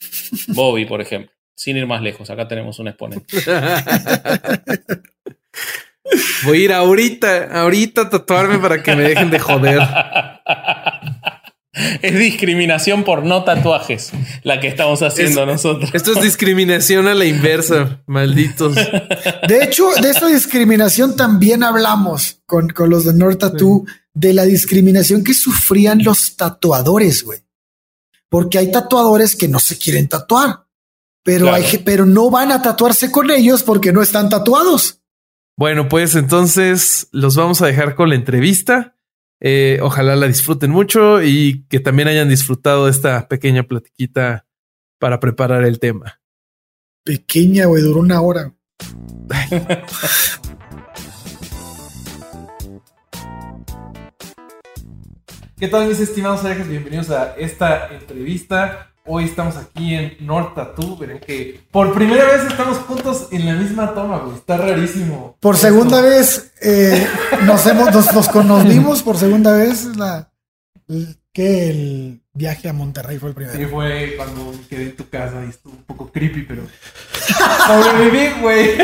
Bobby, 0.48 0.86
por 0.86 1.00
ejemplo. 1.00 1.32
Sin 1.56 1.76
ir 1.76 1.86
más 1.86 2.02
lejos, 2.02 2.30
acá 2.30 2.46
tenemos 2.46 2.78
un 2.78 2.86
exponente. 2.86 3.26
Voy 6.44 6.62
a 6.62 6.64
ir 6.64 6.72
ahorita, 6.72 7.60
ahorita 7.60 8.02
a 8.02 8.10
tatuarme 8.10 8.58
para 8.58 8.80
que 8.82 8.94
me 8.94 9.02
dejen 9.02 9.30
de 9.30 9.38
joder. 9.38 9.80
Es 12.02 12.18
discriminación 12.18 13.04
por 13.04 13.24
no 13.24 13.44
tatuajes 13.44 14.10
la 14.42 14.58
que 14.58 14.66
estamos 14.66 15.00
haciendo 15.02 15.46
nosotros. 15.46 15.90
Esto 15.92 16.12
es 16.12 16.22
discriminación 16.22 17.06
a 17.06 17.14
la 17.14 17.24
inversa, 17.24 18.02
malditos. 18.06 18.74
De 18.74 19.62
hecho, 19.62 19.90
de 20.00 20.10
esta 20.10 20.26
discriminación 20.26 21.14
también 21.14 21.62
hablamos 21.62 22.40
con, 22.46 22.68
con 22.70 22.90
los 22.90 23.04
de 23.04 23.12
North 23.12 23.38
Tattoo 23.38 23.84
de 24.18 24.32
la 24.32 24.44
discriminación 24.44 25.22
que 25.22 25.32
sufrían 25.32 26.02
los 26.02 26.36
tatuadores, 26.36 27.22
güey. 27.22 27.38
Porque 28.28 28.58
hay 28.58 28.70
tatuadores 28.72 29.36
que 29.36 29.48
no 29.48 29.60
se 29.60 29.78
quieren 29.78 30.08
tatuar, 30.08 30.66
pero 31.22 31.52
hay, 31.52 31.78
pero 31.84 32.04
no 32.04 32.30
van 32.30 32.50
a 32.50 32.60
tatuarse 32.60 33.10
con 33.12 33.30
ellos 33.30 33.62
porque 33.62 33.92
no 33.92 34.02
están 34.02 34.28
tatuados. 34.28 35.00
Bueno, 35.56 35.88
pues 35.88 36.14
entonces 36.14 37.08
los 37.12 37.36
vamos 37.36 37.62
a 37.62 37.66
dejar 37.66 37.94
con 37.94 38.08
la 38.08 38.16
entrevista. 38.16 38.96
Eh, 39.40 39.78
ojalá 39.82 40.16
la 40.16 40.26
disfruten 40.26 40.70
mucho 40.72 41.22
y 41.22 41.64
que 41.68 41.78
también 41.78 42.08
hayan 42.08 42.28
disfrutado 42.28 42.88
esta 42.88 43.28
pequeña 43.28 43.62
platiquita 43.62 44.46
para 44.98 45.20
preparar 45.20 45.64
el 45.64 45.78
tema. 45.78 46.20
Pequeña, 47.04 47.66
güey, 47.66 47.82
duró 47.82 48.00
una 48.00 48.20
hora. 48.20 48.52
¿Qué 55.58 55.66
tal 55.66 55.88
mis 55.88 55.98
estimados 55.98 56.44
herejes? 56.44 56.68
Bienvenidos 56.68 57.10
a 57.10 57.34
esta 57.36 57.88
entrevista. 57.88 58.92
Hoy 59.04 59.24
estamos 59.24 59.56
aquí 59.56 59.92
en 59.92 60.16
North 60.20 60.54
Tattoo. 60.54 60.96
Verán 60.96 61.18
que 61.18 61.60
por 61.72 61.92
primera 61.94 62.26
vez 62.26 62.44
estamos 62.44 62.78
juntos 62.78 63.26
en 63.32 63.44
la 63.44 63.54
misma 63.54 63.92
toma, 63.92 64.18
güey. 64.18 64.36
Está 64.36 64.56
rarísimo. 64.56 65.36
Por 65.40 65.56
segunda 65.56 66.00
vez 66.00 66.52
eh, 66.62 67.04
nos 67.44 67.66
hemos, 67.66 67.92
nos, 67.92 68.28
conocimos 68.28 69.02
por 69.02 69.16
segunda 69.16 69.52
vez. 69.52 69.96
La, 69.96 70.30
que 71.32 71.70
el 71.70 72.22
viaje 72.32 72.68
a 72.68 72.72
Monterrey 72.72 73.18
fue 73.18 73.30
el 73.30 73.34
primero. 73.34 73.58
Sí, 73.58 73.66
fue 73.66 74.14
cuando 74.16 74.54
quedé 74.70 74.84
en 74.84 74.96
tu 74.96 75.08
casa 75.08 75.42
y 75.44 75.48
estuvo 75.48 75.72
un 75.72 75.82
poco 75.82 76.12
creepy, 76.12 76.42
pero 76.42 76.62
sobreviví, 77.66 78.40
güey. 78.40 78.78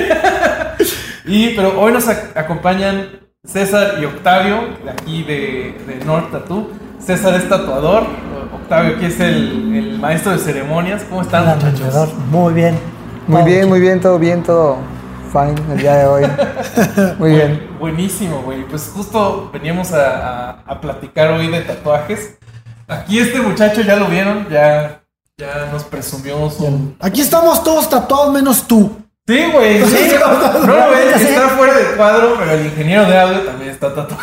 y 1.25 1.51
pero 1.51 1.81
hoy 1.81 1.93
nos 1.93 2.09
acompañan 2.09 3.24
César 3.47 3.97
y 4.01 4.05
Octavio, 4.07 4.57
de 4.83 4.91
aquí 4.91 5.23
de, 5.23 5.79
de 5.87 6.05
North 6.05 6.33
Tattoo. 6.33 6.71
César 6.99 7.35
es 7.35 7.47
tatuador, 7.47 8.07
Octavio 8.55 8.97
aquí 8.97 9.05
es 9.05 9.21
el, 9.21 9.99
maestro 10.01 10.33
de 10.33 10.39
ceremonias. 10.39 11.05
¿Cómo 11.05 11.21
están, 11.21 11.47
muchachos? 11.47 12.15
Muy 12.31 12.55
bien. 12.55 12.79
Muy 13.27 13.43
bien, 13.43 13.69
muy 13.69 13.81
bien, 13.81 14.01
todo 14.01 14.19
bien, 14.19 14.43
todo 14.43 14.79
fine 15.31 15.55
el 15.73 15.79
día 15.79 15.97
de 15.97 16.07
hoy. 16.07 16.25
Muy 17.19 17.31
bien. 17.33 17.69
Buenísimo, 17.81 18.43
güey. 18.43 18.65
Pues 18.69 18.91
justo 18.95 19.51
veníamos 19.53 19.93
a, 19.93 20.51
a, 20.67 20.81
platicar 20.81 21.33
hoy 21.33 21.49
de 21.49 21.63
tatuajes. 21.63 22.37
Aquí 22.87 23.19
este 23.19 23.41
muchacho 23.41 23.81
ya 23.81 23.97
lo 23.97 24.07
vieron, 24.07 24.47
ya, 24.51 25.03
ya 25.39 25.71
nos 25.73 25.85
presumió 25.85 26.51
su... 26.51 26.95
Aquí 27.01 27.23
estamos 27.23 27.65
todos 27.65 27.89
tatuados 27.89 28.33
menos 28.33 28.67
tú. 28.69 28.93
Sí, 29.27 29.51
güey. 29.53 29.83
Sí. 29.85 30.15
No 30.67 30.77
lo 30.77 30.91
ves, 30.91 31.21
está 31.21 31.49
fuera 31.51 31.75
de 31.75 31.97
cuadro, 31.97 32.37
pero 32.39 32.53
el 32.53 32.67
ingeniero 32.67 33.07
de 33.07 33.19
audio 33.19 33.41
también 33.41 33.71
está 33.71 33.95
tatuado. 33.95 34.23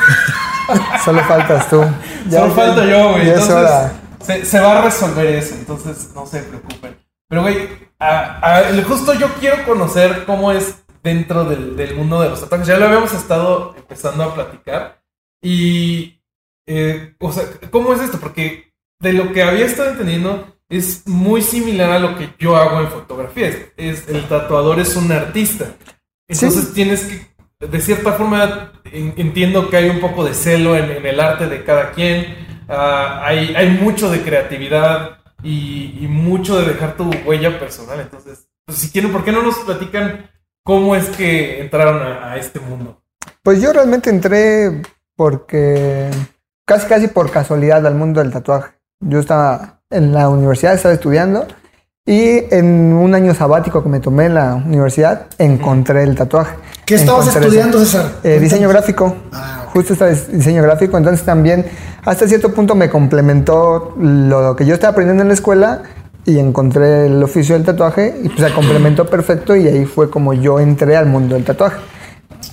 Solo 1.06 1.24
faltas 1.24 1.70
tú. 1.70 1.84
Solo 2.30 2.54
falta 2.54 2.86
yo, 2.86 3.12
güey. 3.12 3.30
Entonces, 3.30 3.92
se, 4.22 4.46
se, 4.46 4.60
va 4.60 4.80
a 4.80 4.82
resolver 4.84 5.26
eso, 5.26 5.56
entonces 5.56 6.12
no 6.14 6.26
se 6.26 6.42
preocupen. 6.44 6.98
Pero, 7.28 7.42
güey, 7.42 7.70
justo 8.88 9.14
yo 9.14 9.28
quiero 9.40 9.64
conocer 9.66 10.26
cómo 10.26 10.52
es 10.52 10.84
dentro 11.04 11.46
del, 11.46 11.76
del, 11.76 11.96
mundo 11.96 12.22
de 12.22 12.30
los 12.30 12.42
tatuajes. 12.42 12.68
Ya 12.68 12.78
lo 12.78 12.86
habíamos 12.86 13.14
estado 13.14 13.74
empezando 13.78 14.24
a 14.24 14.34
platicar. 14.34 15.02
Y, 15.42 16.22
eh, 16.68 17.16
o 17.20 17.32
sea, 17.32 17.46
¿cómo 17.72 17.94
es 17.94 18.02
esto? 18.02 18.20
Porque 18.20 18.72
de 19.00 19.14
lo 19.14 19.34
que 19.34 19.44
había 19.44 19.66
estado 19.66 19.92
entendiendo, 19.92 20.56
es 20.72 21.06
muy 21.06 21.42
similar 21.42 21.92
a 21.92 22.00
lo 22.00 22.18
que 22.18 22.34
yo 22.40 22.56
hago 22.56 22.80
en 22.80 22.88
fotografía. 22.88 23.50
Es, 23.76 24.08
el 24.08 24.28
tatuador 24.28 24.80
es 24.80 24.96
un 24.96 25.12
artista. 25.12 25.66
Entonces 26.30 26.74
tienes 26.74 27.04
que, 27.04 27.68
de 27.68 27.82
cierta 27.82 28.14
forma, 28.14 28.72
entiendo 28.86 29.70
que 29.70 29.76
hay 29.76 29.90
un 29.90 30.00
poco 30.00 30.24
de 30.24 30.34
celo 30.34 30.78
en, 30.78 31.06
el 31.06 31.20
arte 31.20 31.48
de 31.48 31.66
cada 31.66 31.92
quien. 31.92 32.38
Ah, 32.70 33.22
hay, 33.26 33.54
hay, 33.54 33.70
mucho 33.70 34.10
de 34.10 34.22
creatividad 34.22 35.18
y, 35.44 36.08
mucho 36.08 36.58
de 36.58 36.72
dejar 36.72 36.96
tu 36.96 37.12
huella 37.26 37.60
personal. 37.60 38.00
Entonces, 38.00 38.48
pues, 38.66 38.78
si 38.78 38.92
quieren, 38.92 39.12
¿por 39.12 39.26
qué 39.26 39.34
no 39.34 39.44
nos 39.44 39.58
platican 39.60 40.30
cómo 40.64 40.96
es 40.96 41.10
que 41.10 41.60
entraron 41.60 42.02
a, 42.02 42.32
a 42.32 42.38
este 42.38 42.62
mundo? 42.62 43.04
Pues 43.44 43.62
yo 43.62 43.74
realmente 43.74 44.10
entré 44.10 44.82
porque 45.18 46.10
casi 46.66 46.88
casi 46.88 47.08
por 47.10 47.30
casualidad 47.30 47.86
al 47.86 47.96
mundo 47.96 48.22
del 48.22 48.32
tatuaje. 48.32 48.72
Yo 49.02 49.20
estaba 49.20 49.81
en 49.92 50.14
la 50.14 50.30
universidad, 50.30 50.74
estaba 50.74 50.94
estudiando 50.94 51.46
y 52.06 52.44
en 52.54 52.94
un 52.94 53.14
año 53.14 53.34
sabático 53.36 53.84
que 53.84 53.90
me 53.90 54.00
tomé 54.00 54.26
en 54.26 54.34
la 54.34 54.56
universidad 54.56 55.28
encontré 55.38 56.04
el 56.04 56.16
tatuaje. 56.16 56.56
¿Qué 56.86 56.96
estabas 56.96 57.28
estudiando, 57.28 57.78
César? 57.80 58.14
Eh, 58.24 58.40
diseño 58.40 58.68
gráfico. 58.70 59.16
Ah, 59.32 59.66
Justo 59.72 59.94
estaba 59.94 60.12
diseño 60.12 60.64
gráfico, 60.64 60.98
entonces 60.98 61.24
también 61.24 61.66
hasta 62.04 62.28
cierto 62.28 62.52
punto 62.54 62.74
me 62.74 62.90
complementó 62.90 63.94
lo 63.98 64.56
que 64.56 64.66
yo 64.66 64.74
estaba 64.74 64.92
aprendiendo 64.92 65.22
en 65.22 65.28
la 65.28 65.36
escuela 65.36 65.84
y 66.26 66.40
encontré 66.40 67.06
el 67.06 67.22
oficio 67.22 67.56
del 67.56 67.64
tatuaje 67.64 68.20
y 68.24 68.30
pues 68.30 68.48
se 68.48 68.54
complementó 68.54 69.06
perfecto 69.06 69.56
y 69.56 69.68
ahí 69.68 69.86
fue 69.86 70.10
como 70.10 70.34
yo 70.34 70.60
entré 70.60 70.98
al 70.98 71.06
mundo 71.06 71.36
del 71.36 71.46
tatuaje. 71.46 71.80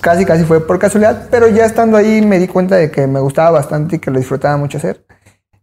Casi, 0.01 0.25
casi 0.25 0.43
fue 0.45 0.65
por 0.65 0.79
casualidad, 0.79 1.27
pero 1.29 1.47
ya 1.47 1.65
estando 1.65 1.97
ahí 1.97 2.21
me 2.21 2.39
di 2.39 2.47
cuenta 2.47 2.75
de 2.75 2.91
que 2.91 3.07
me 3.07 3.19
gustaba 3.19 3.51
bastante 3.51 3.97
y 3.97 3.99
que 3.99 4.11
lo 4.11 4.19
disfrutaba 4.19 4.55
mucho 4.57 4.77
hacer. 4.77 5.03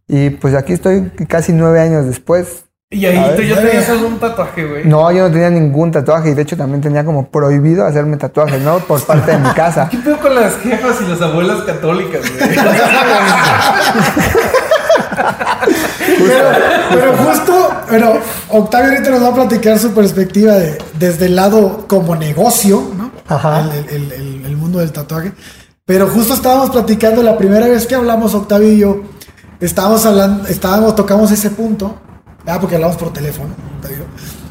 Y 0.07 0.29
pues 0.29 0.53
aquí 0.55 0.73
estoy 0.73 1.11
casi 1.27 1.51
nueve 1.51 1.81
años 1.81 2.05
después. 2.05 2.63
Y 2.89 3.05
ahí 3.05 3.35
tú 3.35 3.41
ya 3.41 3.61
tenías 3.61 3.89
algún 3.89 4.17
tatuaje, 4.17 4.65
güey. 4.65 4.85
No, 4.85 5.11
yo 5.11 5.27
no 5.27 5.31
tenía 5.31 5.49
ningún 5.49 5.91
tatuaje 5.91 6.29
y 6.29 6.33
de 6.33 6.43
hecho 6.43 6.55
también 6.55 6.79
tenía 6.79 7.03
como 7.03 7.29
prohibido 7.29 7.85
hacerme 7.85 8.15
tatuajes, 8.15 8.61
¿no? 8.61 8.79
Por 8.79 9.01
parte 9.05 9.31
de 9.31 9.39
mi 9.39 9.49
casa. 9.49 9.89
¿Qué 9.91 9.97
pedo 9.97 10.17
con 10.19 10.33
las 10.33 10.55
jefas 10.59 10.95
y 11.01 11.09
las 11.09 11.21
abuelas 11.21 11.63
católicas, 11.63 12.21
güey? 12.21 12.55
pero, 16.89 17.17
justo, 17.17 17.69
pero 17.89 18.21
Octavio 18.51 18.91
ahorita 18.91 19.09
nos 19.09 19.23
va 19.23 19.27
a 19.27 19.35
platicar 19.35 19.77
su 19.77 19.93
perspectiva 19.93 20.53
de, 20.53 20.77
desde 20.97 21.25
el 21.25 21.35
lado 21.35 21.85
como 21.87 22.15
negocio, 22.15 22.93
¿no? 22.97 23.11
Ajá. 23.27 23.69
El, 23.89 24.13
el, 24.13 24.45
el 24.45 24.55
mundo 24.55 24.79
del 24.79 24.93
tatuaje. 24.93 25.33
Pero 25.83 26.07
justo 26.07 26.33
estábamos 26.33 26.69
platicando 26.69 27.21
la 27.21 27.37
primera 27.37 27.67
vez 27.67 27.85
que 27.85 27.95
hablamos, 27.95 28.33
Octavio 28.33 28.71
y 28.71 28.77
yo, 28.77 29.01
estábamos 29.59 30.05
hablando, 30.05 30.47
estábamos, 30.47 30.95
tocamos 30.95 31.31
ese 31.31 31.49
punto, 31.49 31.97
ah, 32.45 32.59
porque 32.59 32.75
hablamos 32.75 32.97
por 32.97 33.13
teléfono, 33.13 33.49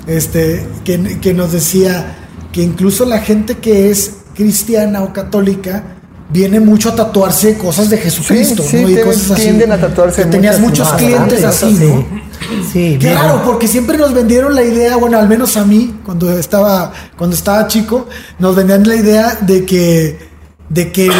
este, 0.07 0.67
que, 0.85 1.19
que 1.21 1.35
nos 1.35 1.53
decía 1.53 2.17
que 2.53 2.63
incluso 2.63 3.05
la 3.05 3.19
gente 3.19 3.59
que 3.59 3.91
es 3.91 4.17
cristiana 4.35 5.03
o 5.03 5.13
católica 5.13 5.97
viene 6.29 6.61
mucho 6.61 6.91
a 6.91 6.95
tatuarse 6.95 7.57
cosas 7.57 7.91
de 7.91 7.99
Jesucristo, 7.99 8.63
sí, 8.63 8.83
¿no? 8.83 8.91
Y 8.91 8.97
cosas 8.97 9.31
así. 9.33 9.43
Tienden 9.43 9.73
a 9.73 9.79
tatuarse. 9.79 10.23
Que 10.23 10.29
tenías 10.29 10.59
muchos 10.61 10.93
clientes 10.95 11.45
así, 11.45 11.73
¿no? 11.75 12.27
Sí, 12.73 12.99
claro, 13.01 13.43
porque 13.45 13.67
siempre 13.67 13.97
nos 13.97 14.13
vendieron 14.13 14.55
la 14.55 14.63
idea, 14.63 14.97
bueno, 14.97 15.19
al 15.19 15.29
menos 15.29 15.57
a 15.57 15.65
mí, 15.65 16.01
cuando 16.05 16.37
estaba, 16.39 16.93
cuando 17.17 17.35
estaba 17.35 17.67
chico, 17.67 18.07
nos 18.39 18.55
vendían 18.55 18.87
la 18.87 18.97
idea 18.97 19.39
de 19.41 19.65
que 19.65 20.26
de 20.69 20.91
que 20.91 21.11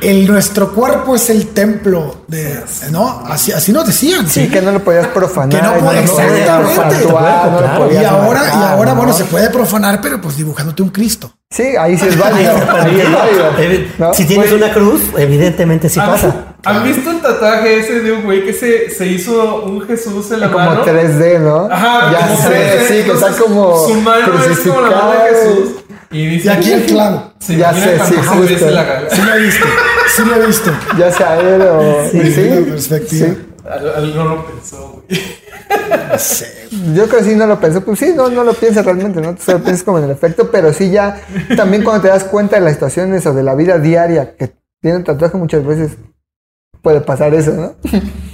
el, 0.00 0.26
nuestro 0.26 0.72
cuerpo 0.72 1.14
es 1.14 1.28
el 1.28 1.48
templo 1.48 2.24
de 2.26 2.62
no 2.90 3.24
así 3.26 3.52
así 3.52 3.72
nos 3.72 3.86
decían. 3.86 4.26
Sí, 4.28 4.48
que 4.48 4.62
no 4.62 4.72
lo 4.72 4.82
podías 4.82 5.08
profanar 5.08 5.50
que 5.50 5.62
no, 5.62 5.74
podías 5.84 6.10
exactamente. 6.10 7.04
y 7.92 8.04
ahora 8.04 8.42
y 8.46 8.62
ahora 8.62 8.94
bueno 8.94 9.12
se 9.12 9.24
puede 9.24 9.50
profanar 9.50 10.00
pero 10.00 10.20
pues 10.20 10.36
dibujándote 10.36 10.82
un 10.82 10.90
Cristo. 10.90 11.32
Sí 11.50 11.76
ahí 11.78 11.98
sí 11.98 12.06
es 12.08 12.18
válido, 12.18 12.52
ahí 12.52 13.00
es 13.00 13.12
válido. 13.12 14.14
si 14.14 14.24
tienes 14.24 14.52
una 14.52 14.72
cruz 14.72 15.02
evidentemente 15.16 15.88
sí 15.88 16.00
pasa. 16.00 16.54
¿Han 16.64 16.82
visto 16.82 17.10
el 17.10 17.20
tatuaje 17.20 17.80
ese 17.80 18.00
de 18.00 18.12
un 18.12 18.22
güey 18.22 18.42
que 18.42 18.54
se, 18.54 18.88
se 18.88 19.06
hizo 19.06 19.64
un 19.64 19.82
Jesús 19.82 20.30
en 20.30 20.40
la 20.40 20.50
como 20.50 20.64
mano? 20.64 20.80
Como 20.80 20.92
3D, 20.98 21.40
¿no? 21.40 21.68
Ajá, 21.70 22.10
ya 22.10 22.36
sé, 22.36 22.86
sí, 22.88 23.04
que 23.04 23.12
está 23.12 23.32
como 23.32 23.86
su 23.86 23.94
mano 24.00 24.32
es 24.50 24.58
como 24.60 24.80
la 24.80 24.90
mano 24.90 25.12
de 25.12 25.18
Jesús. 25.28 25.83
Y, 26.14 26.26
dice, 26.26 26.46
y 26.46 26.50
aquí 26.50 26.72
el 26.72 26.84
clavo. 26.84 27.32
Sí, 27.40 27.56
ya 27.56 27.74
sé, 27.74 27.98
sí, 28.06 28.14
justo. 28.14 28.70
La 28.70 29.02
sí 29.10 29.20
lo 29.20 29.34
he 29.34 29.40
visto, 29.40 29.66
sí 30.14 30.22
lo 30.24 30.36
he 30.36 30.46
visto. 30.46 30.70
Ya 30.98 31.10
sea 31.10 31.40
él 31.40 31.62
o... 31.62 32.08
Sí, 32.08 32.32
sí. 32.32 32.64
perspectiva. 32.70 33.26
Sí. 33.26 33.36
Al, 33.68 34.14
no 34.14 34.24
lo 34.24 34.46
pensó, 34.46 35.02
güey. 35.08 35.20
No 36.12 36.18
sé. 36.18 36.68
Yo 36.94 37.08
creo 37.08 37.18
que 37.18 37.24
sí 37.24 37.34
no 37.34 37.46
lo 37.46 37.58
pensó. 37.58 37.80
Pues 37.84 37.98
sí, 37.98 38.12
no, 38.14 38.28
no 38.28 38.44
lo 38.44 38.54
piensas 38.54 38.84
realmente, 38.84 39.20
¿no? 39.20 39.36
Solo 39.36 39.58
piensas 39.64 39.82
como 39.82 39.98
en 39.98 40.04
el 40.04 40.10
efecto, 40.12 40.52
pero 40.52 40.72
sí 40.72 40.92
ya 40.92 41.20
también 41.56 41.82
cuando 41.82 42.02
te 42.02 42.08
das 42.08 42.22
cuenta 42.22 42.56
de 42.56 42.62
las 42.62 42.74
situaciones 42.74 43.26
o 43.26 43.34
de 43.34 43.42
la 43.42 43.56
vida 43.56 43.78
diaria 43.78 44.36
que 44.36 44.54
tiene 44.80 44.98
un 44.98 45.04
tatuaje 45.04 45.36
muchas 45.36 45.66
veces 45.66 45.96
puede 46.80 47.00
pasar 47.00 47.34
eso, 47.34 47.52
¿no? 47.54 47.74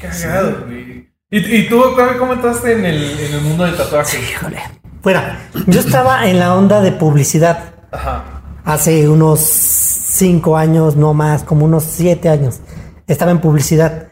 Cagado, 0.03 0.67
güey. 0.67 1.09
¿Y, 1.31 1.39
¿Y, 1.39 1.69
tú, 1.69 1.83
cómo 2.19 2.35
entraste 2.35 2.73
en 2.73 2.85
el, 2.85 3.21
en 3.21 3.33
el 3.33 3.41
mundo 3.41 3.65
del 3.65 3.77
tatuaje? 3.77 4.19
Híjole. 4.19 4.80
Bueno, 5.03 5.23
yo 5.67 5.81
estaba 5.81 6.29
en 6.29 6.39
la 6.39 6.55
onda 6.55 6.81
de 6.83 6.93
publicidad. 6.93 7.75
Ajá. 7.91 8.43
Hace 8.65 9.09
unos 9.09 9.41
cinco 9.41 10.59
años, 10.59 10.97
no 10.97 11.15
más, 11.15 11.43
como 11.43 11.65
unos 11.65 11.85
siete 11.85 12.29
años. 12.29 12.61
Estaba 13.07 13.31
en 13.31 13.41
publicidad. 13.41 14.09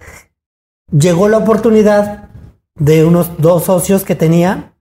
Llegó 0.90 1.28
la 1.28 1.38
oportunidad 1.38 2.30
de 2.74 3.04
unos 3.04 3.32
dos 3.38 3.64
socios 3.64 4.04
que 4.04 4.14
tenía. 4.14 4.72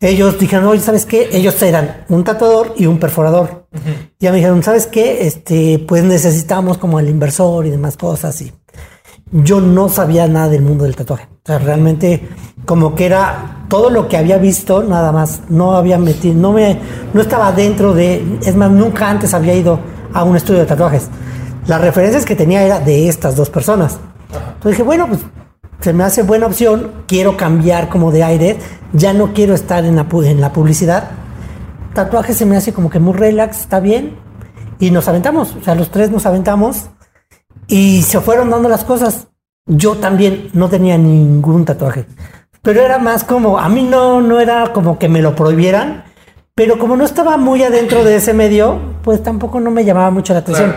Ellos 0.00 0.38
dijeron, 0.38 0.66
oye, 0.66 0.80
¿sabes 0.80 1.06
qué? 1.06 1.30
Ellos 1.32 1.62
eran 1.62 2.04
un 2.08 2.24
tatuador 2.24 2.74
y 2.76 2.86
un 2.86 2.98
perforador. 2.98 3.68
Ya 4.18 4.30
me 4.32 4.36
dijeron, 4.36 4.62
¿sabes 4.62 4.86
qué? 4.86 5.26
Este, 5.26 5.78
pues 5.88 6.04
necesitamos 6.04 6.76
como 6.76 7.00
el 7.00 7.08
inversor 7.08 7.64
y 7.64 7.70
demás 7.70 7.96
cosas. 7.96 8.38
Y 8.42 8.52
yo 9.32 9.60
no 9.60 9.88
sabía 9.88 10.28
nada 10.28 10.48
del 10.48 10.62
mundo 10.62 10.84
del 10.84 10.94
tatuaje. 10.94 11.28
O 11.42 11.46
sea, 11.46 11.58
realmente 11.58 12.28
como 12.66 12.94
que 12.94 13.06
era 13.06 13.64
todo 13.68 13.90
lo 13.90 14.06
que 14.06 14.16
había 14.16 14.36
visto, 14.36 14.82
nada 14.84 15.10
más. 15.10 15.40
No 15.48 15.72
había 15.72 15.98
metido, 15.98 16.34
no 16.34 16.52
me, 16.52 16.78
no 17.12 17.20
estaba 17.20 17.50
dentro 17.52 17.94
de, 17.94 18.38
es 18.44 18.54
más, 18.54 18.70
nunca 18.70 19.08
antes 19.08 19.32
había 19.34 19.54
ido 19.54 19.80
a 20.12 20.22
un 20.22 20.36
estudio 20.36 20.60
de 20.60 20.66
tatuajes. 20.66 21.08
Las 21.66 21.80
referencias 21.80 22.24
que 22.24 22.36
tenía 22.36 22.62
era 22.62 22.80
de 22.80 23.08
estas 23.08 23.34
dos 23.34 23.48
personas. 23.48 23.98
Entonces 24.32 24.72
dije, 24.72 24.82
bueno, 24.82 25.08
pues 25.08 25.20
se 25.80 25.92
me 25.92 26.04
hace 26.04 26.22
buena 26.22 26.46
opción, 26.46 26.92
quiero 27.06 27.36
cambiar 27.36 27.88
como 27.88 28.12
de 28.12 28.22
aire, 28.22 28.58
ya 28.92 29.12
no 29.12 29.32
quiero 29.32 29.54
estar 29.54 29.84
en 29.84 29.96
la, 29.96 30.06
en 30.24 30.40
la 30.40 30.52
publicidad. 30.52 31.10
Tatuaje 31.94 32.34
se 32.34 32.46
me 32.46 32.56
hace 32.56 32.72
como 32.72 32.90
que 32.90 32.98
muy 32.98 33.14
relax, 33.14 33.60
está 33.60 33.80
bien. 33.80 34.16
Y 34.78 34.90
nos 34.90 35.08
aventamos, 35.08 35.54
o 35.60 35.64
sea, 35.64 35.74
los 35.74 35.90
tres 35.90 36.10
nos 36.10 36.26
aventamos 36.26 36.86
y 37.72 38.02
se 38.02 38.20
fueron 38.20 38.50
dando 38.50 38.68
las 38.68 38.84
cosas. 38.84 39.28
Yo 39.64 39.94
también 39.96 40.50
no 40.52 40.68
tenía 40.68 40.98
ningún 40.98 41.64
tatuaje, 41.64 42.04
pero 42.60 42.82
era 42.82 42.98
más 42.98 43.24
como, 43.24 43.58
a 43.58 43.68
mí 43.70 43.82
no, 43.82 44.20
no 44.20 44.40
era 44.40 44.74
como 44.74 44.98
que 44.98 45.08
me 45.08 45.22
lo 45.22 45.34
prohibieran, 45.34 46.04
pero 46.54 46.78
como 46.78 46.96
no 46.96 47.04
estaba 47.04 47.38
muy 47.38 47.62
adentro 47.62 48.04
de 48.04 48.16
ese 48.16 48.34
medio, 48.34 48.78
pues 49.02 49.22
tampoco 49.22 49.58
no 49.58 49.70
me 49.70 49.86
llamaba 49.86 50.10
mucho 50.10 50.34
la 50.34 50.40
atención. 50.40 50.74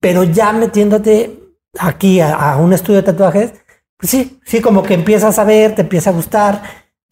Pero 0.00 0.24
ya 0.24 0.52
metiéndote 0.54 1.40
aquí 1.78 2.20
a, 2.20 2.34
a 2.34 2.56
un 2.56 2.72
estudio 2.72 3.02
de 3.02 3.12
tatuajes, 3.12 3.52
pues 3.98 4.10
sí, 4.10 4.40
sí, 4.46 4.62
como 4.62 4.82
que 4.82 4.94
empiezas 4.94 5.38
a 5.38 5.44
ver, 5.44 5.74
te 5.74 5.82
empieza 5.82 6.08
a 6.08 6.14
gustar. 6.14 6.62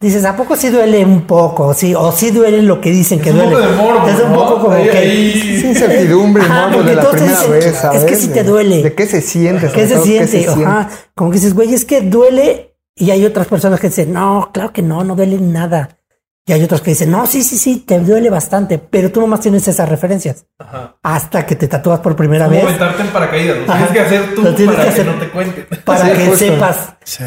Dices, 0.01 0.23
¿a 0.23 0.33
poco 0.37 0.55
sí 0.55 0.69
duele 0.69 1.03
un 1.03 1.23
poco? 1.27 1.73
Sí, 1.73 1.93
o 1.93 2.09
sí 2.13 2.31
duele 2.31 2.61
lo 2.61 2.79
que 2.79 2.89
dicen 2.89 3.19
que 3.19 3.31
un 3.31 3.37
duele. 3.39 3.51
poco 3.53 3.67
de 3.67 3.75
morbo, 3.75 4.07
es 4.07 4.19
un 4.21 4.31
¿no? 4.31 4.35
poco 4.37 4.59
como 4.61 4.75
Ahí- 4.75 4.89
que. 4.89 4.97
ahí- 4.97 5.59
Sí, 5.59 5.67
incertidumbre, 5.67 6.41
Ajá, 6.43 6.67
de 6.69 6.95
la 6.95 7.09
primera 7.11 7.31
dicen, 7.37 7.51
vez, 7.51 7.75
¿sabes? 7.75 8.03
Es 8.03 8.09
que 8.09 8.15
sí 8.15 8.27
te 8.29 8.43
duele. 8.45 8.81
¿De 8.81 8.93
qué 8.95 9.05
se 9.07 9.19
siente? 9.21 9.69
¿Qué 9.69 9.87
se 9.87 9.99
siente? 10.01 10.47
Ajá. 10.47 10.89
Como 11.13 11.31
que 11.31 11.35
dices, 11.35 11.53
güey, 11.53 11.73
es 11.73 11.83
que 11.83 11.99
duele. 11.99 12.77
Y 12.95 13.11
hay 13.11 13.25
otras 13.25 13.47
personas 13.47 13.79
que 13.81 13.87
dicen, 13.87 14.13
no, 14.13 14.51
claro 14.53 14.71
que 14.71 14.81
no, 14.81 15.03
no 15.03 15.15
duele 15.15 15.37
nada. 15.39 15.97
Y 16.45 16.53
hay 16.53 16.63
otros 16.63 16.79
que 16.81 16.91
dicen, 16.91 17.11
no, 17.11 17.27
sí, 17.27 17.43
sí, 17.43 17.57
sí, 17.57 17.83
te 17.85 17.99
duele 17.99 18.29
bastante. 18.29 18.77
Pero 18.79 19.11
tú 19.11 19.19
nomás 19.19 19.41
tienes 19.41 19.67
esas 19.67 19.87
referencias. 19.89 20.45
Ajá. 20.59 20.97
Hasta 21.03 21.45
que 21.45 21.57
te 21.57 21.67
tatúas 21.67 21.99
por 21.99 22.15
primera 22.15 22.45
Como 22.45 22.55
vez. 22.55 22.65
aventarte 22.65 23.01
en 23.01 23.07
paracaídas. 23.09 23.57
Lo 23.57 23.63
Ajá. 23.73 23.85
tienes 23.87 23.91
que 23.91 23.99
hacer 23.99 24.33
tú 24.35 24.41
Lo 24.43 24.55
tienes 24.55 24.75
para 24.75 24.89
que 24.89 24.95
que, 24.95 25.03
no 25.03 25.13
te 25.19 25.29
cuenten. 25.29 25.67
Para 25.83 26.05
Sí, 26.05 26.11
que 26.13 26.25
justo. 26.25 26.37
sepas. 26.37 26.93
Sí. 27.03 27.23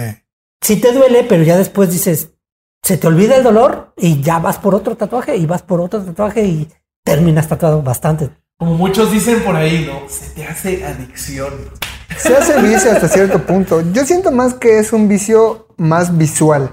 Si 0.63 0.77
te 0.77 0.93
duele, 0.93 1.25
pero 1.29 1.43
ya 1.43 1.57
después 1.59 1.91
dices, 1.93 2.31
se 2.83 2.97
te 2.97 3.07
olvida 3.07 3.37
el 3.37 3.45
dolor 3.45 3.93
y 3.97 4.21
ya 4.21 4.41
vas 4.41 4.59
por 4.59 4.75
otro 4.75 4.97
tatuaje 4.97 5.37
y 5.37 5.47
vas 5.47 5.63
por 5.63 5.81
otro 5.81 6.03
tatuaje 6.03 6.43
y 6.43 6.69
terminas 7.05 7.49
tatuado 7.49 7.81
bastante. 7.83 8.31
Como 8.59 8.75
muchos 8.75 9.13
dicen 9.13 9.43
por 9.45 9.55
ahí, 9.55 9.87
¿no? 9.87 10.09
Se 10.09 10.31
te 10.31 10.45
hace 10.45 10.85
adicción. 10.85 11.53
Se 12.17 12.37
hace 12.37 12.61
vicio 12.61 12.91
hasta 12.93 13.09
cierto 13.09 13.47
punto. 13.47 13.81
Yo 13.93 14.05
siento 14.05 14.33
más 14.33 14.55
que 14.55 14.79
es 14.79 14.93
un 14.93 15.09
vicio 15.09 15.69
más 15.77 16.17
visual. 16.17 16.71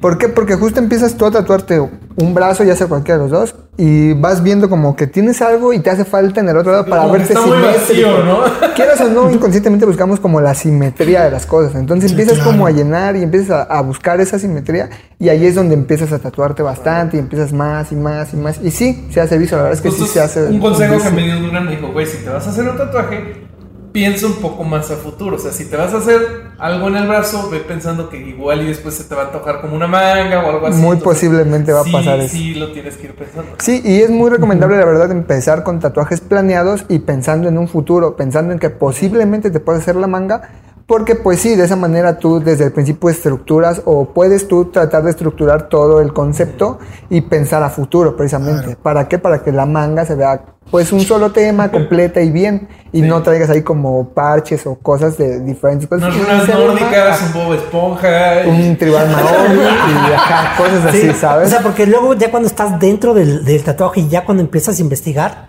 ¿Por 0.00 0.18
qué? 0.18 0.28
Porque 0.28 0.54
justo 0.54 0.78
empiezas 0.78 1.16
tú 1.16 1.26
a 1.26 1.30
tatuarte 1.30 1.80
un 1.80 2.34
brazo, 2.34 2.62
ya 2.62 2.76
sea 2.76 2.86
cualquiera 2.86 3.18
de 3.18 3.28
los 3.28 3.32
dos, 3.32 3.54
y 3.80 4.12
vas 4.12 4.42
viendo 4.42 4.68
como 4.68 4.96
que 4.96 5.06
tienes 5.06 5.40
algo 5.40 5.72
y 5.72 5.78
te 5.78 5.88
hace 5.88 6.04
falta 6.04 6.40
en 6.40 6.48
el 6.48 6.56
otro 6.56 6.72
lado 6.72 6.84
para 6.84 7.02
Como 7.02 7.12
verte 7.14 7.32
simétrico. 7.34 7.66
vacío, 7.78 8.24
¿no? 8.24 8.40
Quieras 8.74 9.00
o 9.00 9.08
no, 9.08 9.30
inconscientemente 9.32 9.86
buscamos 9.86 10.18
como 10.18 10.40
la 10.40 10.52
simetría 10.54 11.22
de 11.24 11.30
las 11.30 11.46
cosas. 11.46 11.76
Entonces 11.76 12.10
Sí, 12.10 12.14
empiezas 12.14 12.34
claro. 12.42 12.50
como 12.50 12.66
a 12.66 12.72
llenar 12.72 13.14
y 13.16 13.22
empiezas 13.22 13.50
a, 13.50 13.62
a 13.62 13.80
buscar 13.80 14.20
esa 14.20 14.36
simetría 14.38 14.90
y 15.20 15.28
ahí 15.28 15.46
es 15.46 15.54
donde 15.54 15.74
empiezas 15.74 16.12
a 16.12 16.18
tatuarte 16.18 16.62
bastante 16.62 17.16
y 17.16 17.20
empiezas 17.20 17.52
más 17.52 17.92
y 17.92 17.94
más 17.96 18.34
y 18.34 18.36
más. 18.36 18.60
Y 18.62 18.70
sí, 18.72 19.06
se 19.12 19.20
hace 19.20 19.38
vicio, 19.38 19.56
la 19.56 19.62
verdad 19.62 19.78
es 19.78 19.82
que 19.82 19.92
sí 19.92 20.06
se 20.06 20.20
hace. 20.20 20.42
un 20.46 20.58
consejo 20.60 20.98
que 21.00 21.10
me 21.10 21.22
dio 21.22 21.38
Durán 21.40 21.64
me 21.64 21.70
dijo, 21.76 21.92
güey, 21.92 22.04
si 22.04 22.18
te 22.18 22.30
vas 22.30 22.46
a 22.46 22.50
hacer 22.50 22.68
un 22.68 22.76
tatuaje, 22.76 23.47
piensa 23.92 24.26
un 24.26 24.34
poco 24.34 24.64
más 24.64 24.90
a 24.90 24.96
futuro. 24.96 25.36
O 25.36 25.38
sea, 25.38 25.52
si 25.52 25.66
te 25.66 25.76
vas 25.76 25.92
a 25.94 25.98
hacer 25.98 26.20
algo 26.58 26.88
en 26.88 26.96
el 26.96 27.08
brazo, 27.08 27.48
ve 27.50 27.60
pensando 27.60 28.08
que 28.08 28.18
igual 28.18 28.62
y 28.62 28.66
después 28.66 28.94
se 28.94 29.04
te 29.04 29.14
va 29.14 29.22
a 29.22 29.24
antojar 29.26 29.60
como 29.60 29.76
una 29.76 29.86
manga 29.86 30.44
o 30.44 30.50
algo 30.50 30.66
así. 30.66 30.80
Muy 30.80 30.96
posiblemente 30.96 31.72
va 31.72 31.80
a 31.80 31.84
sí, 31.84 31.92
pasar 31.92 32.20
eso. 32.20 32.36
Sí, 32.36 32.54
lo 32.54 32.72
tienes 32.72 32.96
que 32.96 33.06
ir 33.06 33.14
pensando. 33.14 33.52
Sí, 33.58 33.80
y 33.84 34.00
es 34.00 34.10
muy 34.10 34.30
recomendable, 34.30 34.76
la 34.76 34.84
verdad, 34.84 35.10
empezar 35.10 35.62
con 35.64 35.80
tatuajes 35.80 36.20
planeados 36.20 36.84
y 36.88 37.00
pensando 37.00 37.48
en 37.48 37.58
un 37.58 37.68
futuro, 37.68 38.16
pensando 38.16 38.52
en 38.52 38.58
que 38.58 38.70
posiblemente 38.70 39.50
te 39.50 39.60
puedes 39.60 39.82
hacer 39.82 39.96
la 39.96 40.06
manga, 40.06 40.50
porque 40.88 41.14
pues 41.14 41.38
sí, 41.40 41.54
de 41.54 41.64
esa 41.66 41.76
manera 41.76 42.18
tú 42.18 42.40
desde 42.40 42.64
el 42.64 42.72
principio 42.72 43.10
estructuras 43.10 43.82
o 43.84 44.06
puedes 44.06 44.48
tú 44.48 44.64
tratar 44.70 45.02
de 45.04 45.10
estructurar 45.10 45.68
todo 45.68 46.00
el 46.00 46.12
concepto 46.14 46.78
y 47.10 47.20
pensar 47.20 47.62
a 47.62 47.68
futuro 47.68 48.16
precisamente. 48.16 48.74
¿Para 48.82 49.06
qué? 49.06 49.18
Para 49.18 49.42
que 49.42 49.52
la 49.52 49.66
manga 49.66 50.06
se 50.06 50.14
vea 50.14 50.42
pues 50.70 50.90
un 50.92 51.00
solo 51.00 51.30
tema, 51.32 51.70
completa 51.70 52.20
y 52.22 52.30
bien, 52.30 52.68
y 52.92 53.00
no 53.02 53.22
traigas 53.22 53.48
ahí 53.50 53.62
como 53.62 54.08
parches 54.10 54.66
o 54.66 54.74
cosas 54.76 55.16
de 55.18 55.40
diferentes 55.40 55.88
cosas. 55.88 56.14
Unas 56.14 56.44
se 56.44 56.52
vea 56.54 56.66
nórdicas, 56.66 57.20
más- 57.22 57.34
un 57.34 57.42
Bob 57.44 57.54
Esponja. 57.54 58.44
y- 58.46 58.48
un 58.70 58.76
tribal 58.78 59.08
maori 59.12 59.60
y 59.60 60.12
ajá, 60.12 60.56
cosas 60.62 60.84
así, 60.86 61.00
Sí, 61.02 61.12
¿sabes? 61.12 61.48
O 61.48 61.50
sea, 61.50 61.60
porque 61.60 61.86
luego 61.86 62.14
ya 62.14 62.30
cuando 62.30 62.48
estás 62.48 62.78
dentro 62.80 63.12
del, 63.14 63.44
del 63.44 63.62
tatuaje 63.62 64.00
y 64.00 64.08
ya 64.08 64.24
cuando 64.24 64.42
empiezas 64.42 64.78
a 64.78 64.82
investigar, 64.82 65.48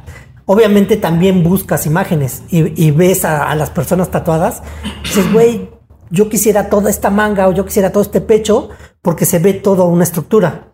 obviamente 0.52 0.98
también 0.98 1.44
buscas 1.44 1.86
imágenes 1.86 2.42
y, 2.50 2.74
y 2.84 2.90
ves 2.90 3.24
a, 3.24 3.44
a 3.52 3.54
las 3.56 3.70
personas 3.70 4.10
tatuadas. 4.10 4.64
Dices, 5.04 5.32
güey, 5.32 5.70
yo 6.10 6.28
quisiera 6.28 6.70
toda 6.70 6.90
esta 6.90 7.12
manga 7.12 7.48
o 7.48 7.52
yo 7.52 7.66
quisiera 7.66 7.92
todo 7.92 8.02
este 8.02 8.20
pecho 8.20 8.70
porque 9.04 9.26
se 9.28 9.38
ve 9.38 9.54
toda 9.54 9.84
una 9.84 10.04
estructura. 10.04 10.70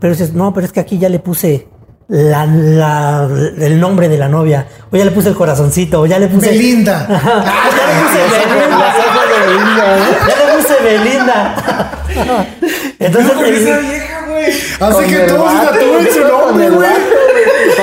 Pero 0.00 0.14
dices, 0.14 0.32
no, 0.32 0.54
pero 0.54 0.64
es 0.66 0.72
que 0.72 0.80
aquí 0.80 0.96
ya 0.98 1.10
le 1.10 1.18
puse 1.18 1.68
la, 2.08 2.46
la- 2.46 3.28
el 3.58 3.78
nombre 3.78 4.08
de 4.08 4.16
la 4.16 4.30
novia, 4.30 4.66
o 4.90 4.96
ya 4.96 5.04
le 5.04 5.10
puse 5.10 5.28
el 5.28 5.34
corazoncito, 5.34 6.00
o 6.00 6.06
ya 6.06 6.18
le 6.18 6.28
puse... 6.28 6.48
Belinda. 6.48 7.02
Ajá, 7.10 7.44
ya 7.76 7.86
le 7.86 8.00
puse 8.02 8.18
Belinda. 9.52 9.98
Ya 10.26 10.36
le 10.46 10.62
puse 10.62 10.74
Belinda. 10.82 11.54
Entonces, 12.98 13.32
esa 13.60 13.78
vieja, 13.78 14.26
güey. 14.26 14.52
Con 14.94 15.04
que 15.04 15.18
todos 15.20 15.52
se 15.52 15.66
tatúen 15.66 16.08
su 16.14 16.20
nombre, 16.28 16.70
güey. 16.70 17.17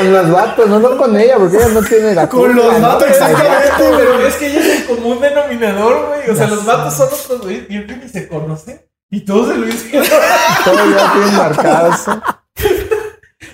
Con 0.06 0.14
los 0.14 0.32
vatos, 0.32 0.70
no, 0.70 0.80
no 0.80 0.98
con 0.98 1.20
ella, 1.20 1.38
porque 1.38 1.58
ella 1.58 1.68
no 1.70 1.82
tiene 1.84 2.16
la 2.16 2.30
Con 2.30 2.42
culpa, 2.42 2.64
los 2.64 2.80
¿no? 2.80 2.88
vatos, 2.88 3.08
exactamente. 3.10 3.72
Pero 3.78 4.28
es 4.28 4.36
que 4.36 4.48
ella 4.48 4.60
es 4.60 4.82
el 4.82 4.86
común 4.86 5.20
denominador, 5.22 6.08
güey. 6.08 6.30
O 6.30 6.36
sea, 6.36 6.48
los 6.48 6.66
vatos 6.66 6.94
son 6.94 7.08
otros, 7.08 7.42
güey. 7.42 7.66
Y 7.70 7.86
que 7.86 7.96
ni 7.98 8.10
se 8.10 8.28
conocen. 8.28 8.82
Y 9.10 9.22
todos 9.22 9.50
se 9.50 9.58
lo 9.58 9.66
dicen. 9.66 10.04
Todos 10.64 10.96
ya 10.96 11.14
tienen 11.14 11.36
marcados. 11.36 12.06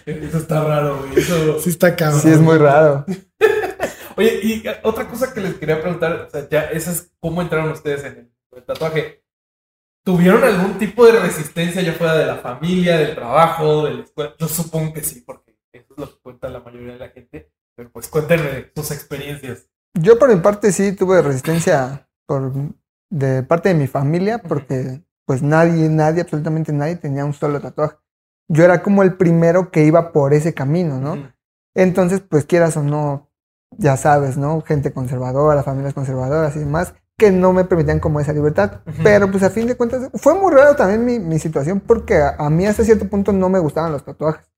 Eso 0.05 0.37
está 0.37 0.63
raro, 0.63 0.99
güey. 0.99 1.19
Eso... 1.19 1.59
Sí 1.59 1.69
está 1.69 1.95
cabrón. 1.95 2.21
Sí, 2.21 2.29
es 2.29 2.39
muy 2.39 2.57
raro. 2.57 3.05
Oye, 4.17 4.39
y 4.43 4.63
otra 4.83 5.07
cosa 5.07 5.33
que 5.33 5.41
les 5.41 5.55
quería 5.55 5.81
preguntar, 5.81 6.27
o 6.27 6.29
sea, 6.29 6.47
ya, 6.49 6.63
esa 6.63 6.91
es 6.91 7.11
cómo 7.19 7.41
entraron 7.41 7.71
ustedes 7.71 8.03
en 8.03 8.17
el, 8.17 8.31
el 8.57 8.63
tatuaje. 8.63 9.23
¿Tuvieron 10.03 10.43
algún 10.43 10.79
tipo 10.79 11.05
de 11.05 11.19
resistencia 11.19 11.81
ya 11.81 11.93
fuera 11.93 12.15
de 12.15 12.25
la 12.25 12.37
familia, 12.37 12.97
del 12.97 13.13
trabajo, 13.13 13.85
de 13.85 13.93
la 13.93 14.03
escuela? 14.03 14.33
Yo 14.39 14.47
supongo 14.47 14.93
que 14.93 15.03
sí, 15.03 15.21
porque 15.21 15.40
eso 15.73 15.93
es 15.93 15.99
lo 15.99 16.07
que 16.07 16.22
cuenta 16.22 16.49
la 16.49 16.60
mayoría 16.60 16.93
de 16.93 16.99
la 16.99 17.10
gente. 17.10 17.52
Pero 17.76 17.91
pues 17.91 18.07
cuéntenme 18.07 18.72
sus 18.76 18.91
experiencias. 18.91 19.69
Yo 19.93 20.18
por 20.19 20.34
mi 20.34 20.41
parte 20.41 20.72
sí 20.72 20.95
tuve 20.95 21.22
resistencia 21.22 22.07
por, 22.26 22.52
de 23.10 23.43
parte 23.43 23.69
de 23.69 23.76
mi 23.76 23.88
familia, 23.88 24.39
porque 24.39 25.02
pues 25.26 25.41
nadie, 25.41 25.89
nadie, 25.89 26.22
absolutamente 26.22 26.73
nadie 26.73 26.95
tenía 26.95 27.26
un 27.26 27.34
solo 27.34 27.60
tatuaje. 27.61 27.98
Yo 28.49 28.64
era 28.64 28.81
como 28.84 29.03
el 29.03 29.15
primero 29.15 29.72
que 29.72 29.85
iba 29.85 30.11
por 30.11 30.34
ese 30.34 30.53
camino, 30.53 30.99
¿no? 30.99 31.31
Entonces, 31.73 32.19
pues 32.19 32.45
quieras 32.45 32.76
o 32.76 32.84
no, 32.84 33.30
ya 33.77 33.95
sabes, 33.95 34.38
¿no? 34.38 34.61
Gente 34.61 34.91
conservadora, 34.91 35.64
familias 35.64 35.93
conservadoras 35.93 36.56
y 36.57 36.60
demás, 36.60 36.93
que 37.18 37.31
no 37.31 37.53
me 37.53 37.64
permitían 37.64 38.02
como 38.02 38.19
esa 38.19 38.34
libertad. 38.34 38.81
Pero 39.03 39.31
pues 39.31 39.43
a 39.43 39.49
fin 39.49 39.68
de 39.68 39.77
cuentas, 39.77 40.10
fue 40.15 40.34
muy 40.34 40.53
raro 40.53 40.76
también 40.76 41.06
mi, 41.06 41.19
mi 41.19 41.39
situación 41.39 41.80
porque 41.80 42.15
a, 42.15 42.35
a 42.38 42.49
mí 42.49 42.65
hasta 42.65 42.84
cierto 42.84 43.07
punto 43.07 43.31
no 43.31 43.48
me 43.48 43.60
gustaban 43.60 43.93
los 43.93 44.03
tatuajes. 44.03 44.50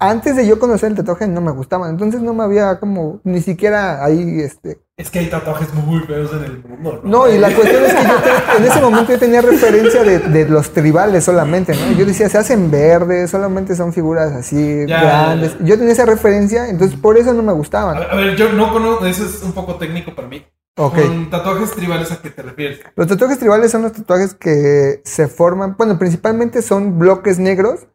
Antes 0.00 0.34
de 0.36 0.46
yo 0.46 0.58
conocer 0.58 0.90
el 0.90 0.96
tatuaje 0.96 1.26
no 1.28 1.40
me 1.40 1.52
gustaban, 1.52 1.90
entonces 1.90 2.20
no 2.20 2.34
me 2.34 2.42
había 2.42 2.80
como 2.80 3.20
ni 3.24 3.40
siquiera 3.40 4.04
ahí, 4.04 4.40
este... 4.40 4.80
Es 4.96 5.10
que 5.10 5.20
hay 5.20 5.30
tatuajes 5.30 5.72
muy 5.74 6.00
feos 6.00 6.30
en 6.32 6.44
el 6.44 6.62
mundo, 6.64 7.00
¿no? 7.02 7.10
No, 7.26 7.28
y 7.32 7.38
la 7.38 7.52
cuestión 7.54 7.84
es 7.84 7.94
que 7.94 8.02
yo 8.02 8.14
te- 8.16 8.56
en 8.58 8.64
ese 8.64 8.80
momento 8.80 9.12
yo 9.12 9.18
tenía 9.18 9.40
referencia 9.40 10.02
de, 10.04 10.18
de 10.18 10.48
los 10.48 10.72
tribales 10.72 11.24
solamente, 11.24 11.74
¿no? 11.74 11.92
Yo 11.96 12.04
decía, 12.06 12.28
se 12.28 12.38
hacen 12.38 12.70
verdes, 12.70 13.30
solamente 13.30 13.74
son 13.76 13.92
figuras 13.92 14.32
así 14.32 14.84
Ya, 14.86 15.00
grandes. 15.00 15.52
ya, 15.54 15.58
ya. 15.60 15.64
Yo 15.64 15.78
tenía 15.78 15.92
esa 15.92 16.06
referencia, 16.06 16.68
entonces 16.68 16.98
por 16.98 17.16
eso 17.16 17.32
no 17.32 17.42
me 17.42 17.52
gustaban. 17.52 17.96
a 17.96 18.14
ver, 18.14 18.36
yo 18.36 18.52
no 18.52 18.72
conozco, 18.72 19.06
eso 19.06 19.24
es 19.24 19.42
un 19.42 19.52
poco 19.52 19.76
técnico 19.76 20.14
para 20.14 20.28
mí. 20.28 20.44
Ok. 20.76 20.94
Con 20.96 21.30
tatuajes 21.30 21.70
tribales, 21.72 22.10
¿a 22.10 22.20
qué 22.20 22.30
te 22.30 22.42
refieres? 22.42 22.80
Los 22.96 23.06
tatuajes 23.06 23.38
tribales 23.38 23.70
son 23.70 23.82
los 23.82 23.92
tatuajes 23.92 24.34
que 24.34 25.02
se 25.04 25.28
forman, 25.28 25.76
bueno, 25.78 25.98
principalmente 26.00 26.62
son 26.62 26.98
bloques 26.98 27.38
negros 27.38 27.86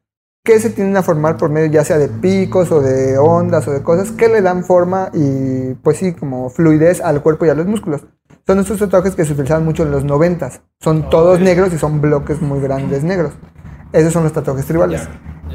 que 0.49 0.59
se 0.59 0.71
tienden 0.71 0.97
a 0.97 1.03
formar 1.03 1.37
por 1.37 1.51
medio 1.51 1.67
ya 1.67 1.83
sea 1.83 1.99
de 1.99 2.07
picos 2.07 2.71
o 2.71 2.81
de 2.81 3.19
ondas 3.19 3.67
o 3.67 3.71
de 3.71 3.83
cosas 3.83 4.11
que 4.11 4.27
le 4.27 4.41
dan 4.41 4.63
forma 4.63 5.11
y 5.13 5.75
pues 5.75 5.97
sí, 5.97 6.13
como 6.13 6.49
fluidez 6.49 7.01
al 7.01 7.21
cuerpo 7.21 7.45
y 7.45 7.49
a 7.49 7.53
los 7.53 7.67
músculos. 7.67 8.07
Son 8.47 8.57
estos 8.57 8.79
tatuajes 8.79 9.13
que 9.13 9.25
se 9.25 9.33
utilizaban 9.33 9.63
mucho 9.63 9.83
en 9.83 9.91
los 9.91 10.05
noventas. 10.05 10.61
Son 10.79 11.07
todos 11.11 11.39
negros 11.39 11.71
y 11.71 11.77
son 11.77 12.01
bloques 12.01 12.41
muy 12.41 12.59
grandes 12.61 13.03
negros. 13.03 13.33
Esos 13.93 14.11
son 14.11 14.23
los 14.23 14.33
tatuajes 14.33 14.65
tribales. 14.65 15.07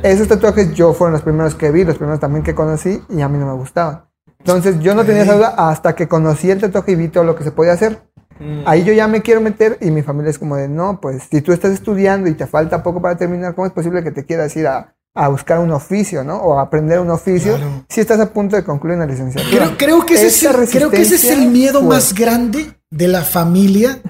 Esos 0.04 0.28
tatuajes 0.28 0.72
yo 0.74 0.94
fueron 0.94 1.14
los 1.14 1.22
primeros 1.22 1.56
que 1.56 1.72
vi, 1.72 1.82
los 1.82 1.96
primeros 1.96 2.20
también 2.20 2.44
que 2.44 2.54
conocí 2.54 3.02
y 3.08 3.20
a 3.20 3.28
mí 3.28 3.36
no 3.36 3.46
me 3.46 3.54
gustaban. 3.54 4.04
Entonces 4.38 4.78
yo 4.78 4.94
no 4.94 5.04
tenía 5.04 5.24
esa 5.24 5.34
duda 5.34 5.54
hasta 5.56 5.96
que 5.96 6.06
conocí 6.06 6.52
el 6.52 6.60
tatuaje 6.60 6.92
y 6.92 6.94
vi 6.94 7.08
todo 7.08 7.24
lo 7.24 7.34
que 7.34 7.42
se 7.42 7.50
podía 7.50 7.72
hacer. 7.72 7.98
Mm. 8.38 8.62
Ahí 8.66 8.84
yo 8.84 8.92
ya 8.92 9.06
me 9.08 9.22
quiero 9.22 9.40
meter 9.40 9.78
y 9.80 9.90
mi 9.90 10.02
familia 10.02 10.30
es 10.30 10.38
como 10.38 10.56
de, 10.56 10.68
no, 10.68 11.00
pues 11.00 11.24
si 11.30 11.40
tú 11.40 11.52
estás 11.52 11.72
estudiando 11.72 12.28
y 12.28 12.34
te 12.34 12.46
falta 12.46 12.82
poco 12.82 13.00
para 13.00 13.16
terminar, 13.16 13.54
¿cómo 13.54 13.66
es 13.66 13.72
posible 13.72 14.02
que 14.02 14.10
te 14.10 14.24
quieras 14.24 14.54
ir 14.56 14.66
a, 14.66 14.94
a 15.14 15.28
buscar 15.28 15.60
un 15.60 15.70
oficio, 15.70 16.24
¿no? 16.24 16.36
O 16.38 16.58
a 16.58 16.62
aprender 16.62 16.98
un 17.00 17.10
oficio 17.10 17.56
Claro. 17.56 17.84
si 17.88 18.00
estás 18.00 18.18
a 18.20 18.32
punto 18.32 18.56
de 18.56 18.64
concluir 18.64 18.96
una 18.96 19.06
licenciatura. 19.06 19.66
Creo, 19.66 19.76
creo 19.76 20.06
que 20.06 20.14
ese 20.14 20.26
es 20.26 20.42
el, 20.42 20.68
creo 20.68 20.90
que 20.90 21.02
ese 21.02 21.14
es 21.14 21.24
el 21.24 21.46
miedo 21.48 21.80
fue- 21.80 21.88
más 21.90 22.12
grande 22.14 22.72
de 22.90 23.08
la 23.08 23.22
familia 23.22 24.00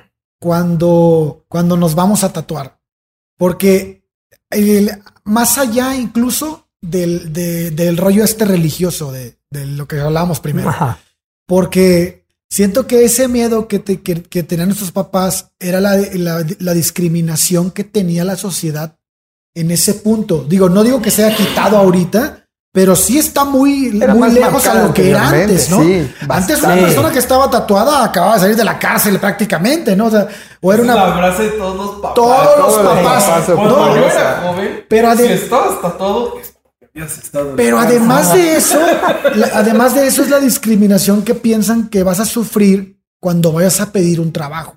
cuando, 0.40 1.44
cuando 1.48 1.76
nos 1.76 1.94
vamos 1.94 2.22
a 2.24 2.32
tatuar. 2.32 2.78
Porque 3.36 4.04
el- 4.50 4.90
más 5.24 5.58
allá 5.58 5.94
incluso 5.96 6.68
del, 6.80 7.32
de- 7.32 7.70
del 7.70 7.96
rollo 7.96 8.24
este 8.24 8.44
religioso, 8.44 9.10
de, 9.10 9.38
de 9.50 9.66
lo 9.66 9.88
que 9.88 10.00
hablábamos 10.00 10.40
primero. 10.40 10.68
Ajá. 10.68 10.98
Porque 11.46 12.23
siento 12.54 12.86
que 12.86 13.04
ese 13.04 13.26
miedo 13.26 13.66
que, 13.66 13.78
te- 13.80 14.00
que, 14.00 14.22
que 14.22 14.42
tenían 14.44 14.68
nuestros 14.68 14.92
papás 14.92 15.50
era 15.58 15.80
la, 15.80 15.96
la, 15.96 16.44
la 16.60 16.72
discriminación 16.74 17.70
que 17.72 17.82
tenía 17.84 18.24
la 18.24 18.36
sociedad 18.36 18.96
en 19.56 19.70
ese 19.72 19.94
punto. 19.94 20.44
Digo, 20.48 20.68
no 20.68 20.82
digo 20.84 21.02
que 21.02 21.10
se 21.10 21.24
haya 21.24 21.36
quitado 21.36 21.76
ahorita, 21.76 22.46
pero 22.72 22.94
sí 22.96 23.18
está 23.18 23.44
muy, 23.44 23.90
muy 23.92 24.30
lejos 24.32 24.66
a 24.66 24.74
lo 24.82 24.94
que 24.94 25.10
era 25.10 25.28
antes, 25.28 25.70
¿no? 25.70 25.82
sí, 25.82 26.12
antes 26.28 26.62
una 26.62 26.74
persona 26.74 27.10
que 27.12 27.18
estaba 27.20 27.48
tatuada 27.50 28.04
acababa 28.04 28.34
de 28.34 28.40
salir 28.40 28.56
de 28.56 28.64
la 28.64 28.78
cárcel 28.78 29.18
prácticamente, 29.20 29.94
¿no? 29.94 30.06
O, 30.06 30.10
sea, 30.10 30.26
o 30.60 30.72
era 30.72 30.82
la 30.84 30.94
una... 31.06 31.16
frase 31.16 31.42
de 31.44 31.50
todos 31.50 31.76
los 31.76 31.90
papás. 32.00 32.14
Todos 32.14 32.58
los 32.58 32.68
todos 32.68 32.84
los 32.84 32.94
papás. 32.96 33.24
papás 33.24 33.48
No, 33.48 33.54
yo 33.56 33.76
ponen 33.76 33.96
era 34.02 34.08
esa. 34.08 34.40
joven, 34.42 34.84
Pero 34.88 35.16
si 35.16 35.22
estabas 35.24 35.82
tatuado, 35.82 36.34
es 36.40 36.53
porque 36.94 37.52
Pero 37.56 37.78
además 37.78 38.32
de 38.32 38.56
eso, 38.56 38.78
la- 39.34 39.50
además 39.54 39.94
de 39.94 40.06
eso 40.06 40.22
es 40.22 40.30
la 40.30 40.38
discriminación 40.38 41.22
que 41.22 41.34
piensan 41.34 41.88
que 41.88 42.02
vas 42.04 42.20
a 42.20 42.24
sufrir 42.24 43.00
cuando 43.20 43.52
vayas 43.52 43.80
a 43.80 43.90
pedir 43.90 44.20
un 44.20 44.32
trabajo. 44.32 44.76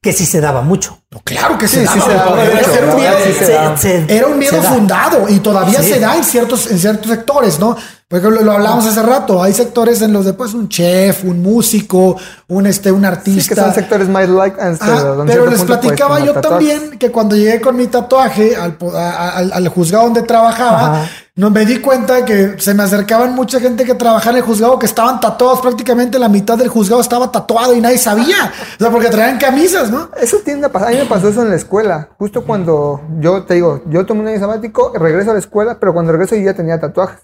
Que 0.00 0.12
sí 0.12 0.26
se 0.26 0.40
daba 0.40 0.62
mucho. 0.62 0.98
No, 1.12 1.20
claro 1.22 1.56
que 1.56 1.68
Sí, 1.68 1.76
se 1.76 1.86
sí 1.86 1.98
daba. 2.00 2.10
se 2.10 2.14
daba, 2.16 2.44
Era- 2.44 2.60
hecho, 2.60 2.72
era 2.74 2.86
un 2.90 2.96
miedo- 2.96 3.12
verdad 3.12 3.24
sí 3.24 3.32
se 3.44 3.52
daba. 3.52 3.76
se- 3.76 4.04
Era 4.08 4.26
un 4.26 4.38
miedo 4.38 4.50
se 4.50 4.60
da. 4.62 4.68
fundado 4.68 5.28
y 5.28 5.38
todavía 5.38 5.80
Sí. 5.80 5.92
se 5.92 6.00
da 6.00 6.16
en 6.16 6.24
ciertos, 6.24 6.68
en 6.72 6.78
ciertos 6.80 7.08
sectores, 7.08 7.60
¿no? 7.60 7.76
Por 8.08 8.18
ejemplo, 8.18 8.42
lo 8.42 8.50
hablábamos 8.50 8.84
hace 8.86 9.00
rato. 9.00 9.40
Hay 9.40 9.52
sectores 9.52 10.02
en 10.02 10.12
los 10.12 10.24
de 10.24 10.32
pues 10.32 10.54
un 10.54 10.68
chef, 10.68 11.22
un 11.24 11.40
músico, 11.40 12.16
un 12.48 12.66
este, 12.66 12.90
un 12.90 13.00
Sí, 13.02 13.06
artista. 13.06 13.54
que 13.54 13.60
son 13.60 13.74
sectores 13.74 14.08
más 14.08 14.28
like. 14.28 14.60
hasta 14.60 14.86
Ah, 14.86 15.24
pero 15.24 15.46
les 15.46 15.62
platicaba 15.62 16.18
yo 16.18 16.32
tatuajes. 16.32 16.42
también 16.70 16.98
que 16.98 17.12
cuando 17.12 17.36
llegué 17.36 17.60
con 17.60 17.76
mi 17.76 17.86
tatuaje 17.86 18.56
al, 18.56 18.74
po- 18.76 18.90
a- 18.96 19.10
a- 19.12 19.36
al, 19.38 19.52
al 19.52 19.68
juzgado 19.68 20.04
donde 20.06 20.22
trabajaba, 20.22 21.02
Ajá. 21.02 21.10
No 21.36 21.50
me 21.50 21.66
di 21.66 21.80
cuenta 21.80 22.24
que 22.24 22.54
se 22.58 22.74
me 22.74 22.84
acercaban 22.84 23.34
mucha 23.34 23.58
gente 23.58 23.84
que 23.84 23.94
trabajaba 23.94 24.30
en 24.30 24.36
el 24.36 24.42
juzgado 24.42 24.78
que 24.78 24.86
estaban 24.86 25.18
tatuados, 25.18 25.60
prácticamente 25.60 26.16
la 26.16 26.28
mitad 26.28 26.56
del 26.56 26.68
juzgado 26.68 27.00
estaba 27.00 27.32
tatuado 27.32 27.74
y 27.74 27.80
nadie 27.80 27.98
sabía. 27.98 28.52
O 28.76 28.78
sea, 28.78 28.90
porque 28.92 29.08
traían 29.08 29.38
camisas, 29.38 29.90
¿no? 29.90 30.10
Eso 30.20 30.38
tiende 30.44 30.66
a 30.66 30.72
pasar. 30.72 30.88
A 30.88 30.90
mí 30.92 30.98
me 30.98 31.06
pasó 31.06 31.28
eso 31.28 31.42
en 31.42 31.50
la 31.50 31.56
escuela. 31.56 32.10
Justo 32.18 32.44
cuando 32.44 33.00
yo 33.18 33.42
te 33.42 33.54
digo, 33.54 33.82
yo 33.86 34.06
tomé 34.06 34.20
un 34.20 34.28
año 34.28 34.38
sabático, 34.38 34.92
regreso 34.96 35.32
a 35.32 35.34
la 35.34 35.40
escuela, 35.40 35.78
pero 35.80 35.92
cuando 35.92 36.12
regreso 36.12 36.36
yo 36.36 36.42
ya 36.42 36.54
tenía 36.54 36.78
tatuajes. 36.78 37.18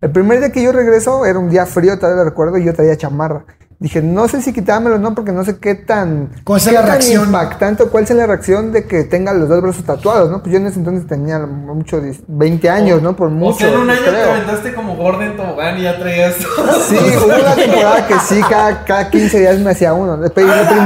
El 0.00 0.10
primer 0.10 0.40
día 0.40 0.50
que 0.50 0.60
yo 0.60 0.72
regreso 0.72 1.24
era 1.24 1.38
un 1.38 1.48
día 1.48 1.64
frío, 1.64 1.96
todavía 1.96 2.24
lo 2.24 2.30
recuerdo, 2.30 2.58
y 2.58 2.64
yo 2.64 2.74
traía 2.74 2.96
chamarra. 2.96 3.44
Dije, 3.84 4.00
no 4.00 4.26
sé 4.28 4.40
si 4.40 4.54
quitármelo 4.54 4.96
o 4.96 4.98
no, 4.98 5.14
porque 5.14 5.30
no 5.30 5.44
sé 5.44 5.58
qué 5.58 5.74
tan, 5.74 6.30
¿Cuál 6.42 6.58
es 6.58 6.66
qué 6.66 6.72
la 6.72 6.80
tan 6.80 6.88
reacción? 6.92 7.26
impactante 7.26 7.82
o 7.82 7.90
cuál 7.90 8.04
es 8.04 8.10
la 8.12 8.26
reacción 8.26 8.72
de 8.72 8.86
que 8.86 9.04
tenga 9.04 9.34
los 9.34 9.46
dos 9.46 9.60
brazos 9.60 9.84
tatuados, 9.84 10.30
¿no? 10.30 10.42
Pues 10.42 10.54
yo 10.54 10.58
en 10.58 10.68
ese 10.68 10.78
entonces 10.78 11.06
tenía 11.06 11.38
mucho, 11.40 12.00
20 12.26 12.70
años, 12.70 13.02
¿no? 13.02 13.14
Por 13.14 13.28
mucho. 13.28 13.56
O 13.56 13.58
sea, 13.58 13.68
en 13.68 13.80
un 13.80 13.90
año 13.90 14.00
te 14.00 14.22
aventaste 14.22 14.72
como 14.72 14.96
Gordon 14.96 15.36
Tobogán 15.36 15.76
y 15.76 15.82
ya 15.82 15.98
traías 15.98 16.34
Sí, 16.88 16.96
hubo 16.96 17.26
una 17.26 17.54
temporada 17.54 18.08
que 18.08 18.14
sí, 18.20 18.40
cada, 18.48 18.84
cada 18.86 19.10
15 19.10 19.40
días 19.40 19.58
me 19.58 19.72
hacía 19.72 19.92
uno. 19.92 20.16
Lo 20.16 20.32
primero 20.32 20.62
que, 20.62 20.76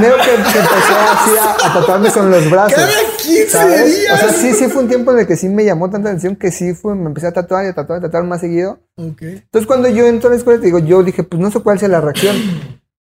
que 0.51 0.59
empecé 0.59 0.93
así 1.09 1.31
a, 1.39 1.69
a 1.69 1.73
tatuarme 1.75 2.11
son 2.11 2.29
los 2.29 2.51
brazos. 2.51 2.73
Cada 2.73 2.91
15 3.17 3.47
¿sabes? 3.47 3.97
días. 3.97 4.13
O 4.13 4.17
sea, 4.17 4.33
sí, 4.33 4.51
sí 4.51 4.65
fue 4.67 4.81
un 4.81 4.89
tiempo 4.89 5.13
en 5.13 5.19
el 5.19 5.25
que 5.25 5.37
sí 5.37 5.47
me 5.47 5.63
llamó 5.63 5.89
tanta 5.89 6.09
atención 6.09 6.35
que 6.35 6.51
sí 6.51 6.73
fue, 6.73 6.95
me 6.95 7.05
empecé 7.05 7.27
a 7.27 7.31
tatuar 7.31 7.63
y 7.63 7.69
a 7.69 7.73
tatuar 7.73 7.99
y 8.01 8.03
a 8.03 8.07
tatuar 8.07 8.25
más 8.25 8.41
seguido. 8.41 8.79
Entonces 8.97 9.65
cuando 9.65 9.87
yo 9.87 10.05
entro 10.05 10.27
a 10.27 10.31
la 10.31 10.37
escuela, 10.37 10.59
te 10.59 10.65
digo, 10.65 10.79
yo 10.79 11.01
dije, 11.01 11.23
pues 11.23 11.41
no 11.41 11.49
sé 11.49 11.61
cuál 11.61 11.79
sea 11.79 11.87
la 11.87 12.01
reacción. 12.01 12.35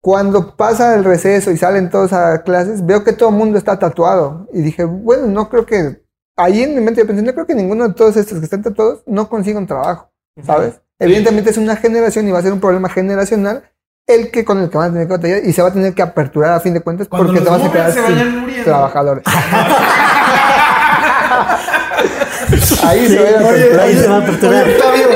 Cuando 0.02 0.56
pasa 0.56 0.96
el 0.96 1.04
receso 1.04 1.52
y 1.52 1.58
salen 1.58 1.90
todos 1.90 2.12
a 2.12 2.42
clases, 2.44 2.86
veo 2.86 3.04
que 3.04 3.14
todo 3.14 3.30
el 3.30 3.36
mundo 3.36 3.58
está 3.58 3.78
tatuado. 3.78 4.48
Y 4.52 4.62
dije, 4.62 4.84
bueno, 4.84 5.28
no 5.28 5.50
creo 5.50 5.66
que... 5.66 6.02
Ahí 6.36 6.64
en 6.64 6.74
mi 6.74 6.82
mente 6.82 7.02
yo 7.02 7.08
pensé, 7.08 7.22
no 7.22 7.34
creo 7.34 7.46
que 7.46 7.54
ninguno 7.54 7.88
de 7.88 7.94
todos 7.94 8.18
estos 8.18 8.40
que 8.40 8.46
están 8.46 8.64
tatuados 8.64 9.04
no 9.06 9.30
consiga 9.30 9.60
un 9.60 9.68
trabajo, 9.68 10.12
¿sabes? 10.44 10.82
Evidentemente 10.98 11.52
es 11.52 11.58
una 11.58 11.76
generación 11.76 12.28
y 12.28 12.32
va 12.32 12.40
a 12.40 12.42
ser 12.42 12.54
un 12.54 12.60
problema 12.60 12.90
generacional 12.90 13.64
el 14.08 14.32
que 14.32 14.44
con 14.44 14.60
el 14.60 14.70
que 14.70 14.78
van 14.78 14.90
a 14.90 14.94
tener 14.94 15.08
que 15.08 15.14
batallar 15.14 15.46
y 15.46 15.54
se 15.54 15.62
va 15.62 15.70
a 15.70 15.74
tener 15.74 15.94
que 15.94 16.02
aperturar 16.02 16.54
a 16.54 16.60
fin 16.60 16.74
de 16.74 16.82
cuentas 16.82 17.08
Cuando 17.08 17.28
porque 17.28 17.42
te 17.42 17.50
vas 17.50 17.64
a 17.64 17.72
quedar 17.72 17.92
sin 17.92 18.64
trabajadores. 18.64 19.24
Ahí 22.84 23.08
se 23.08 23.20
va 23.20 23.40
a 23.40 23.48
Oye, 23.52 23.70
se 23.96 24.08
va 24.08 24.16
a 24.16 24.20
oye, 24.20 24.30
Octavio, 24.32 25.08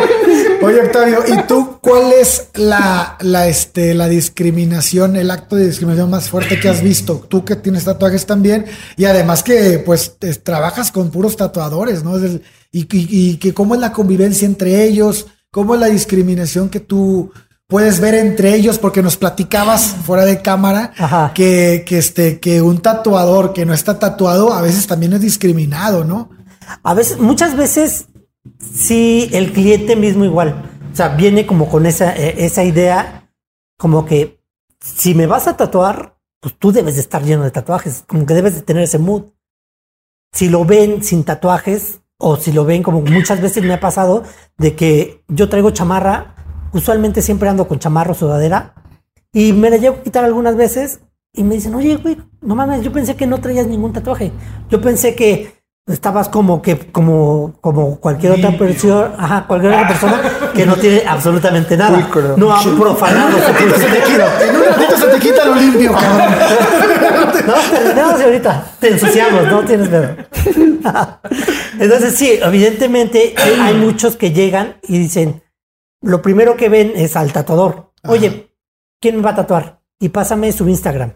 oye, 0.62 0.80
Octavio, 0.82 1.20
¿y 1.28 1.42
tú 1.48 1.78
cuál 1.82 2.14
es 2.14 2.48
la, 2.56 3.18
la, 3.22 3.48
este, 3.48 3.94
la 3.94 4.08
discriminación, 4.08 5.16
el 5.16 5.32
acto 5.32 5.56
de 5.56 5.68
discriminación 5.68 6.10
más 6.10 6.30
fuerte 6.30 6.60
que 6.60 6.70
has 6.70 6.82
visto? 6.82 7.26
Tú 7.28 7.44
que 7.44 7.56
tienes 7.56 7.84
tatuajes 7.86 8.26
también 8.26 8.66
y 8.98 9.06
además 9.06 9.44
que 9.44 9.80
pues 9.86 10.16
te- 10.20 10.34
trabajas 10.36 10.92
con 10.92 11.12
puros 11.12 11.36
tatuadores, 11.38 12.04
¿no? 12.04 12.18
Es 12.18 12.24
el- 12.24 12.44
y, 12.72 12.82
y- 12.82 13.32
y 13.32 13.38
que 13.38 13.54
cómo 13.54 13.76
es 13.76 13.82
la 13.82 13.92
convivencia 13.92 14.46
entre 14.46 14.84
ellos, 14.86 15.28
cómo 15.52 15.76
es 15.76 15.80
la 15.82 15.88
discriminación 15.88 16.70
que 16.70 16.80
tú 16.80 17.32
puedes 17.68 18.00
ver 18.00 18.14
entre 18.16 18.54
ellos, 18.54 18.78
porque 18.78 19.02
nos 19.02 19.18
platicabas 19.18 19.96
fuera 20.06 20.24
de 20.26 20.42
cámara 20.42 20.94
Ajá. 20.98 21.32
que, 21.34 21.84
que, 21.88 21.98
este, 21.98 22.40
que 22.40 22.62
un 22.62 22.78
tatuador 22.80 23.54
que 23.54 23.66
no 23.66 23.74
está 23.74 23.98
tatuado 23.98 24.54
a 24.54 24.62
veces 24.62 24.86
también 24.86 25.14
es 25.14 25.22
discriminado, 25.22 26.04
¿no? 26.04 26.30
A 26.84 26.94
veces, 26.94 27.20
muchas 27.20 27.56
veces, 27.56 28.08
sí, 28.60 29.30
el 29.34 29.54
cliente 29.54 29.96
mismo 29.96 30.26
igual. 30.26 30.70
O 30.92 30.96
sea, 30.96 31.10
viene 31.10 31.46
como 31.46 31.70
con 31.70 31.86
esa, 31.86 32.16
eh, 32.16 32.46
esa 32.46 32.64
idea, 32.64 33.30
como 33.78 34.06
que 34.06 34.40
si 34.80 35.14
me 35.16 35.28
vas 35.28 35.48
a 35.48 35.58
tatuar, 35.58 36.18
pues 36.40 36.56
tú 36.58 36.72
debes 36.72 36.96
de 36.96 37.02
estar 37.02 37.24
lleno 37.24 37.44
de 37.44 37.52
tatuajes, 37.52 38.04
como 38.08 38.26
que 38.26 38.34
debes 38.34 38.56
de 38.56 38.62
tener 38.62 38.84
ese 38.84 39.00
mood. 39.00 39.24
Si 40.32 40.48
lo 40.50 40.64
ven 40.66 41.04
sin 41.04 41.24
tatuajes, 41.24 42.02
o 42.18 42.38
si 42.38 42.52
lo 42.52 42.66
ven 42.66 42.84
como 42.84 43.02
muchas 43.02 43.42
veces 43.42 43.64
me 43.64 43.74
ha 43.74 43.80
pasado, 43.80 44.24
de 44.58 44.76
que 44.76 45.24
yo 45.28 45.50
traigo 45.50 45.72
chamarra, 45.72 46.36
usualmente 46.72 47.22
siempre 47.22 47.50
ando 47.50 47.68
con 47.68 47.80
chamarra 47.80 48.12
o 48.12 48.16
sudadera, 48.16 48.74
y 49.34 49.54
me 49.54 49.70
la 49.70 49.78
llevo 49.78 49.98
a 49.98 50.04
quitar 50.04 50.24
algunas 50.24 50.56
veces, 50.56 51.02
y 51.34 51.44
me 51.44 51.56
dicen, 51.56 51.76
oye, 51.76 51.98
güey, 51.98 52.18
no 52.42 52.56
mames, 52.56 52.82
yo 52.82 52.94
pensé 52.94 53.16
que 53.16 53.28
no 53.28 53.42
traías 53.42 53.68
ningún 53.68 53.92
tatuaje. 53.92 54.32
Yo 54.70 54.80
pensé 54.80 55.16
que 55.16 55.55
estabas 55.88 56.30
como 56.30 56.62
que 56.62 56.92
como 56.92 57.54
como 57.62 58.00
cualquier 58.00 58.32
otra 58.34 58.58
persona, 58.58 59.12
ajá, 59.18 59.46
cualquier 59.48 59.74
otra 59.74 59.88
persona 59.88 60.22
que 60.54 60.66
no 60.66 60.76
tiene 60.78 61.04
absolutamente 61.08 61.78
nada. 61.78 62.00
Pulcro. 62.00 62.36
No 62.38 62.52
ha 62.56 62.62
profanado 62.64 63.38
su 63.38 63.80
Se 63.80 63.86
te 63.86 64.04
quita, 64.04 64.44
en 64.50 64.56
un 64.56 64.64
ratito 64.66 64.98
se 64.98 65.08
te 65.08 65.20
quita 65.20 65.46
lo 65.46 65.56
limpio, 65.56 65.92
cabrón. 65.94 66.36
No, 67.46 67.54
terminamos 67.70 68.22
ahorita 68.22 68.72
te 68.80 68.88
ensuciamos, 68.94 69.44
no 69.46 69.64
tienes 69.64 69.90
miedo. 69.90 70.16
Entonces, 71.80 72.16
sí, 72.16 72.40
evidentemente 72.42 73.36
hay- 73.38 73.60
hay 73.60 73.74
muchos 73.76 74.16
que 74.16 74.32
llegan 74.32 74.78
y 74.88 74.98
dicen, 74.98 75.44
lo 76.02 76.22
primero 76.24 76.56
que 76.58 76.70
ven 76.70 76.94
es 76.96 77.16
al 77.16 77.32
tatuador. 77.32 77.92
Oye, 78.08 78.52
¿quién 79.00 79.18
me 79.18 79.22
va 79.22 79.32
a 79.32 79.36
tatuar? 79.36 79.82
Y 80.00 80.10
pásame 80.10 80.52
su 80.54 80.68
Instagram. 80.68 81.14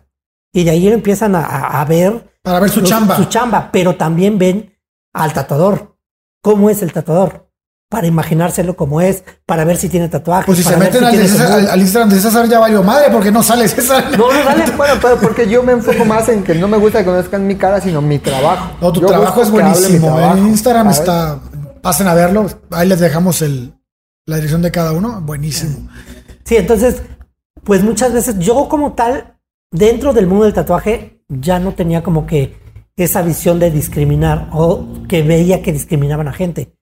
Y 0.53 0.63
de 0.63 0.71
ahí 0.71 0.87
empiezan 0.87 1.35
a, 1.35 1.43
a- 1.45 1.85
ver 1.85 2.31
Para 2.41 2.59
ver 2.59 2.69
su 2.69 2.81
los- 2.81 2.89
chamba. 2.89 3.15
su 3.15 3.25
chamba, 3.25 3.69
pero 3.71 3.95
también 3.95 4.37
ven 4.37 4.73
al 5.13 5.33
tatuador. 5.33 5.95
¿Cómo 6.41 6.69
es 6.69 6.81
el 6.81 6.91
tatuador? 6.93 7.47
Para 7.89 8.05
imaginárselo 8.07 8.75
como 8.75 9.01
es, 9.01 9.23
para 9.47 9.65
ver 9.65 9.77
si 9.77 9.89
tiene 9.89 10.09
tatuajes. 10.09 10.45
Pues 10.45 10.59
si 10.59 10.63
se 10.63 10.77
meten 10.77 11.03
al, 11.03 11.09
tiene 11.11 11.23
de 11.27 11.29
César- 11.31 11.51
al, 11.51 11.67
al 11.69 11.79
Instagram 11.81 12.09
de 12.09 12.19
César 12.19 12.47
ya 12.47 12.59
valió 12.59 12.83
madre 12.83 13.09
porque 13.11 13.31
no 13.31 13.41
sale 13.43 13.67
César. 13.67 14.05
No, 14.17 14.31
no, 14.31 14.43
dale. 14.43 14.63
Bueno, 14.77 14.93
pero 15.01 15.17
porque 15.19 15.49
yo 15.49 15.63
me 15.63 15.71
enfoco 15.73 16.05
más 16.05 16.29
en 16.29 16.43
que 16.43 16.53
no 16.55 16.67
me 16.67 16.77
gusta 16.77 16.99
que 16.99 17.05
conozcan 17.05 17.45
mi 17.47 17.55
cara, 17.55 17.81
sino 17.81 18.01
mi 18.01 18.19
trabajo. 18.19 18.71
No, 18.79 18.91
tu 18.93 19.01
Yo 19.01 19.07
trabajo 19.07 19.41
es 19.41 19.49
buenísimo. 19.51 20.07
trabajo, 20.15 20.37
En 20.37 20.47
Instagram 20.49 20.85
¿sabes? 20.93 20.99
está. 20.99 21.39
Pasen 21.81 22.07
a 22.07 22.13
verlo. 22.13 22.45
Ahí 22.71 22.87
les 22.87 22.99
dejamos 22.99 23.41
el, 23.41 23.73
la 24.27 24.35
dirección 24.35 24.61
de 24.61 24.71
cada 24.71 24.91
uno. 24.93 25.19
Buenísimo. 25.21 25.89
Sí, 26.45 26.57
entonces, 26.57 27.01
pues 27.63 27.83
muchas 27.83 28.13
veces 28.13 28.37
yo 28.39 28.67
como 28.69 28.93
tal, 28.93 29.35
dentro 29.71 30.13
del 30.13 30.27
mundo 30.27 30.45
del 30.45 30.53
tatuaje, 30.53 31.21
ya 31.27 31.59
no 31.59 31.73
tenía 31.73 32.03
como 32.03 32.25
que 32.25 32.57
esa 32.95 33.21
visión 33.21 33.59
de 33.59 33.71
discriminar 33.71 34.49
o 34.51 35.03
que 35.07 35.23
veía 35.23 35.61
que 35.61 35.71
discriminaban 35.71 36.27
a 36.27 36.33
gente. 36.33 36.73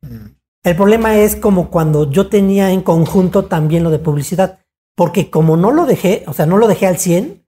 El 0.63 0.75
problema 0.75 1.15
es 1.15 1.35
como 1.35 1.69
cuando 1.69 2.09
yo 2.09 2.27
tenía 2.27 2.71
en 2.71 2.81
conjunto 2.81 3.45
también 3.45 3.83
lo 3.83 3.89
de 3.89 3.99
publicidad, 3.99 4.59
porque 4.95 5.29
como 5.29 5.57
no 5.57 5.71
lo 5.71 5.85
dejé, 5.85 6.23
o 6.27 6.33
sea, 6.33 6.45
no 6.45 6.57
lo 6.57 6.67
dejé 6.67 6.87
al 6.87 6.97
100, 6.97 7.45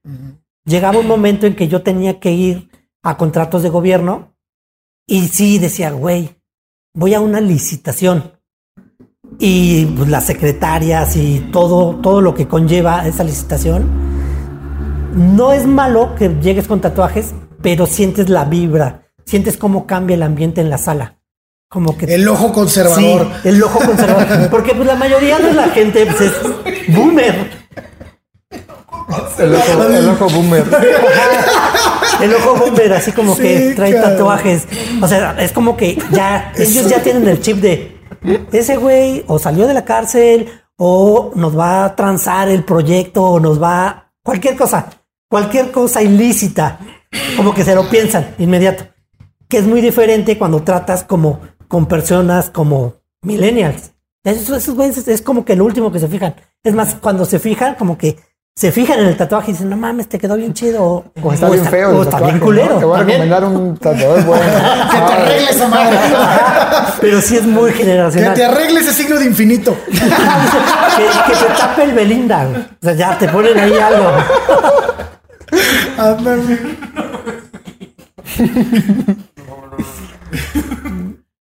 llegaba 0.65 0.99
un 0.99 1.07
momento 1.07 1.47
en 1.47 1.55
que 1.55 1.67
yo 1.67 1.81
tenía 1.81 2.19
que 2.19 2.31
ir 2.31 2.69
a 3.03 3.17
contratos 3.17 3.63
de 3.63 3.69
gobierno 3.69 4.35
y 5.07 5.27
sí 5.29 5.57
decía, 5.57 5.91
güey, 5.91 6.37
voy 6.93 7.13
a 7.15 7.19
una 7.19 7.41
licitación 7.41 8.33
y 9.39 9.85
pues, 9.85 10.09
las 10.09 10.25
secretarias 10.25 11.15
y 11.15 11.39
todo, 11.51 11.95
todo 11.95 12.21
lo 12.21 12.35
que 12.35 12.47
conlleva 12.47 13.07
esa 13.07 13.23
licitación. 13.23 14.18
No 15.13 15.51
es 15.51 15.65
malo 15.65 16.15
que 16.15 16.29
llegues 16.41 16.67
con 16.67 16.81
tatuajes, 16.81 17.33
pero 17.61 17.85
sientes 17.85 18.29
la 18.29 18.45
vibra, 18.45 19.03
sientes 19.25 19.57
cómo 19.57 19.85
cambia 19.87 20.15
el 20.15 20.23
ambiente 20.23 20.61
en 20.61 20.69
la 20.69 20.77
sala. 20.77 21.15
Como 21.69 21.95
que 21.97 22.05
El 22.05 22.27
ojo 22.27 22.51
conservador. 22.51 23.27
Sí, 23.43 23.49
el 23.49 23.61
ojo 23.61 23.79
conservador. 23.79 24.49
Porque 24.51 24.73
pues 24.73 24.87
la 24.87 24.95
mayoría 24.95 25.37
de 25.37 25.53
la 25.53 25.69
gente 25.69 26.05
pues, 26.05 26.21
es 26.21 26.95
boomer. 26.95 27.51
El 29.37 29.55
ojo, 29.55 29.83
el 29.83 30.09
ojo 30.09 30.29
boomer. 30.29 30.65
El 32.21 32.33
ojo 32.33 32.55
boomer, 32.55 32.93
así 32.93 33.11
como 33.11 33.35
Sí, 33.35 33.41
que 33.43 33.73
trae 33.75 33.93
cabrón. 33.93 34.11
tatuajes. 34.11 34.67
O 35.01 35.07
sea, 35.07 35.35
es 35.39 35.51
como 35.51 35.77
que 35.77 35.97
ya, 36.11 36.51
ellos 36.57 36.89
ya 36.89 37.01
tienen 37.01 37.27
el 37.27 37.39
chip 37.39 37.57
de 37.57 37.97
ese 38.51 38.77
güey 38.77 39.23
o 39.27 39.39
salió 39.39 39.67
de 39.67 39.73
la 39.73 39.85
cárcel 39.85 40.49
o 40.75 41.31
nos 41.35 41.57
va 41.57 41.85
a 41.85 41.95
transar 41.95 42.49
el 42.49 42.63
proyecto 42.63 43.23
o 43.23 43.39
nos 43.39 43.61
va 43.61 44.11
cualquier 44.23 44.55
cosa, 44.55 44.87
cualquier 45.29 45.71
cosa 45.71 46.01
ilícita, 46.01 46.79
como 47.37 47.53
que 47.53 47.63
se 47.63 47.75
lo 47.75 47.89
piensan 47.89 48.35
inmediato. 48.39 48.85
Que 49.47 49.57
es 49.59 49.65
muy 49.65 49.81
diferente 49.81 50.37
cuando 50.37 50.61
tratas 50.63 51.03
como 51.03 51.39
con 51.67 51.85
personas 51.85 52.49
como 52.49 52.95
millennials. 53.21 53.91
Esos, 54.23 54.57
esos 54.57 54.75
güeyes 54.75 55.07
es 55.07 55.21
como 55.21 55.45
que 55.45 55.55
lo 55.55 55.65
último 55.65 55.91
que 55.91 55.99
se 55.99 56.07
fijan. 56.07 56.35
Es 56.63 56.73
más, 56.75 56.95
cuando 56.95 57.25
se 57.25 57.39
fijan, 57.39 57.75
como 57.75 57.97
que 57.97 58.17
se 58.55 58.71
fijan 58.73 58.99
en 58.99 59.05
el 59.07 59.15
tatuaje 59.15 59.51
y 59.51 59.53
dicen, 59.53 59.69
no 59.69 59.77
mames, 59.77 60.09
te 60.09 60.19
quedó 60.19 60.35
bien 60.35 60.53
chido. 60.53 60.83
O, 60.83 61.05
O 61.23 61.33
está 61.33 61.49
bien 61.49 61.65
feo. 61.65 61.89
O 61.97 62.01
el 62.01 62.07
está 62.07 62.19
bien 62.19 62.39
culero. 62.39 62.73
¿no? 62.75 62.79
Te 62.79 62.85
voy 62.85 62.95
a 62.95 62.97
también. 62.99 63.21
recomendar 63.21 63.59
un 63.59 63.77
tatuador 63.77 64.23
bueno. 64.25 64.43
Que 64.91 64.97
te 64.97 65.13
arregle 65.13 65.49
esa 65.49 65.67
madre. 65.69 65.97
Pero 67.01 67.21
sí 67.21 67.37
es 67.37 67.45
muy 67.45 67.71
que 67.71 67.77
generacional. 67.77 68.33
te 68.33 68.43
arregle 68.43 68.79
ese 68.81 68.93
signo 68.93 69.17
de 69.17 69.25
infinito. 69.25 69.75
que, 69.85 69.93
que 69.93 71.35
se 71.37 71.45
tape 71.57 71.83
el 71.85 71.93
Belinda. 71.93 72.47
O 72.81 72.85
sea, 72.85 72.93
ya 72.93 73.17
te 73.17 73.29
ponen 73.29 73.57
ahí 73.57 73.73
algo. 73.77 74.11
Ándale. 75.97 76.59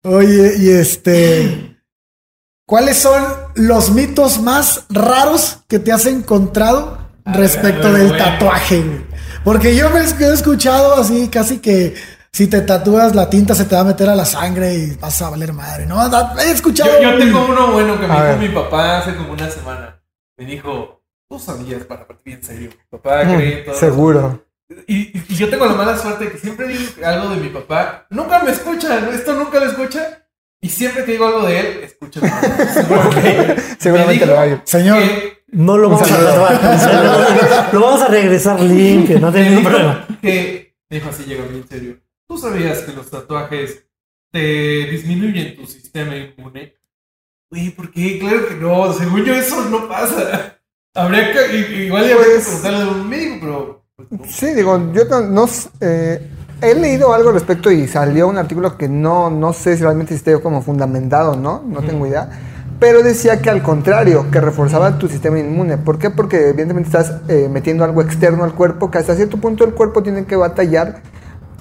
Oye, 0.02 0.54
y 0.58 0.70
este. 0.70 1.76
¿Cuáles 2.66 2.98
son 2.98 3.22
los 3.56 3.90
mitos 3.90 4.40
más 4.40 4.84
raros 4.90 5.58
que 5.66 5.78
te 5.80 5.90
has 5.92 6.06
encontrado 6.06 6.98
respecto 7.24 7.92
ver, 7.92 8.02
del 8.08 8.16
tatuaje? 8.16 9.04
Porque 9.42 9.74
yo 9.74 9.90
me 9.90 10.00
he 10.00 10.32
escuchado 10.32 10.94
así, 10.94 11.28
casi 11.28 11.58
que 11.58 11.94
si 12.32 12.46
te 12.46 12.60
tatúas 12.60 13.14
la 13.16 13.28
tinta 13.28 13.56
se 13.56 13.64
te 13.64 13.74
va 13.74 13.80
a 13.80 13.84
meter 13.84 14.08
a 14.08 14.14
la 14.14 14.24
sangre 14.24 14.74
y 14.74 14.96
vas 14.96 15.20
a 15.20 15.30
valer 15.30 15.52
madre, 15.52 15.84
¿no? 15.86 15.98
He 16.38 16.50
escuchado. 16.52 16.90
Yo, 17.02 17.10
yo 17.10 17.18
tengo 17.18 17.44
uno 17.48 17.72
bueno 17.72 17.98
que 18.00 18.06
me 18.06 18.12
A 18.14 18.16
dijo 18.16 18.38
ver. 18.38 18.38
mi 18.38 18.48
papá 18.54 18.98
hace 18.98 19.16
como 19.16 19.32
una 19.32 19.50
semana. 19.50 20.00
Me 20.38 20.44
dijo, 20.46 20.99
tú 21.30 21.38
sabías 21.38 21.84
para 21.84 22.06
partir 22.06 22.34
en 22.34 22.42
serio. 22.42 22.70
Papá 22.90 23.24
Mm, 23.24 23.36
cree 23.36 23.56
todo. 23.62 23.74
Seguro. 23.76 24.44
Y, 24.86 25.12
yo 25.34 25.48
tengo 25.48 25.66
la 25.66 25.74
mala 25.74 25.96
suerte 25.96 26.24
de 26.24 26.32
que 26.32 26.38
siempre 26.38 26.66
digo 26.68 26.82
algo 27.04 27.30
de 27.30 27.36
mi 27.40 27.48
papá. 27.48 28.06
Nunca 28.10 28.42
me 28.42 28.50
escucha, 28.50 29.08
esto 29.10 29.34
nunca 29.34 29.60
lo 29.60 29.66
escucha. 29.66 30.26
Y 30.60 30.68
siempre 30.68 31.04
que 31.04 31.12
digo 31.12 31.26
algo 31.26 31.46
de 31.46 31.60
él, 31.60 31.66
escucha. 31.84 32.20
Seguramente 33.78 34.26
lo 34.26 34.38
hay. 34.38 34.60
Señor, 34.64 35.02
No 35.52 35.78
lo 35.78 35.88
vamos 35.88 36.02
a 36.02 36.78
sea, 36.78 37.70
lo, 37.72 37.80
vamos 37.80 38.02
a 38.02 38.08
regresar 38.08 38.60
limpio, 38.60 39.20
no 39.20 39.32
tengo 39.32 39.50
ningún 39.50 39.64
problema. 39.64 40.06
que, 40.20 40.76
dijo 40.88 41.08
así, 41.10 41.24
llegó 41.24 41.44
bien 41.44 41.66
serio. 41.68 42.00
¿Tú 42.26 42.38
sabías 42.38 42.80
que 42.80 42.92
los 42.92 43.08
tatuajes 43.08 43.86
te 44.32 44.40
disminuyen 44.90 45.56
tu 45.56 45.66
sistema 45.66 46.16
inmune? 46.16 46.74
Uy, 47.50 47.70
¿por 47.70 47.90
qué? 47.90 48.18
Claro 48.18 48.48
que 48.48 48.54
no. 48.54 48.92
Según 48.92 49.24
yo, 49.24 49.34
eso 49.34 49.64
no 49.68 49.88
pasa. 49.88 50.59
Habría 50.94 51.32
que, 51.32 51.84
igual 51.84 52.02
habría 52.04 52.16
que 52.16 52.24
Pues- 52.24 52.44
preguntarle 52.46 52.82
a 52.82 52.88
un 52.88 53.08
médico, 53.08 53.36
pero. 53.40 53.82
pues, 53.96 54.08
no. 54.10 54.18
Sí, 54.26 54.46
digo, 54.54 54.92
yo 54.92 55.04
no, 55.04 55.20
no 55.20 55.46
eh, 55.80 56.30
he 56.60 56.74
leído 56.74 57.14
algo 57.14 57.28
al 57.28 57.34
respecto 57.34 57.70
y 57.70 57.86
salió 57.86 58.26
un 58.26 58.38
artículo 58.38 58.76
que 58.76 58.88
no, 58.88 59.30
no 59.30 59.52
sé 59.52 59.76
si 59.76 59.82
realmente 59.82 60.14
esté 60.14 60.40
como 60.40 60.62
fundamentado, 60.62 61.36
¿no? 61.36 61.62
No 61.64 61.80
tengo 61.82 62.06
idea. 62.06 62.28
Pero 62.80 63.02
decía 63.02 63.40
que 63.42 63.50
al 63.50 63.62
contrario, 63.62 64.30
que 64.32 64.40
reforzaba 64.40 64.98
tu 64.98 65.06
sistema 65.06 65.38
inmune. 65.38 65.76
¿Por 65.76 65.98
qué? 65.98 66.08
Porque 66.10 66.48
evidentemente 66.48 66.88
estás 66.88 67.20
eh, 67.28 67.48
metiendo 67.50 67.84
algo 67.84 68.00
externo 68.00 68.42
al 68.42 68.54
cuerpo 68.54 68.90
que 68.90 68.98
hasta 68.98 69.14
cierto 69.14 69.36
punto 69.36 69.64
el 69.64 69.74
cuerpo 69.74 70.02
tiene 70.02 70.24
que 70.24 70.34
batallar 70.34 71.02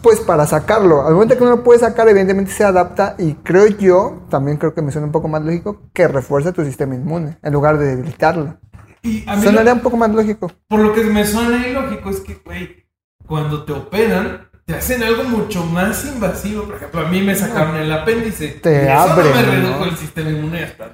pues 0.02 0.22
para 0.22 0.48
sacarlo. 0.48 1.06
Al 1.06 1.14
momento 1.14 1.36
que 1.38 1.44
uno 1.44 1.58
lo 1.58 1.64
puede 1.64 1.80
sacar, 1.82 2.08
evidentemente 2.08 2.52
se 2.54 2.64
adapta 2.64 3.16
y 3.18 3.34
creo 3.34 3.68
yo, 3.68 4.22
también 4.30 4.56
creo 4.58 4.74
que 4.74 4.82
me 4.82 4.94
suena 4.94 5.08
un 5.08 5.12
poco 5.12 5.28
más 5.28 5.44
lógico, 5.44 5.82
que 5.94 6.08
refuerza 6.08 6.54
tu 6.54 6.64
sistema 6.64 6.96
inmune 6.96 7.38
en 7.44 7.52
lugar 7.54 7.78
de 7.78 7.86
debilitarlo. 7.88 8.58
Y 9.02 9.24
a 9.30 9.36
mí 9.36 9.44
Sonaría 9.44 9.72
lo- 9.72 9.78
un 9.78 9.80
poco 9.82 9.98
más 9.98 10.10
lógico. 10.12 10.52
por 10.68 10.80
lo 10.80 10.94
que 10.94 11.04
me 11.04 11.26
suena 11.26 11.66
ilógico 11.68 12.10
es 12.10 12.20
que, 12.22 12.42
güey, 12.46 12.86
cuando 13.26 13.64
te 13.64 13.72
operan, 13.74 14.50
te 14.66 14.76
hacen 14.76 15.02
algo 15.04 15.24
mucho 15.24 15.64
más 15.64 16.06
invasivo. 16.06 16.64
Por 16.64 16.76
ejemplo, 16.76 17.02
a 17.02 17.10
mí 17.10 17.22
me 17.22 17.34
sacaron 17.36 17.76
el 17.78 17.92
apéndice. 17.92 18.50
Te 18.62 18.92
eso 18.92 19.08
no 19.16 19.16
me 19.24 19.42
redujo 19.42 19.80
¿no? 19.80 19.86
el 19.86 19.98
sistema 19.98 20.30
inmune 20.30 20.64
hasta 20.64 20.92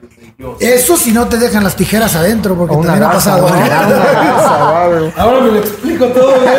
eso 0.60 0.98
si 0.98 1.12
no 1.12 1.28
te 1.28 1.38
dejan 1.38 1.64
las 1.64 1.76
tijeras 1.76 2.16
adentro, 2.16 2.56
porque 2.56 2.76
también 2.76 3.04
ha 3.04 3.12
pasado. 3.12 3.48
¿eh? 3.48 3.52
Una 3.52 3.68
gasa. 3.68 4.86
Ahora 5.18 5.42
me 5.42 5.52
lo 5.52 5.58
explico 5.58 6.08
todo, 6.08 6.40
güey. 6.42 6.56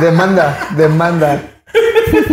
Demanda, 0.00 0.68
demanda. 0.76 1.42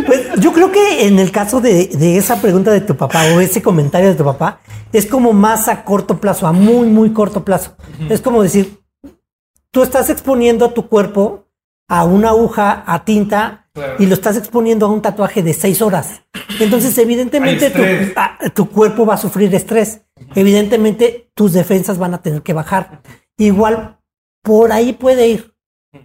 Pues 0.05 0.29
yo 0.39 0.53
creo 0.53 0.71
que 0.71 1.07
en 1.07 1.19
el 1.19 1.31
caso 1.31 1.61
de, 1.61 1.87
de 1.87 2.17
esa 2.17 2.41
pregunta 2.41 2.71
de 2.71 2.81
tu 2.81 2.95
papá 2.95 3.23
o 3.35 3.39
ese 3.39 3.61
comentario 3.61 4.09
de 4.09 4.15
tu 4.15 4.23
papá, 4.23 4.59
es 4.93 5.05
como 5.05 5.33
más 5.33 5.67
a 5.67 5.83
corto 5.83 6.19
plazo, 6.19 6.45
a 6.47 6.51
muy, 6.51 6.87
muy 6.87 7.11
corto 7.13 7.43
plazo. 7.43 7.75
Es 8.09 8.21
como 8.21 8.43
decir, 8.43 8.79
tú 9.71 9.83
estás 9.83 10.09
exponiendo 10.09 10.65
a 10.65 10.73
tu 10.73 10.87
cuerpo 10.87 11.47
a 11.87 12.05
una 12.05 12.29
aguja, 12.29 12.83
a 12.85 13.03
tinta, 13.05 13.57
Claro. 13.73 13.95
y 13.99 14.05
lo 14.05 14.15
estás 14.15 14.35
exponiendo 14.35 14.85
a 14.85 14.89
un 14.89 15.01
tatuaje 15.01 15.41
de 15.41 15.53
seis 15.53 15.81
horas. 15.81 16.23
Entonces, 16.59 16.97
evidentemente, 16.97 17.69
tu, 17.69 17.81
ah, 18.17 18.37
tu 18.53 18.69
cuerpo 18.69 19.05
va 19.05 19.13
a 19.13 19.17
sufrir 19.17 19.55
estrés. 19.55 20.01
Evidentemente, 20.35 21.31
tus 21.33 21.53
defensas 21.53 21.97
van 21.97 22.13
a 22.13 22.21
tener 22.21 22.41
que 22.41 22.51
bajar. 22.51 23.01
Igual, 23.37 23.97
por 24.43 24.73
ahí 24.73 24.91
puede 24.91 25.29
ir. 25.29 25.50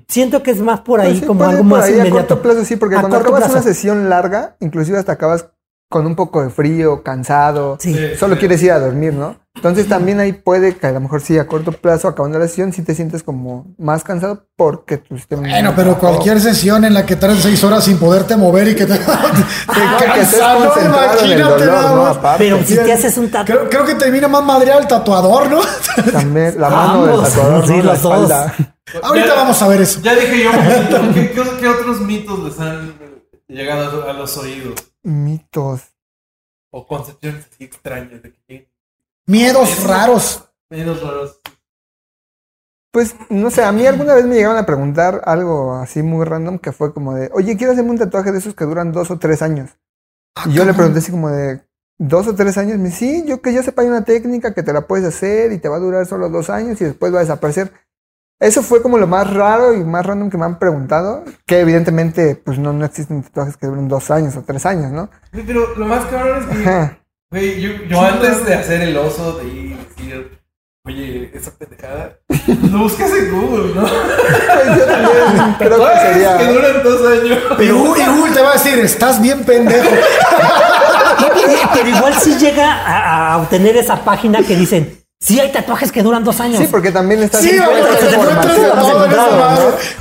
Siento 0.09 0.43
que 0.43 0.51
es 0.51 0.61
más 0.61 0.81
por 0.81 1.01
ahí, 1.01 1.09
Pues 1.11 1.21
sí, 1.21 1.27
como 1.27 1.45
algo 1.45 1.59
por 1.59 1.67
más 1.79 1.85
ahí 1.85 1.93
inmediato. 1.95 2.17
A 2.17 2.21
corto 2.21 2.43
plazo 2.43 2.65
sí, 2.65 2.77
porque 2.77 2.97
A 2.97 3.01
cuando 3.01 3.19
acabas 3.19 3.51
una 3.51 3.63
sesión 3.63 4.09
larga, 4.09 4.57
inclusive 4.61 4.99
hasta 4.99 5.13
acabas 5.13 5.47
con 5.89 6.05
un 6.05 6.17
poco 6.17 6.43
de 6.43 6.51
frío, 6.51 7.05
cansado, 7.05 7.77
Sí. 7.81 7.95
Sí. 7.95 8.17
solo 8.19 8.37
quieres 8.37 8.61
ir 8.65 8.73
a 8.73 8.81
dormir, 8.81 9.13
¿no? 9.13 9.37
Entonces 9.55 9.89
también 9.89 10.19
ahí 10.19 10.33
puede 10.33 10.77
que 10.77 10.87
a 10.89 10.91
lo 10.91 11.01
mejor 11.01 11.21
sí 11.21 11.39
a 11.39 11.47
corto 11.47 11.71
plazo, 11.71 12.09
acabando 12.09 12.41
la 12.41 12.49
sesión, 12.49 12.73
sí 12.73 12.83
te 12.83 12.93
sientes 12.95 13.23
como 13.23 13.73
más 13.79 14.03
cansado 14.03 14.47
porque 14.57 14.99
tu 14.99 15.17
sistema... 15.17 15.43
Bueno, 15.49 15.73
pero 15.77 15.97
cualquier 15.97 16.41
sesión 16.41 16.85
en 16.85 16.93
la 16.93 17.07
que 17.07 17.15
traes 17.15 17.39
seis 17.39 17.63
horas 17.63 17.85
sin 17.85 17.99
poderte 17.99 18.37
mover 18.37 18.67
y 18.67 18.75
que 18.75 18.85
te, 18.85 18.95
te 18.99 19.05
Ah, 19.07 19.97
que 20.13 20.21
estés 20.23 20.41
cansa, 20.41 20.89
¿no? 20.89 20.91
Imagínate 20.91 21.43
dolor, 21.43 21.67
nada 21.67 21.95
¿no? 21.95 22.03
más. 22.03 22.19
Pero 22.37 22.59
si 22.65 22.75
te 22.75 22.93
haces 22.93 23.17
un 23.17 23.31
tatuaje. 23.31 23.53
Creo, 23.53 23.71
creo 23.71 23.85
que 23.87 23.95
termina 23.95 24.27
más 24.27 24.43
madreado 24.45 24.81
el 24.81 24.89
tatuador, 24.89 25.49
¿no? 25.49 25.61
También 26.13 26.61
la 26.61 26.69
mano 26.71 27.07
del 27.07 27.23
tatuador, 27.23 27.67
sí, 27.67 27.77
¿no? 27.77 27.83
La 27.85 27.93
los 27.93 28.03
dos. 28.03 28.33
Espalda. 28.87 29.09
Ahorita 29.09 29.27
Ya- 29.29 29.35
vamos 29.35 29.63
a 29.63 29.69
ver 29.69 29.81
eso. 29.81 30.01
Ya 30.01 30.15
dije 30.15 30.45
yo, 30.45 30.51
¿qué, 31.15 31.31
qué, 31.33 31.43
qué 31.61 31.69
otros 31.69 32.01
mitos 32.01 32.39
les 32.45 32.59
han 32.61 32.95
llegado 33.49 34.09
a 34.09 34.13
los 34.13 34.37
oídos? 34.39 34.75
Mitos. 35.03 35.83
O 36.71 36.87
concepciones 36.87 37.47
así 37.53 37.65
extrañas 37.65 38.23
de 38.23 38.33
que 38.33 38.71
Miedos 39.27 39.83
raros. 39.85 40.49
medios 40.71 41.01
raros. 41.03 41.41
Pues, 42.93 43.15
no 43.29 43.51
sé, 43.51 43.63
a 43.63 43.73
mí 43.73 43.87
alguna 43.87 44.15
vez 44.15 44.25
me 44.25 44.37
llegaron 44.37 44.57
a 44.57 44.65
preguntar 44.65 45.21
algo 45.27 45.75
así 45.75 46.03
muy 46.03 46.25
random 46.25 46.59
que 46.59 46.73
fue 46.73 46.95
como 46.95 47.15
de, 47.15 47.31
oye, 47.35 47.57
quiero 47.57 47.73
hacerme 47.73 47.91
un 47.91 47.99
tatuaje 47.99 48.33
de 48.33 48.39
esos 48.39 48.55
que 48.55 48.65
duran 48.65 48.93
dos 48.93 49.11
o 49.11 49.19
tres 49.19 49.43
años. 49.43 49.71
Y 50.47 50.53
yo 50.55 50.65
le 50.65 50.73
pregunté 50.73 51.01
así 51.01 51.11
como 51.11 51.29
de, 51.29 51.61
¿dos 51.99 52.27
o 52.27 52.35
tres 52.35 52.57
años? 52.57 52.79
Me 52.79 52.85
dice, 52.89 52.99
sí, 52.99 53.25
yo 53.27 53.43
que 53.43 53.53
yo 53.53 53.63
sepa 53.63 53.83
hay 53.83 53.89
una 53.89 54.05
técnica 54.05 54.55
que 54.55 54.63
te 54.63 54.73
la 54.73 54.87
puedes 54.87 55.05
hacer 55.07 55.53
y 55.53 55.59
te 55.59 55.69
va 55.69 55.77
a 55.77 55.81
durar 55.81 56.07
solo 56.07 56.31
dos 56.31 56.49
años 56.49 56.81
y 56.81 56.85
después 56.85 57.13
va 57.13 57.19
a 57.19 57.23
desaparecer. 57.23 57.71
Eso 58.39 58.63
fue 58.63 58.83
como 58.83 58.99
lo 58.99 59.07
más 59.07 59.33
raro 59.33 59.73
y 59.75 59.83
más 59.83 60.05
random 60.05 60.29
que 60.31 60.37
me 60.37 60.45
han 60.45 60.59
preguntado, 60.59 61.25
que 61.47 61.61
evidentemente 61.61 62.37
pues 62.37 62.59
no, 62.59 62.73
no 62.73 62.85
existen 62.85 63.23
tatuajes 63.23 63.57
que 63.57 63.67
duren 63.67 63.89
dos 63.89 64.11
años 64.11 64.37
o 64.37 64.43
tres 64.43 64.67
años, 64.67 64.93
¿no? 64.93 65.09
Güey, 65.33 65.47
Pero 65.47 65.75
lo 65.77 65.87
más 65.87 66.05
cabrón 66.07 66.47
es 66.51 66.57
que, 66.59 66.91
güey, 67.31 67.61
yo, 67.61 67.71
yo 67.89 68.01
antes 68.01 68.45
de 68.45 68.55
hacer 68.55 68.83
el 68.83 68.97
oso, 68.97 69.39
de 69.39 69.45
ir 69.47 69.55
y 69.97 70.07
decir, 70.07 70.37
Oye, 70.87 71.33
esa 71.35 71.51
pendejada. 71.51 72.17
Lo 72.71 72.79
buscas 72.79 73.11
en 73.11 73.33
Google, 73.33 73.75
¿no? 73.75 73.81
Pues 73.83 74.79
yo 74.79 74.85
también 74.87 75.55
creo 75.59 75.79
que 75.79 75.99
sería. 75.99 76.39
que 76.39 76.47
duran 76.47 76.83
dos 76.85 77.07
años. 77.11 77.39
Y 77.59 77.71
Google, 77.71 78.33
te 78.33 78.41
va 78.41 78.51
a 78.51 78.53
decir, 78.53 78.79
estás 78.79 79.21
bien 79.21 79.43
pendejo. 79.43 79.89
Pero 81.75 81.89
igual 81.89 82.15
sí 82.15 82.37
llega 82.39 82.73
a, 82.73 83.33
a 83.33 83.39
obtener 83.39 83.77
esa 83.77 84.05
página 84.05 84.45
que 84.45 84.55
dicen, 84.55 84.97
sí 85.21 85.41
hay 85.41 85.53
tatuajes 85.53 85.91
que 85.93 86.03
duran 86.03 86.25
dos 86.25 86.41
años. 86.41 86.59
Sí, 86.59 86.69
porque 86.71 86.93
también 86.93 87.23
está 87.23 87.39
Sí. 87.39 87.51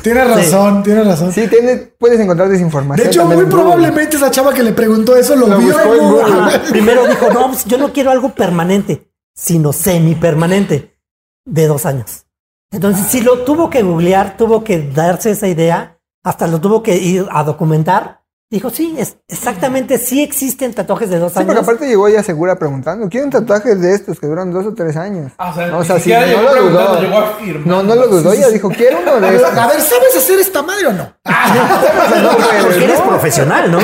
Tienes 0.01 0.27
razón, 0.29 0.83
tienes 0.83 1.05
razón. 1.07 1.31
Sí, 1.33 1.47
tiene, 1.47 1.77
puedes 1.97 2.19
encontrar 2.19 2.49
desinformación. 2.49 3.03
De 3.05 3.11
hecho, 3.11 3.25
muy 3.25 3.45
probablemente 3.45 4.17
esa 4.17 4.31
chava 4.31 4.53
que 4.53 4.63
le 4.63 4.73
preguntó 4.73 5.15
eso 5.15 5.35
lo, 5.35 5.47
Lo 5.47 5.57
vio 5.57 5.73
buscó 5.73 5.93
en 5.95 6.01
en 6.03 6.09
Google. 6.09 6.23
Google. 6.23 6.41
Ajá. 6.41 6.61
Primero 6.69 7.07
dijo, 7.07 7.29
no, 7.31 7.47
pues 7.47 7.65
yo 7.65 7.77
no 7.77 7.91
quiero 7.93 8.11
algo 8.11 8.29
permanente, 8.29 9.09
sino 9.33 9.73
semipermanente 9.73 10.97
de 11.45 11.67
dos 11.67 11.85
años. 11.85 12.25
Entonces, 12.71 13.07
si 13.07 13.21
lo 13.21 13.39
tuvo 13.39 13.69
que 13.69 13.83
googlear, 13.83 14.37
tuvo 14.37 14.63
que 14.63 14.79
darse 14.79 15.31
esa 15.31 15.47
idea, 15.47 15.99
hasta 16.23 16.47
lo 16.47 16.59
tuvo 16.59 16.83
que 16.83 16.97
ir 16.97 17.25
a 17.31 17.43
documentar. 17.43 18.21
Dijo, 18.51 18.69
sí, 18.69 18.95
es, 18.97 19.17
exactamente, 19.27 19.97
sí 19.97 20.22
existen 20.22 20.72
tatuajes 20.73 21.09
de 21.09 21.17
dos 21.17 21.34
Sí, 21.34 21.39
años. 21.39 21.47
porque 21.47 21.61
aparte 21.61 21.88
llegó 21.88 22.07
ella 22.07 22.22
segura 22.22 22.57
preguntando, 22.59 23.09
quiero 23.09 23.26
un 23.26 23.31
tatuaje 23.31 23.73
de 23.76 23.93
estos 23.95 24.19
que 24.19 24.27
duran 24.27 24.51
dos 24.51 24.65
o 24.67 24.73
tres 24.73 24.95
años. 24.97 25.31
Ah, 25.39 25.49
o 25.49 25.53
sea, 25.55 25.67
No, 25.67 25.80
ni 25.80 25.85
sí, 25.88 25.93
siquiera 25.93 26.22
no 26.22 26.27
llegó 26.27 26.41
lo 26.55 26.63
dudó. 26.69 27.01
llegó 27.01 27.17
a 27.17 27.27
firmar. 27.38 27.67
No, 27.67 27.84
no 27.84 27.95
lo 27.95 28.07
dudó, 28.07 28.34
ella 28.34 28.49
dijo, 28.49 28.69
quiero 28.69 28.99
uno 29.01 29.11
A 29.15 29.15
de 29.15 29.22
ver, 29.22 29.35
estos. 29.35 29.57
a 29.57 29.67
ver, 29.67 29.81
¿sabes 29.81 30.15
hacer 30.15 30.39
esta 30.39 30.61
madre 30.61 30.88
o 30.88 30.93
no? 30.93 31.13
No, 31.26 32.38
Porque 32.67 32.84
eres 32.84 32.99
no. 32.99 33.07
profesional, 33.09 33.72
¿no? 33.72 33.80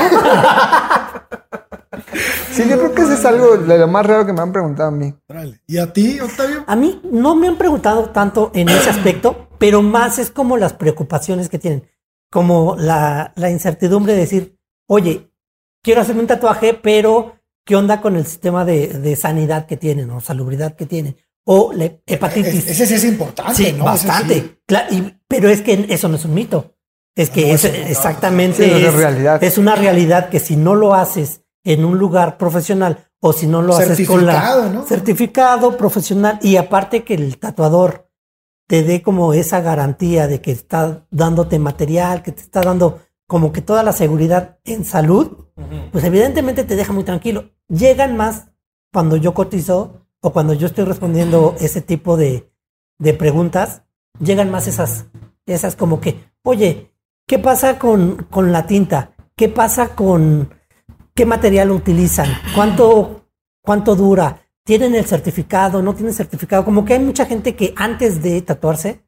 Sí, 2.51 2.63
yo 2.69 2.77
creo 2.77 2.93
que 2.93 3.01
eso 3.01 3.13
es 3.13 3.25
algo 3.25 3.57
de 3.57 3.77
lo 3.77 3.87
más 3.87 4.05
raro 4.05 4.25
que 4.25 4.33
me 4.33 4.41
han 4.41 4.51
preguntado 4.51 4.89
a 4.89 4.91
mí. 4.91 5.13
¿Y 5.67 5.77
a 5.77 5.91
ti, 5.91 6.19
Octavio? 6.19 6.63
A 6.67 6.75
mí 6.75 7.01
no 7.11 7.35
me 7.35 7.47
han 7.47 7.57
preguntado 7.57 8.09
tanto 8.09 8.51
en 8.53 8.69
ese 8.69 8.89
aspecto, 8.89 9.47
pero 9.57 9.81
más 9.81 10.19
es 10.19 10.29
como 10.31 10.57
las 10.57 10.73
preocupaciones 10.73 11.49
que 11.49 11.59
tienen, 11.59 11.87
como 12.31 12.75
la, 12.77 13.33
la 13.35 13.49
incertidumbre 13.51 14.13
de 14.13 14.19
decir, 14.21 14.57
oye, 14.87 15.31
quiero 15.83 16.01
hacerme 16.01 16.21
un 16.21 16.27
tatuaje, 16.27 16.73
pero 16.73 17.35
¿qué 17.65 17.75
onda 17.75 18.01
con 18.01 18.15
el 18.15 18.25
sistema 18.25 18.65
de, 18.65 18.87
de 18.87 19.15
sanidad 19.15 19.67
que 19.67 19.77
tienen 19.77 20.09
o 20.09 20.21
salubridad 20.21 20.75
que 20.75 20.85
tienen? 20.85 21.17
O 21.45 21.73
la 21.73 21.85
hepatitis. 22.05 22.67
Ese 22.67 22.85
sí 22.85 22.93
es 22.93 23.03
importante, 23.03 23.55
Sí, 23.55 23.63
¿no? 23.73 23.93
Ese 23.93 24.07
bastante. 24.07 24.35
sí. 24.67 24.75
Y- 24.95 25.13
pero 25.27 25.49
es 25.49 25.61
que 25.61 25.85
eso 25.89 26.07
no 26.07 26.15
es 26.15 26.25
un 26.25 26.33
mito. 26.33 26.75
Es 27.15 27.29
que 27.29 27.47
No, 27.47 27.53
es, 27.55 27.63
no, 27.65 27.69
exactamente 27.87 28.63
sí, 28.63 28.69
no 28.71 28.77
es 28.77 28.83
es, 28.85 28.93
realidad. 28.93 29.43
es 29.43 29.57
una 29.57 29.75
realidad 29.75 30.29
que 30.29 30.39
si 30.39 30.55
no 30.55 30.75
lo 30.75 30.93
haces 30.95 31.41
en 31.65 31.83
un 31.83 31.97
lugar 31.97 32.37
profesional 32.37 33.09
o 33.19 33.33
si 33.33 33.47
no 33.47 33.61
lo 33.61 33.75
haces 33.75 34.07
con 34.07 34.25
la 34.25 34.33
Certificado, 34.33 34.69
¿no? 34.73 34.85
certificado 34.85 35.77
profesional 35.77 36.39
y 36.41 36.55
aparte 36.55 37.03
que 37.03 37.13
el 37.15 37.37
tatuador 37.37 38.09
te 38.71 38.83
dé 38.83 39.01
como 39.01 39.33
esa 39.33 39.59
garantía 39.59 40.29
de 40.29 40.39
que 40.39 40.51
está 40.51 41.05
dándote 41.11 41.59
material, 41.59 42.23
que 42.23 42.31
te 42.31 42.39
está 42.39 42.61
dando 42.61 43.01
como 43.27 43.51
que 43.51 43.61
toda 43.61 43.83
la 43.83 43.91
seguridad 43.91 44.59
en 44.63 44.85
salud, 44.85 45.49
pues 45.91 46.05
evidentemente 46.05 46.63
te 46.63 46.77
deja 46.77 46.93
muy 46.93 47.03
tranquilo. 47.03 47.49
Llegan 47.67 48.15
más 48.15 48.47
cuando 48.93 49.17
yo 49.17 49.33
cotizo 49.33 50.07
o 50.21 50.31
cuando 50.31 50.53
yo 50.53 50.67
estoy 50.67 50.85
respondiendo 50.85 51.53
ese 51.59 51.81
tipo 51.81 52.15
de, 52.15 52.49
de 52.97 53.13
preguntas, 53.13 53.83
llegan 54.21 54.49
más 54.49 54.67
esas, 54.67 55.07
esas 55.45 55.75
como 55.75 55.99
que, 55.99 56.23
oye, 56.41 56.93
¿qué 57.27 57.39
pasa 57.39 57.77
con, 57.77 58.25
con 58.29 58.53
la 58.53 58.67
tinta? 58.67 59.11
¿Qué 59.35 59.49
pasa 59.49 59.97
con 59.97 60.49
qué 61.13 61.25
material 61.25 61.71
utilizan? 61.71 62.29
¿Cuánto, 62.55 63.25
cuánto 63.61 63.97
dura? 63.97 64.40
¿Tienen 64.63 64.95
el 64.95 65.05
certificado? 65.05 65.81
¿No 65.81 65.95
tienen 65.95 66.13
certificado? 66.13 66.63
Como 66.63 66.85
que 66.85 66.93
hay 66.93 66.99
mucha 66.99 67.25
gente 67.25 67.55
que 67.55 67.73
antes 67.75 68.21
de 68.21 68.41
tatuarse 68.41 69.03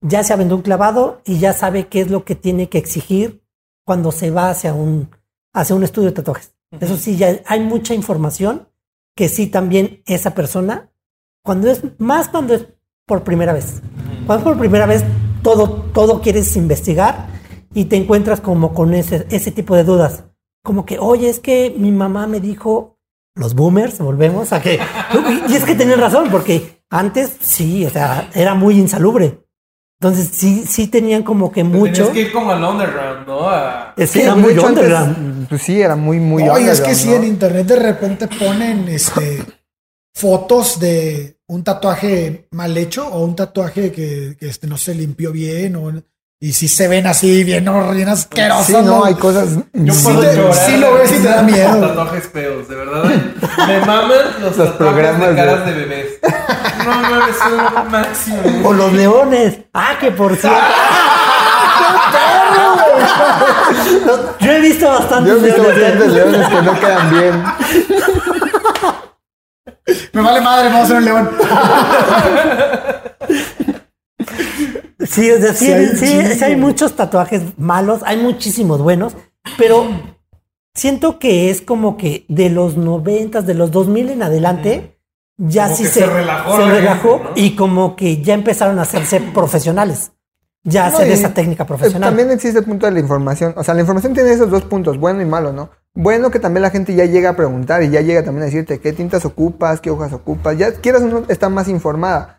ya 0.00 0.24
se 0.24 0.32
aventó 0.32 0.56
un 0.56 0.62
clavado 0.62 1.22
y 1.24 1.38
ya 1.38 1.52
sabe 1.52 1.88
qué 1.88 2.00
es 2.00 2.10
lo 2.10 2.24
que 2.24 2.34
tiene 2.34 2.68
que 2.68 2.78
exigir 2.78 3.42
cuando 3.84 4.12
se 4.12 4.30
va 4.30 4.50
hacia 4.50 4.74
un, 4.74 5.10
hacia 5.52 5.76
un 5.76 5.84
estudio 5.84 6.08
de 6.08 6.14
tatuajes. 6.16 6.54
Eso 6.80 6.96
sí, 6.96 7.16
ya 7.16 7.40
hay 7.46 7.60
mucha 7.60 7.94
información 7.94 8.68
que 9.14 9.28
sí 9.28 9.46
también 9.46 10.02
esa 10.06 10.34
persona, 10.34 10.90
cuando 11.42 11.70
es, 11.70 11.82
más 11.98 12.28
cuando 12.28 12.54
es 12.54 12.66
por 13.06 13.22
primera 13.22 13.52
vez. 13.52 13.80
Cuando 14.26 14.38
es 14.38 14.42
por 14.42 14.58
primera 14.58 14.86
vez, 14.86 15.04
todo, 15.42 15.84
todo 15.94 16.20
quieres 16.20 16.56
investigar 16.56 17.28
y 17.72 17.86
te 17.86 17.96
encuentras 17.96 18.40
como 18.40 18.74
con 18.74 18.92
ese, 18.92 19.26
ese 19.30 19.52
tipo 19.52 19.76
de 19.76 19.84
dudas. 19.84 20.24
Como 20.62 20.84
que, 20.84 20.98
oye, 20.98 21.28
es 21.28 21.38
que 21.38 21.74
mi 21.78 21.92
mamá 21.92 22.26
me 22.26 22.40
dijo, 22.40 22.95
los 23.36 23.54
boomers, 23.54 23.98
volvemos 24.00 24.52
a 24.52 24.60
que... 24.60 24.80
Y 25.48 25.54
es 25.54 25.62
que 25.64 25.74
tienen 25.76 26.00
razón, 26.00 26.28
porque 26.30 26.82
antes 26.90 27.30
sí, 27.40 27.84
o 27.86 27.90
sea, 27.90 28.28
era 28.34 28.54
muy 28.54 28.78
insalubre. 28.78 29.40
Entonces 30.00 30.28
sí, 30.32 30.64
sí 30.66 30.88
tenían 30.88 31.22
como 31.22 31.50
que 31.52 31.62
mucho... 31.64 31.92
Tenías 32.08 32.10
que 32.10 32.20
ir 32.22 32.32
como 32.32 32.50
al 32.50 32.62
underground, 32.64 33.26
¿no? 33.26 33.48
A- 33.48 33.94
Es 33.96 34.10
que 34.10 34.18
Sí, 34.18 34.24
era 34.24 34.34
muy 34.34 34.52
hecho, 34.52 34.66
antes, 34.66 34.84
underground. 34.84 35.48
pues 35.48 35.62
sí, 35.62 35.80
era 35.80 35.96
muy, 35.96 36.18
muy 36.18 36.42
Oye, 36.48 36.70
es 36.70 36.80
que 36.80 36.88
underground, 36.90 36.96
sí, 36.98 37.08
¿no? 37.08 37.14
en 37.16 37.24
internet 37.24 37.66
de 37.66 37.76
repente 37.76 38.28
ponen 38.28 38.88
este 38.88 39.42
fotos 40.14 40.78
de 40.80 41.38
un 41.48 41.62
tatuaje 41.62 42.48
mal 42.52 42.76
hecho 42.76 43.06
o 43.08 43.24
un 43.24 43.36
tatuaje 43.36 43.92
que, 43.92 44.36
que, 44.38 44.48
este, 44.48 44.66
no 44.66 44.76
se 44.78 44.94
limpió 44.94 45.30
bien 45.32 45.76
o, 45.76 45.92
y 46.38 46.52
si 46.52 46.68
se 46.68 46.86
ven 46.88 47.06
así 47.06 47.44
bien, 47.44 47.64
bien 47.94 48.08
asquerosos. 48.08 48.66
Sí, 48.66 48.76
no, 48.84 49.04
hay 49.04 49.14
cosas... 49.14 49.48
Yo 49.72 49.94
Sí 49.94 50.04
puedo 50.04 50.20
te- 50.20 50.36
llorar. 50.36 50.54
sí 50.54 50.76
lo 50.76 50.92
ves 50.94 51.10
y 51.12 51.18
te 51.22 51.28
da 51.28 51.42
miedo. 51.42 51.80
Tatuajes 51.88 52.28
feos, 52.28 52.68
de 52.68 52.74
verdad. 52.76 53.04
Me 53.66 53.80
maman 53.80 54.10
los, 54.40 54.56
Los 54.56 54.68
programas 54.74 55.28
de 55.30 55.34
caras 55.36 55.64
de 55.64 55.72
bebés. 55.72 56.06
No 56.84 56.94
mames, 56.94 57.36
son 57.38 57.56
lo 57.56 57.84
máximo. 57.90 58.38
O 58.68 58.72
los 58.74 58.92
leones. 58.92 59.58
Ah, 59.72 59.96
que 59.98 60.10
por 60.10 60.36
cierto. 60.40 60.58
No, 62.56 62.76
Yo 64.40 64.52
he 64.52 64.60
visto 64.60 64.88
bastantes 64.88 65.32
Yo 65.32 65.38
he 65.38 65.42
visto 65.42 65.62
leones, 65.62 65.80
bastantes 65.80 66.12
leones 66.12 66.48
que 66.48 66.62
no 66.62 66.80
quedan 66.80 67.10
bien. 67.10 67.44
Me 70.12 70.20
vale 70.22 70.40
madre, 70.40 70.68
vamos 70.68 70.80
a 70.80 70.84
hacer 70.84 70.96
un 70.96 71.04
león. 71.04 71.30
Sí, 75.00 75.30
o 75.30 75.40
sea, 75.40 75.52
sí, 75.54 75.66
Sí 75.66 75.72
hay 75.72 75.86
sí, 75.88 75.90
un 75.90 75.96
sí 75.96 76.06
chingo. 76.06 76.44
hay 76.46 76.56
muchos 76.56 76.96
tatuajes 76.96 77.42
malos, 77.58 78.00
hay 78.04 78.16
muchísimos 78.18 78.80
buenos, 78.80 79.14
pero 79.58 79.86
siento 80.74 81.18
que 81.18 81.50
es 81.50 81.60
como 81.62 81.96
que 81.96 82.24
de 82.28 82.50
los 82.50 82.76
noventas, 82.76 83.46
de 83.46 83.54
los 83.54 83.70
2000 83.70 84.10
en 84.10 84.22
adelante, 84.22 84.98
ya 85.36 85.64
Como 85.64 85.76
sí 85.76 85.84
se, 85.86 85.90
se 86.00 86.06
relajó 86.06 86.56
se 86.56 86.66
la 86.66 86.72
relajó 86.72 87.18
gente, 87.18 87.24
¿no? 87.24 87.30
y 87.36 87.56
como 87.56 87.94
que 87.96 88.22
ya 88.22 88.34
empezaron 88.34 88.78
a 88.78 88.82
hacerse 88.82 89.20
profesionales, 89.20 90.12
ya 90.64 90.88
No, 90.88 90.96
hacer 90.96 91.10
esa 91.10 91.34
técnica 91.34 91.64
eh, 91.64 91.66
profesional. 91.66 92.08
También 92.08 92.30
existe 92.30 92.58
el 92.60 92.64
punto 92.64 92.86
de 92.86 92.92
la 92.92 93.00
información. 93.00 93.52
O 93.56 93.62
sea, 93.62 93.74
la 93.74 93.80
información 93.82 94.14
tiene 94.14 94.30
esos 94.32 94.50
dos 94.50 94.64
puntos, 94.64 94.98
bueno 94.98 95.20
y 95.22 95.26
malo, 95.26 95.52
¿no? 95.52 95.70
Bueno 95.94 96.30
que 96.30 96.40
también 96.40 96.62
la 96.62 96.70
gente 96.70 96.94
ya 96.94 97.04
llega 97.04 97.30
a 97.30 97.36
preguntar 97.36 97.82
y 97.82 97.90
ya 97.90 98.00
llega 98.00 98.22
también 98.24 98.42
a 98.42 98.46
decirte 98.46 98.80
qué 98.80 98.92
tintas 98.92 99.24
ocupas, 99.24 99.80
qué 99.80 99.90
hojas 99.90 100.12
ocupas. 100.12 100.56
Ya 100.58 100.72
quieras 100.72 101.02
o 101.02 101.06
no, 101.06 101.22
está 101.28 101.48
más 101.48 101.68
informada. 101.68 102.35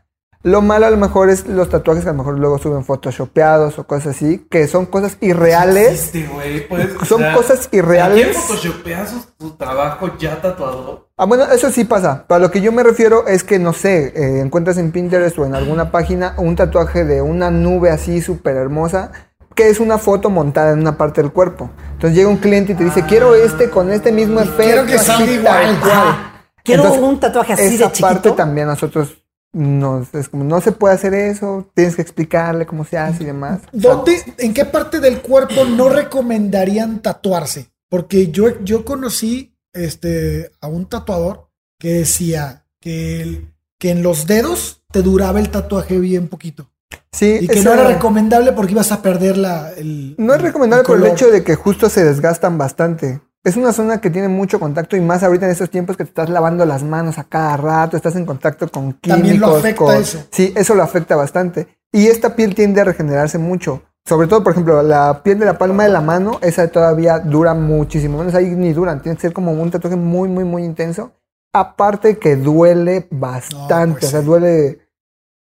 Lo 0.48 0.62
malo 0.62 0.86
a 0.86 0.90
lo 0.90 0.96
mejor 0.96 1.30
es 1.30 1.46
los 1.46 1.68
tatuajes 1.70 2.06
que 2.06 2.10
a 2.10 2.14
lo 2.14 2.20
mejor 2.20 2.40
luego 2.40 2.58
suben 2.58 2.86
photoshopeados 2.86 3.78
o 3.80 3.86
cosas 3.86 4.16
así, 4.16 4.48
que 4.50 4.66
son 4.68 4.86
cosas 4.86 5.18
irreales. 5.20 6.06
Este, 6.06 6.24
güey, 6.26 6.66
puedes, 6.70 6.96
o 6.96 7.04
Son 7.04 7.20
sea, 7.20 7.34
cosas 7.34 7.68
¿A 7.72 7.76
irreales. 7.76 8.24
quién 8.28 8.34
photoshopeas 8.34 9.14
tu 9.38 9.52
trabajo 9.58 10.10
ya 10.18 10.40
tatuado? 10.42 11.10
Ah, 11.18 11.26
bueno, 11.26 11.44
eso 11.52 11.70
sí 11.70 11.84
pasa. 11.84 12.24
Pero 12.30 12.36
a 12.38 12.40
lo 12.40 12.50
que 12.50 12.62
yo 12.62 12.72
me 12.72 12.82
refiero 12.84 13.28
es 13.28 13.44
que, 13.44 13.60
no 13.60 13.74
sé, 13.74 14.14
eh, 14.16 14.40
encuentras 14.40 14.78
en 14.78 14.94
Pinterest 14.94 15.38
o 15.38 15.46
en 15.46 15.54
alguna 15.54 15.92
página 15.92 16.34
un 16.38 16.56
tatuaje 16.56 17.04
de 17.04 17.22
una 17.22 17.52
nube 17.52 17.90
así 17.90 18.22
súper 18.22 18.56
hermosa, 18.56 19.12
que 19.54 19.68
es 19.68 19.82
una 19.82 19.98
foto 19.98 20.30
montada 20.30 20.72
en 20.72 20.80
una 20.80 20.98
parte 20.98 21.22
del 21.22 21.34
cuerpo. 21.34 21.72
Entonces 21.92 22.16
llega 22.16 22.30
un 22.30 22.38
cliente 22.38 22.72
y 22.72 22.76
te 22.76 22.86
dice, 22.86 23.04
quiero 23.06 23.36
este 23.36 23.70
con 23.70 23.92
este 23.92 24.14
mismo 24.14 24.40
efecto. 24.40 24.64
quiero 24.64 24.86
que 24.86 24.98
salga 24.98 25.30
igual". 25.30 25.80
cual". 25.82 25.92
Ajá. 25.92 26.32
Quiero 26.64 26.84
Entonces, 26.84 27.04
un 27.06 27.20
tatuaje 27.20 27.52
así 27.54 27.64
Esa 27.76 27.86
de 27.88 27.92
chiquito. 27.92 28.08
parte 28.08 28.32
también 28.32 28.68
nosotros 28.68 29.24
nos, 29.54 30.14
es 30.14 30.30
como, 30.30 30.44
no 30.44 30.62
se 30.62 30.72
puede 30.72 30.96
hacer 30.96 31.14
eso, 31.14 31.70
tienes 31.74 31.96
que 31.96 32.02
explicarle 32.02 32.66
cómo 32.66 32.86
se 32.86 32.98
hace 32.98 33.24
y 33.24 33.28
demás. 33.28 33.62
¿Dónde, 33.72 34.22
en 34.38 34.54
qué 34.54 34.66
parte 34.66 35.00
del 35.00 35.22
cuerpo 35.22 35.66
no 35.66 35.90
recomendarían 35.90 37.02
tatuarse? 37.02 37.70
Porque 37.90 38.32
yo, 38.32 38.62
yo 38.64 38.84
conocí 38.86 39.56
este, 39.74 40.52
a 40.62 40.68
un 40.68 40.88
tatuador 40.88 41.50
que 41.80 41.94
decía 41.94 42.66
que, 42.82 43.22
el- 43.22 43.54
que 43.80 43.92
en 43.92 44.04
los 44.04 44.28
dedos 44.28 44.84
te 44.92 45.02
duraba 45.02 45.40
el 45.40 45.50
tatuaje 45.50 45.98
bien 46.00 46.28
poquito. 46.28 46.70
Sí, 47.12 47.38
Y 47.42 47.48
que 47.48 47.62
no 47.62 47.74
era 47.74 47.88
recomendable 47.88 48.52
porque 48.52 48.74
ibas 48.74 48.92
a 48.92 49.02
perder 49.02 49.38
la, 49.38 49.72
el. 49.74 50.16
No 50.18 50.34
es 50.36 50.42
recomendable 50.42 50.86
por 50.86 50.98
el 50.98 51.06
hecho 51.08 51.32
de 51.32 51.44
que 51.44 51.56
justo 51.56 51.90
se 51.90 52.04
desgastan 52.04 52.58
bastante. 52.58 53.22
Es 53.44 53.56
una 53.56 53.72
zona 53.72 54.02
que 54.02 54.10
tiene 54.10 54.28
mucho 54.28 54.60
contacto 54.60 54.98
y 54.98 55.02
más 55.02 55.24
ahorita 55.24 55.46
en 55.46 55.52
estos 55.52 55.70
tiempos 55.70 55.96
que 55.96 56.04
te 56.04 56.10
estás 56.10 56.30
lavando 56.30 56.66
las 56.66 56.84
manos 56.84 57.18
a 57.18 57.24
cada 57.24 57.56
rato, 57.56 57.96
estás 57.96 58.16
en 58.16 58.26
contacto 58.26 58.68
con 58.68 58.94
químicos. 58.94 59.10
También 59.10 59.40
lo 59.40 59.56
afecta 59.56 59.86
con- 59.86 59.96
eso. 59.96 60.24
Sí, 60.32 60.54
eso 60.56 60.76
lo 60.76 60.84
afecta 60.84 61.16
bastante. 61.16 61.68
Y 61.94 62.08
esta 62.08 62.36
piel 62.36 62.54
tiende 62.56 62.82
a 62.82 62.84
regenerarse 62.84 63.38
mucho. 63.38 63.84
Sobre 64.06 64.28
todo, 64.28 64.44
por 64.44 64.54
ejemplo, 64.54 64.82
la 64.84 65.22
piel 65.24 65.40
de 65.40 65.46
la 65.46 65.58
palma 65.58 65.84
de 65.84 65.90
la 65.90 66.02
mano, 66.02 66.40
esa 66.42 66.68
todavía 66.70 67.20
dura 67.20 67.54
muchísimo. 67.54 68.18
Menos 68.20 68.36
ahí 68.36 68.48
ni 68.50 68.74
duran. 68.74 69.02
Tiene 69.02 69.16
que 69.16 69.22
ser 69.22 69.34
como 69.34 69.52
un 69.52 69.72
tatuaje 69.72 69.96
muy, 69.98 70.28
muy, 70.30 70.44
muy 70.44 70.64
intenso. 70.64 71.14
Aparte 71.54 72.18
que 72.18 72.36
duele 72.36 73.08
bastante. 73.12 74.00
pues 74.00 74.06
o 74.06 74.10
sea, 74.10 74.20
sí. 74.22 74.26
duele 74.26 74.80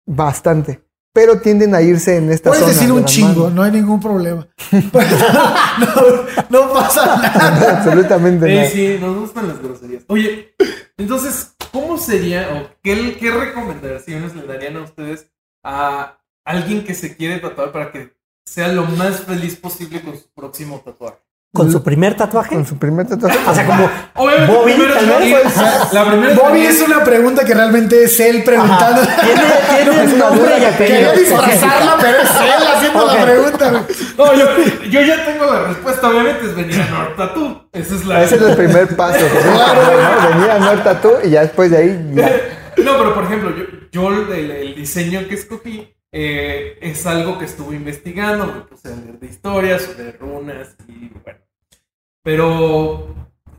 bastante. 0.07 0.83
Pero 1.15 1.41
tienden 1.41 1.75
a 1.75 1.83
irse 1.83 2.17
en 2.17 2.31
esta 2.33 2.49
Puedes 2.51 2.65
zona. 2.65 2.73
decir 2.73 2.89
de 2.89 2.93
un 2.95 3.05
chingo, 3.05 3.41
manos. 3.45 3.53
no 3.55 3.63
hay 3.63 3.71
ningún 3.73 4.01
problema. 4.01 4.49
no, 4.73 6.27
no 6.49 6.73
pasa 6.73 7.17
nada. 7.17 7.79
Absolutamente 7.79 8.47
Sí, 8.47 8.55
nada. 8.55 8.69
sí, 8.71 8.99
nos 9.01 9.17
gustan 9.19 9.49
las 9.49 9.63
groserías. 9.63 10.05
Oye, 10.09 10.55
entonces, 10.97 11.55
¿cómo 11.71 11.99
sería 11.99 12.49
o 12.55 12.71
qué, 12.83 13.17
qué 13.19 13.31
recomendaciones 13.31 14.35
le 14.35 14.47
darían 14.47 14.77
a 14.77 14.83
ustedes 14.83 15.31
a 15.65 16.19
alguien 16.45 16.85
que 16.85 16.95
se 16.95 17.17
quiere 17.17 17.39
tatuar 17.41 17.73
para 17.73 17.93
que 17.93 18.15
sea 18.47 18.69
lo 18.69 18.85
más 18.85 19.21
feliz 19.21 19.57
posible 19.57 20.01
con 20.03 20.17
su 20.17 20.31
próximo 20.35 20.81
tatuaje? 20.85 21.19
Con 21.55 21.71
su 21.71 21.83
primer 21.83 22.15
tatuaje. 22.15 22.55
Con 22.55 22.67
su 22.67 22.79
primer 22.79 23.07
tatuaje. 23.07 23.39
O 23.47 23.55
sea, 23.55 23.67
como 23.67 23.91
Obviamente, 24.15 24.53
Bobby, 24.53 24.73
primero 24.73 24.95
tal 24.95 25.23
es 25.23 25.33
vez. 25.35 25.55
Bobby. 25.55 25.95
La 25.95 26.05
primera 26.11 26.35
Bobby 26.35 26.61
es 26.63 26.81
una 26.81 27.05
pregunta 27.05 27.45
que 27.45 27.55
realmente 27.55 28.05
es 28.05 28.21
él 28.21 28.43
preguntando. 28.43 29.03
tiene, 29.03 29.43
tiene 29.85 30.13
un 30.13 30.19
nombre 30.19 30.59
y 30.59 30.65
apellido. 30.65 30.97
Quería 30.97 31.13
disfrazarla, 31.13 31.97
pero 32.01 32.19
es 32.23 32.31
él 32.31 32.67
haciendo 32.75 33.07
la 33.07 33.25
pregunta. 33.25 33.87
No, 34.17 34.35
yo, 34.35 34.47
yo 34.89 35.01
ya 35.03 35.25
tengo 35.27 35.45
la 35.45 35.65
respuesta. 35.65 36.09
Obviamente 36.09 36.47
es 36.47 36.55
venir 36.57 36.81
a 36.81 36.87
North 36.89 37.17
Tattoo. 37.17 37.69
Esa 37.73 37.95
es 37.97 38.07
la. 38.07 38.23
Ese 38.23 38.37
es 38.37 38.43
el 38.43 38.57
primer 38.57 38.97
paso. 38.97 39.19
¿no? 39.45 40.29
Venir 40.31 40.51
a 40.51 40.59
North 40.59 40.85
Tattoo 40.85 41.19
y 41.23 41.31
ya 41.31 41.43
después 41.43 41.71
de 41.71 41.77
ahí 41.77 42.11
ya. 42.15 42.33
No, 42.79 42.97
pero 42.97 43.15
por 43.15 43.25
ejemplo, 43.25 43.55
yo, 43.55 43.65
yo 43.93 44.09
el, 44.33 44.51
el 44.51 44.75
diseño 44.75 45.29
que 45.29 45.35
escogí 45.35 45.95
eh, 46.15 46.79
es 46.83 47.07
algo 47.07 47.39
que 47.39 47.47
estuve 47.47 47.77
investigando, 47.77 48.47
me 48.47 48.61
puse 48.63 48.89
a 48.89 48.97
leer 48.97 49.19
de 49.19 49.27
historias, 49.27 49.97
de 49.97 50.13
runas 50.13 50.77
y 50.87 51.09
bueno. 51.09 51.39
Pero 52.23 53.15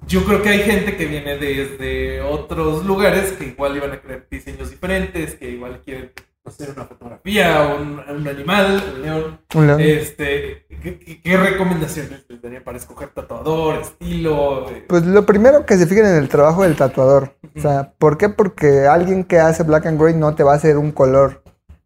yo 0.08 0.24
creo 0.26 0.42
que 0.42 0.50
hay 0.50 0.60
gente 0.60 0.96
que 0.96 1.06
viene 1.06 1.38
desde 1.38 2.22
otros 2.22 2.86
lugares 2.86 3.34
que 3.34 3.46
igual 3.48 3.76
iban 3.78 3.92
a 3.92 4.02
querer 4.02 4.28
diseños 4.30 4.70
diferentes, 4.70 5.36
que 5.36 5.50
igual 5.50 5.82
quieren 5.84 6.12
hacer 6.46 6.72
una 6.76 6.84
fotografía 6.86 7.74
un, 7.80 8.00
un 8.00 8.28
animal, 8.28 8.84
un 8.96 9.02
león. 9.02 9.40
Un 9.56 9.68
león. 9.68 9.82
Este, 9.82 10.66
¿qué, 10.82 11.00
qué- 11.00 11.22
qué 11.22 11.38
recomendaciones 11.38 12.26
les 12.28 12.42
daría 12.42 12.64
para 12.64 12.78
escoger 12.78 13.10
tatuador, 13.10 13.80
estilo? 13.82 14.70
eh? 14.70 14.86
Pues 14.88 15.06
lo 15.06 15.26
primero 15.26 15.66
que 15.66 15.78
se 15.78 15.88
fijen 15.88 16.06
en 16.06 16.16
el 16.16 16.28
trabajo 16.30 16.64
del 16.64 16.76
tatuador. 16.76 17.36
O 17.56 17.62
sea, 17.62 17.94
¿por 17.98 18.18
qué? 18.18 18.28
Porque 18.30 18.88
alguien 18.88 19.24
que 19.24 19.40
hace 19.40 19.64
black 19.64 19.86
and 19.86 20.00
gray 20.02 20.16
no 20.16 20.36
te 20.36 20.44
va 20.44 20.54
a 20.54 20.56
hacer 20.56 20.78
un 20.78 20.92
color, 20.92 21.43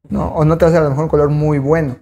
¿no? 0.10 0.28
O 0.30 0.46
no 0.46 0.58
te 0.58 0.66
va 0.66 0.70
a 0.70 0.72
hacer 0.72 0.82
a 0.82 0.84
lo 0.86 0.90
mejor 0.92 1.06
un 1.06 1.10
color 1.10 1.30
muy 1.30 1.60
bueno. 1.60 1.98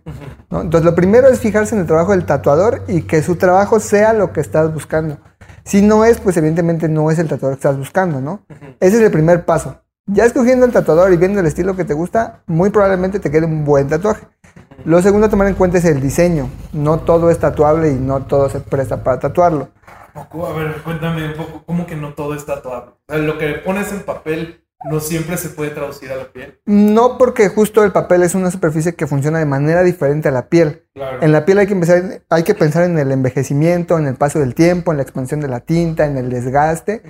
¿no? 0.50 0.62
Entonces, 0.62 0.86
lo 0.86 0.96
primero 0.96 1.28
es 1.28 1.40
fijarse 1.40 1.76
en 1.76 1.82
el 1.82 1.88
trabajo 1.88 2.12
del 2.12 2.26
tatuador 2.26 2.84
y 2.88 3.04
que 3.04 3.22
su 3.22 3.36
trabajo 3.36 3.80
sea 3.80 4.14
lo 4.14 4.32
que 4.32 4.42
estás 4.42 4.74
buscando. 4.74 5.18
Si 5.64 5.82
no 5.82 6.06
es, 6.06 6.20
pues 6.20 6.38
evidentemente 6.38 6.88
no 6.88 7.10
es 7.10 7.20
el 7.20 7.28
tatuador 7.28 7.58
que 7.58 7.68
estás 7.68 7.78
buscando, 7.78 8.22
¿no? 8.22 8.46
Ese 8.80 8.98
es 8.98 9.02
el 9.02 9.12
primer 9.12 9.46
paso. 9.46 9.82
Ya 10.08 10.26
escogiendo 10.26 10.66
el 10.66 10.72
tatuador 10.72 11.12
y 11.12 11.18
viendo 11.18 11.40
el 11.40 11.48
estilo 11.48 11.76
que 11.76 11.84
te 11.84 11.96
gusta, 11.96 12.44
muy 12.46 12.70
probablemente 12.70 13.20
te 13.20 13.32
quede 13.32 13.46
un 13.46 13.66
buen 13.66 13.88
tatuaje. 13.88 14.28
Lo 14.84 15.02
segundo 15.02 15.26
a 15.26 15.30
tomar 15.32 15.48
en 15.48 15.56
cuenta 15.56 15.80
es 15.80 15.86
el 15.86 16.00
diseño. 16.00 16.50
No 16.74 17.00
todo 17.00 17.32
es 17.32 17.40
tatuable 17.40 17.92
y 17.92 17.96
no 17.96 18.24
todo 18.26 18.50
se 18.50 18.60
presta 18.60 19.04
para 19.04 19.20
tatuarlo. 19.20 19.70
a 20.14 20.54
ver, 20.54 20.82
cuéntame 20.84 21.30
un 21.30 21.34
poco, 21.34 21.64
¿cómo 21.66 21.88
que 21.88 21.96
no 21.96 22.14
todo 22.14 22.36
es 22.36 22.46
tatuable? 22.46 22.92
O 22.92 23.14
sea, 23.14 23.18
lo 23.18 23.40
que 23.40 23.54
pones 23.54 23.92
en 23.92 24.02
papel 24.02 24.65
no 24.90 25.00
siempre 25.00 25.38
se 25.38 25.50
puede 25.50 25.72
traducir 25.72 26.12
a 26.12 26.16
la 26.16 26.32
piel. 26.32 26.60
No 26.66 27.18
porque 27.18 27.50
justo 27.50 27.84
el 27.84 27.92
papel 27.92 28.24
es 28.24 28.36
una 28.36 28.52
superficie 28.52 28.96
que 28.96 29.08
funciona 29.08 29.40
de 29.40 29.46
manera 29.46 29.84
diferente 29.84 30.30
a 30.30 30.32
la 30.32 30.50
piel. 30.50 30.88
Claro. 30.94 31.22
En 31.22 31.32
la 31.32 31.46
piel 31.46 31.58
hay 31.60 31.68
que, 31.68 31.74
empezar, 31.74 32.22
hay 32.30 32.44
que 32.44 32.54
pensar 32.54 32.84
en 32.84 32.98
el 32.98 33.12
envejecimiento, 33.12 33.98
en 33.98 34.08
el 34.08 34.16
paso 34.16 34.40
del 34.40 34.56
tiempo, 34.56 34.92
en 34.92 34.98
la 34.98 35.04
expansión 35.04 35.42
de 35.42 35.48
la 35.48 35.62
tinta, 35.62 36.06
en 36.06 36.18
el 36.18 36.30
desgaste. 36.30 37.02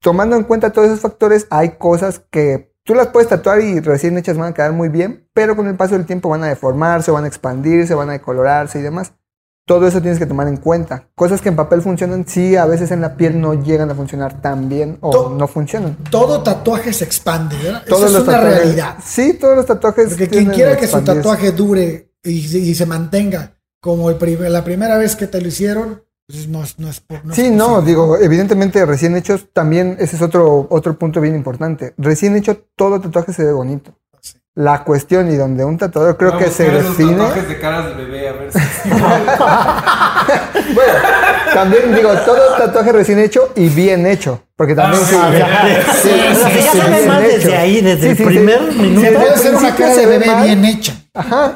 Tomando 0.00 0.36
en 0.36 0.44
cuenta 0.44 0.72
todos 0.72 0.88
esos 0.88 1.00
factores, 1.00 1.46
hay 1.50 1.76
cosas 1.78 2.22
que 2.30 2.72
tú 2.84 2.94
las 2.94 3.08
puedes 3.08 3.28
tatuar 3.28 3.60
y 3.60 3.80
recién 3.80 4.16
hechas 4.16 4.36
van 4.36 4.52
a 4.52 4.54
quedar 4.54 4.72
muy 4.72 4.88
bien, 4.88 5.28
pero 5.34 5.56
con 5.56 5.66
el 5.66 5.76
paso 5.76 5.96
del 5.96 6.06
tiempo 6.06 6.28
van 6.28 6.44
a 6.44 6.48
deformarse, 6.48 7.10
van 7.10 7.24
a 7.24 7.28
expandirse, 7.28 7.94
van 7.94 8.10
a 8.10 8.12
decolorarse 8.12 8.78
y 8.78 8.82
demás. 8.82 9.12
Todo 9.66 9.88
eso 9.88 10.00
tienes 10.00 10.20
que 10.20 10.26
tomar 10.26 10.46
en 10.46 10.58
cuenta. 10.58 11.08
Cosas 11.16 11.40
que 11.40 11.48
en 11.48 11.56
papel 11.56 11.82
funcionan, 11.82 12.24
sí, 12.26 12.54
a 12.54 12.66
veces 12.66 12.92
en 12.92 13.00
la 13.00 13.16
piel 13.16 13.40
no 13.40 13.52
llegan 13.54 13.90
a 13.90 13.96
funcionar 13.96 14.40
tan 14.40 14.68
bien 14.68 14.96
o 15.00 15.10
To- 15.10 15.30
no 15.30 15.48
funcionan. 15.48 15.96
Todo 16.08 16.40
tatuaje 16.42 16.92
se 16.92 17.04
expande, 17.04 17.56
¿verdad? 17.60 17.82
Todos 17.88 18.04
Eso 18.10 18.18
es 18.18 18.22
una 18.28 18.32
tatuajes- 18.38 18.58
realidad. 18.58 18.94
Sí, 19.04 19.32
todos 19.34 19.56
los 19.56 19.66
tatuajes. 19.66 20.08
Porque 20.10 20.28
quien 20.28 20.46
quiera 20.50 20.76
que 20.76 20.86
su 20.86 21.00
tatuaje 21.02 21.50
dure 21.50 22.12
y, 22.22 22.30
y 22.56 22.74
se 22.76 22.86
mantenga 22.86 23.56
como 23.80 24.08
el 24.08 24.16
la 24.52 24.62
primera 24.62 24.98
vez 24.98 25.16
que 25.16 25.26
te 25.26 25.40
lo 25.40 25.48
hicieron, 25.48 26.02
pues 26.28 26.48
no 26.48 26.62
es, 26.62 26.78
no 26.78 26.88
es, 26.88 27.00
por- 27.00 27.24
no 27.24 27.32
es 27.32 27.36
Sí, 27.36 27.50
no, 27.50 27.82
digo, 27.82 28.16
evidentemente 28.18 28.84
recién 28.86 29.16
hechos 29.16 29.46
también, 29.52 29.96
ese 29.98 30.14
es 30.16 30.22
otro, 30.22 30.68
otro 30.70 30.96
punto 30.98 31.20
bien 31.20 31.34
importante. 31.34 31.92
Recién 31.98 32.36
hecho, 32.36 32.56
todo 32.76 33.00
tatuaje 33.00 33.32
se 33.32 33.44
ve 33.44 33.52
bonito. 33.52 33.92
La 34.56 34.84
cuestión 34.84 35.30
y 35.30 35.36
donde 35.36 35.64
un 35.66 35.76
tatuador 35.76 36.16
creo 36.16 36.38
que 36.38 36.48
se 36.50 36.70
define. 36.70 37.12
tatuajes 37.12 37.48
de 37.48 37.58
caras 37.60 37.86
de 37.88 37.94
bebé, 37.94 38.28
a 38.28 38.32
ver 38.32 38.52
si. 38.52 38.58
Bueno, 40.74 40.92
también 41.54 41.94
digo, 41.94 42.12
todo 42.24 42.56
tatuaje 42.58 42.92
recién 42.92 43.18
hecho 43.18 43.52
y 43.54 43.68
bien 43.68 44.06
hecho. 44.06 44.42
Porque 44.56 44.74
también 44.74 45.02
Ah, 45.04 45.30
sí, 45.92 45.98
sí, 46.02 46.10
sí, 46.10 46.50
sí, 46.50 46.60
ya 46.64 46.72
se 46.72 46.90
ve 46.90 46.96
bien 46.96 47.08
mal 47.08 47.24
hecho. 47.24 47.36
desde 47.36 47.56
ahí, 47.56 47.80
desde 47.82 48.16
Sí, 48.16 48.22
el 48.22 48.28
primer 48.28 48.72
sí. 48.72 48.78
minuto. 48.78 49.18
Puede 49.20 49.56
una 49.56 49.76
cara 49.76 49.94
se 49.94 50.00
de 50.00 50.06
ve 50.06 50.18
bebé 50.18 50.26
mal. 50.26 50.44
bien 50.44 50.64
hecha. 50.64 50.94
Ajá. 51.14 51.52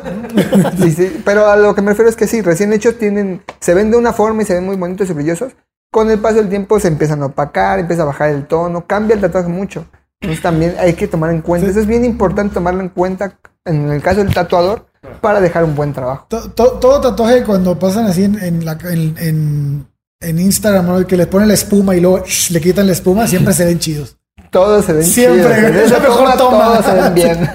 Sí, 0.80 0.90
sí, 0.92 1.22
Pero 1.24 1.48
a 1.48 1.56
lo 1.56 1.74
que 1.74 1.82
me 1.82 1.90
refiero 1.90 2.08
es 2.10 2.16
que 2.16 2.26
sí, 2.26 2.42
recién 2.42 2.72
hechos 2.72 2.98
tienen, 2.98 3.42
se 3.60 3.74
ven 3.74 3.90
de 3.90 3.96
una 3.96 4.12
forma 4.12 4.42
y 4.42 4.44
se 4.44 4.54
ven 4.54 4.64
muy 4.66 4.76
bonitos 4.76 5.08
y 5.10 5.12
brillosos. 5.14 5.52
Con 5.90 6.10
el 6.10 6.18
paso 6.18 6.36
del 6.36 6.48
tiempo 6.48 6.78
se 6.78 6.88
empiezan 6.88 7.22
a 7.22 7.26
opacar, 7.26 7.78
empieza 7.78 8.02
a 8.02 8.06
bajar 8.06 8.30
el 8.30 8.46
tono, 8.46 8.86
cambia 8.86 9.14
el 9.14 9.20
tatuaje 9.20 9.48
mucho. 9.48 9.86
Entonces 10.20 10.42
también 10.42 10.74
hay 10.78 10.92
que 10.94 11.08
tomar 11.08 11.30
en 11.30 11.40
cuenta, 11.40 11.68
eso 11.70 11.80
es 11.80 11.86
bien 11.86 12.04
importante 12.04 12.54
tomarlo 12.54 12.80
en 12.82 12.90
cuenta 12.90 13.38
en 13.64 13.90
el 13.90 14.02
caso 14.02 14.22
del 14.22 14.34
tatuador 14.34 14.86
para 15.22 15.40
dejar 15.40 15.64
un 15.64 15.74
buen 15.74 15.92
trabajo. 15.94 16.26
To- 16.28 16.50
to- 16.50 16.72
todo 16.72 17.00
tatuaje 17.00 17.42
cuando 17.42 17.78
pasan 17.78 18.04
así 18.06 18.24
en, 18.24 18.38
en, 18.42 18.64
la- 18.64 18.78
en- 18.84 19.14
en- 19.18 19.86
en 20.20 20.38
Instagram, 20.38 20.86
¿no? 20.86 21.06
que 21.06 21.16
les 21.16 21.26
ponen 21.26 21.48
la 21.48 21.54
espuma 21.54 21.96
y 21.96 22.00
luego 22.00 22.22
shh, 22.26 22.50
le 22.50 22.60
quitan 22.60 22.86
la 22.86 22.92
espuma, 22.92 23.26
siempre 23.26 23.54
se 23.54 23.64
ven 23.64 23.78
chidos. 23.78 24.18
Todos 24.50 24.84
se 24.84 24.92
ven 24.92 25.04
Siempre, 25.04 25.42
chidos, 25.42 25.58
en 25.58 25.76
es 25.76 25.90
la 25.90 25.98
mejor 26.00 26.36
toma. 26.36 26.64
Todos 26.64 26.84
se 26.84 26.92
ven 26.94 27.14
bien. 27.14 27.50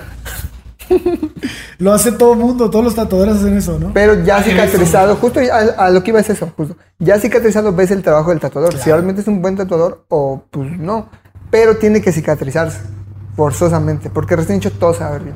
Lo 1.78 1.94
hace 1.94 2.12
todo 2.14 2.34
el 2.34 2.40
mundo, 2.40 2.70
todos 2.70 2.86
los 2.86 2.96
tatuadores 2.96 3.36
hacen 3.36 3.58
eso, 3.58 3.78
¿no? 3.80 3.92
Pero 3.94 4.24
ya 4.24 4.42
cicatrizado, 4.42 5.16
justo 5.18 5.40
a, 5.52 5.86
a 5.86 5.90
lo 5.90 6.02
que 6.04 6.12
iba 6.12 6.20
es 6.20 6.30
eso, 6.30 6.52
justo. 6.56 6.78
Ya 7.00 7.20
cicatrizado 7.20 7.74
ves 7.74 7.92
el 7.92 8.02
trabajo 8.02 8.30
del 8.30 8.40
tatuador. 8.40 8.74
Si 8.78 8.90
realmente 8.90 9.22
es 9.22 9.28
un 9.28 9.42
buen 9.42 9.56
tatuador 9.58 10.06
o 10.10 10.44
pues 10.50 10.72
no. 10.80 11.10
Pero 11.52 11.78
tiene 11.78 12.02
que 12.02 12.12
cicatrizarse, 12.12 12.80
forzosamente, 13.36 14.10
porque 14.10 14.36
recién 14.36 14.58
hecho 14.58 14.72
todo 14.72 14.94
se 14.94 15.02
va 15.02 15.08
a 15.08 15.12
ver 15.12 15.24
bien. 15.24 15.36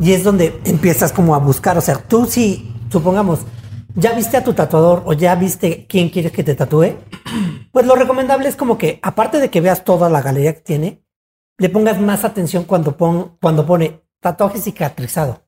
Y 0.00 0.12
es 0.12 0.24
donde 0.24 0.60
empiezas 0.64 1.12
como 1.12 1.34
a 1.34 1.38
buscar. 1.38 1.76
O 1.76 1.80
sea, 1.80 1.96
tú 1.96 2.26
si, 2.26 2.74
supongamos, 2.90 3.40
ya 3.94 4.12
viste 4.12 4.36
a 4.36 4.44
tu 4.44 4.54
tatuador 4.54 5.02
o 5.06 5.12
ya 5.12 5.34
viste 5.34 5.86
quién 5.88 6.08
quieres 6.08 6.32
que 6.32 6.44
te 6.44 6.54
tatúe, 6.54 6.94
pues 7.72 7.86
lo 7.86 7.94
recomendable 7.96 8.48
es 8.48 8.56
como 8.56 8.78
que, 8.78 9.00
aparte 9.02 9.40
de 9.40 9.50
que 9.50 9.60
veas 9.60 9.84
toda 9.84 10.08
la 10.08 10.22
galería 10.22 10.54
que 10.54 10.60
tiene, 10.60 11.04
le 11.58 11.68
pongas 11.68 12.00
más 12.00 12.24
atención 12.24 12.64
cuando, 12.64 12.96
pon, 12.96 13.36
cuando 13.40 13.66
pone 13.66 14.02
tatuaje 14.20 14.60
cicatrizado. 14.60 15.42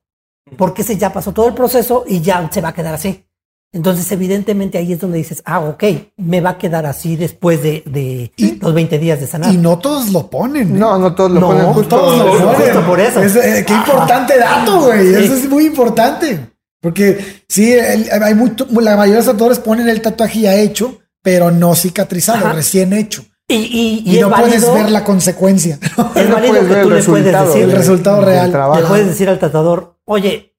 Porque 0.57 0.81
ese 0.81 0.97
ya 0.97 1.13
pasó 1.13 1.31
todo 1.31 1.47
el 1.47 1.53
proceso 1.53 2.03
y 2.07 2.19
ya 2.19 2.49
se 2.51 2.61
va 2.61 2.69
a 2.69 2.73
quedar 2.73 2.93
así. 2.93 3.25
Entonces, 3.73 4.11
evidentemente 4.11 4.77
ahí 4.77 4.91
es 4.91 4.99
donde 4.99 5.17
dices, 5.17 5.41
ah, 5.45 5.61
ok, 5.61 5.83
me 6.17 6.41
va 6.41 6.51
a 6.51 6.57
quedar 6.57 6.85
así 6.85 7.15
después 7.15 7.63
de, 7.63 7.83
de 7.85 8.31
Y- 8.35 8.59
los 8.59 8.73
20 8.73 8.99
días 8.99 9.21
de 9.21 9.27
sanar. 9.27 9.53
Y 9.53 9.57
no 9.57 9.77
todos 9.79 10.09
lo 10.09 10.29
ponen. 10.29 10.75
¿eh? 10.75 10.79
No, 10.79 10.97
no 10.99 11.15
todos 11.15 11.31
lo 11.31 11.39
No, 11.39 11.47
ponen 11.47 11.65
justo. 11.67 11.95
todos 11.95 12.17
lo 12.17 12.31
Justo 12.31 12.57
ponen. 12.69 12.83
por 12.85 12.99
eso. 12.99 13.21
Es, 13.21 13.35
eh, 13.37 13.63
qué 13.65 13.73
importante 13.73 14.37
dato, 14.37 14.81
güey. 14.81 15.07
Sí. 15.15 15.23
Eso 15.23 15.33
es 15.35 15.49
muy 15.49 15.65
importante. 15.65 16.49
Porque 16.81 17.43
sí, 17.47 17.71
el- 17.71 18.09
hay 18.23 18.33
mucho- 18.35 18.67
la 18.71 18.97
mayoría 18.97 19.21
de 19.21 19.25
los 19.25 19.25
tatuadores 19.27 19.59
ponen 19.59 19.87
el 19.87 20.01
tatuaje 20.01 20.41
ya 20.41 20.55
hecho, 20.55 20.99
pero 21.23 21.49
no 21.51 21.73
cicatrizado, 21.75 22.39
Ajá. 22.47 22.53
recién 22.53 22.91
hecho. 22.91 23.23
Y, 23.47 23.55
y, 23.55 24.03
y 24.05 24.17
Y, 24.17 24.19
no 24.19 24.29
puedes 24.31 24.61
válido- 24.65 24.73
ver 24.73 24.91
la 24.91 25.03
consecuencia. 25.05 25.77
Es 25.81 25.95
No 25.97 26.33
válido 26.35 26.53
puedes 26.53 26.67
que 26.67 26.73
ver 26.73 26.83
tú 26.83 26.89
el 26.89 26.97
le 26.97 27.03
puedes 27.03 27.05
resultado 27.07 27.47
decir, 27.47 27.63
El 27.63 27.71
resultado 27.71 28.21
real. 28.25 28.51
le 28.75 28.83
puedes 28.87 29.07
decir 29.07 29.29
al 29.29 29.39
tatuador, 29.39 29.97
oye, 30.05 30.55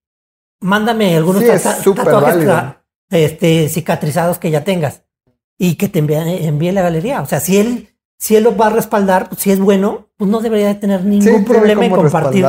mándame 0.61 1.15
algunos 1.17 1.43
Sí, 1.43 1.49
es 1.51 1.63
tata- 1.63 1.83
súper 1.83 2.05
tatuajes 2.07 2.47
este, 3.13 3.69
cicatrizados 3.69 4.39
que 4.39 4.51
ya 4.51 4.65
tengas 4.65 5.03
y 5.59 5.77
que 5.77 5.89
te 5.89 6.01
envíe, 6.01 6.17
envíe 6.47 6.73
la 6.73 6.83
galería. 6.83 7.21
O 7.23 7.27
sea, 7.27 7.39
si 7.41 7.59
él, 7.59 7.89
si 8.19 8.37
él 8.37 8.45
lo 8.45 8.57
va 8.57 8.67
a 8.67 8.71
respaldar, 8.71 9.29
pues, 9.29 9.41
si 9.43 9.51
es 9.53 9.61
bueno, 9.61 10.09
pues 10.17 10.31
no 10.31 10.41
debería 10.41 10.69
de 10.69 10.75
tener 10.75 11.05
ningún 11.05 11.45
problema 11.45 11.85
en 11.85 11.93
compartir 11.93 12.47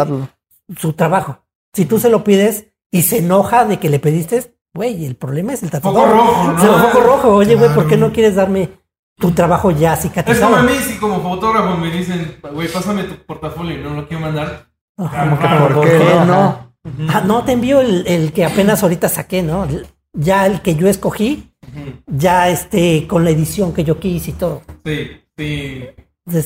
su 0.77 0.93
trabajo. 0.93 1.39
Si 1.73 1.85
tú 1.85 1.99
se 1.99 2.09
lo 2.09 2.23
pides 2.23 2.67
y 2.91 3.01
se 3.03 3.19
enoja 3.19 3.65
de 3.65 3.77
que 3.79 3.89
le 3.89 3.99
pediste, 3.99 4.55
güey, 4.73 5.05
el 5.05 5.15
problema 5.15 5.53
es 5.53 5.63
el 5.63 5.69
tatuador. 5.69 6.09
Foco 6.09 6.17
rojo, 6.17 6.51
¿no? 6.53 6.77
Foco 6.79 7.01
rojo. 7.01 7.29
Oye, 7.35 7.55
güey, 7.55 7.73
¿por 7.73 7.87
qué 7.87 7.97
no 7.97 8.11
quieres 8.13 8.35
darme 8.35 8.69
tu 9.17 9.31
trabajo 9.31 9.71
ya 9.71 9.93
Es 9.93 9.99
como 9.99 10.09
cicatrizado? 10.13 10.55
a 10.55 10.63
mí, 10.63 10.73
si 10.85 10.97
como 10.97 11.21
fotógrafo 11.21 11.77
me 11.77 11.91
dicen, 11.91 12.37
güey, 12.53 12.67
pásame 12.67 13.03
tu 13.03 13.15
portafolio 13.25 13.79
y 13.79 13.83
no 13.83 13.91
lo 13.95 14.07
quiero 14.07 14.21
mandar. 14.21 14.67
Ajá. 14.97 15.23
Como 15.23 15.39
que, 15.39 15.47
¿Por 15.47 15.73
¿Por 15.73 15.83
qué 15.85 15.97
qué? 15.97 16.25
no? 16.25 16.33
Ajá. 16.41 16.69
Ah, 17.09 17.21
no, 17.25 17.43
te 17.43 17.53
envío 17.53 17.81
el, 17.81 18.05
el 18.07 18.33
que 18.33 18.45
apenas 18.45 18.83
ahorita 18.83 19.07
saqué, 19.09 19.41
¿no? 19.41 19.67
Ya 20.15 20.45
el 20.45 20.61
que 20.61 20.75
yo 20.75 20.87
escogí, 20.87 21.51
ya 22.07 22.49
este, 22.49 23.07
con 23.07 23.23
la 23.23 23.31
edición 23.31 23.73
que 23.73 23.83
yo 23.83 23.99
quise 23.99 24.31
y 24.31 24.33
todo. 24.33 24.61
Sí, 24.85 25.11
sí. 25.37 25.85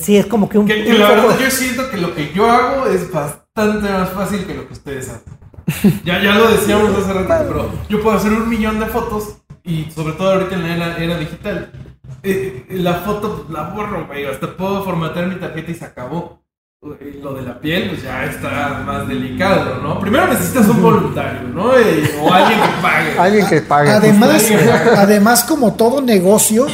Sí, 0.00 0.16
es 0.16 0.26
como 0.26 0.48
que 0.48 0.58
un... 0.58 0.66
Que, 0.66 0.84
que 0.84 0.90
un 0.92 0.98
la 0.98 1.08
verdad 1.10 1.38
yo 1.38 1.50
siento 1.50 1.90
que 1.90 1.98
lo 1.98 2.14
que 2.14 2.32
yo 2.32 2.50
hago 2.50 2.86
es 2.86 3.10
bastante 3.12 3.88
más 3.88 4.10
fácil 4.10 4.44
que 4.46 4.54
lo 4.54 4.66
que 4.66 4.72
ustedes 4.72 5.08
hacen. 5.10 5.38
ya, 6.04 6.22
ya 6.22 6.34
lo 6.34 6.48
decíamos 6.50 6.90
hace 6.96 7.12
rato, 7.12 7.44
pero 7.46 7.70
yo 7.88 8.02
puedo 8.02 8.16
hacer 8.16 8.32
un 8.32 8.48
millón 8.48 8.80
de 8.80 8.86
fotos 8.86 9.42
y 9.64 9.84
sobre 9.90 10.14
todo 10.14 10.32
ahorita 10.32 10.54
en 10.54 10.62
la 10.62 10.74
era, 10.74 10.96
era 10.96 11.18
digital. 11.18 11.70
eh, 12.22 12.64
la 12.70 12.94
foto 12.94 13.46
la 13.50 13.64
borro, 13.64 14.06
güey. 14.06 14.24
Hasta 14.24 14.56
puedo 14.56 14.82
formatear 14.82 15.26
mi 15.26 15.36
tarjeta 15.36 15.70
y 15.70 15.74
se 15.74 15.84
acabó. 15.84 16.42
Lo 16.80 17.34
de 17.34 17.42
la 17.42 17.60
piel, 17.60 17.88
pues 17.90 18.04
ya 18.04 18.24
está 18.26 18.84
más 18.86 19.08
delicado, 19.08 19.82
¿no? 19.82 19.98
Primero 20.00 20.28
necesitas 20.28 20.68
un 20.68 20.80
voluntario, 20.80 21.48
¿no? 21.48 21.76
Eh, 21.76 22.08
o 22.22 22.32
alguien 22.32 22.60
que 22.60 22.68
pague. 22.80 23.18
Alguien 23.18 23.46
que 23.48 23.60
pague. 23.62 23.90
Además, 23.90 24.42
justo. 24.42 24.90
además, 24.96 25.42
como 25.42 25.74
todo 25.74 26.00
negocio, 26.00 26.68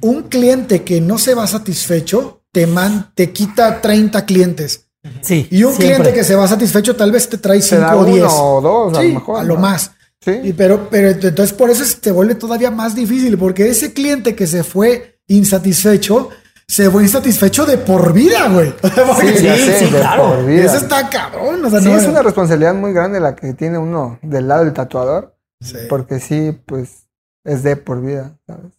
un 0.00 0.22
cliente 0.24 0.82
que 0.82 1.00
no 1.00 1.18
se 1.18 1.34
va 1.34 1.46
satisfecho 1.46 2.42
te, 2.50 2.66
man, 2.66 3.12
te 3.14 3.30
quita 3.30 3.80
30 3.80 4.26
clientes. 4.26 4.88
Sí. 5.20 5.46
Y 5.52 5.62
un 5.62 5.72
siempre. 5.74 5.98
cliente 5.98 6.12
que 6.14 6.24
se 6.24 6.34
va 6.34 6.48
satisfecho 6.48 6.96
tal 6.96 7.12
vez 7.12 7.28
te 7.28 7.38
trae 7.38 7.60
Te 7.60 7.78
da 7.78 7.90
5 7.92 8.00
o 8.00 8.04
10. 8.06 8.24
uno 8.24 8.32
o 8.56 8.60
dos, 8.60 8.98
a 8.98 9.02
Sí, 9.02 9.08
lo 9.08 9.14
mejor. 9.14 9.40
a 9.40 9.44
lo 9.44 9.54
¿no? 9.54 9.60
más. 9.60 9.92
Sí. 10.20 10.32
Y 10.42 10.52
pero, 10.52 10.88
pero 10.90 11.10
entonces 11.10 11.52
por 11.52 11.70
eso 11.70 11.84
se 11.84 11.98
te 11.98 12.10
vuelve 12.10 12.34
todavía 12.34 12.72
más 12.72 12.96
difícil, 12.96 13.38
porque 13.38 13.68
ese 13.68 13.92
cliente 13.92 14.34
que 14.34 14.48
se 14.48 14.64
fue 14.64 15.20
insatisfecho, 15.28 16.30
se 16.66 16.90
fue 16.90 17.02
insatisfecho 17.02 17.66
de 17.66 17.78
por 17.78 18.12
vida, 18.12 18.48
güey. 18.48 18.72
Sí, 19.20 19.28
Sí, 19.36 19.46
sé, 19.46 19.78
sí, 19.78 19.84
de 19.86 19.98
claro. 19.98 20.28
por 20.36 20.46
vida. 20.46 20.64
Eso 20.64 20.76
está 20.76 21.08
cabrón. 21.10 21.64
O 21.64 21.70
sea, 21.70 21.80
Sí, 21.80 21.88
no, 21.88 21.96
es 21.98 22.06
una 22.06 22.22
responsabilidad 22.22 22.74
muy 22.74 22.92
grande 22.92 23.20
la 23.20 23.34
que 23.36 23.52
tiene 23.54 23.78
uno 23.78 24.18
del 24.22 24.48
lado 24.48 24.64
del 24.64 24.72
tatuador, 24.72 25.36
Sí. 25.60 25.76
porque 25.88 26.20
sí, 26.20 26.58
pues 26.66 27.06
es 27.44 27.62
de 27.62 27.76
por 27.76 28.02
vida, 28.02 28.38
¿sabes? 28.46 28.72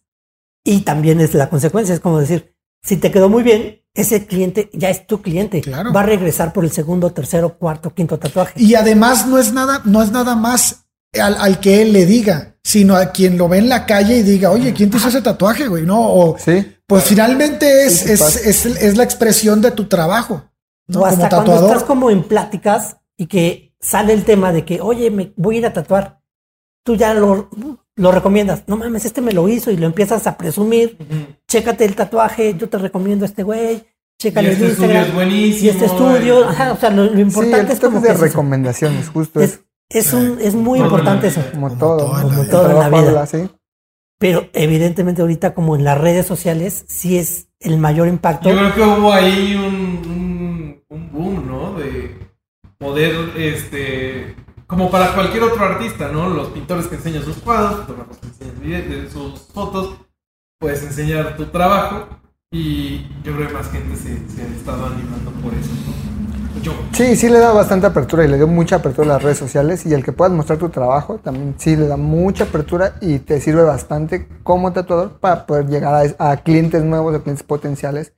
Y 0.64 0.80
también 0.82 1.20
es 1.20 1.34
la 1.34 1.48
consecuencia, 1.48 1.94
es 1.94 2.00
como 2.00 2.18
decir, 2.20 2.54
si 2.82 2.96
te 2.96 3.10
quedó 3.10 3.28
muy 3.28 3.42
bien, 3.42 3.82
ese 3.94 4.26
cliente 4.26 4.68
ya 4.72 4.90
es 4.90 5.06
tu 5.06 5.22
cliente. 5.22 5.60
Claro. 5.62 5.92
Va 5.92 6.00
a 6.00 6.06
regresar 6.06 6.52
por 6.52 6.64
el 6.64 6.70
segundo, 6.70 7.12
tercero, 7.12 7.56
cuarto, 7.58 7.94
quinto 7.94 8.18
tatuaje. 8.18 8.52
Y 8.60 8.74
además 8.74 9.26
no 9.26 9.38
es 9.38 9.52
nada, 9.52 9.80
no 9.84 10.02
es 10.02 10.10
nada 10.12 10.34
más 10.36 10.84
al, 11.18 11.36
al 11.40 11.60
que 11.60 11.82
él 11.82 11.92
le 11.92 12.04
diga, 12.04 12.56
sino 12.62 12.94
a 12.96 13.06
quien 13.12 13.38
lo 13.38 13.48
ve 13.48 13.58
en 13.58 13.68
la 13.68 13.86
calle 13.86 14.18
y 14.18 14.22
diga, 14.22 14.50
oye, 14.50 14.74
¿quién 14.74 14.90
te 14.90 14.98
hizo 14.98 15.08
ese 15.08 15.22
tatuaje, 15.22 15.66
güey? 15.68 15.84
No, 15.84 16.00
o 16.12 16.36
Sí, 16.38 16.75
pues 16.86 17.04
finalmente 17.04 17.84
es, 17.86 17.98
Sí, 18.00 18.06
sí 18.06 18.12
es, 18.12 18.46
es, 18.46 18.66
es 18.66 18.96
la 18.96 19.02
expresión 19.04 19.60
de 19.62 19.70
tu 19.72 19.84
trabajo. 19.86 20.44
¿no? 20.88 21.00
o 21.00 21.06
hasta 21.06 21.28
Como 21.28 21.44
cuando 21.44 21.66
estás 21.66 21.82
como 21.84 22.10
en 22.10 22.22
pláticas 22.22 22.98
y 23.16 23.26
que 23.26 23.74
sale 23.80 24.12
el 24.12 24.24
tema 24.24 24.52
de 24.52 24.64
que, 24.64 24.80
oye, 24.80 25.10
me 25.10 25.32
voy 25.36 25.56
a 25.56 25.58
ir 25.58 25.66
a 25.66 25.72
tatuar. 25.72 26.20
Tú 26.84 26.94
ya 26.94 27.12
lo, 27.14 27.50
lo 27.96 28.12
recomiendas. 28.12 28.62
No 28.68 28.76
mames, 28.76 29.04
este 29.04 29.20
me 29.20 29.32
lo 29.32 29.48
hizo 29.48 29.72
y 29.72 29.76
lo 29.76 29.86
empiezas 29.86 30.26
a 30.28 30.36
presumir. 30.36 30.96
Chécate 31.48 31.84
el 31.84 31.96
tatuaje, 31.96 32.54
yo 32.56 32.68
te 32.68 32.78
recomiendo 32.78 33.24
este 33.24 33.42
güey. 33.42 33.84
Chécale 34.20 34.50
Y 34.50 34.52
este 34.52 34.64
Instagram. 34.66 34.96
estudio 34.96 35.08
es 35.08 35.14
buenísimo, 35.14 35.66
Y 35.66 35.68
este 35.70 35.84
estudio, 35.86 36.40
y- 36.40 36.44
ajá, 36.44 36.72
o 36.72 36.76
sea, 36.76 36.90
lo, 36.90 37.04
lo 37.04 37.14
sí, 37.14 37.20
importante 37.20 37.60
el 37.66 37.70
es 37.72 37.80
como 37.80 37.96
es 37.98 38.02
que 38.02 38.08
de 38.08 38.14
es, 38.14 38.18
eso. 38.20 38.24
recomendaciones, 38.26 39.08
justo 39.08 39.40
es, 39.40 39.60
es 39.90 40.06
es 40.06 40.12
un, 40.14 40.38
es 40.40 40.54
muy 40.54 40.78
importante 40.80 41.26
eso. 41.26 41.42
como 41.52 41.68
como 41.68 41.78
todo, 41.78 41.96
todo 41.98 42.06
en 42.06 42.14
la 42.16 42.22
como 42.22 42.42
vida. 42.42 42.50
Todo 42.50 42.70
en 42.70 42.78
la 42.78 42.88
vida. 42.88 43.08
habla, 43.08 43.26
sí. 43.26 43.50
Pero 44.18 44.48
evidentemente 44.54 45.20
ahorita 45.20 45.54
como 45.54 45.76
en 45.76 45.84
las 45.84 45.98
redes 45.98 46.26
sociales 46.26 46.84
sí 46.88 47.18
es 47.18 47.48
el 47.60 47.78
mayor 47.78 48.08
impacto. 48.08 48.48
Yo 48.48 48.56
creo 48.56 48.74
que 48.74 48.80
hubo 48.82 49.12
ahí 49.12 49.54
un, 49.54 50.82
un, 50.88 51.12
boom, 51.12 51.46
¿no? 51.46 51.74
De 51.74 52.16
poder, 52.78 53.32
este, 53.36 54.34
como 54.66 54.90
para 54.90 55.14
cualquier 55.14 55.42
otro 55.42 55.64
artista, 55.64 56.08
¿no? 56.08 56.30
Los 56.30 56.48
pintores 56.48 56.86
que 56.86 56.96
enseñan 56.96 57.24
sus 57.24 57.36
cuadros, 57.38 57.80
fotógrafos 57.80 58.18
que 58.18 58.26
enseñan 58.26 59.10
sus 59.10 59.40
fotos, 59.52 59.96
puedes 60.58 60.82
enseñar 60.82 61.36
tu 61.36 61.46
trabajo 61.46 62.08
y 62.50 63.06
yo 63.22 63.34
creo 63.36 63.48
que 63.48 63.54
más 63.54 63.70
gente 63.70 63.96
se, 63.96 64.16
se 64.28 64.42
ha 64.42 64.46
estado 64.46 64.86
animando 64.86 65.30
por 65.42 65.52
eso. 65.52 65.70
Yo. 66.62 66.72
Sí, 66.92 67.16
sí 67.16 67.28
le 67.28 67.38
da 67.38 67.52
bastante 67.52 67.86
apertura 67.86 68.24
y 68.24 68.28
le 68.28 68.36
dio 68.36 68.46
mucha 68.46 68.76
apertura 68.76 69.10
a 69.10 69.12
las 69.14 69.22
redes 69.22 69.38
sociales 69.38 69.84
y 69.86 69.92
el 69.92 70.04
que 70.04 70.12
puedas 70.12 70.32
mostrar 70.32 70.58
tu 70.58 70.68
trabajo 70.68 71.18
también 71.22 71.54
sí 71.58 71.76
le 71.76 71.86
da 71.86 71.96
mucha 71.96 72.44
apertura 72.44 72.94
y 73.00 73.18
te 73.18 73.40
sirve 73.40 73.62
bastante 73.62 74.28
como 74.42 74.72
tatuador 74.72 75.18
para 75.20 75.46
poder 75.46 75.66
llegar 75.66 76.14
a, 76.18 76.30
a 76.30 76.36
clientes 76.38 76.82
nuevos, 76.82 77.14
a 77.14 77.22
clientes 77.22 77.42
potenciales 77.42 78.12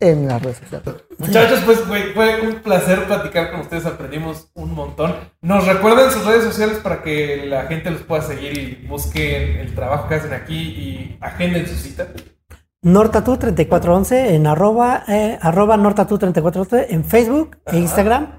en 0.00 0.26
las 0.26 0.42
redes 0.42 0.58
sociales. 0.58 0.94
Muchachos, 1.18 1.60
pues 1.64 1.78
fue 1.80 2.40
un 2.42 2.56
placer 2.56 3.04
platicar 3.06 3.50
con 3.50 3.60
ustedes, 3.60 3.86
aprendimos 3.86 4.50
un 4.54 4.74
montón. 4.74 5.14
Nos 5.40 5.66
recuerden 5.66 6.10
sus 6.10 6.24
redes 6.26 6.44
sociales 6.44 6.78
para 6.78 7.02
que 7.02 7.46
la 7.46 7.64
gente 7.66 7.90
los 7.90 8.02
pueda 8.02 8.22
seguir 8.22 8.58
y 8.58 8.86
busquen 8.86 9.56
el 9.58 9.74
trabajo 9.74 10.08
que 10.08 10.16
hacen 10.16 10.32
aquí 10.32 10.56
y 10.56 11.18
agenden 11.20 11.66
su 11.66 11.76
cita. 11.76 12.08
Nortatu3411 12.84 14.34
en 14.34 14.46
arroba, 14.46 15.04
eh, 15.08 15.38
arroba 15.40 15.76
Nortatu3411 15.76 16.86
en 16.90 17.04
Facebook 17.04 17.56
e 17.66 17.78
Instagram. 17.78 18.38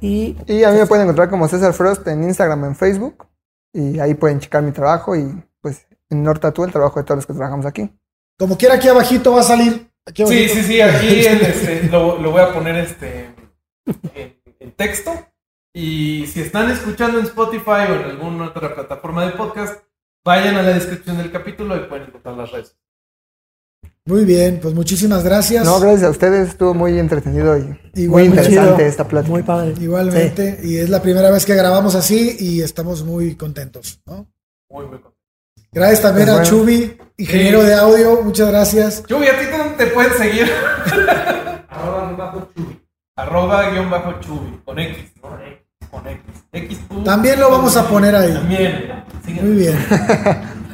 Y 0.00 0.36
Y 0.46 0.64
a 0.64 0.70
mí 0.70 0.78
me 0.78 0.86
pueden 0.86 1.04
encontrar 1.04 1.28
como 1.28 1.48
César 1.48 1.72
Frost 1.72 2.06
en 2.06 2.22
Instagram, 2.24 2.64
en 2.64 2.76
Facebook 2.76 3.26
y 3.72 3.98
ahí 3.98 4.14
pueden 4.14 4.40
checar 4.40 4.62
mi 4.62 4.72
trabajo 4.72 5.14
y 5.16 5.42
pues 5.60 5.86
en 6.08 6.22
Nortatu 6.22 6.64
el 6.64 6.72
trabajo 6.72 7.00
de 7.00 7.04
todos 7.04 7.18
los 7.18 7.26
que 7.26 7.34
trabajamos 7.34 7.66
aquí. 7.66 7.90
Como 8.38 8.56
quiera, 8.56 8.76
aquí 8.76 8.88
abajito 8.88 9.32
va 9.32 9.40
a 9.40 9.44
salir. 9.44 9.90
Aquí 10.06 10.26
Sí, 10.26 10.48
sí, 10.48 10.62
sí, 10.62 10.80
aquí 10.80 11.26
en 11.26 11.40
este, 11.42 11.88
lo, 11.88 12.18
lo 12.18 12.30
voy 12.30 12.42
a 12.42 12.52
poner 12.52 12.76
este 12.76 13.34
en, 14.14 14.36
en 14.60 14.72
texto. 14.72 15.12
Y 15.72 16.26
si 16.26 16.40
están 16.40 16.70
escuchando 16.70 17.18
en 17.18 17.26
Spotify 17.26 17.86
o 17.90 17.94
en 17.94 18.04
alguna 18.04 18.46
otra 18.46 18.74
plataforma 18.74 19.26
de 19.26 19.32
podcast, 19.32 19.84
vayan 20.24 20.56
a 20.56 20.62
la 20.62 20.70
descripción 20.70 21.18
del 21.18 21.30
capítulo 21.30 21.76
y 21.76 21.80
pueden 21.80 22.08
encontrar 22.08 22.36
las 22.36 22.50
redes. 22.50 22.79
Muy 24.06 24.24
bien, 24.24 24.58
pues 24.60 24.74
muchísimas 24.74 25.22
gracias. 25.22 25.64
No, 25.64 25.78
gracias 25.78 26.04
a 26.04 26.10
ustedes, 26.10 26.48
estuvo 26.48 26.74
muy 26.74 26.98
entretenido 26.98 27.56
y 27.58 27.62
muy 27.62 27.78
Igual, 27.94 28.28
muy 28.28 28.38
interesante 28.38 28.86
esta 28.86 29.06
plática. 29.06 29.30
muy 29.32 29.42
padre. 29.42 29.74
Igualmente, 29.80 30.58
y 30.64 30.78
es 30.78 30.88
la 30.88 31.02
primera 31.02 31.30
vez 31.30 31.44
que 31.44 31.54
grabamos 31.54 31.94
así 31.94 32.36
y 32.40 32.62
estamos 32.62 33.04
muy 33.04 33.34
contentos. 33.36 34.00
¿no? 34.06 34.26
Muy, 34.70 34.84
muy 34.86 34.98
contento. 34.98 35.10
Gracias 35.72 36.00
también 36.02 36.26
Pues 36.28 36.38
a 36.38 36.42
bueno. 36.42 36.50
Chubi, 36.64 36.98
ingeniero 37.18 37.60
Sí. 37.60 37.66
de 37.68 37.74
audio, 37.74 38.22
muchas 38.22 38.48
gracias. 38.48 39.04
Chubi, 39.06 39.26
¿a 39.28 39.38
ti 39.38 39.44
dónde 39.56 39.74
te 39.84 39.86
pueden 39.92 40.12
seguir? 40.14 40.50
Arroba 41.68 42.06
guion 42.08 42.16
bajo 42.16 42.48
Chubi. 42.56 42.80
Arroba 43.16 43.70
guion 43.70 43.90
bajo 43.90 44.20
Chubi. 44.20 44.60
Con 44.64 44.78
X, 44.78 44.96
¿no? 45.22 45.28
Con 45.90 46.06
X. 46.08 46.20
X 46.52 46.78
tú. 46.88 47.04
También 47.04 47.38
lo 47.38 47.50
vamos 47.50 47.76
a 47.76 47.86
poner 47.88 48.16
ahí. 48.16 48.32
También. 48.32 49.04
Síguenos. 49.24 49.44
Muy 49.44 49.56
bien. 49.58 49.76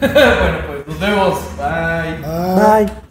bueno, 0.00 0.58
pues 0.68 0.86
nos 0.86 1.00
vemos. 1.00 1.38
Bye. 1.58 2.24
Ah, 2.24 2.78
Bye. 2.78 3.05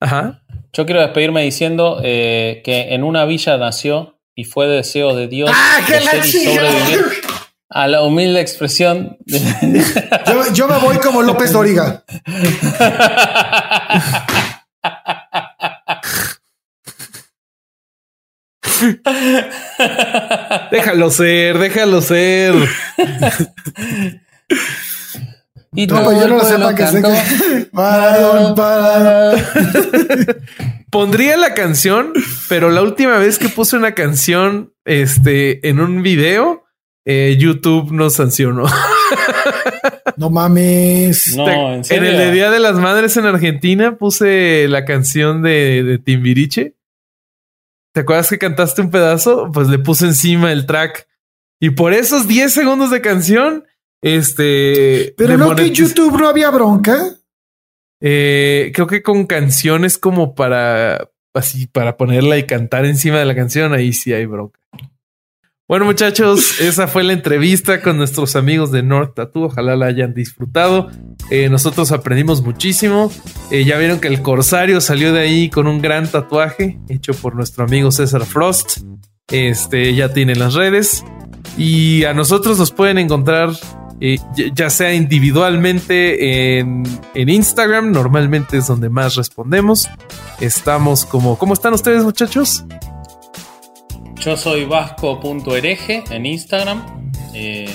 Ajá. 0.00 0.42
Yo 0.72 0.86
quiero 0.86 1.00
despedirme 1.00 1.42
diciendo 1.42 2.00
eh, 2.02 2.62
que 2.64 2.94
en 2.94 3.02
una 3.02 3.24
villa 3.24 3.56
nació 3.56 4.20
y 4.34 4.44
fue 4.44 4.68
deseo 4.68 5.16
de 5.16 5.28
Dios 5.28 5.50
¡Ah, 5.52 5.80
que 5.86 6.00
la 6.00 6.22
sobrevivir 6.22 7.04
a 7.70 7.86
la 7.86 8.02
humilde 8.02 8.40
expresión 8.40 9.18
de... 9.26 9.38
yo, 10.26 10.52
yo 10.52 10.68
me 10.68 10.78
voy 10.78 10.98
como 10.98 11.22
López 11.22 11.52
Doriga. 11.52 12.04
Déjalo 20.70 21.10
ser, 21.10 21.58
déjalo 21.58 22.00
ser. 22.00 22.54
y 25.74 25.86
No, 25.86 26.02
todo 26.02 26.12
yo 26.20 26.28
no 26.28 26.36
lo 26.36 26.74
que 26.74 26.86
sé 26.86 27.02
cantó. 27.02 27.08
que. 27.10 27.66
Parón, 27.72 28.54
parón. 28.54 29.40
Pondría 30.90 31.36
la 31.36 31.54
canción, 31.54 32.12
pero 32.48 32.70
la 32.70 32.82
última 32.82 33.18
vez 33.18 33.38
que 33.38 33.48
puse 33.48 33.76
una 33.76 33.92
canción 33.94 34.72
este, 34.84 35.68
en 35.68 35.80
un 35.80 36.02
video, 36.02 36.64
eh, 37.04 37.36
YouTube 37.38 37.92
nos 37.92 38.14
sancionó. 38.14 38.64
No 40.16 40.30
mames. 40.30 41.36
No, 41.36 41.74
en 41.74 41.84
serio. 41.84 42.10
el 42.10 42.16
de 42.16 42.32
Día 42.32 42.50
de 42.50 42.58
las 42.58 42.74
Madres 42.74 43.16
en 43.16 43.26
Argentina 43.26 43.96
puse 43.96 44.66
la 44.68 44.84
canción 44.84 45.42
de, 45.42 45.82
de 45.84 45.98
Timbiriche. 45.98 46.74
¿Te 47.92 48.00
acuerdas 48.00 48.28
que 48.28 48.38
cantaste 48.38 48.80
un 48.80 48.90
pedazo? 48.90 49.50
Pues 49.52 49.68
le 49.68 49.78
puse 49.78 50.06
encima 50.06 50.50
el 50.52 50.66
track. 50.66 51.06
Y 51.60 51.70
por 51.70 51.92
esos 51.92 52.26
10 52.26 52.52
segundos 52.52 52.90
de 52.90 53.00
canción, 53.00 53.64
este... 54.02 55.14
Pero 55.16 55.36
no 55.36 55.54
que 55.54 55.66
en 55.66 55.74
YouTube 55.74 56.18
no 56.18 56.28
había 56.28 56.50
bronca. 56.50 57.16
Eh, 58.00 58.70
creo 58.74 58.86
que 58.86 59.02
con 59.02 59.26
canciones 59.26 59.98
como 59.98 60.34
para 60.34 61.10
así 61.34 61.66
para 61.66 61.96
ponerla 61.96 62.36
y 62.38 62.46
cantar 62.46 62.84
encima 62.84 63.18
de 63.18 63.24
la 63.24 63.34
canción, 63.34 63.72
ahí 63.72 63.92
sí 63.92 64.12
hay 64.12 64.26
bronca. 64.26 64.58
Bueno, 65.68 65.84
muchachos, 65.84 66.60
esa 66.60 66.88
fue 66.88 67.04
la 67.04 67.12
entrevista 67.12 67.82
con 67.82 67.96
nuestros 67.96 68.36
amigos 68.36 68.72
de 68.72 68.82
North 68.82 69.14
Tattoo. 69.14 69.44
Ojalá 69.44 69.76
la 69.76 69.86
hayan 69.86 70.14
disfrutado. 70.14 70.90
Eh, 71.30 71.48
nosotros 71.50 71.92
aprendimos 71.92 72.42
muchísimo. 72.42 73.12
Eh, 73.50 73.64
ya 73.64 73.78
vieron 73.78 74.00
que 74.00 74.08
el 74.08 74.22
Corsario 74.22 74.80
salió 74.80 75.12
de 75.12 75.20
ahí 75.20 75.50
con 75.50 75.66
un 75.66 75.82
gran 75.82 76.10
tatuaje 76.10 76.78
hecho 76.88 77.12
por 77.12 77.34
nuestro 77.34 77.64
amigo 77.64 77.90
César 77.90 78.24
Frost. 78.24 78.78
Este 79.30 79.94
ya 79.94 80.12
tiene 80.14 80.34
las 80.36 80.54
redes. 80.54 81.04
Y 81.58 82.04
a 82.04 82.14
nosotros 82.14 82.58
nos 82.58 82.72
pueden 82.72 82.96
encontrar 82.96 83.50
eh, 84.00 84.18
ya 84.54 84.70
sea 84.70 84.94
individualmente 84.94 86.58
en, 86.58 86.84
en, 87.14 87.28
Instagram, 87.28 87.90
normalmente 87.90 88.58
es 88.58 88.68
donde 88.68 88.88
más 88.88 89.16
respondemos. 89.16 89.88
Estamos 90.40 91.04
como, 91.04 91.36
¿cómo 91.36 91.54
están 91.54 91.74
ustedes 91.74 92.04
muchachos? 92.04 92.64
Yo 94.20 94.36
soy 94.36 94.64
vasco.hereje 94.64 96.04
en 96.10 96.26
Instagram 96.26 97.12
eh, 97.34 97.72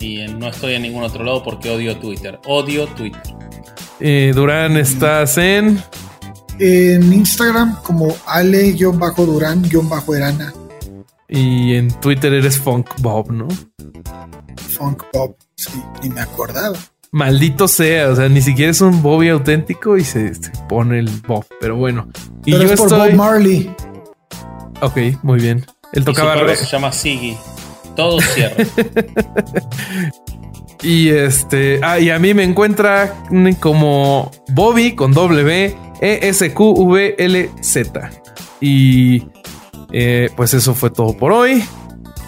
y 0.00 0.26
no 0.28 0.48
estoy 0.48 0.74
en 0.74 0.82
ningún 0.82 1.02
otro 1.02 1.24
lado 1.24 1.42
porque 1.42 1.70
odio 1.70 1.96
Twitter. 1.98 2.38
Odio 2.46 2.86
Twitter. 2.88 3.22
Eh, 4.00 4.32
Durán, 4.34 4.76
estás 4.76 5.38
en... 5.38 5.82
En 6.58 7.12
Instagram 7.12 7.82
como 7.82 8.14
ale-durán-erana. 8.26 10.54
Y 11.28 11.74
en 11.74 11.88
Twitter 12.00 12.32
eres 12.32 12.58
Funk 12.58 12.88
Bob, 13.00 13.30
¿no? 13.30 13.46
Funk 14.68 15.02
Bob, 15.12 15.36
sí, 15.56 15.82
ni 16.02 16.10
me 16.10 16.20
acordaba. 16.20 16.76
Maldito 17.12 17.66
sea, 17.68 18.10
o 18.10 18.16
sea, 18.16 18.28
ni 18.28 18.42
siquiera 18.42 18.70
es 18.70 18.80
un 18.80 19.02
Bobby 19.02 19.28
auténtico 19.28 19.96
y 19.96 20.04
se, 20.04 20.32
pone 20.68 20.98
el 20.98 21.08
Bob, 21.26 21.46
pero 21.60 21.76
bueno. 21.76 22.08
Y 22.44 22.52
yo 22.52 22.62
es 22.62 22.78
por 22.78 22.88
estoy... 22.88 23.10
Bob 23.10 23.16
Marley. 23.16 23.74
Ok, 24.82 24.96
muy 25.22 25.40
bien. 25.40 25.64
Él 25.92 26.04
tocaba. 26.04 26.52
Y 26.52 26.56
se 26.56 26.66
llama 26.66 26.92
Siggy. 26.92 27.36
Todo 27.94 28.20
cierra. 28.20 28.62
y 30.82 31.08
este. 31.08 31.80
Ah, 31.82 31.98
y 31.98 32.10
a 32.10 32.18
mí 32.18 32.34
me 32.34 32.44
encuentra 32.44 33.14
como 33.60 34.30
Bobby 34.48 34.94
con 34.94 35.12
W 35.12 35.74
E 36.02 36.18
S 36.22 36.52
Q 36.52 36.72
V 36.72 37.14
L 37.18 37.50
Z. 37.62 38.10
Y 38.60 39.24
eh, 39.92 40.28
pues 40.36 40.52
eso 40.52 40.74
fue 40.74 40.90
todo 40.90 41.16
por 41.16 41.32
hoy. 41.32 41.64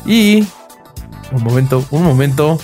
Y 0.07 0.47
un 1.33 1.45
momento, 1.45 1.85
un 1.91 2.05
momento. 2.05 2.59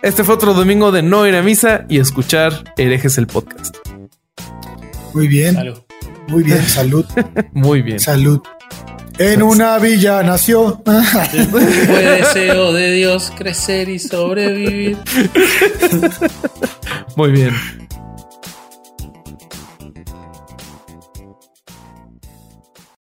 Este 0.00 0.22
fue 0.22 0.36
otro 0.36 0.54
domingo 0.54 0.92
de 0.92 1.02
no 1.02 1.26
ir 1.26 1.34
a 1.34 1.42
misa 1.42 1.84
y 1.88 1.98
escuchar 1.98 2.72
herejes 2.76 3.18
el 3.18 3.26
podcast. 3.26 3.76
Muy 5.12 5.26
bien. 5.26 5.56
Muy 6.28 6.44
bien, 6.44 6.62
salud. 6.62 7.04
Muy 7.52 7.82
bien. 7.82 7.98
Salud. 7.98 8.40
En 9.18 9.42
una 9.42 9.76
villa 9.78 10.22
nació. 10.22 10.80
Fue 10.84 12.02
deseo 12.02 12.72
de 12.72 12.92
Dios 12.92 13.32
crecer 13.36 13.88
y 13.88 13.98
sobrevivir. 13.98 14.98
Muy 17.16 17.32
bien. 17.32 17.87